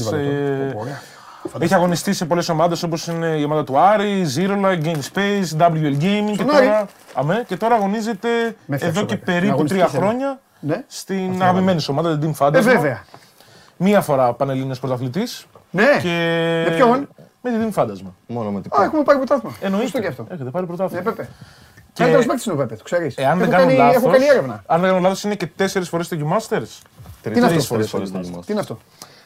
[1.59, 6.03] Έχει αγωνιστεί σε πολλές ομάδες όπως είναι η ομάδα του Άρη, Zero Game Space, WL
[6.03, 8.29] Gaming και τώρα, αμέ, και τώρα αγωνίζεται
[8.69, 10.85] εδώ και περίπου τρία χρόνια ναι.
[10.87, 12.55] στην αγαπημένη σου ομάδα, την Team Fantasy.
[12.55, 13.05] Ε, βέβαια.
[13.77, 15.47] Μία φορά πανελλήνιος πρωταθλητής.
[15.71, 15.99] Ναι.
[16.03, 16.65] Και...
[16.69, 17.09] Με ποιον;
[17.51, 18.13] Με την Team Fantasy.
[18.27, 19.57] Μόνο με την Α, έχουμε πάρει πρωτάθλημα.
[19.61, 20.01] Εννοείται.
[20.01, 20.27] και αυτό.
[20.31, 21.03] Έχετε πάρει πρωτάθλημα.
[21.03, 21.27] Ναι, και...
[21.95, 23.17] Καλύτερος παίκτης είναι ο Πέπε, το ξέρεις.
[23.17, 23.99] Εάν δεν κάνω λάθο.
[23.99, 24.63] Έχω κάνει έρευνα.
[24.67, 26.81] Αν δεν κάνω λάθος, είναι και τέσσερις φορές στο Masters.
[27.23, 27.77] Τι είναι αυτό;
[28.47, 28.79] Τι είναι αυτό;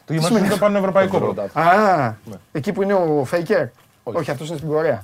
[0.04, 1.70] Το γυμναστικό το πάνε ευρωπαϊκό πρωτάθλημα.
[1.70, 2.14] Α,
[2.52, 3.68] εκεί που είναι ο Faker.
[4.02, 5.02] Όχι, αυτός είναι στην Κορέα.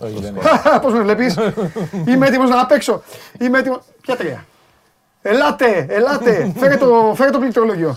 [0.83, 1.37] Πώς με βλέπεις;
[2.09, 3.03] Είμαι έτοιμος να παίξω.
[3.41, 3.81] Είμαι έτοιμο.
[4.01, 4.45] Ποια τρία;
[5.23, 6.53] Ελάτε, ελάτε.
[6.57, 7.97] Φέρε το, φέρε το πληκτρολόγιο.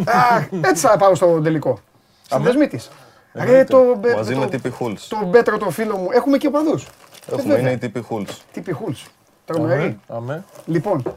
[0.70, 1.78] έτσι θα πάω στο τελικό.
[2.24, 2.68] Στην δεσμή
[3.64, 4.14] τη.
[4.14, 5.08] Μαζί με τύπη Χούλς.
[5.08, 6.08] Τον Πέτρο, τον φίλο μου.
[6.12, 6.86] Έχουμε και οπαδούς.
[7.32, 8.42] Έχουμε, είναι η τύπη Χούλς.
[8.52, 9.06] Τύπη Χούλς.
[9.44, 10.00] Τρομερή.
[10.64, 11.16] Λοιπόν,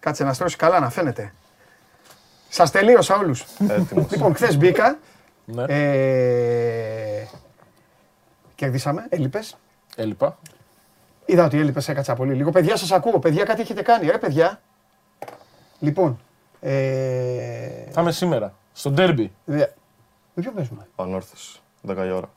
[0.00, 1.32] κάτσε να στρώσει καλά να φαίνεται.
[2.48, 3.44] Σας τελείωσα όλους.
[4.10, 4.98] λοιπόν, χθες μπήκα.
[5.44, 5.64] Ναι.
[5.68, 7.28] Ε,
[8.54, 9.56] κερδίσαμε, έλειπες.
[9.96, 10.38] Έλειπα.
[11.24, 12.50] Είδα ότι έλειπες, έκατσα πολύ λίγο.
[12.50, 13.18] Παιδιά, σας ακούω.
[13.18, 14.60] Παιδιά, κάτι έχετε κάνει, ρε παιδιά.
[15.78, 16.18] Λοιπόν.
[16.60, 17.90] Ε...
[17.90, 19.32] Θα είμαι σήμερα, στο ντέρμπι.
[20.34, 22.30] Με ποιο παίζουμε; Πανόρθος, 10 η ώρα.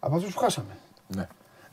[0.00, 0.76] Από αυτούς που χάσαμε.
[1.06, 1.28] Ναι.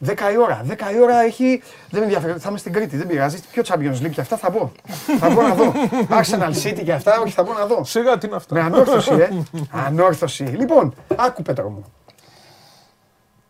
[0.06, 0.66] 10 η ώρα.
[0.68, 1.62] 10 η ώρα έχει.
[1.90, 2.40] Δεν με ενδιαφέρει.
[2.40, 2.98] Θα είμαι στην Κρήτη.
[2.98, 3.42] Δεν πειράζει.
[3.52, 4.72] Ποιο Champions League και αυτά θα μπω.
[5.20, 5.74] θα μπω να δω.
[6.10, 7.84] Arsenal City και αυτά, όχι θα μπω να δω.
[7.84, 8.56] Σιγά τι είναι αυτά.
[8.56, 9.30] Με ανόρθωση, ε.
[9.72, 10.44] ανόρθωση.
[10.44, 11.86] Λοιπόν, άκου Πέτρο μου.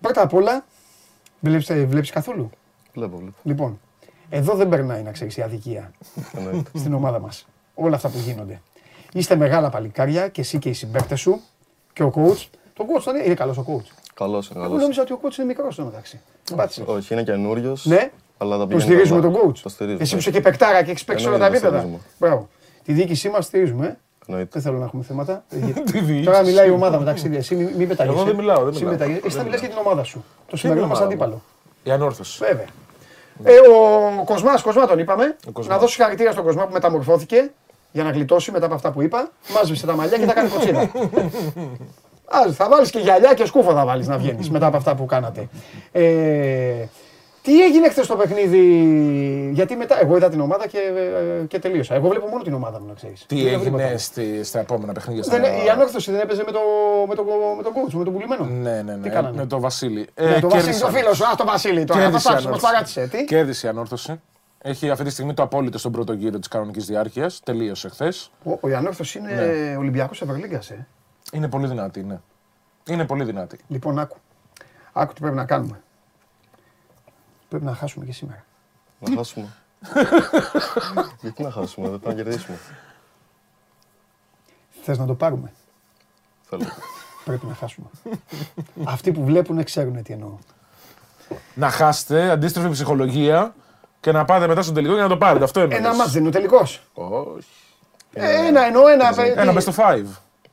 [0.02, 0.66] Πρώτα απ' όλα,
[1.40, 2.50] βλέπεις καθόλου;
[2.94, 3.36] Βλέπω, βλέπω.
[3.44, 3.80] Λοιπόν,
[4.30, 5.92] εδώ δεν περνάει να ξέρεις η αδικία
[6.74, 7.48] στην ομάδα μας.
[7.74, 8.62] Όλα αυτά που γίνονται.
[9.14, 11.42] Είστε μεγάλα παλικάρια και εσύ και οι συμπαίκτες σου
[11.94, 12.48] και ο coach.
[12.74, 13.92] Το coach είναι καλός ο coach.
[14.14, 14.64] Καλός είναι.
[14.64, 16.22] Εγώ νόμιζα ότι ο coach είναι μικρός στο μεταξύ.
[16.86, 17.86] Όχι, είναι καινούριος.
[17.86, 18.12] Ναι.
[18.38, 19.58] Αλλά τα το στηρίζουμε τον coach.
[19.62, 20.04] Το στηρίζουμε.
[20.04, 21.88] Εσύ που είσαι και παικτάρα και έχεις παίξει όλα τα επίπεδα.
[22.20, 22.50] Μπράβο.
[22.84, 23.98] Τη διοίκησή μας στηρίζουμε.
[24.28, 25.44] Δεν θέλω να έχουμε θέματα.
[26.26, 27.36] Τώρα μιλάει η ομάδα μεταξύ τη.
[27.36, 28.10] Εσύ μην πεταγεί.
[28.10, 28.68] Εγώ δεν μιλάω.
[28.68, 28.86] Εσύ
[29.30, 30.24] θα μιλάς για την ομάδα σου.
[30.48, 31.42] Το σημερινό μας αντίπαλο.
[31.84, 32.46] Η ανόρθωση.
[32.46, 32.66] Βέβαια.
[33.44, 33.54] Ε,
[34.20, 35.38] ο Κοσμάς, Κοσμά τον είπαμε.
[35.68, 37.52] Να δώσει χαρακτήρα στον Κοσμά που μεταμορφώθηκε
[37.94, 39.30] για να γλιτώσει μετά από αυτά που είπα.
[39.54, 40.92] Μάζεψε τα μαλλιά και τα κάνει κοτσίδα.
[42.52, 45.48] θα βάλεις και γυαλιά και σκούφο θα βάλεις να βγαίνεις μετά από αυτά που κάνατε.
[45.92, 46.04] Ε,
[47.42, 48.60] τι έγινε χθες στο παιχνίδι,
[49.54, 50.02] Γιατί μετά.
[50.02, 50.80] Εγώ είδα την ομάδα και,
[51.48, 51.96] και τελείωσα.
[51.96, 53.26] Εγώ βλέπω μόνο την ομάδα μου, να ξέρεις.
[53.28, 55.24] Τι έγινε στη, στα επόμενα παιχνίδια.
[55.28, 56.60] Δεν, η ανόρθωση δεν έπαιζε με, το,
[57.08, 57.26] με, το,
[57.58, 58.46] με τον coach, με τον πουλημένο.
[58.46, 59.32] Ναι, ναι, ναι.
[59.36, 60.08] Με τον Βασίλη.
[60.16, 62.10] Με τον Βασίλη, το φίλο σου, α το Βασίλη τώρα.
[62.10, 63.10] Μα παράτησε.
[63.28, 64.22] Κέρδισε η ανόρθωση.
[64.66, 67.40] Έχει αυτή τη στιγμή το απόλυτο στον πρώτο γύρο της κανονικής διάρκειας.
[67.44, 68.32] Τελείωσε χθες.
[68.44, 69.76] Ο, ο Ιανόρθο είναι ναι.
[69.78, 70.88] Ολυμπιακός Ευρωλίγκας, ε.
[71.32, 72.20] Είναι πολύ δυνατή, ναι.
[72.88, 73.60] Είναι πολύ δυνατή.
[73.68, 74.18] Λοιπόν, άκου.
[74.94, 75.82] Άκου τι πρέπει να κάνουμε.
[77.50, 78.46] Πρέπει να χάσουμε και σήμερα.
[79.00, 79.48] Να χάσουμε.
[81.22, 82.58] Γιατί να χάσουμε, δεν θα κερδίσουμε.
[84.82, 85.54] Θες να το πάρουμε;
[86.44, 86.66] Θέλω.
[87.26, 87.88] Πρέπει να χάσουμε.
[88.84, 90.38] Αυτοί που βλέπουν ξέρουν τι εννοώ.
[91.54, 93.56] Να χάσετε, αντίστροφη ψυχολογία
[94.04, 95.44] και να πάτε μετά στο τελικό για να το πάρετε.
[95.44, 95.78] Αυτό εννοώ.
[95.78, 96.82] Ένα μάτς δεν είναι ο τελικός.
[96.94, 97.48] Όχι.
[98.14, 99.14] Ε, ένα εννοώ, ένα.
[99.36, 100.06] Ένα best of five.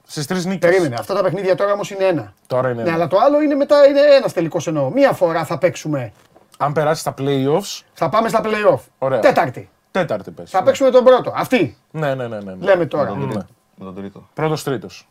[0.06, 0.70] Στις τρεις νίκες.
[0.70, 0.96] Περίμενε.
[0.98, 2.34] Αυτά τα παιχνίδια τώρα όμως είναι ένα.
[2.46, 2.96] Τώρα είναι ναι, ένα.
[2.96, 4.90] αλλά το άλλο είναι μετά είναι ένας τελικός εννοώ.
[4.90, 6.12] Μία φορά θα παίξουμε.
[6.58, 7.80] Αν περάσει στα playoffs.
[7.92, 8.80] Θα πάμε στα playoff.
[8.98, 9.18] Ωραία.
[9.18, 9.70] Τέταρτη.
[9.90, 10.50] Τέταρτη πες.
[10.50, 10.64] Θα ναι.
[10.64, 11.32] παίξουμε τον πρώτο.
[11.36, 11.76] Αυτή.
[11.90, 12.38] Ναι, ναι, ναι.
[12.40, 12.54] ναι.
[12.58, 13.14] Λέμε τώρα.
[13.14, 14.28] Με τον τρίτο.
[14.34, 15.08] Πρώτος τρίτος.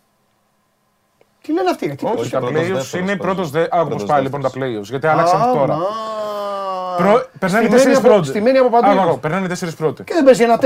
[1.42, 3.52] Τι λένε αυτοί, τι Όχι, τα playoffs είναι πρώτος.
[3.70, 4.84] Άκου πώ πάει λοιπόν τα playoffs.
[4.84, 5.78] Γιατί άλλαξαν τώρα.
[7.40, 8.28] Περνάνε τέσσερις πρώτοι.
[8.28, 9.20] Στημένη από παντού.
[9.20, 10.04] Περνάνε τέσσερις πρώτοι.
[10.04, 10.66] Και δεν παίζει ένα 4-2-3.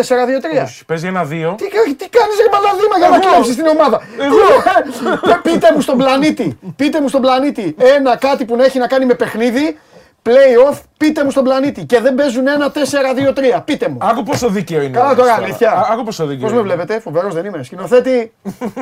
[0.63, 1.27] Όχι, παίζει ένα 2.
[1.27, 4.01] Τι, τι κάνεις ρε Παλαδίμα για να κλέψεις την ομάδα.
[4.19, 5.39] Εγώ.
[5.45, 6.57] Πείτε μου στον πλανήτη.
[6.75, 9.77] Πείτε μου στον πλανήτη ένα κάτι που να έχει να κάνει με παιχνίδι
[10.25, 11.85] Playoff, πείτε μου στον πλανήτη.
[11.85, 13.61] Και δεν παίζουν ένα 4-2-3.
[13.65, 13.97] Πείτε μου.
[14.01, 14.97] Άκου πόσο δίκαιο είναι.
[14.97, 15.87] Καλά τώρα, αλήθεια.
[15.91, 16.47] Άκου πόσο δίκαιο.
[16.47, 17.63] Πώς με βλέπετε, φοβερός δεν είμαι.
[17.63, 18.33] Σκηνοθέτη,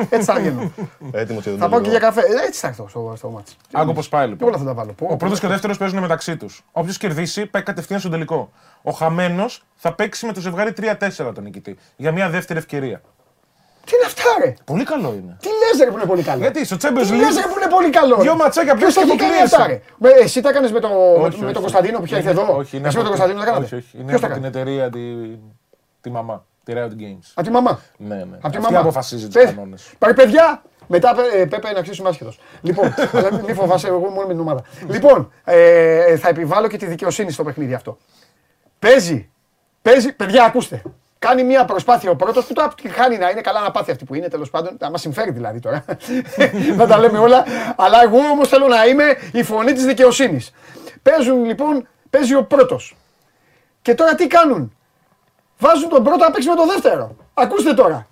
[0.08, 0.72] έτσι θα γίνω.
[1.12, 2.20] Έτοιμος και Θα πάω και για καφέ.
[2.20, 3.54] Ε, έτσι θα έρθω στο, στο μάτσο.
[3.72, 4.48] Άκου πώς πάει λοιπόν.
[4.48, 4.94] Όλα θα τα βάλω.
[5.00, 6.64] Ο πρώτος και ο δεύτερος παίζουν μεταξύ τους.
[6.72, 8.50] Όποιος κερδίσει πάει κατευθείαν στον τελικό.
[8.82, 11.76] Ο χαμένος θα παίξει με το ζευγάρι 3-4 τον νικητή.
[11.96, 13.00] Για μια δεύτερη ευκαιρία.
[13.84, 15.36] Τι είναι αυτά, ρε; Πολύ καλό είναι.
[15.40, 17.06] Τι λες, ρε που είναι πολύ καλό; Γιατί στο Champions League.
[17.06, 19.80] Τι λες, ρε που είναι πολύ καλό; Δύο ματσάκια πιο και αυτά, ρε;
[20.22, 20.88] Εσύ τα έκανες με, το,
[21.18, 23.52] όχι, με τον Κωνσταντίνο που είχε έρθει εδώ; Όχι, είναι Εσύ με τον Κωνσταντίνο τα
[23.52, 23.98] Όχι, όχι.
[23.98, 25.00] Είναι από την εταιρεία τη,
[26.00, 26.44] τη μαμά.
[26.64, 27.30] Τη Riot Games.
[27.34, 28.38] Από τη μαμά; Ναι, ναι.
[28.40, 28.78] Από τη μαμά.
[28.78, 29.92] αποφασίζει τους κανόνες.
[29.98, 32.38] Πάρε παιδιά, μετά ε, πρέπει να ξέρει άσχετος.
[32.60, 32.94] Λοιπόν,
[33.46, 34.62] μην φοβάσαι, εγώ μόνο με την ομάδα.
[34.88, 37.98] Λοιπόν, ε, θα επιβάλλω και τη δικαιοσύνη στο παιχνίδι αυτό.
[38.78, 39.30] Παίζει,
[39.82, 40.82] παίζει, παιδιά, ακούστε.
[41.22, 44.14] Κάνει μια προσπάθεια ο πρώτος που το χάνει να είναι καλά να πάθει αυτή που
[44.14, 44.76] είναι τέλος πάντων.
[44.78, 45.84] Να μας συμφέρει δηλαδή τώρα.
[46.78, 47.44] να τα λέμε όλα.
[47.76, 50.52] Αλλά εγώ όμως θέλω να είμαι η φωνή της δικαιοσύνης.
[51.02, 52.96] Παίζουν λοιπόν, παίζει ο πρώτος.
[53.82, 54.76] Και τώρα τι κάνουν;
[55.58, 57.16] Βάζουν τον πρώτο να παίξει με τον δεύτερο.
[57.34, 58.06] Ακούστε τώρα.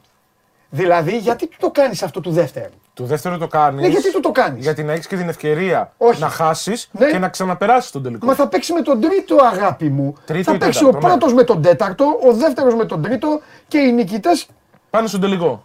[0.71, 3.81] Δηλαδή, γιατί το κάνεις αυτό του δεύτερου; Του δεύτερου το κάνεις.
[3.81, 7.11] Ναι, γιατί του το κάνεις; Γιατί να έχεις και την ευκαιρία να χάσεις ναι.
[7.11, 8.27] και να ξαναπεράσεις τον τελικό.
[8.27, 10.15] Μα θα παίξει με τον τρίτο, αγάπη μου.
[10.25, 11.35] Τρίτο θα παίξει ο πρώτος ναι.
[11.35, 14.47] με τον τέταρτο, ο δεύτερος με τον τρίτο και οι νικητές.
[14.91, 15.65] Πάνε στον τελικό.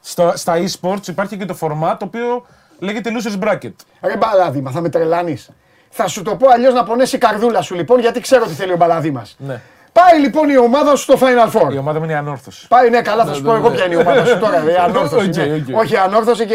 [0.00, 2.46] Στα, στα e-sports υπάρχει και το format το οποίο
[2.78, 3.72] λέγεται losers bracket.
[4.02, 5.50] Ρε μπαλάδι, θα με τρελάνεις.
[5.88, 8.72] Θα σου το πω αλλιώς να πονέσει η καρδούλα σου λοιπόν, γιατί ξέρω τι θέλει
[8.72, 9.36] ο μπαλαδί μας.
[9.38, 9.60] Ναι.
[9.92, 11.72] Πάει λοιπόν η ομάδα σου στο Final Four.
[11.72, 12.68] Η ομάδα μου είναι η ανόρθωση.
[12.68, 14.64] Πάει, ναι, καλά, θα σου πω εγώ ποια είναι η ομάδα σου τώρα.
[14.72, 15.30] Η ανόρθωση.
[15.74, 16.54] Όχι, η ανόρθωση και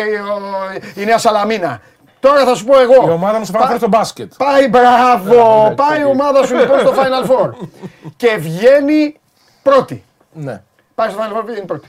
[0.95, 1.81] η Νέα Σαλαμίνα.
[2.19, 3.07] Τώρα θα σου πω εγώ.
[3.07, 4.33] Η ομάδα μου στο Final Four στο μπάσκετ.
[4.37, 5.73] Πάει, μπράβο.
[5.75, 7.51] Πάει η ομάδα σου λοιπόν στο Final Four.
[8.17, 9.19] Και βγαίνει
[9.63, 10.03] πρώτη.
[10.33, 10.61] Ναι.
[10.95, 11.87] Πάει στο Final Four, βγαίνει πρώτη.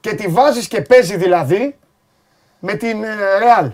[0.00, 1.78] Και τη βάζεις και παίζει δηλαδή
[2.58, 3.04] με την
[3.40, 3.70] Real.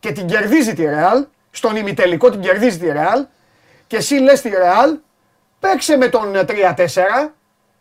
[0.00, 1.26] Και την κερδίζει τη Real.
[1.50, 3.26] Στον ημιτελικό την κερδίζει τη Real.
[3.86, 4.98] Και εσύ λες τη Real
[5.60, 7.30] παίξε με τον 3-4,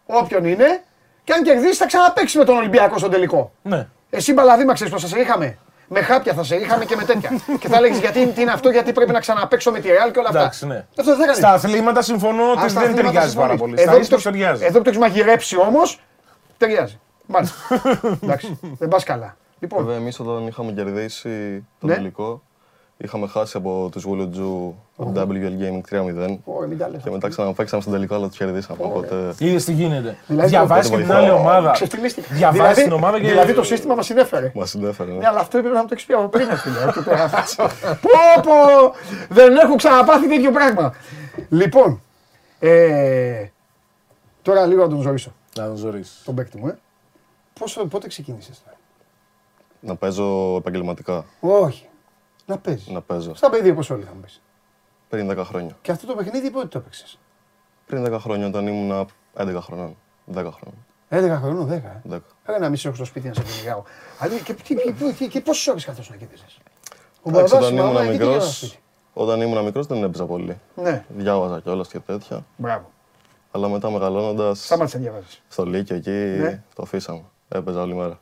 [0.06, 0.84] όποιον είναι,
[1.24, 3.52] και αν κερδίσεις θα ξαναπέξει με τον Ολυμπιακό στον τελικό.
[3.62, 3.88] Ναι.
[4.10, 5.58] Εσύ μπαλαδίμα ξέρεις πώς θα σε είχαμε.
[5.88, 7.32] Με χάπια θα σε είχαμε και με τέτοια.
[7.60, 10.20] και θα λέγεις γιατί τι είναι αυτό, γιατί πρέπει να ξαναπέξω με τη Real και
[10.20, 10.40] όλα αυτά.
[10.40, 10.86] Εντάξει, ναι.
[11.00, 13.76] Αυτό θα Στα αθλήματα συμφωνώ ότι δεν ταιριάζει πάρα πολύ.
[13.78, 14.30] Εδώ, που το,
[14.60, 16.00] εδώ που το έχεις μαγειρέψει όμως,
[16.58, 17.00] ταιριάζει.
[17.26, 17.56] Μάλιστα.
[18.24, 19.38] Εντάξει, δεν πας καλά.
[19.60, 19.84] Λοιπόν.
[19.84, 21.94] Βέβαια, εμείς όταν είχαμε κερδίσει το ναι.
[21.94, 22.42] τελικό,
[23.04, 25.82] Είχαμε χάσει από τους Wuludzu από το WL Gaming
[26.26, 26.38] 3-0.
[27.04, 28.80] Και μετά ξαναπέξαμε στον τελικό, αλλά του κερδίσαμε.
[28.84, 29.34] Οπότε...
[29.38, 30.18] Είδες τι γίνεται.
[30.28, 31.72] Δηλαδή, Διαβάζει και την άλλη ομάδα.
[32.30, 33.28] Διαβάζει δηλαδή, την ομάδα και.
[33.28, 34.52] Δηλαδή το σύστημα μας συνέφερε.
[34.56, 35.12] Μας συνέφερε.
[35.12, 36.86] Ναι, αλλά αυτό έπρεπε να το έχεις πει από πριν, φίλε.
[38.02, 38.94] Πω, πω!
[39.30, 40.94] Δεν έχω ξαναπάθει τέτοιο πράγμα.
[41.50, 42.02] Λοιπόν,
[42.60, 43.46] ε,
[44.42, 45.34] τώρα λίγο να τον ζωρίσω.
[45.58, 46.24] Να τον ζωρίσει.
[46.26, 46.78] Τον παίκτη μου, ε.
[47.60, 48.78] Πώς, πότε ξεκίνησες τώρα;
[49.80, 51.26] Να παίζω επαγγελματικά.
[51.40, 51.89] Όχι.
[52.50, 52.88] Να παίζεις.
[52.88, 53.36] Να παίζω.
[53.36, 54.30] Στα παιδιά πώς όλοι θα μου πει.
[55.10, 55.78] Πριν 10 χρόνια.
[55.82, 57.20] Και αυτό το παιχνίδι πότε το έπαιξες;
[57.86, 59.98] Πριν 10 χρόνια όταν ήμουν 11 χρονών.
[60.34, 60.86] 10 χρόνων.
[61.10, 62.14] 11 χρονών, 10.
[62.14, 62.20] 10.
[62.46, 63.84] Έλα να μισή έχω στο σπίτι να σε κυνηγάω.
[64.20, 66.60] Δηλαδή και, και, και, και, και πόσες ώρες καθώς να κοίταζες;
[67.24, 68.78] Εντάξει, όταν ήμουν μικρός,
[69.14, 70.60] όταν ήμουν μικρός δεν έπαιζα πολύ.
[70.76, 71.06] Ναι.
[71.08, 72.46] Διάβαζα κιόλας και τέτοια.
[72.58, 72.90] Μπράβο.
[73.52, 74.66] Αλλά μετά μεγαλώνοντας.
[74.66, 75.44] Σταμάτησες να διαβάζεις.
[75.48, 76.64] Στο Λύκειο εκεί ναι.
[76.76, 77.24] το αφήσαμε.
[77.48, 78.20] Έπαιζα όλη μέρα.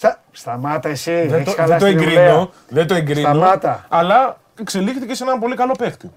[0.00, 0.20] Στα...
[0.32, 1.26] Σταμάτα εσύ.
[1.26, 2.50] Δεν το, δεν το εγκρίνω.
[2.68, 3.28] Δεν το εγκρίνω.
[3.28, 3.86] Σταμάτα.
[3.88, 6.10] Αλλά εξελίχθηκε σε έναν πολύ καλό παίχτη.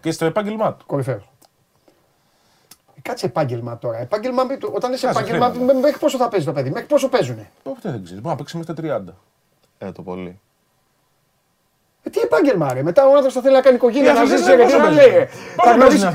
[0.00, 0.86] Και στο επάγγελμά του.
[0.86, 1.22] Κορυφαίο.
[3.02, 3.98] Κάτσε επάγγελμα τώρα.
[3.98, 4.42] Επάγγελμα,
[4.74, 5.48] όταν είσαι επάγγελμα,
[5.80, 8.20] μέχρι πόσο θα παίζεις το παιδί, μέχρι πόσο παίζουνε; Οπότε δεν ξέρει.
[8.20, 9.14] Μπορεί να παίξεις μέχρι τα
[9.78, 9.86] 30.
[9.88, 10.40] Ε, το πολύ.
[12.08, 12.82] Ε, τι επάγγελμα, ρε.
[12.82, 14.42] Μετά ο άνθρωπος θα θέλει να κάνει οικογένεια, να ζήσει.
[14.42, 15.28] Τι να λέει.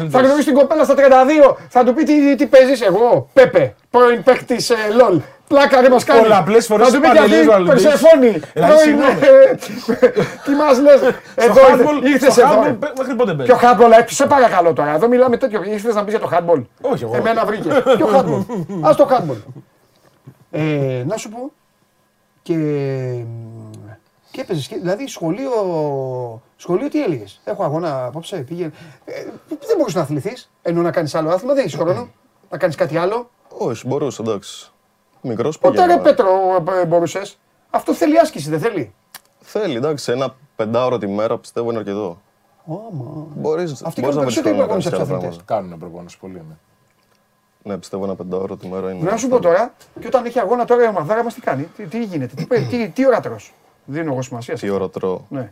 [0.09, 3.29] Θα γνωρίσει την κοπέλα στα 32, θα του πει τι, τι παίζεις εγώ.
[3.33, 4.57] Πέπε, πρώην παίκτη ε,
[4.99, 5.21] LOL.
[5.47, 6.21] Πλάκα δεν μας κάνει.
[6.21, 8.31] Πολλαπλέ φορές του πει γιατί Περσεφόνη.
[10.45, 11.01] Τι μας λες.
[11.35, 11.61] Εδώ
[12.03, 12.61] ήρθες εδώ.
[12.97, 14.93] Μέχρι πότε μπαίνεις; Ποιο hardball, ε, σε παρακαλώ τώρα.
[14.93, 15.63] Εδώ μιλάμε τέτοιο.
[15.63, 16.61] Ήρθες να πεις για το hardball.
[16.81, 17.15] Όχι, εγώ.
[17.15, 17.81] Εμένα βρήκες.
[17.97, 18.45] Ποιο hardball.
[18.89, 19.53] Α το hardball.
[20.51, 21.51] Ε, να σου πω.
[22.41, 22.55] Και
[24.33, 24.67] και έπαιζες.
[24.67, 25.51] Δηλαδή σχολείο,
[26.55, 28.71] σχολείο τι έλεγες; Έχω αγώνα απόψε, πήγαινε.
[29.05, 29.13] Ε,
[29.47, 32.09] δεν μπορούσες να αθληθείς ενώ να κάνεις άλλο άθλημα, δεν έχεις χρόνο.
[32.49, 33.29] να κάνεις κάτι άλλο.
[33.57, 34.71] Όχι, μπορούσε, εντάξει.
[35.21, 36.29] Μικρός Ποτέ ρε Πέτρο
[36.81, 37.39] ε, μπορούσες.
[37.69, 38.93] Αυτό θέλει άσκηση, δεν θέλει;
[39.41, 40.11] Θέλει, εντάξει.
[40.11, 42.21] Ένα πεντάωρο τη μέρα πιστεύω είναι αρκετό.
[42.65, 43.27] Όμα.
[43.35, 45.39] Μπορείς, Αυτοί μπορείς να βρεις προπόνηση αυτούς αθλητές.
[45.45, 46.55] Κάνουν προπόνηση πολύ, ναι.
[47.63, 49.09] Ναι, πιστεύω ένα πεντάωρο τη μέρα είναι.
[49.09, 51.85] Να σου πω τώρα, και όταν έχει αγώνα τώρα η ομαδάρα μας τι κάνει, τι,
[51.85, 53.53] τι γίνεται, τι, τι, τι ώρα τρως.
[53.85, 54.55] Δίνω εγώ σημασία.
[54.55, 55.21] Τι ώρα τρώω.
[55.29, 55.51] Ναι.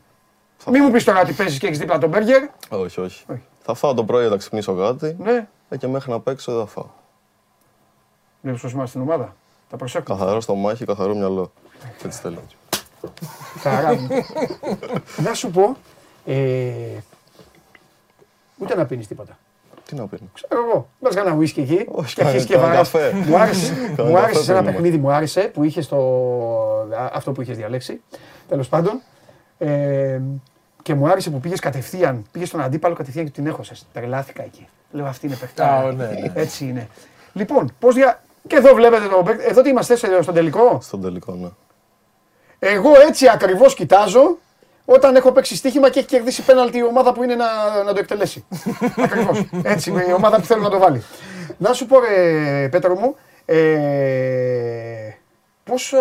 [0.58, 0.72] Θα...
[0.72, 2.44] Μην μου πεις τώρα ότι παίζεις και έχεις δίπλα τον μπέργκερ.
[2.70, 3.44] Όχι, όχι, όχι.
[3.60, 5.16] Θα φάω το πρωί, θα ξυπνήσω κάτι.
[5.20, 5.48] Ναι.
[5.70, 6.90] Ε, και μέχρι να παίξω δεν θα φάω.
[8.42, 9.36] Δεν σου σημασία στην ομάδα.
[9.70, 10.04] Τα προσέχω.
[10.04, 11.52] Καθαρό στο μάχη, καθαρό μυαλό.
[12.04, 12.42] Έτσι θέλω.
[13.60, 14.08] Χαρά μου.
[15.26, 15.78] να σου πω.
[16.26, 16.98] Ε,
[18.58, 19.38] ούτε να πίνεις τίποτα.
[19.92, 20.30] Τι να πίνω.
[20.34, 20.88] Ξέρω εγώ.
[21.00, 21.86] Μπα κανένα whisky εκεί.
[21.92, 25.80] Όχι, και αρχίσει και Μου άρεσε, μου άρεσε ένα παιχνίδι, μου άρεσε που είχε
[27.14, 28.02] αυτό που είχες διαλέξει.
[28.48, 29.02] Τέλος πάντων.
[29.58, 30.20] Ε,
[30.82, 32.26] και μου άρεσε που πήγες κατευθείαν.
[32.32, 33.86] Πήγες στον αντίπαλο κατευθείαν και την έχωσες.
[33.94, 34.68] Τρελάθηκα εκεί.
[34.92, 35.94] Λέω αυτή είναι παιχτά.
[35.94, 36.32] Ναι, ναι.
[36.34, 36.88] Έτσι είναι.
[37.34, 38.24] Λοιπόν, πώς δια.
[38.48, 41.50] Και εδώ βλέπετε το Εδώ τι είμαστε στον τελικό; Στον τελικό, ναι.
[42.60, 44.38] Εγώ έτσι ακριβώς κοιτάζω
[44.86, 47.46] όταν έχω παίξει στοίχημα και έχει κερδίσει πέναλτι η ομάδα που είναι να,
[47.84, 48.46] να το εκτελέσει.
[49.04, 49.46] Ακριβώς.
[49.64, 51.04] Έτσι, η ομάδα που θέλει να το βάλει.
[51.58, 55.12] Να σου πω, ρε, Πέτρο μου, ε,
[55.64, 55.94] πώς,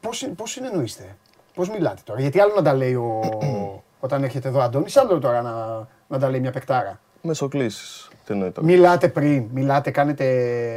[0.00, 1.16] πώς, πώς συνεννοείστε,
[1.54, 3.20] πώς μιλάτε τώρα; Γιατί άλλο να τα λέει ο,
[4.00, 7.00] όταν έρχεται εδώ ο Αντώνης, άλλο τώρα να, να τα λέει μια παικτάρα.
[7.22, 8.08] Μεσοκλήσεις.
[8.60, 10.24] Μιλάτε πριν, μιλάτε, κάνετε...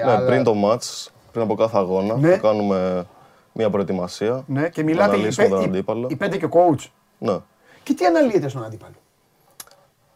[0.05, 0.25] Ναι, άλλα...
[0.25, 2.37] πριν το μάτς, πριν από κάθε αγώνα, ναι.
[2.37, 3.05] κάνουμε
[3.53, 4.43] μια προετοιμασία.
[4.47, 6.07] Ναι, και μιλάτε οι, τον αντίπαλο.
[6.09, 6.89] οι πέντε και ο coach.
[7.17, 7.37] Ναι.
[7.83, 8.95] Και τι αναλύετε στον αντίπαλο;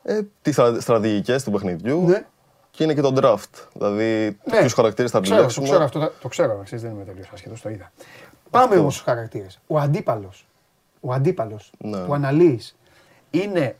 [0.03, 2.05] Ε, τις στρατηγικές του παιχνιδιού.
[2.05, 2.25] Ναι.
[2.71, 3.67] Και είναι και το draft.
[3.73, 4.59] Δηλαδή, ναι.
[4.59, 5.65] ποιους χαρακτήρες θα επιλέξουμε.
[5.65, 7.91] Το ξέρω, αυτό, το ξέρω, ξέρεις, δεν είμαι τελείως άσχετος, το είδα.
[8.49, 9.59] Πάμε όμως στους χαρακτήρες.
[9.67, 10.47] Ο αντίπαλος
[10.99, 12.05] ο αντίπαλος ναι.
[12.05, 12.77] που αναλύεις
[13.31, 13.75] είναι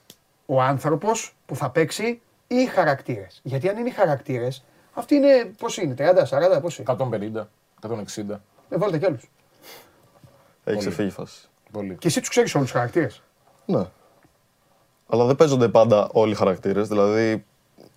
[0.46, 3.40] ο άνθρωπος που θα παίξει ή οι χαρακτήρες.
[3.44, 4.64] Γιατί αν είναι οι χαρακτήρες,
[4.94, 7.48] αυτοί είναι πώς είναι, 30, 40, πώς είναι; 150,
[7.82, 8.42] 160.
[8.70, 9.30] Ε, βάλτε κι άλλους.
[10.68, 11.48] Έχει ξεφύγει φάση.
[11.72, 11.95] Πολύ.
[11.99, 13.22] Και εσύ τους ξέρεις όλους τους χαρακτήρες;
[13.65, 13.85] Ναι.
[15.07, 16.88] Αλλά δεν παίζονται πάντα όλοι οι χαρακτήρες.
[16.88, 17.45] Δηλαδή,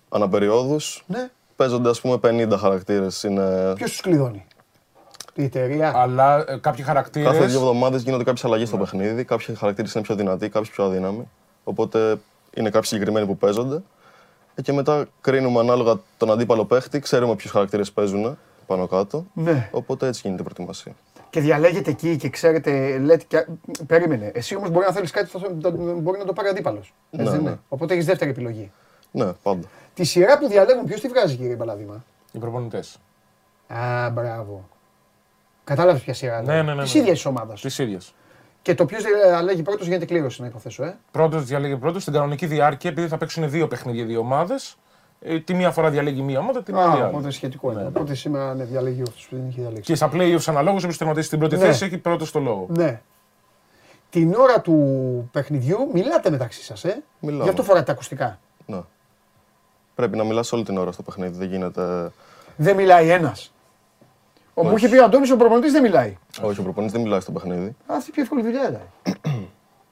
[0.09, 1.29] αναπεριόδους ναι.
[1.55, 3.23] παίζονται ας πούμε 50 χαρακτήρες.
[3.23, 3.73] Είναι...
[3.75, 4.45] Ποιος τους κλειδώνει;
[5.33, 7.25] Η εταιρεία; Αλλά ε, κάποιοι χαρακτήρε.
[7.25, 8.83] Κάθε δύο εβδομάδες γίνονται κάποιες αλλαγές στο ναι.
[8.83, 9.23] παιχνίδι.
[9.23, 11.29] Κάποιοι χαρακτήρες είναι πιο δυνατοί, κάποιοι πιο αδύναμοι.
[11.63, 12.19] Οπότε
[12.53, 13.81] είναι κάποιοι συγκεκριμένοι που παίζονται.
[14.55, 19.25] Ε, και μετά κρίνουμε ανάλογα τον αντίπαλο παίχτη, ξέρουμε ποιους χαρακτήρες παίζουν πάνω κάτω.
[19.33, 19.69] Ναι.
[19.71, 20.95] Οπότε έτσι γίνεται η προετοιμασία
[21.31, 23.23] και διαλέγετε εκεί και ξέρετε, λέτε.
[23.27, 23.47] Και...
[23.87, 24.31] Περίμενε.
[24.33, 25.29] Εσύ όμως μπορεί να θέλεις κάτι,
[25.97, 26.93] μπορεί να το πάρει αντίπαλος.
[27.09, 27.55] Ναι, ναι.
[27.69, 28.71] Οπότε έχεις δεύτερη επιλογή.
[29.11, 29.67] Ναι, πάντα.
[29.93, 32.03] Τη σειρά που διαλέγουν, ποιος τη βγάζει, κύριε Παλαδίμα.
[32.31, 32.99] Οι προπονητές.
[33.67, 34.69] Α, μπράβο.
[35.63, 36.41] Κατάλαβες ποια σειρά.
[36.41, 36.83] Ναι, ναι, ναι.
[36.83, 37.61] Της ίδιας ομάδας.
[37.61, 38.15] Της ίδιας.
[38.61, 40.83] Και το ποιος διαλέγει πρώτος γίνεται κλήρωση, να υποθέσω.
[40.83, 44.77] Ε; Πρώτος διαλέγει πρώτος στην κανονική διάρκεια, επειδή θα παίξουν δύο παιχνίδια, δύο ομάδες.
[45.23, 47.03] Ε, τη μία φορά διαλέγει μία ομάδα, την άλλη.
[47.03, 47.81] Οπότε σχετικό είναι.
[47.81, 47.87] Ναι.
[47.87, 49.83] Οπότε σήμερα ναι, διαλέγει αυτό που δεν είχε διαλέξει.
[49.83, 51.61] Και στα playoffs αναλόγως, όποιο τερματίσει την πρώτη ναι.
[51.61, 52.65] θέση έχει πρώτο στο λόγο.
[52.69, 53.01] Ναι.
[54.09, 57.03] Την ώρα του παιχνιδιού μιλάτε μεταξύ σας, ε.
[57.19, 57.43] Μιλάμε.
[57.43, 58.39] Γι' αυτό φοράτε τα ακουστικά.
[58.65, 58.81] Ναι.
[59.95, 61.37] Πρέπει να μιλάς όλη την ώρα στο παιχνίδι.
[61.37, 62.11] Δεν γίνεται.
[62.55, 63.53] Δεν μιλάει ένας.
[64.53, 66.17] Ο μου είχε πει ο Αντώνης, ο προπονητής δεν μιλάει.
[66.41, 67.75] Όχι, ο προπονητής δεν μιλάει στο παιχνίδι.
[67.87, 68.81] Αυτή πιο εύκολη δουλειά ήταν.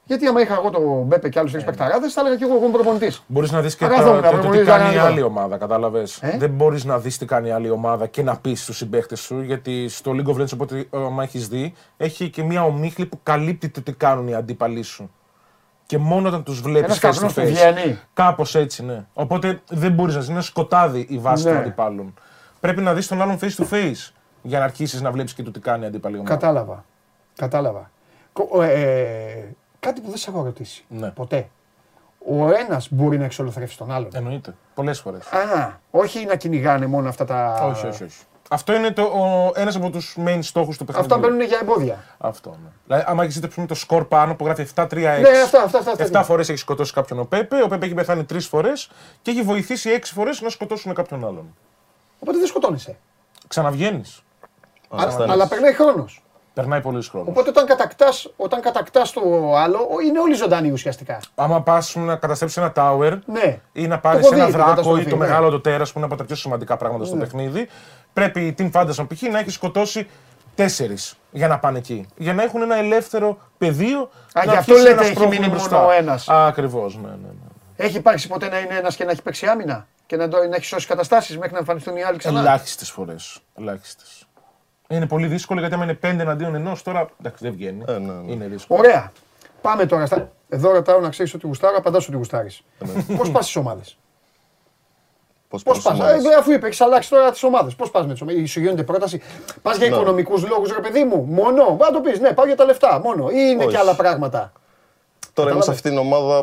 [0.10, 2.70] Γιατί άμα είχα εγώ τον Μπέπε και άλλους τρεις παιχταράδε, θα έλεγα και εγώ εγώ
[2.70, 3.24] προπονητής.
[3.28, 6.86] Μπορείς να δεις και, το, το, τι κάνει η άλλη ομάδα, κατάλαβες; Ε; Δεν μπορείς
[6.86, 10.12] να δεις τι κάνει η άλλη ομάδα και να πεις στους συμπαίχτες σου, γιατί στο
[10.12, 13.94] League of Legends, οπότε άμα έχεις δει, έχει και μια ομίχλη που καλύπτει το τι
[13.94, 15.12] κάνουν οι αντίπαλοι σου.
[15.86, 17.96] Και μόνο όταν τους βλέπεις face to face.
[18.14, 19.06] Κάπως έτσι, ναι.
[19.14, 20.30] Οπότε δεν μπορείς να δεις.
[20.30, 21.52] Είναι σκοτάδι η βάση ναι.
[21.52, 22.14] των αντιπάλων.
[22.60, 25.52] Πρέπει να δεις τον άλλον face to face για να αρχίσεις να βλέπεις και το
[25.52, 26.34] τι κάνει η αντίπαλη ομάδα.
[26.34, 26.86] Κατάλαβα.
[27.36, 27.92] Κατάλαβα.
[28.62, 30.86] Ε, κάτι που δεν σε έχω ρωτήσει.
[30.88, 31.10] Ναι.
[31.10, 31.50] Ποτέ.
[32.28, 34.10] Ο ένας μπορεί να εξολοθρεύσει τον άλλον.
[34.14, 34.56] Εννοείται.
[34.74, 35.28] Πολλές φορές.
[35.28, 37.66] Α, όχι να κυνηγάνε μόνο αυτά τα.
[37.66, 38.20] Όχι, όχι, όχι.
[38.52, 38.94] Αυτό είναι
[39.56, 41.16] ένας από τους main στόχους του παιχνιδιού.
[41.16, 42.04] Αυτά μπαίνουν για εμπόδια.
[42.18, 42.50] Αυτό.
[42.50, 42.70] Ναι.
[42.86, 45.22] Δηλαδή, άμα έχεις δει το σκορ πάνω που γράφει 7-3-6.
[45.22, 48.26] Ναι, αυτά, αυτά, αυτά, 7 φορές έχεις σκοτώσει κάποιον ο Πέπε, ο Πέπε έχει πεθάνει
[48.30, 48.90] 3 φορές
[49.22, 51.56] και έχει βοηθήσει 6 φορές να σκοτώσουν κάποιον άλλον.
[52.20, 52.98] Οπότε δεν σκοτώνεσαι.
[53.48, 54.24] Ξαναβγαίνεις.
[55.28, 56.24] Αλλά περνάει χρόνος.
[56.54, 57.26] Περνάει πολύ χρόνο.
[57.30, 59.22] Οπότε όταν κατακτάς όταν κατακτάς το
[59.56, 61.20] άλλο, είναι όλοι ζωντανοί ουσιαστικά.
[61.36, 63.60] Άμα πας να καταστρέψεις ένα tower ναι.
[63.72, 65.16] ή να πάρεις ένα δράκο ή το ναι.
[65.16, 67.22] μεγάλο το τέρα που είναι από τα πιο σημαντικά πράγματα στο ναι.
[67.22, 67.68] παιχνίδι,
[68.14, 69.22] πρέπει η Team Fantasy π.χ.
[69.22, 70.08] να έχει σκοτώσει
[70.56, 72.08] τέσσερις για να πάνε εκεί.
[72.18, 74.10] Για να έχουν ένα ελεύθερο πεδίο.
[74.34, 76.30] Α, γι' αυτό λέτε έχει μείνει μόνο ο ένας.
[76.30, 77.50] Ακριβώς, ναι, ναι, ναι.
[77.76, 80.66] Έχει υπάρξει ποτέ να είναι ένας και να έχει παίξει άμυνα και να, να έχει
[80.66, 83.40] σώσει καταστάσεις μέχρι να εμφανιστούν οι άλλοι ξανά; Ελάχιστες φορές.
[83.58, 84.28] Ελάχιστες.
[84.92, 87.84] Είναι πολύ δύσκολο γιατί άμα είναι πέντε εναντίον ενός, τώρα εντάξει, δεν βγαίνει.
[87.88, 88.32] Ε, ναι, ναι.
[88.32, 88.80] Είναι δύσκολο.
[88.80, 89.12] Ωραία.
[89.62, 90.06] Πάμε τώρα.
[90.06, 90.32] Στα...
[90.50, 92.62] Εδώ ρωτάω να ξέρεις ότι γουστάρω, απαντάς ότι γουστάρεις.
[92.80, 93.16] Ε, ναι.
[93.18, 93.98] Πώς πας στις ομάδες;
[95.50, 95.86] Πώς πας.
[95.86, 97.76] Ε, αφού είπες, έχει αλλάξεις τώρα τις ομάδες.
[97.76, 99.22] Πώς πας με τις ομάδες; Σου γίνεται πρόταση;
[99.62, 99.96] Πας για ναι.
[99.96, 103.00] οικονομικούς λόγους, ρε παιδί μου; Μόνο; Μπα το πεις, ναι, πάω για τα λεφτά.
[103.00, 103.30] Μόνο.
[103.30, 103.74] Ή είναι Όχι.
[103.74, 104.52] και άλλα πράγματα;
[105.34, 106.42] Τώρα είμαι σε αυτήν την ομάδα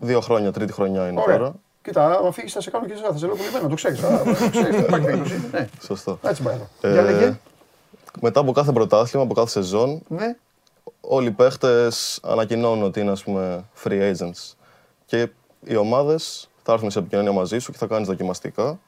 [0.00, 1.38] δύο χρόνια, τρίτη χρονιά είναι Ωραία.
[1.38, 1.52] τώρα.
[1.82, 4.00] Κοίτα, αν φύγεις θα σε κάνω και εσάς, θα σε λέω πολύ το ξέρεις.
[5.52, 5.68] Ναι.
[5.82, 6.18] Σωστό.
[6.22, 6.56] Έτσι πάει.
[8.20, 10.36] Για λέγε μετά από κάθε πρωτάθλημα, από κάθε σεζόν, ναι.
[11.00, 14.54] όλοι οι παίχτες ανακοινώνουν ότι είναι ας πούμε, free agents.
[15.06, 15.28] Και
[15.64, 18.78] οι ομάδες θα έρθουν σε επικοινωνία μαζί σου και θα κάνεις δοκιμαστικά.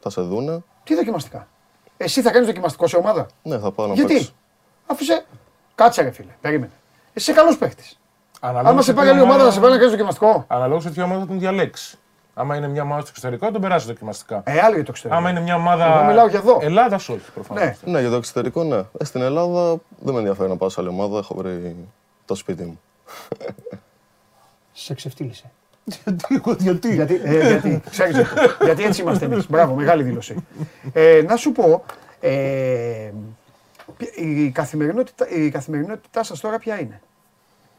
[0.00, 0.62] Θα σε δούνε.
[0.84, 1.48] Τι δοκιμαστικά;
[1.96, 4.28] Εσύ θα κάνεις δοκιμαστικό σε ομάδα; Ναι, θα πάω να Γιατί,
[4.86, 5.24] αφού σε.
[5.74, 6.72] Κάτσε, ρε φίλε, περίμενε.
[7.12, 8.00] Εσύ είσαι καλός παίχτης.
[8.40, 10.44] Αν σε πάρει άλλη ομάδα, θα σε πάρει να κάνεις δοκιμαστικό.
[10.48, 11.99] Αναλόγως σε ποια ομάδα θα τον διαλέξεις.
[12.34, 14.42] Άμα είναι μια ομάδα στο εξωτερικό, θα τον περάσει δοκιμαστικά.
[14.44, 15.20] Ε, άλλο για το εξωτερικό.
[15.20, 15.94] Άμα είναι μια ομάδα.
[15.94, 16.58] Εγώ μιλάω για εδώ.
[16.62, 17.62] Ελλάδας, όχι προφανώς.
[17.62, 17.92] Ναι.
[17.92, 18.76] ναι, για το εξωτερικό, ναι.
[18.98, 21.18] Ε, στην Ελλάδα δεν με ενδιαφέρει να πάω σε άλλη ομάδα.
[21.18, 21.76] Έχω βρει
[22.24, 22.80] το σπίτι μου.
[24.72, 25.50] Σε ξεφτύλισε.
[26.58, 26.94] γιατί.
[26.94, 28.16] Γιατί, ε, γιατί, ξέρεις,
[28.62, 29.50] γιατί έτσι είμαστε εμείς.
[29.50, 30.44] Μπράβο, μεγάλη δήλωση.
[30.92, 31.84] Ε, να σου πω,
[32.20, 33.10] ε,
[34.16, 37.00] η καθημερινότητα, η καθημερινότητά σας τώρα ποια είναι;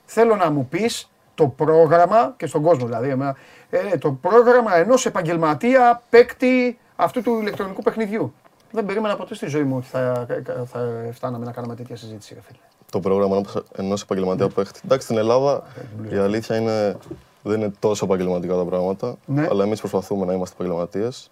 [0.05, 1.09] Θέλω να μου πεις
[1.41, 3.35] το πρόγραμμα και στον κόσμο δηλαδή,
[3.69, 8.33] ε, το πρόγραμμα ενός επαγγελματία παίκτη αυτού του ηλεκτρονικού παιχνιδιού.
[8.71, 10.27] Δεν περίμενα ποτέ στη ζωή μου ότι θα,
[10.65, 10.79] θα
[11.11, 12.57] φτάναμε να κάνουμε τέτοια συζήτηση, φίλε.
[12.91, 13.41] Το πρόγραμμα
[13.75, 14.51] ενός επαγγελματία ναι.
[14.51, 14.79] παίκτη.
[14.85, 15.63] Εντάξει, στην Ελλάδα
[16.09, 16.97] η αλήθεια είναι
[17.43, 19.15] δεν είναι τόσο επαγγελματικά τα πράγματα.
[19.25, 19.47] Ναι.
[19.49, 21.31] Αλλά εμείς προσπαθούμε να είμαστε επαγγελματίες.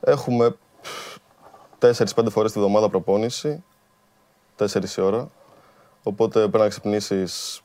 [0.00, 0.56] Έχουμε
[1.80, 1.92] 4-5
[2.30, 3.64] φορές τη βδομάδα προπόνηση.
[4.58, 5.30] 4 η ώρα.
[6.02, 7.62] Οπότε πρέπει να ξυπνήσεις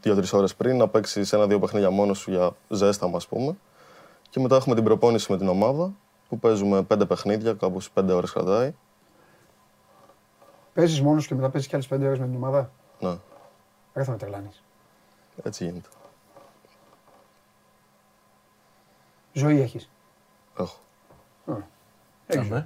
[0.00, 3.56] δύο-τρεις ώρες πριν, να παίξει ένα-δύο παιχνίδια μόνος σου για ζέστα, ας πούμε.
[4.30, 5.92] Και μετά έχουμε την προπόνηση με την ομάδα
[6.28, 8.74] που παίζουμε πέντε παιχνίδια, κάπου στι πέντε ώρες κρατάει.
[10.74, 13.16] Παίζεις μόνος και μετά παίζεις και άλλες πέντε ώρες με την ομάδα; Ναι.
[13.92, 14.62] Δεν θα με τρελάνεις.
[15.42, 15.88] Έτσι γίνεται.
[19.32, 19.90] Ζωή έχεις;
[20.58, 20.76] Έχω.
[22.26, 22.64] Έχεις.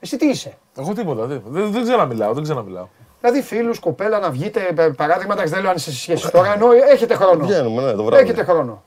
[0.00, 1.26] Εσύ τι είσαι; Εγώ τίποτα.
[1.26, 1.42] Δεν,
[1.72, 2.34] δεν, ξέρω να μιλάω.
[2.34, 2.88] Δεν ξέρω να μιλάω.
[3.20, 6.66] Δηλαδή φίλους, κοπέλα να βγείτε, παράδειγμα, εντάξει δεν λέω αν είσαι σε σχέση τώρα, ενώ
[6.72, 7.44] έχετε χρόνο.
[7.44, 8.22] Βγαίνουμε, ναι, το βράδυ.
[8.22, 8.82] Έχετε χρόνο.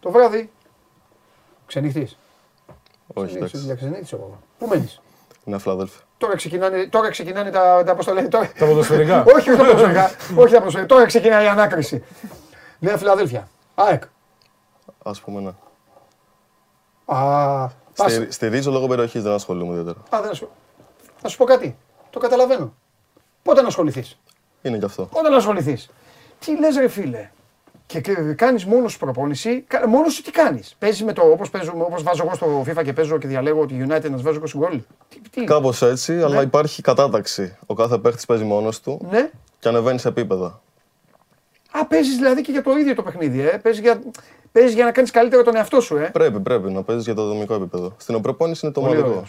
[0.00, 0.50] Το βράδυ.
[1.66, 2.08] Ξενυχτή.
[3.14, 3.56] Όχι, εντάξει.
[3.56, 4.38] Για ξενύχτη εγώ.
[4.58, 5.00] Πού μένεις;
[5.44, 6.00] Είναι Φιλαδέλφια.
[6.18, 8.28] Τώρα ξεκινάνε, τώρα ξεκινάνε τα, τα, πώς τώρα...
[8.58, 9.24] τα ποδοσφαιρικά.
[9.36, 10.10] όχι, όχι τα ποδοσφαιρικά.
[10.36, 10.86] όχι τα ποδοσφαιρικά.
[10.86, 12.04] Τώρα ξεκινάει η ανάκριση.
[12.78, 13.48] Νέα Φιλαδέλφια.
[13.74, 14.02] ΑΕΚ.
[15.02, 15.50] Α πούμε, ναι.
[17.16, 19.98] Α, Στη, στηρίζω λόγω περιοχής, δεν ασχολούμαι ιδιαίτερα.
[20.16, 20.56] Α, δεν ασχολούμαι.
[21.16, 21.76] Θα σου πω κάτι.
[22.10, 22.74] Το καταλαβαίνω.
[23.48, 24.18] Πότε να ασχοληθείς;
[24.62, 25.04] Είναι και αυτό.
[25.04, 25.90] Πότε να ασχοληθείς;
[26.38, 27.30] Τι λες, ρε φίλε;
[27.86, 28.00] Και
[28.36, 32.34] κάνεις μόνος σου προπόνηση, μόνος σου τι κάνεις; Παίζεις με το όπως όπως βάζω εγώ
[32.34, 34.80] στο FIFA και παίζω και διαλέγω ότι United να βάζω 20 γκολ.
[35.44, 36.24] Κάπως έτσι, ναι.
[36.24, 37.56] αλλά υπάρχει κατάταξη.
[37.66, 39.30] Ο κάθε παίχτης παίζει μόνος του ναι.
[39.58, 40.60] και ανεβαίνει σε επίπεδα.
[41.70, 43.58] Α, παίζεις δηλαδή και για το ίδιο το παιχνίδι, ε.
[43.62, 44.02] Παίζεις για,
[44.52, 46.10] παίζεις για να κάνεις καλύτερο τον εαυτό σου, ε.
[46.12, 47.94] Πρέπει, πρέπει να παίζεις για το δομικό επίπεδο.
[47.96, 49.24] Στην προπόνηση είναι το μοναδικό.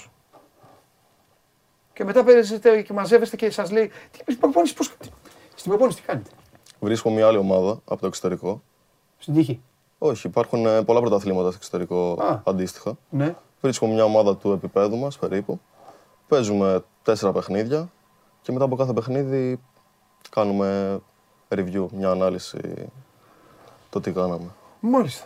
[1.99, 3.91] Και μετά παίζετε και μαζεύεστε και σας λέει.
[4.25, 4.95] Τι προπόνηση, πώς...
[5.55, 6.29] Στην προπόνηση τι κάνετε;
[6.79, 8.61] Βρίσκω μια άλλη ομάδα από το εξωτερικό.
[9.17, 9.61] Στην τύχη.
[9.97, 12.97] Όχι, υπάρχουν ε, πολλά πρωταθλήματα στο εξωτερικό Α, αντίστοιχα.
[13.09, 13.35] Ναι.
[13.61, 15.59] Βρίσκω μια ομάδα του επίπεδου μας περίπου.
[16.27, 17.91] Παίζουμε τέσσερα παιχνίδια
[18.41, 19.59] και μετά από κάθε παιχνίδι
[20.29, 20.99] κάνουμε
[21.49, 22.89] review, μια ανάλυση
[23.89, 24.49] το τι κάναμε.
[24.79, 25.25] Μάλιστα.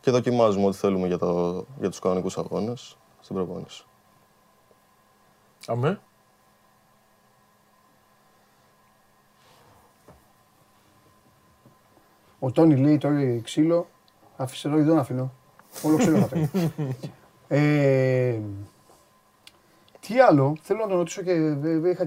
[0.00, 3.84] Και δοκιμάζουμε ό,τι θέλουμε για, το, για τους κανονικούς αγώνες στην προπόνηση.
[5.70, 6.00] Αμέ.
[12.38, 13.88] Ο Τόνι λέει τώρα ξύλο,
[14.36, 15.32] άφησε εδώ, δεν αφήνω.
[15.82, 16.36] Όλο ξύλο θα
[17.56, 18.40] ε,
[20.00, 21.32] τι άλλο, θέλω να τον ρωτήσω και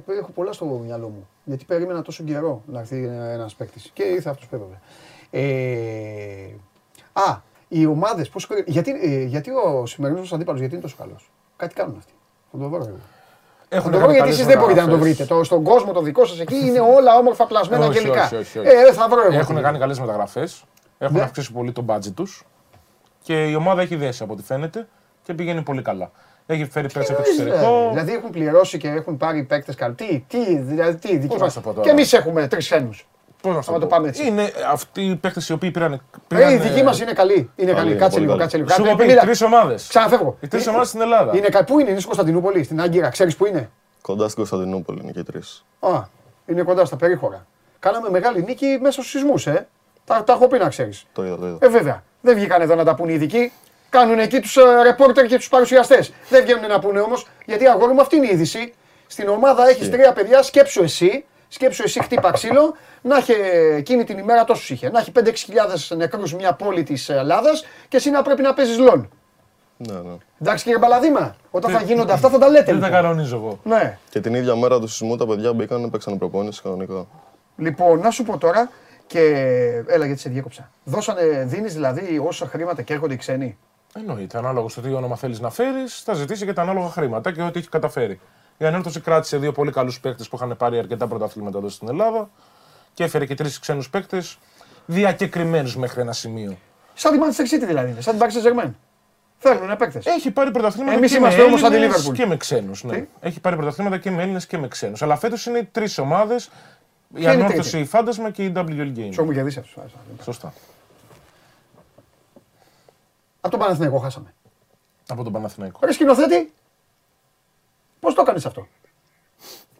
[0.07, 1.27] έχω πολλά στο μυαλό μου.
[1.43, 3.91] Γιατί περίμενα τόσο καιρό να έρθει ένας παίκτης.
[3.93, 4.79] Και ήρθε αυτός που έπρεπε.
[5.29, 6.53] Ε,
[7.13, 8.31] α, οι ομάδες.
[8.65, 12.13] Γιατί, ε, γιατί ο σημερινός αντίπαλος γιατί είναι τόσο καλός; Κάτι κάνουν αυτοί.
[12.51, 12.99] Θα το βρω
[13.73, 15.25] Έχουν το βρω γιατί εσείς δεν μπορείτε να το βρείτε.
[15.25, 18.29] Το, στον κόσμο το δικό σας εκεί είναι όλα όμορφα πλασμένα γενικά.
[18.63, 19.39] Ε, θα βρω εγώ.
[19.39, 20.63] Έχουν κάνει καλές μεταγραφές.
[20.97, 21.21] Έχουν ναι.
[21.21, 22.45] αυξήσει πολύ το budget τους.
[23.21, 24.87] Και η ομάδα έχει δέσει από ό,τι φαίνεται
[25.23, 26.11] και πηγαίνει πολύ καλά.
[26.45, 27.89] Έχει φέρει πέρσι από το εξωτερικό.
[27.89, 29.93] Δηλαδή έχουν πληρώσει και έχουν πάρει παίκτες καλοί.
[29.95, 31.47] Τι, τι, δηλαδή τι, δική μα.
[31.81, 32.89] Και εμείς έχουμε τρεις ξένου.
[33.43, 34.27] Πώς να το, το πάμε έτσι.
[34.27, 36.01] Είναι αυτοί οι παίκτες οι οποίοι πήραν.
[36.27, 37.51] πήραν ε, οι δικοί μας είναι καλοί.
[37.55, 37.95] Είναι καλοί.
[37.95, 38.69] Κάτσε λίγο, κάτσε λίγο.
[38.69, 39.87] Σου πει τρεις ομάδες.
[39.87, 40.37] Ξαναφεύγω.
[40.39, 41.37] Οι τρεις ομάδες στην Ελλάδα.
[41.37, 43.69] Είναι, πού είναι, είναι στην Κωνσταντινούπολη, στην Άγκυρα, ξέρεις πού είναι;
[44.01, 45.65] Κοντά στην Κωνσταντινούπολη είναι και τρεις.
[45.79, 46.03] Α,
[46.45, 47.45] είναι κοντά στα περίχωρα.
[47.79, 49.67] Κάναμε μεγάλη νίκη μέσα στους σεισμούς, ε.
[50.05, 51.05] Τα, τα έχω πει να ξέρεις.
[51.13, 51.57] Το είδα, το είδα.
[51.59, 52.03] Ε, βέβαια.
[52.21, 53.51] Δεν βγήκαν εδώ να τα πούν οι ειδικοί.
[53.89, 56.13] Κάνουν εκεί τους ε, ρεπόρτερ και τους παρουσιαστές.
[56.29, 58.73] Δεν βγαίνουν να πούνε όμως, γιατί αγόρι μου αυτή είναι η είδηση.
[59.07, 63.31] Στην ομάδα έχεις τρία παιδιά, σκέψου εσύ, σκέψου εσύ χτύπα ξύλο, να έχει
[63.75, 64.89] εκείνη την ημέρα τόσους είχε.
[64.89, 65.11] Να έχει
[65.91, 69.09] 5-6 νεκρούς μια πόλη της Ελλάδας και εσύ να πρέπει να παίζεις λόν.
[69.77, 70.13] Ναι, ναι.
[70.41, 72.71] Εντάξει κύριε Μπαλαδίμα, όταν θα γίνονται αυτά θα τα λέτε.
[72.71, 73.01] Δεν τα λοιπόν.
[73.01, 73.59] κανονίζω εγώ.
[73.63, 73.97] Ναι.
[74.09, 77.07] Και την ίδια μέρα του σεισμού τα παιδιά μπήκαν, παίξαν προπόνηση κανονικά.
[77.57, 78.69] Λοιπόν, να σου πω τώρα
[79.07, 79.19] και
[79.87, 80.71] έλα γιατί σε διέκοψα.
[80.83, 83.57] Δώσανε, δίνεις δηλαδή όσα χρήματα και έρχονται οι ξένοι;
[83.95, 84.37] Εννοείται.
[84.37, 87.59] Ανάλογα στο τι όνομα θέλεις να φέρεις, θα ζητήσει και τα ανάλογα χρήματα και ό,τι
[87.59, 88.19] έχει καταφέρει.
[88.57, 92.29] Η ανέρτωση κράτησε δύο πολύ καλούς παίκτες που είχαν πάρει αρκετά πρωταθλήματα εδώ στην Ελλάδα
[92.93, 94.37] και έφερε και τρεις ξένους παίκτες
[94.85, 96.57] διακεκριμένους μέχρι ένα σημείο.
[96.93, 98.71] Σαν τη Manchester City δηλαδή, σαν την Paris Saint
[99.45, 100.05] Θέλουν παίκτες.
[100.05, 102.83] Έχει πάρει πρωταθλήματα Εμείς και, είμαστε με όμως Έλληνες και με ξένους.
[102.83, 103.07] Ναι.
[103.19, 105.01] Έχει πάρει πρωταθλήματα και με Έλληνες και με ξένους.
[105.01, 106.49] Αλλά φέτος είναι τρεις ομάδες.
[107.15, 109.09] Η Ανόρθωση, η Φάντασμα και η WL Games.
[109.13, 109.81] Σου κερδίσει αυτού.
[110.23, 110.53] Σωστά.
[113.41, 114.33] Από τον Παναθηναϊκό χάσαμε.
[115.07, 115.79] Από τον Παναθηναϊκό.
[115.83, 116.53] Ρε σκηνοθέτη,
[118.03, 118.67] πώς το έκανες αυτό;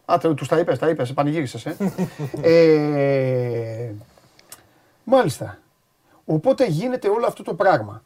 [0.05, 1.77] Α, τους τα είπες, τα είπες, πανηγύρισες, ε.
[2.41, 3.93] ε.
[5.03, 5.59] Μάλιστα.
[6.25, 8.03] Οπότε γίνεται όλο αυτό το πράγμα.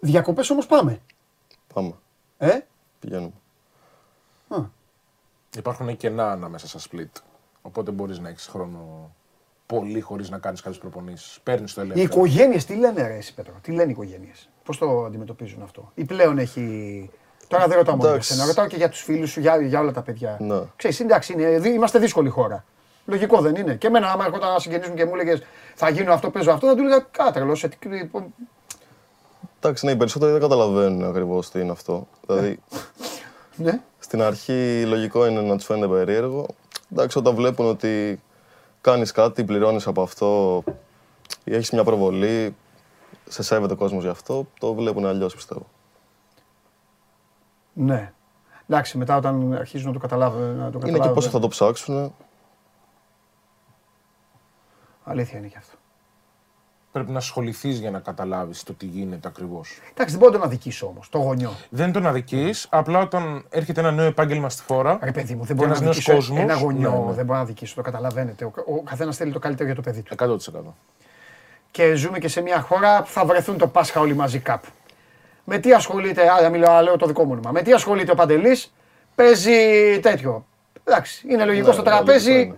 [0.00, 1.00] Διακοπές όμως πάμε.
[1.74, 1.94] Πάμε.
[2.38, 2.58] Ε;
[2.98, 3.32] Πηγαίνουμε.
[4.48, 4.56] Α.
[5.56, 7.22] Υπάρχουν κενά ανάμεσα στα split.
[7.62, 9.10] Οπότε μπορείς να έχεις χρόνο
[9.66, 11.40] πολύ χωρίς να κάνεις καλέ προπονήσεις.
[11.42, 12.06] Παίρνεις το ελεύθερο.
[12.06, 15.92] Οι οικογένειες τι λένε, ρε, εσύ, Πέτρο, τι λένε οι οικογένειες; Πώς το αντιμετωπίζουν αυτό;
[15.94, 17.10] Ή πλέον έχει.
[17.48, 19.92] Τώρα δεν ρωτάω μόνο για σένα, ρωτάω και για τους φίλους σου, για, για όλα
[19.92, 20.36] τα παιδιά.
[20.40, 20.60] Ναι.
[20.76, 22.64] Ξέρεις, εντάξει, είναι, είμαστε δύσκολη χώρα.
[23.04, 23.74] Λογικό δεν είναι.
[23.74, 25.42] Και εμένα, άμα έρχονταν να συγγενεί και μου έλεγε
[25.74, 27.58] Θα γίνω αυτό, παίζω αυτό, θα του έλεγα Κάτρελο.
[29.60, 32.06] Εντάξει, ναι, οι περισσότεροι δεν καταλαβαίνουν ακριβώς τι είναι αυτό.
[32.26, 32.60] Δηλαδή,
[33.56, 33.80] ναι.
[33.98, 36.46] στην αρχή λογικό είναι να τους φαίνεται περίεργο.
[36.92, 38.20] Εντάξει, όταν βλέπουν ότι
[38.80, 40.62] κάνεις κάτι, πληρώνεις από αυτό,
[41.44, 42.56] έχεις μια προβολή,
[43.28, 45.66] σε σέβεται ο κόσμος γι' αυτό, το βλέπουν αλλιώς πιστεύω.
[47.78, 48.12] Ναι.
[48.68, 50.56] Εντάξει, μετά όταν αρχίζουν να το καταλάβουν.
[50.56, 52.14] Να το είναι και πώς θα το ψάξουν.
[55.04, 55.76] Αλήθεια είναι και αυτό
[56.92, 59.78] πρέπει να ασχοληθείς για να καταλάβεις το τι γίνεται ακριβώς.
[59.90, 61.52] Εντάξει, δεν μπορεί να τον αδικήσει όμως, το γονιό.
[61.70, 64.98] Δεν τον αδική, απλά όταν έρχεται ένα νέο επάγγελμα στη χώρα.
[65.02, 66.90] Ρε παιδί μου, δεν μπορεί να αδικήσει κόσμος, ένα γονιό.
[66.90, 67.12] Ναι, ναι.
[67.12, 68.44] Δεν μπορεί να αδικήσει, το καταλαβαίνετε.
[68.44, 70.14] Ο, ο καθένας θέλει το καλύτερο για το παιδί του.
[70.16, 70.60] 100%.
[71.70, 74.68] Και ζούμε και σε μια χώρα που θα βρεθούν το Πάσχα όλοι μαζί κάπου.
[75.50, 77.50] Με τι ασχολείται, α, μιλάω, λέω το δικό μου όνομα.
[77.50, 78.74] Με τι ασχολείται ο Παντελής,
[79.14, 79.52] παίζει
[80.02, 80.46] τέτοιο.
[80.84, 82.54] Εντάξει, είναι λογικό ναι, στο τραπέζι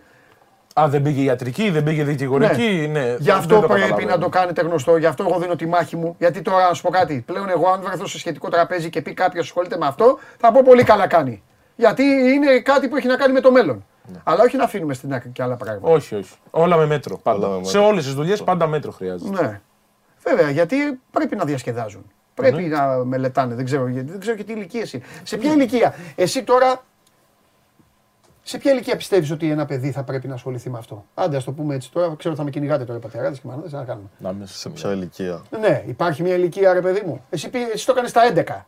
[0.81, 2.89] Α, δεν πήγε ιατρική, δεν πήγε δικηγορική.
[2.91, 3.01] Ναι.
[3.01, 3.17] ναι.
[3.19, 4.97] Γι' αυτό πρέπει να το κάνετε γνωστό.
[4.97, 6.15] Γι' αυτό εγώ δίνω τη μάχη μου.
[6.19, 7.23] Γιατί τώρα να σου πω κάτι.
[7.27, 10.62] Πλέον εγώ, αν βρεθώ σε σχετικό τραπέζι και πει κάποιος ασχολείται με αυτό, θα πω
[10.65, 11.43] πολύ καλά κάνει.
[11.77, 13.85] Γιατί είναι κάτι που έχει να κάνει με το μέλλον.
[14.12, 14.19] Ναι.
[14.25, 15.89] Αλλά όχι να αφήνουμε στην άκρη και άλλα πράγματα.
[15.89, 16.35] Όχι, όχι.
[16.51, 17.19] Όλα με μέτρο.
[17.23, 17.49] Πάντα.
[17.49, 17.71] με μέτρο.
[17.71, 19.43] Σε όλες τις δουλειές πάντα μέτρο χρειάζεται.
[19.43, 19.61] Ναι.
[20.23, 20.77] Βέβαια, γιατί
[21.11, 22.05] πρέπει να διασκεδάζουν.
[22.41, 22.77] Πρέπει ναι.
[22.77, 23.55] να μελετάνε.
[23.55, 25.03] Δεν ξέρω, δεν ξέρω και τι ηλικία εσύ.
[25.23, 25.95] Σε ποια ηλικία.
[26.15, 26.83] Εσύ τώρα
[28.43, 31.45] Σε ποια ηλικία πιστεύεις ότι ένα παιδί θα πρέπει να ασχοληθεί με αυτό; Άντε, ας
[31.45, 32.07] το πούμε έτσι τώρα.
[32.07, 34.09] Ξέρω ότι θα με κυνηγάτε τώρα οι πατεράδες και μάλλον δεν να κάνουμε.
[34.19, 35.43] Να μην σε ποια ηλικία.
[35.61, 37.25] Ναι, υπάρχει μια ηλικία, ρε παιδί μου.
[37.31, 38.65] Εσύ, εσύ το έκανε στα 11.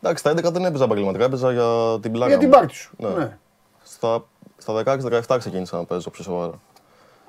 [0.00, 2.28] Εντάξει, στα 11 δεν έπαιζα επαγγελματικά, έπαιζα για την πλάκα.
[2.28, 2.94] Για την πάρτι σου.
[2.98, 3.08] Ναι.
[3.08, 3.36] ναι.
[3.82, 4.24] Στα,
[4.56, 4.82] στα
[5.26, 6.60] 16-17 ξεκίνησα να παίζω πιο σοβαρά.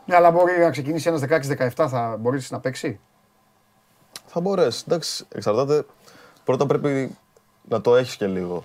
[0.06, 1.22] Ναι, αλλά μπορεί να ξεκινήσει ένας
[1.78, 3.00] 16-17, θα μπορέσει να παίξει;
[4.28, 4.84] Θα μπορέσει.
[4.88, 5.86] Εντάξει, εξαρτάται.
[6.44, 7.18] Πρώτα πρέπει
[7.70, 8.64] να το έχεις και λίγο,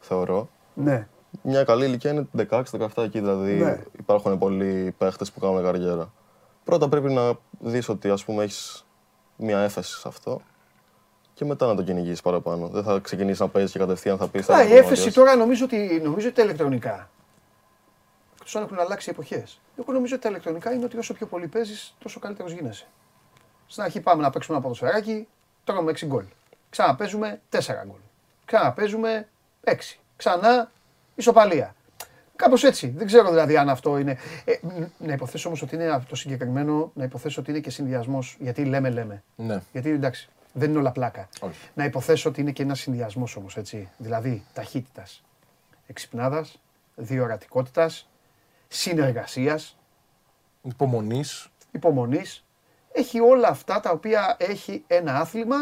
[0.00, 0.48] θεωρώ.
[0.74, 1.08] Ναι.
[1.42, 2.62] Μια καλή ηλικία είναι 16-17
[2.96, 3.82] εκεί, δηλαδή ναι.
[3.98, 6.12] υπάρχουν πολλοί παίχτες που κάνουν καριέρα.
[6.64, 8.86] Πρώτα πρέπει να δεις ότι ας πούμε έχεις
[9.36, 10.40] μια έφεση σε αυτό
[11.34, 12.68] και μετά να το κυνηγήσεις παραπάνω.
[12.68, 14.48] Δεν θα ξεκινήσεις να παίζεις και κατευθείαν θα πεις.
[14.48, 17.10] η έφεση τώρα νομίζω ότι, νομίζω ότι τα ηλεκτρονικά.
[18.34, 19.60] Εκτός αν έχουν αλλάξει οι εποχές.
[19.78, 22.86] Εγώ νομίζω ότι τα ηλεκτρονικά είναι ότι όσο πιο πολύ παίζεις, τόσο καλύτερος γίνεσαι.
[23.68, 25.28] Στην αρχή πάμε να παίξουμε ένα ποδοσφαιράκι,
[25.64, 26.24] τρώμε 6 γκολ.
[26.70, 27.98] Ξαναπέζουμε 4 γκολ.
[28.44, 29.28] Ξαναπέζουμε
[29.64, 29.74] 6.
[30.16, 30.70] Ξανά
[31.14, 31.74] ισοπαλία.
[32.36, 32.88] Κάπως έτσι.
[32.88, 34.18] Δεν ξέρω δηλαδή αν αυτό είναι.
[34.44, 34.52] Ε,
[34.98, 38.36] να υποθέσω όμως ότι είναι αυτό συγκεκριμένο, να υποθέσω ότι είναι και συνδυασμός.
[38.40, 39.22] Γιατί λέμε, λέμε.
[39.36, 39.62] Ναι.
[39.72, 41.28] Γιατί εντάξει, δεν είναι όλα πλάκα.
[41.40, 41.68] Όχι.
[41.74, 43.88] Να υποθέσω ότι είναι και ένας συνδυασμός όμως έτσι.
[43.96, 45.22] Δηλαδή ταχύτητας,
[45.86, 46.60] εξυπνάδας,
[46.94, 48.08] διορατικότητας,
[48.68, 49.76] συνεργασίας.
[50.62, 51.48] Υπομονής.
[51.70, 52.44] Υπομονής.
[52.98, 55.56] Έχει όλα αυτά τα οποία έχει ένα άθλημα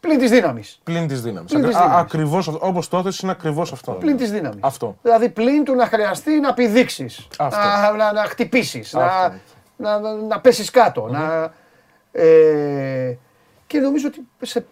[0.00, 0.80] Πλην της δύναμης.
[0.84, 1.54] Πλην της δύναμης.
[1.74, 3.92] Ακριβώς όπως το έθεσε είναι ακριβώς αυτό.
[3.92, 4.58] Πλην της δύναμης.
[4.62, 4.96] Αυτό.
[5.02, 7.28] Δηλαδή πλην του να χρειαστεί να πηδήξεις.
[7.38, 8.92] Να, να, να χτυπήσεις.
[8.92, 9.40] Να,
[9.76, 10.70] να, να, να πέσεις
[11.10, 11.52] Να,
[12.12, 13.16] ε,
[13.66, 14.66] και νομίζω ότι σε,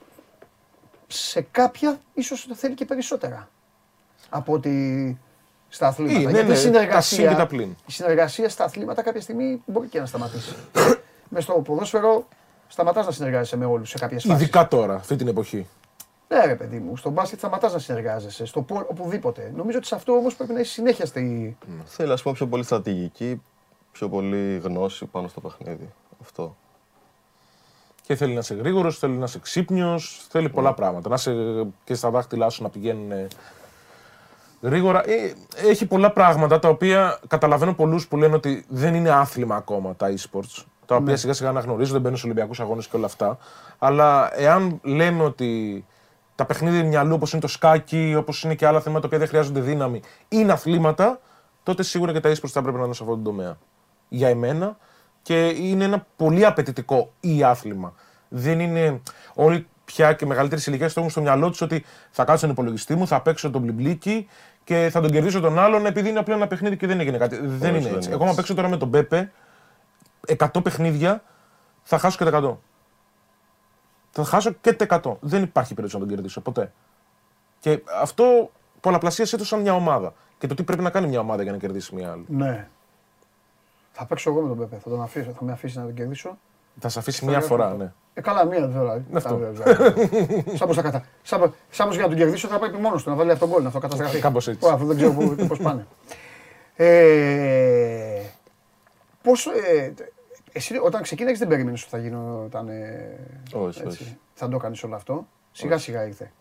[1.07, 3.49] σε κάποια ίσως το θέλει και περισσότερα
[4.29, 5.19] από ότι
[5.69, 6.21] στα αθλήματα.
[6.21, 7.77] Ναι, Γιατί ναι, συνεργασία, πλην.
[7.87, 10.55] η συνεργασία στα αθλήματα κάποια στιγμή μπορεί και να σταματήσει.
[11.28, 12.27] Μες στο ποδόσφαιρο
[12.69, 14.43] σταματάς να συνεργάζεσαι με όλους σε κάποιες φάσεις.
[14.43, 15.66] Ειδικά τώρα, αυτή την εποχή.
[16.28, 18.47] Ναι, ρε παιδί μου, στον μπάσκετ σταματάς να συνεργάζεσαι.
[18.47, 19.53] Στο πόλ, οπουδήποτε.
[19.57, 21.57] Νομίζω ότι σε αυτό όμως πρέπει να έχεις συνέχεια στη.
[21.85, 23.43] Θέλει, ας πούμε, πιο πολύ στρατηγική,
[23.93, 25.93] πιο πολύ γνώση πάνω στο παιχνίδι.
[26.23, 26.57] Αυτό.
[28.03, 30.74] Και θέλει να είσαι γρήγορος, θέλει να είσαι ξύπνιος, θέλει πολλά ναι.
[30.74, 31.09] πράγματα.
[31.09, 33.28] Να είσαι και στα δάχτυλά σου να πηγαίνουν
[34.61, 35.09] γρήγορα.
[35.09, 39.94] Ε, έχει πολλά πράγματα τα οποία καταλαβαίνω πολλούς που λένε ότι δεν είναι άθλημα ακόμα
[39.94, 41.17] τα e-sports τα οποία ναι.
[41.17, 43.39] σιγά σιγά αναγνωρίζονται, μπαίνουν στου Ολυμπιακούς Αγώνες και όλα αυτά.
[43.79, 45.85] Αλλά εάν λέμε ότι
[46.35, 49.61] τα παιχνίδια μυαλού όπως είναι το σκάκι, όπως είναι και άλλα θέματα που δεν χρειάζονται
[49.61, 51.21] δύναμη, είναι αθλήματα,
[51.63, 53.59] τότε σίγουρα και τα e θα πρέπει να είναι σε αυτόν τον τομέα.
[54.09, 54.77] Για εμένα
[55.23, 57.95] και είναι ένα πολύ απαιτητικό ή άθλημα.
[58.29, 59.01] Δεν είναι
[59.35, 62.95] όλοι πια και μεγαλύτερε ηλικίε το έχουν στο μυαλό τους ότι θα κάτσω στον υπολογιστή
[62.95, 64.29] μου, θα παίξω τον μπλιμπλίκι
[64.65, 67.41] και θα τον κερδίσω τον άλλον επειδή είναι απλά ένα παιχνίδι και δεν έγινε κάτι.
[67.43, 68.11] δεν είναι έτσι.
[68.13, 69.33] Εγώ, αν παίξω τώρα με τον Πέπε,
[70.28, 71.23] 100 παιχνίδια,
[71.82, 72.57] θα χάσω και τα 100.
[74.11, 75.16] Θα χάσω και τα 100.
[75.20, 76.73] Δεν υπάρχει περίπτωση να τον κερδίσω ποτέ.
[77.59, 78.51] Και αυτό
[78.81, 80.15] πολλαπλασίασε το σαν μια ομάδα.
[80.39, 82.24] Και το τι πρέπει να κάνει μια ομάδα για να κερδίσει μια άλλη.
[82.28, 82.69] Ναι.
[83.93, 84.77] Θα παίξω εγώ με τον Πέπε.
[84.82, 86.39] Θα, τον αφήσω, θα με αφήσει να τον κερδίσω.
[86.81, 87.93] Θα σε αφήσει μία φορά, ναι.
[88.15, 88.94] Ε, καλά, μία φορά.
[88.94, 89.40] Είναι αυτό.
[90.57, 91.05] Σαν πως, κατα...
[91.70, 93.69] σαν για να τον κερδίσω θα πρέπει μόνος του να βάλει αυτό τον κόλλο, να
[93.69, 94.19] αυτό καταστραφεί.
[94.19, 94.69] Κάπως έτσι.
[94.69, 95.86] Αυτό δεν ξέρω πώς πάνε.
[96.77, 98.23] Ε,
[99.23, 99.94] πώς, ε,
[100.57, 102.69] εσύ όταν ξεκίνησε δεν περίμενες ότι θα γινόταν.
[103.53, 104.03] όχι, έτσι.
[104.03, 104.19] όχι.
[104.35, 105.27] Θα το κάνεις όλο αυτό.
[105.53, 106.33] Σιγά σιγά ήρθε.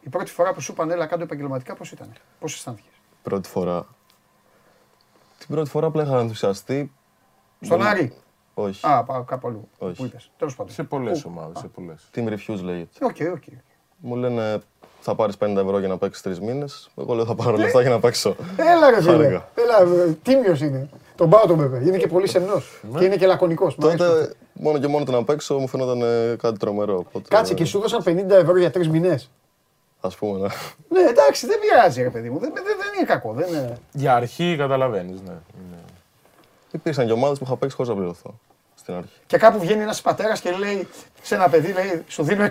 [0.00, 2.92] Η πρώτη φορά που σου είπαν έλα κάτω επαγγελματικά πώς ήταν, πώς αισθάνθηκες;
[3.22, 3.86] Πρώτη φορά.
[5.38, 6.92] Την πρώτη φορά απλά είχα ενθουσιαστεί.
[7.60, 8.12] Στον Άρη;
[8.54, 8.86] Όχι.
[8.86, 9.68] Α, πάω κάπου αλλού.
[9.78, 9.96] Όχι.
[9.96, 10.30] Πού είπες.
[10.38, 10.72] Τέλος πάντων.
[10.72, 11.58] Σε πολλές ομάδες.
[11.58, 12.10] Σε πολλές.
[12.14, 13.04] Team Refuse λέγεται.
[13.04, 13.42] OK, OK.
[13.96, 14.62] Μου λένε
[15.00, 16.90] θα πάρεις 50 ευρώ για να παίξεις τρεις μήνες.
[16.96, 18.36] Εγώ λέω θα πάρω λεφτά για να παίξω.
[18.56, 19.26] Έλα, ρε φίλε.
[19.54, 20.88] Έλα, τίμιος είναι.
[21.16, 21.80] Τον πάω τον βέβαια.
[21.80, 22.80] Είναι και πολύ σεμνός.
[22.92, 22.98] Ναι.
[22.98, 23.74] Και είναι και λακωνικός.
[23.74, 26.96] Τότε μόνο και μόνο το να παίξω μου φαίνονταν ε, κάτι τρομερό.
[26.96, 27.34] Οπότε...
[27.34, 29.20] Κάτσε και σου δώσαν 50 ευρώ για τρεις μήνε.
[30.00, 30.48] Α πούμε, ναι.
[30.88, 32.38] Ναι, εντάξει, δεν πειράζει, ρε παιδί μου.
[32.38, 33.32] Δεν, δεν, δεν είναι κακό.
[33.32, 33.78] Δεν είναι...
[33.92, 35.34] Για αρχή καταλαβαίνεις, ναι.
[36.70, 38.34] Υπήρξαν και ομάδες που είχα παίξει χωρίς να πληρωθώ
[38.74, 39.08] στην αρχή.
[39.26, 40.88] Και κάπου βγαίνει ένας πατέρας και λέει
[41.22, 42.48] σε ένα παιδί, λέει, σου δίνω 100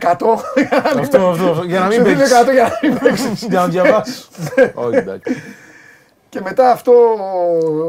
[0.99, 2.27] αυτό, αυτό, για να μην παίξει.
[2.27, 3.45] Σου δίνω 100 για να μην παίξει.
[3.49, 4.29] για να διαβάσεις.
[4.85, 5.33] Όχι, εντάξει.
[6.33, 6.93] Και μετά αυτό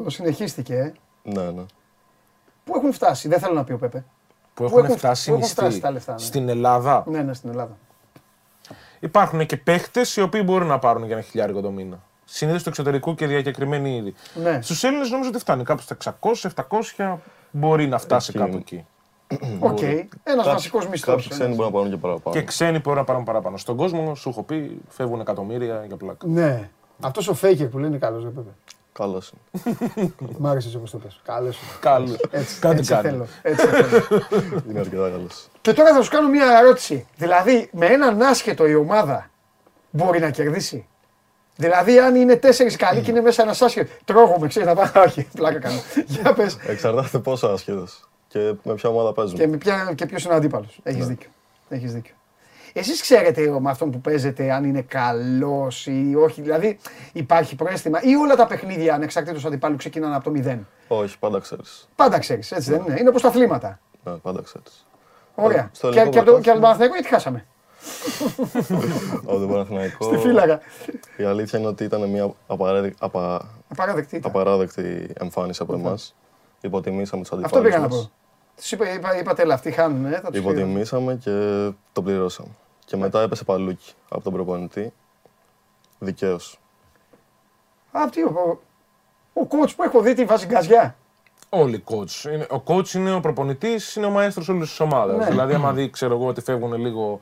[0.07, 0.75] συνεχίστηκε.
[0.75, 0.93] Ε.
[1.23, 1.63] Ναι, ναι.
[2.65, 4.05] Πού έχουν φτάσει, δεν θέλω να πει ο Πέπε.
[4.55, 6.13] Που έχουν, έχουν φτάσει, που έχουν φτάσει τα λεφτά.
[6.13, 6.19] Ναι.
[6.19, 7.77] Στην Ελλάδα; Ναι, ναι, στην Ελλάδα.
[9.01, 12.03] Υπάρχουν και παίχτες οι οποίοι μπορούν να πάρουν για ένα χιλιάρικο το μήνα.
[12.25, 14.15] Συνήθως του εξωτερικού και διακεκριμένοι ήδη.
[14.35, 14.59] Ναι.
[14.63, 16.19] Στους Έλληνες νομίζω ότι φτάνει κάπου στα
[16.97, 17.17] 600-700
[17.51, 18.45] μπορεί να φτάσει εκεί.
[18.45, 18.87] κάπου εκεί.
[19.59, 19.79] OK.
[19.81, 20.05] Okay.
[20.23, 21.15] Ένας βασικός μισθός.
[21.15, 22.37] Κάποιοι ξένοι μπορούν να πάρουν και παραπάνω.
[22.37, 23.57] Και ξένοι μπορούν να πάρουν παραπάνω.
[23.57, 26.27] Στον κόσμο σου έχω πει φεύγουν εκατομμύρια για πλάκα.
[26.27, 26.71] Ναι.
[27.01, 28.45] Αυτός ο Φέικερ που λένε καλός, δεν
[28.93, 30.13] Καλός είναι.
[30.39, 31.21] Μ' άρεσε όπως το πες.
[31.25, 31.71] Καλός είναι.
[31.81, 32.17] Καλός.
[32.31, 33.27] Έτσι, Κάτι έτσι θέλω.
[33.43, 33.67] Έτσι
[34.69, 35.49] Είναι αρκετά καλός.
[35.61, 37.07] Και τώρα θα σου κάνω μια ερώτηση.
[37.17, 39.31] Δηλαδή, με έναν άσχετο η ομάδα
[39.91, 40.87] μπορεί να κερδίσει;
[41.57, 43.97] Δηλαδή, αν είναι τέσσερις καλοί και είναι μέσα ένας άσχετος.
[44.05, 45.03] Τρώγομαι, ξέρεις να πάω.
[45.07, 45.81] Όχι, πλάκα κάνω.
[46.07, 46.57] Για πες.
[46.67, 49.39] Εξαρτάται πόσο άσχετος και με ποια ομάδα παίζουν.
[49.39, 50.81] Και, και ποιος είναι ο αντίπαλος.
[50.83, 51.07] Έχεις ναι.
[51.07, 51.29] δίκιο.
[51.69, 52.15] Έχεις δίκιο.
[52.77, 56.41] Εσείς ξέρετε με αυτόν που παίζετε αν είναι καλός ή όχι.
[56.41, 56.79] Δηλαδή
[57.13, 60.67] υπάρχει πρόστιμα ή όλα τα παιχνίδια ανεξαρτήτως αντιπάλου ξεκινάνε από το μηδέν.
[60.89, 61.89] Όχι, πάντα ξέρεις.
[61.97, 63.01] Πάντα ξέρεις, έτσι δεν είναι.
[63.01, 63.81] Είναι όπως τα αθλήματα.
[64.05, 64.87] Ναι, πάντα ξέρεις.
[65.35, 65.71] Ωραία.
[65.73, 67.47] Και, και, και, από τον Παναθηναϊκό γιατί χάσαμε;
[69.27, 70.05] Από τον Παναθηναϊκό.
[70.05, 70.61] Στη φύλακα.
[71.17, 76.15] Η αλήθεια είναι ότι ήταν μια απαράδεκτη, απαράδεκτη εμφάνιση από εμάς.
[76.61, 77.57] Υποτιμήσαμε τους αντιπάλους.
[77.57, 78.11] Αυτό πήγα να πω.
[78.57, 80.05] Τους είπα, είπα, είπατε, έλα, αυτοί χάνουν.
[80.13, 82.49] Ε, Υποτιμήσαμε και το πληρώσαμε.
[82.85, 84.93] Και μετά έπεσε παλούκι από τον προπονητή.
[85.99, 86.61] Δικαίως.
[87.93, 88.61] Α, τι, ο,
[89.33, 90.97] ο coach που έχω δει τη βάζει γκαζιά.
[91.49, 92.47] Όλοι οι coach.
[92.51, 95.17] Ο coach είναι ο προπονητής, είναι ο μαέστρος όλης της ομάδας.
[95.17, 95.31] Ναι.
[95.31, 97.21] Δηλαδή, άμα δει, ξέρω εγώ, ότι φεύγουν λίγο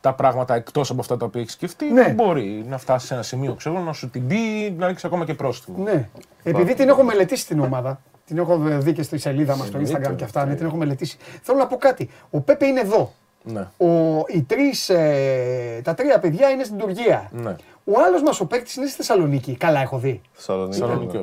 [0.00, 2.08] τα πράγματα εκτός από αυτά τα οποία έχει σκεφτεί, ναι.
[2.08, 5.34] μπορεί να φτάσει σε ένα σημείο, ξέρω, να σου την πει, να ρίξει ακόμα και
[5.34, 5.82] πρόστιμο.
[5.82, 6.08] Ναι.
[6.42, 10.16] Επειδή την έχω μελετήσει την ομάδα, την έχω δει και στη σελίδα μας στο Instagram
[10.16, 11.18] και αυτά, ναι, την έχω μελετήσει.
[11.42, 12.10] Θέλω να πω κάτι.
[12.30, 13.12] Ο Πέπε είναι εδώ.
[13.48, 13.68] Ναι.
[13.76, 17.30] Ο, οι τρεις, ε, τα τρία παιδιά είναι στην Τουρκία.
[17.32, 17.56] Ναι.
[17.84, 19.56] Ο άλλος μας ο παίκτης είναι στη Θεσσαλονίκη.
[19.56, 20.20] Καλά, έχω δει.
[20.32, 21.16] Θεσσαλονίκη.
[21.16, 21.22] Ναι.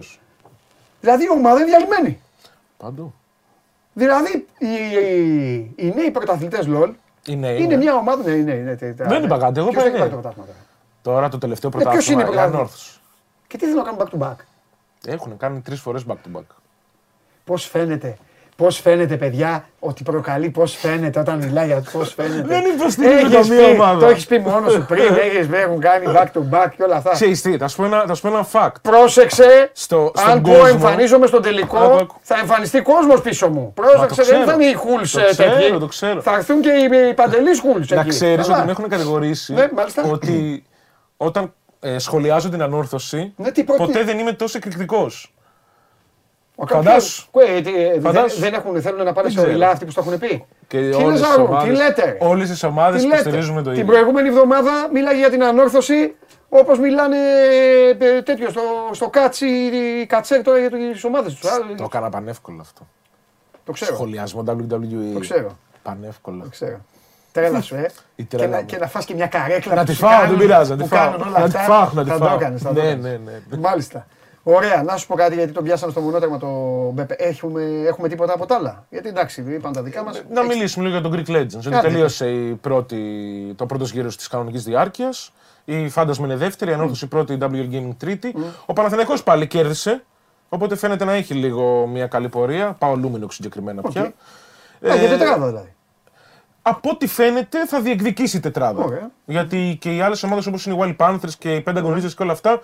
[1.00, 2.22] Δηλαδή η ομάδα είναι διαλυμένη.
[2.78, 3.14] Παντού.
[3.94, 6.92] Δηλαδή οι, οι, οι νέοι πρωταθλητές LOL
[7.28, 7.78] είναι ναι.
[7.78, 8.24] μια ομάδα.
[8.24, 9.60] Ναι, ναι, ναι, δεν είπα κάτι.
[9.60, 10.34] Εγώ είπα
[11.02, 12.24] Τώρα το τελευταίο ε, πρωτάθλημα.
[12.24, 12.70] Ποιο είναι ο
[13.48, 14.36] Και τι θέλω να κάνουν back to back;
[15.06, 16.46] Έχουν κάνει τρεις φορές back to back.
[17.44, 18.18] Πώς φαίνεται;
[18.56, 22.48] Πώς φαίνεται, παιδιά, ότι προκαλεί, πώς φαίνεται όταν μιλάει για πώς φαίνεται.
[22.48, 24.00] Δεν υποστηρίζει μία ομάδα.
[24.00, 27.12] Το έχεις πει μόνος σου πριν, έχεις, έχουν κάνει back to back και όλα αυτά.
[27.12, 28.72] Ξέρεις τι, θα σου πω ένα, θα σου πω ένα fact.
[28.82, 33.74] Πρόσεξε, στο, αν πω εμφανίζομαι στον τελικό, θα εμφανιστεί κόσμος πίσω μου.
[33.74, 35.78] Πρόσεξε, δεν θα είναι οι χούλς τέτοιοι.
[35.80, 37.90] Το ξέρω, Θα έρθουν και οι παντελείς χούλς.
[37.90, 39.68] Να ξέρεις ότι με έχουν κατηγορήσει ναι,
[40.12, 40.64] ότι
[41.18, 45.34] όταν ε, σχολιάζω την ανόρθωση, ναι, ποτέ δεν είμαι τόσο εκρηκτικός.
[48.02, 48.40] Φαντάσου.
[48.40, 50.46] Δεν έχουν, θέλουν να πάνε σε ορειλά αυτοί που το έχουν πει.
[50.68, 53.84] Και τι όλες τις ομάδες, τι λέτε; Όλες τις ομάδες υποστηρίζουμε το ίδιο.
[53.84, 56.16] Την προηγούμενη εβδομάδα μίλαγε για την ανόρθωση
[56.50, 57.18] όπως μιλάνε
[58.00, 61.50] ε, τέτοιο στο, στο κάτσι, οι κατσέρ τώρα για τις ομάδες τους.
[61.78, 62.88] Το έκανα πανεύκολο αυτό.
[63.66, 63.94] Το ξέρω.
[63.94, 65.14] Σχολιασμό WWE.
[65.14, 65.58] Το ξέρω.
[65.84, 66.44] Πανεύκολο.
[66.44, 66.80] Το ξέρω.
[67.32, 67.90] Τρέλας σου, ε.
[68.28, 70.76] και, να, και να φας και μια καρέκλα να τη φάω, δεν πειράζει.
[70.76, 72.38] Να τη φάω, να τη φάω.
[72.74, 73.58] Ναι, ναι, ναι.
[73.58, 74.08] Μάλιστα.
[74.44, 76.48] Ωραία, να σου πω κάτι γιατί τον πιάσαμε στο μονόταγμα το
[76.94, 77.16] Μπέπε.
[77.18, 78.86] Έχουμε, έχουμε τίποτα από τα άλλα.
[78.90, 80.24] Γιατί εντάξει, είπαν τα δικά μας.
[80.30, 81.74] Να μιλήσουμε λίγο για τον Greek Legends.
[81.74, 83.00] Ότι τελείωσε η πρώτη,
[83.56, 85.32] το πρώτος γύρος της κανονικής διάρκειας.
[85.66, 87.10] Η Φάντασμα είναι δεύτερη, η Ανόρθωση mm.
[87.10, 88.34] πρώτη, η WL Gaming τρίτη.
[88.38, 88.42] Mm.
[88.66, 90.04] Ο Παναθηναϊκός πάλι κέρδισε.
[90.50, 92.76] Οπότε φαίνεται να έχει λίγο μια καλή πορεία.
[92.80, 93.90] ΠΑΟ Luminox συγκεκριμένα okay.
[93.90, 94.14] πια.
[94.82, 95.74] Ε, για τετράδα δηλαδή.
[96.62, 98.86] Από ό,τι φαίνεται θα διεκδικήσει τετράδα.
[98.86, 99.10] Okay.
[99.26, 102.24] Γιατί και οι άλλες ομάδες όπως είναι οι Wild Panthers και οι Pentagon Wizards και
[102.24, 102.62] όλα αυτά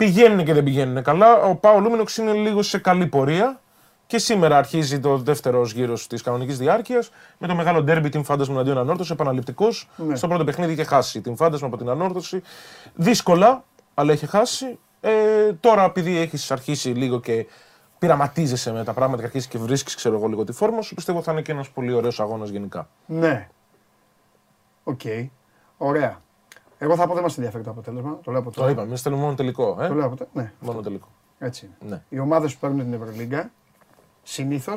[0.00, 1.42] πηγαίνουν και δεν πηγαίνουν καλά.
[1.42, 3.60] Ο ΠΑΟ Luminox είναι λίγο σε καλή πορεία.
[4.06, 8.54] Και σήμερα αρχίζει το δεύτερος γύρος της κανονικής διάρκειας με το μεγάλο ντέρμπι Team Phantasma
[8.54, 9.10] εναντίον Ανόρθωσης.
[9.10, 9.88] Επαναληπτικός.
[9.96, 10.16] Ναι.
[10.16, 12.42] Στο πρώτο παιχνίδι είχε χάσει Team Phantasma από την Ανόρθωση.
[12.94, 13.64] Δύσκολα,
[13.94, 14.78] αλλά είχε χάσει.
[15.00, 15.10] Ε,
[15.60, 17.46] τώρα, επειδή έχεις αρχίσει λίγο και
[17.98, 21.22] πειραματίζεσαι με τα πράγματα και αρχίσεις και βρίσκεις, ξέρω εγώ, λίγο τη φόρμα σου, πιστεύω
[21.22, 22.88] θα είναι και ένας πολύ ωραίος αγώνας γενικά.
[23.06, 23.48] Ναι.
[24.84, 25.00] OK.
[25.04, 25.28] Okay.
[25.76, 26.20] Ωραία.
[26.82, 28.18] Εγώ θα πω δεν μας ενδιαφέρει το αποτέλεσμα.
[28.22, 28.66] Το λέω από τώρα.
[28.66, 29.76] Το είπαμε, εμείς θέλουμε μόνο τελικό.
[29.80, 29.88] Ε?
[29.88, 30.30] Το λέω από τώρα.
[30.32, 30.52] Ναι.
[30.60, 31.08] Μόνο τελικό.
[31.38, 31.90] Έτσι είναι.
[31.90, 32.02] Ναι.
[32.08, 33.50] Οι ομάδες που παίρνουν την Ευρωλίγκα
[34.22, 34.72] συνήθως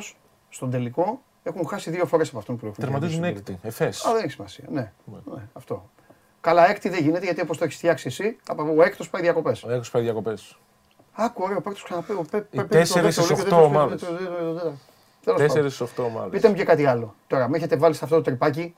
[0.48, 2.78] στον τελικό έχουν χάσει δύο φορές από αυτόν που έχουν.
[2.84, 3.58] Τερματίζουν έκτη.
[3.62, 3.86] Εφές.
[3.86, 4.64] Α, δεν έχει σημασία.
[4.68, 4.92] Ναι.
[5.04, 5.18] ναι.
[5.34, 5.48] ναι.
[5.52, 5.90] Αυτό.
[6.40, 8.36] Καλά, έκτη δεν γίνεται γιατί όπω το έχει φτιάξει εσύ,
[8.76, 9.52] ο έκτο πάει διακοπέ.
[9.66, 10.34] Ο έκτο πάει διακοπέ.
[11.12, 12.24] Άκου, ωραίο, παίρνει ξαναπέω.
[12.68, 13.96] Τέσσερι στι οχτώ ομάδε.
[15.36, 16.28] Τέσσερι στι οχτώ ομάδε.
[16.28, 17.14] Πείτε μου και κάτι άλλο.
[17.26, 18.74] Τώρα, με έχετε βάλει σε αυτό το τρυπάκι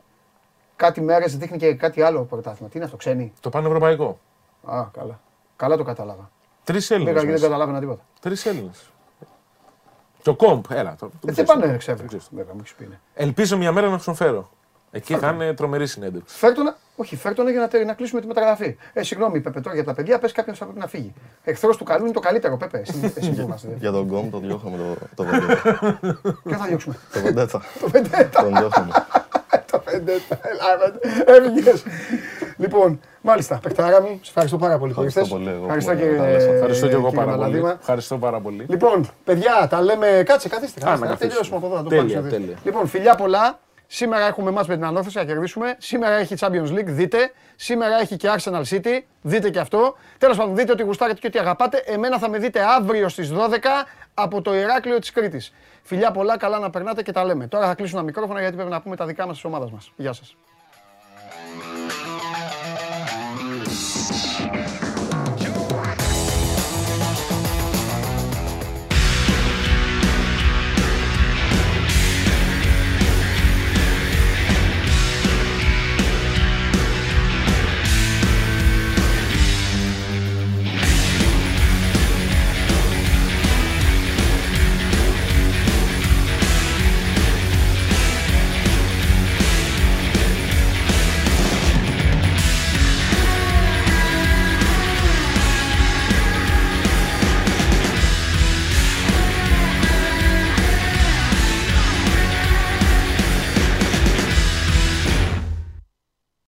[0.76, 2.68] κάτι μέρες δείχνει και κάτι άλλο πρωτάθλημα.
[2.68, 3.32] Τι είναι αυτό, ξένη.
[3.40, 4.18] Το πανευρωπαϊκό.
[4.64, 5.20] Α, καλά.
[5.56, 6.30] Καλά το κατάλαβα.
[6.64, 7.22] Τρεις Έλληνες.
[7.22, 8.02] Δεν καταλάβαινα τίποτα.
[8.20, 8.90] Τρεις Έλληνες.
[10.22, 10.96] Το κομπ, έλα.
[10.98, 11.98] Το, ε, δεν πάνε, ξέρω.
[13.14, 14.50] Ελπίζω μια μέρα να τους φέρω.
[14.90, 16.36] Εκεί θα είναι τρομερή συνέντευξη.
[16.36, 18.76] Φέρτονα, όχι, φέρτονα για να, να κλείσουμε τη μεταγραφή.
[18.92, 21.12] Ε, συγγνώμη, Πέπε, τώρα για τα παιδιά πες κάποιο θα πρέπει να φύγει.
[21.44, 22.82] Εχθρός του καλού είναι το καλύτερο, Πέπε.
[23.14, 23.46] Εσύ,
[23.78, 25.24] για τον κομπ το διώχαμε το, το
[26.44, 27.62] Ποιο θα διώξουμε; Το βεντέτα.
[27.80, 28.42] Το βεντέτα.
[28.42, 28.92] Τον διώχαμε.
[29.70, 30.38] Το βεντέτα.
[31.26, 31.72] Έφυγε.
[32.56, 34.90] Λοιπόν, μάλιστα, παιχτάρα μου, σε ευχαριστώ πάρα πολύ.
[34.90, 35.58] Ευχαριστώ πολύ.
[35.62, 37.62] Ευχαριστώ και, ευχαριστώ και εγώ πάρα πολύ.
[37.80, 38.66] Ευχαριστώ πάρα πολύ.
[38.68, 40.22] Λοιπόν, παιδιά, τα λέμε.
[40.26, 40.84] Κάτσε, καθίστε.
[40.84, 41.82] Να τελειώσουμε από εδώ.
[41.82, 42.56] Τέλεια, τέλεια.
[42.64, 43.58] Λοιπόν, φιλιά πολλά.
[43.88, 45.76] Σήμερα έχουμε εμάς με την ανώθεση να κερδίσουμε.
[45.78, 47.30] Σήμερα έχει Champions League, δείτε.
[47.56, 49.96] Σήμερα έχει και Arsenal City, δείτε και αυτό.
[50.18, 51.82] Τέλος πάντων, δείτε ότι γουστάρετε και ότι αγαπάτε.
[51.86, 53.36] Εμένα θα με δείτε αύριο στις 12
[54.14, 55.52] από το Ηράκλειο της Κρήτης.
[55.86, 57.46] Φιλιά πολλά, καλά να περνάτε και τα λέμε.
[57.46, 59.92] Τώρα θα κλείσουμε τα μικρόφωνα γιατί πρέπει να πούμε τα δικά μας της ομάδας μας.
[59.96, 60.36] Γεια σας.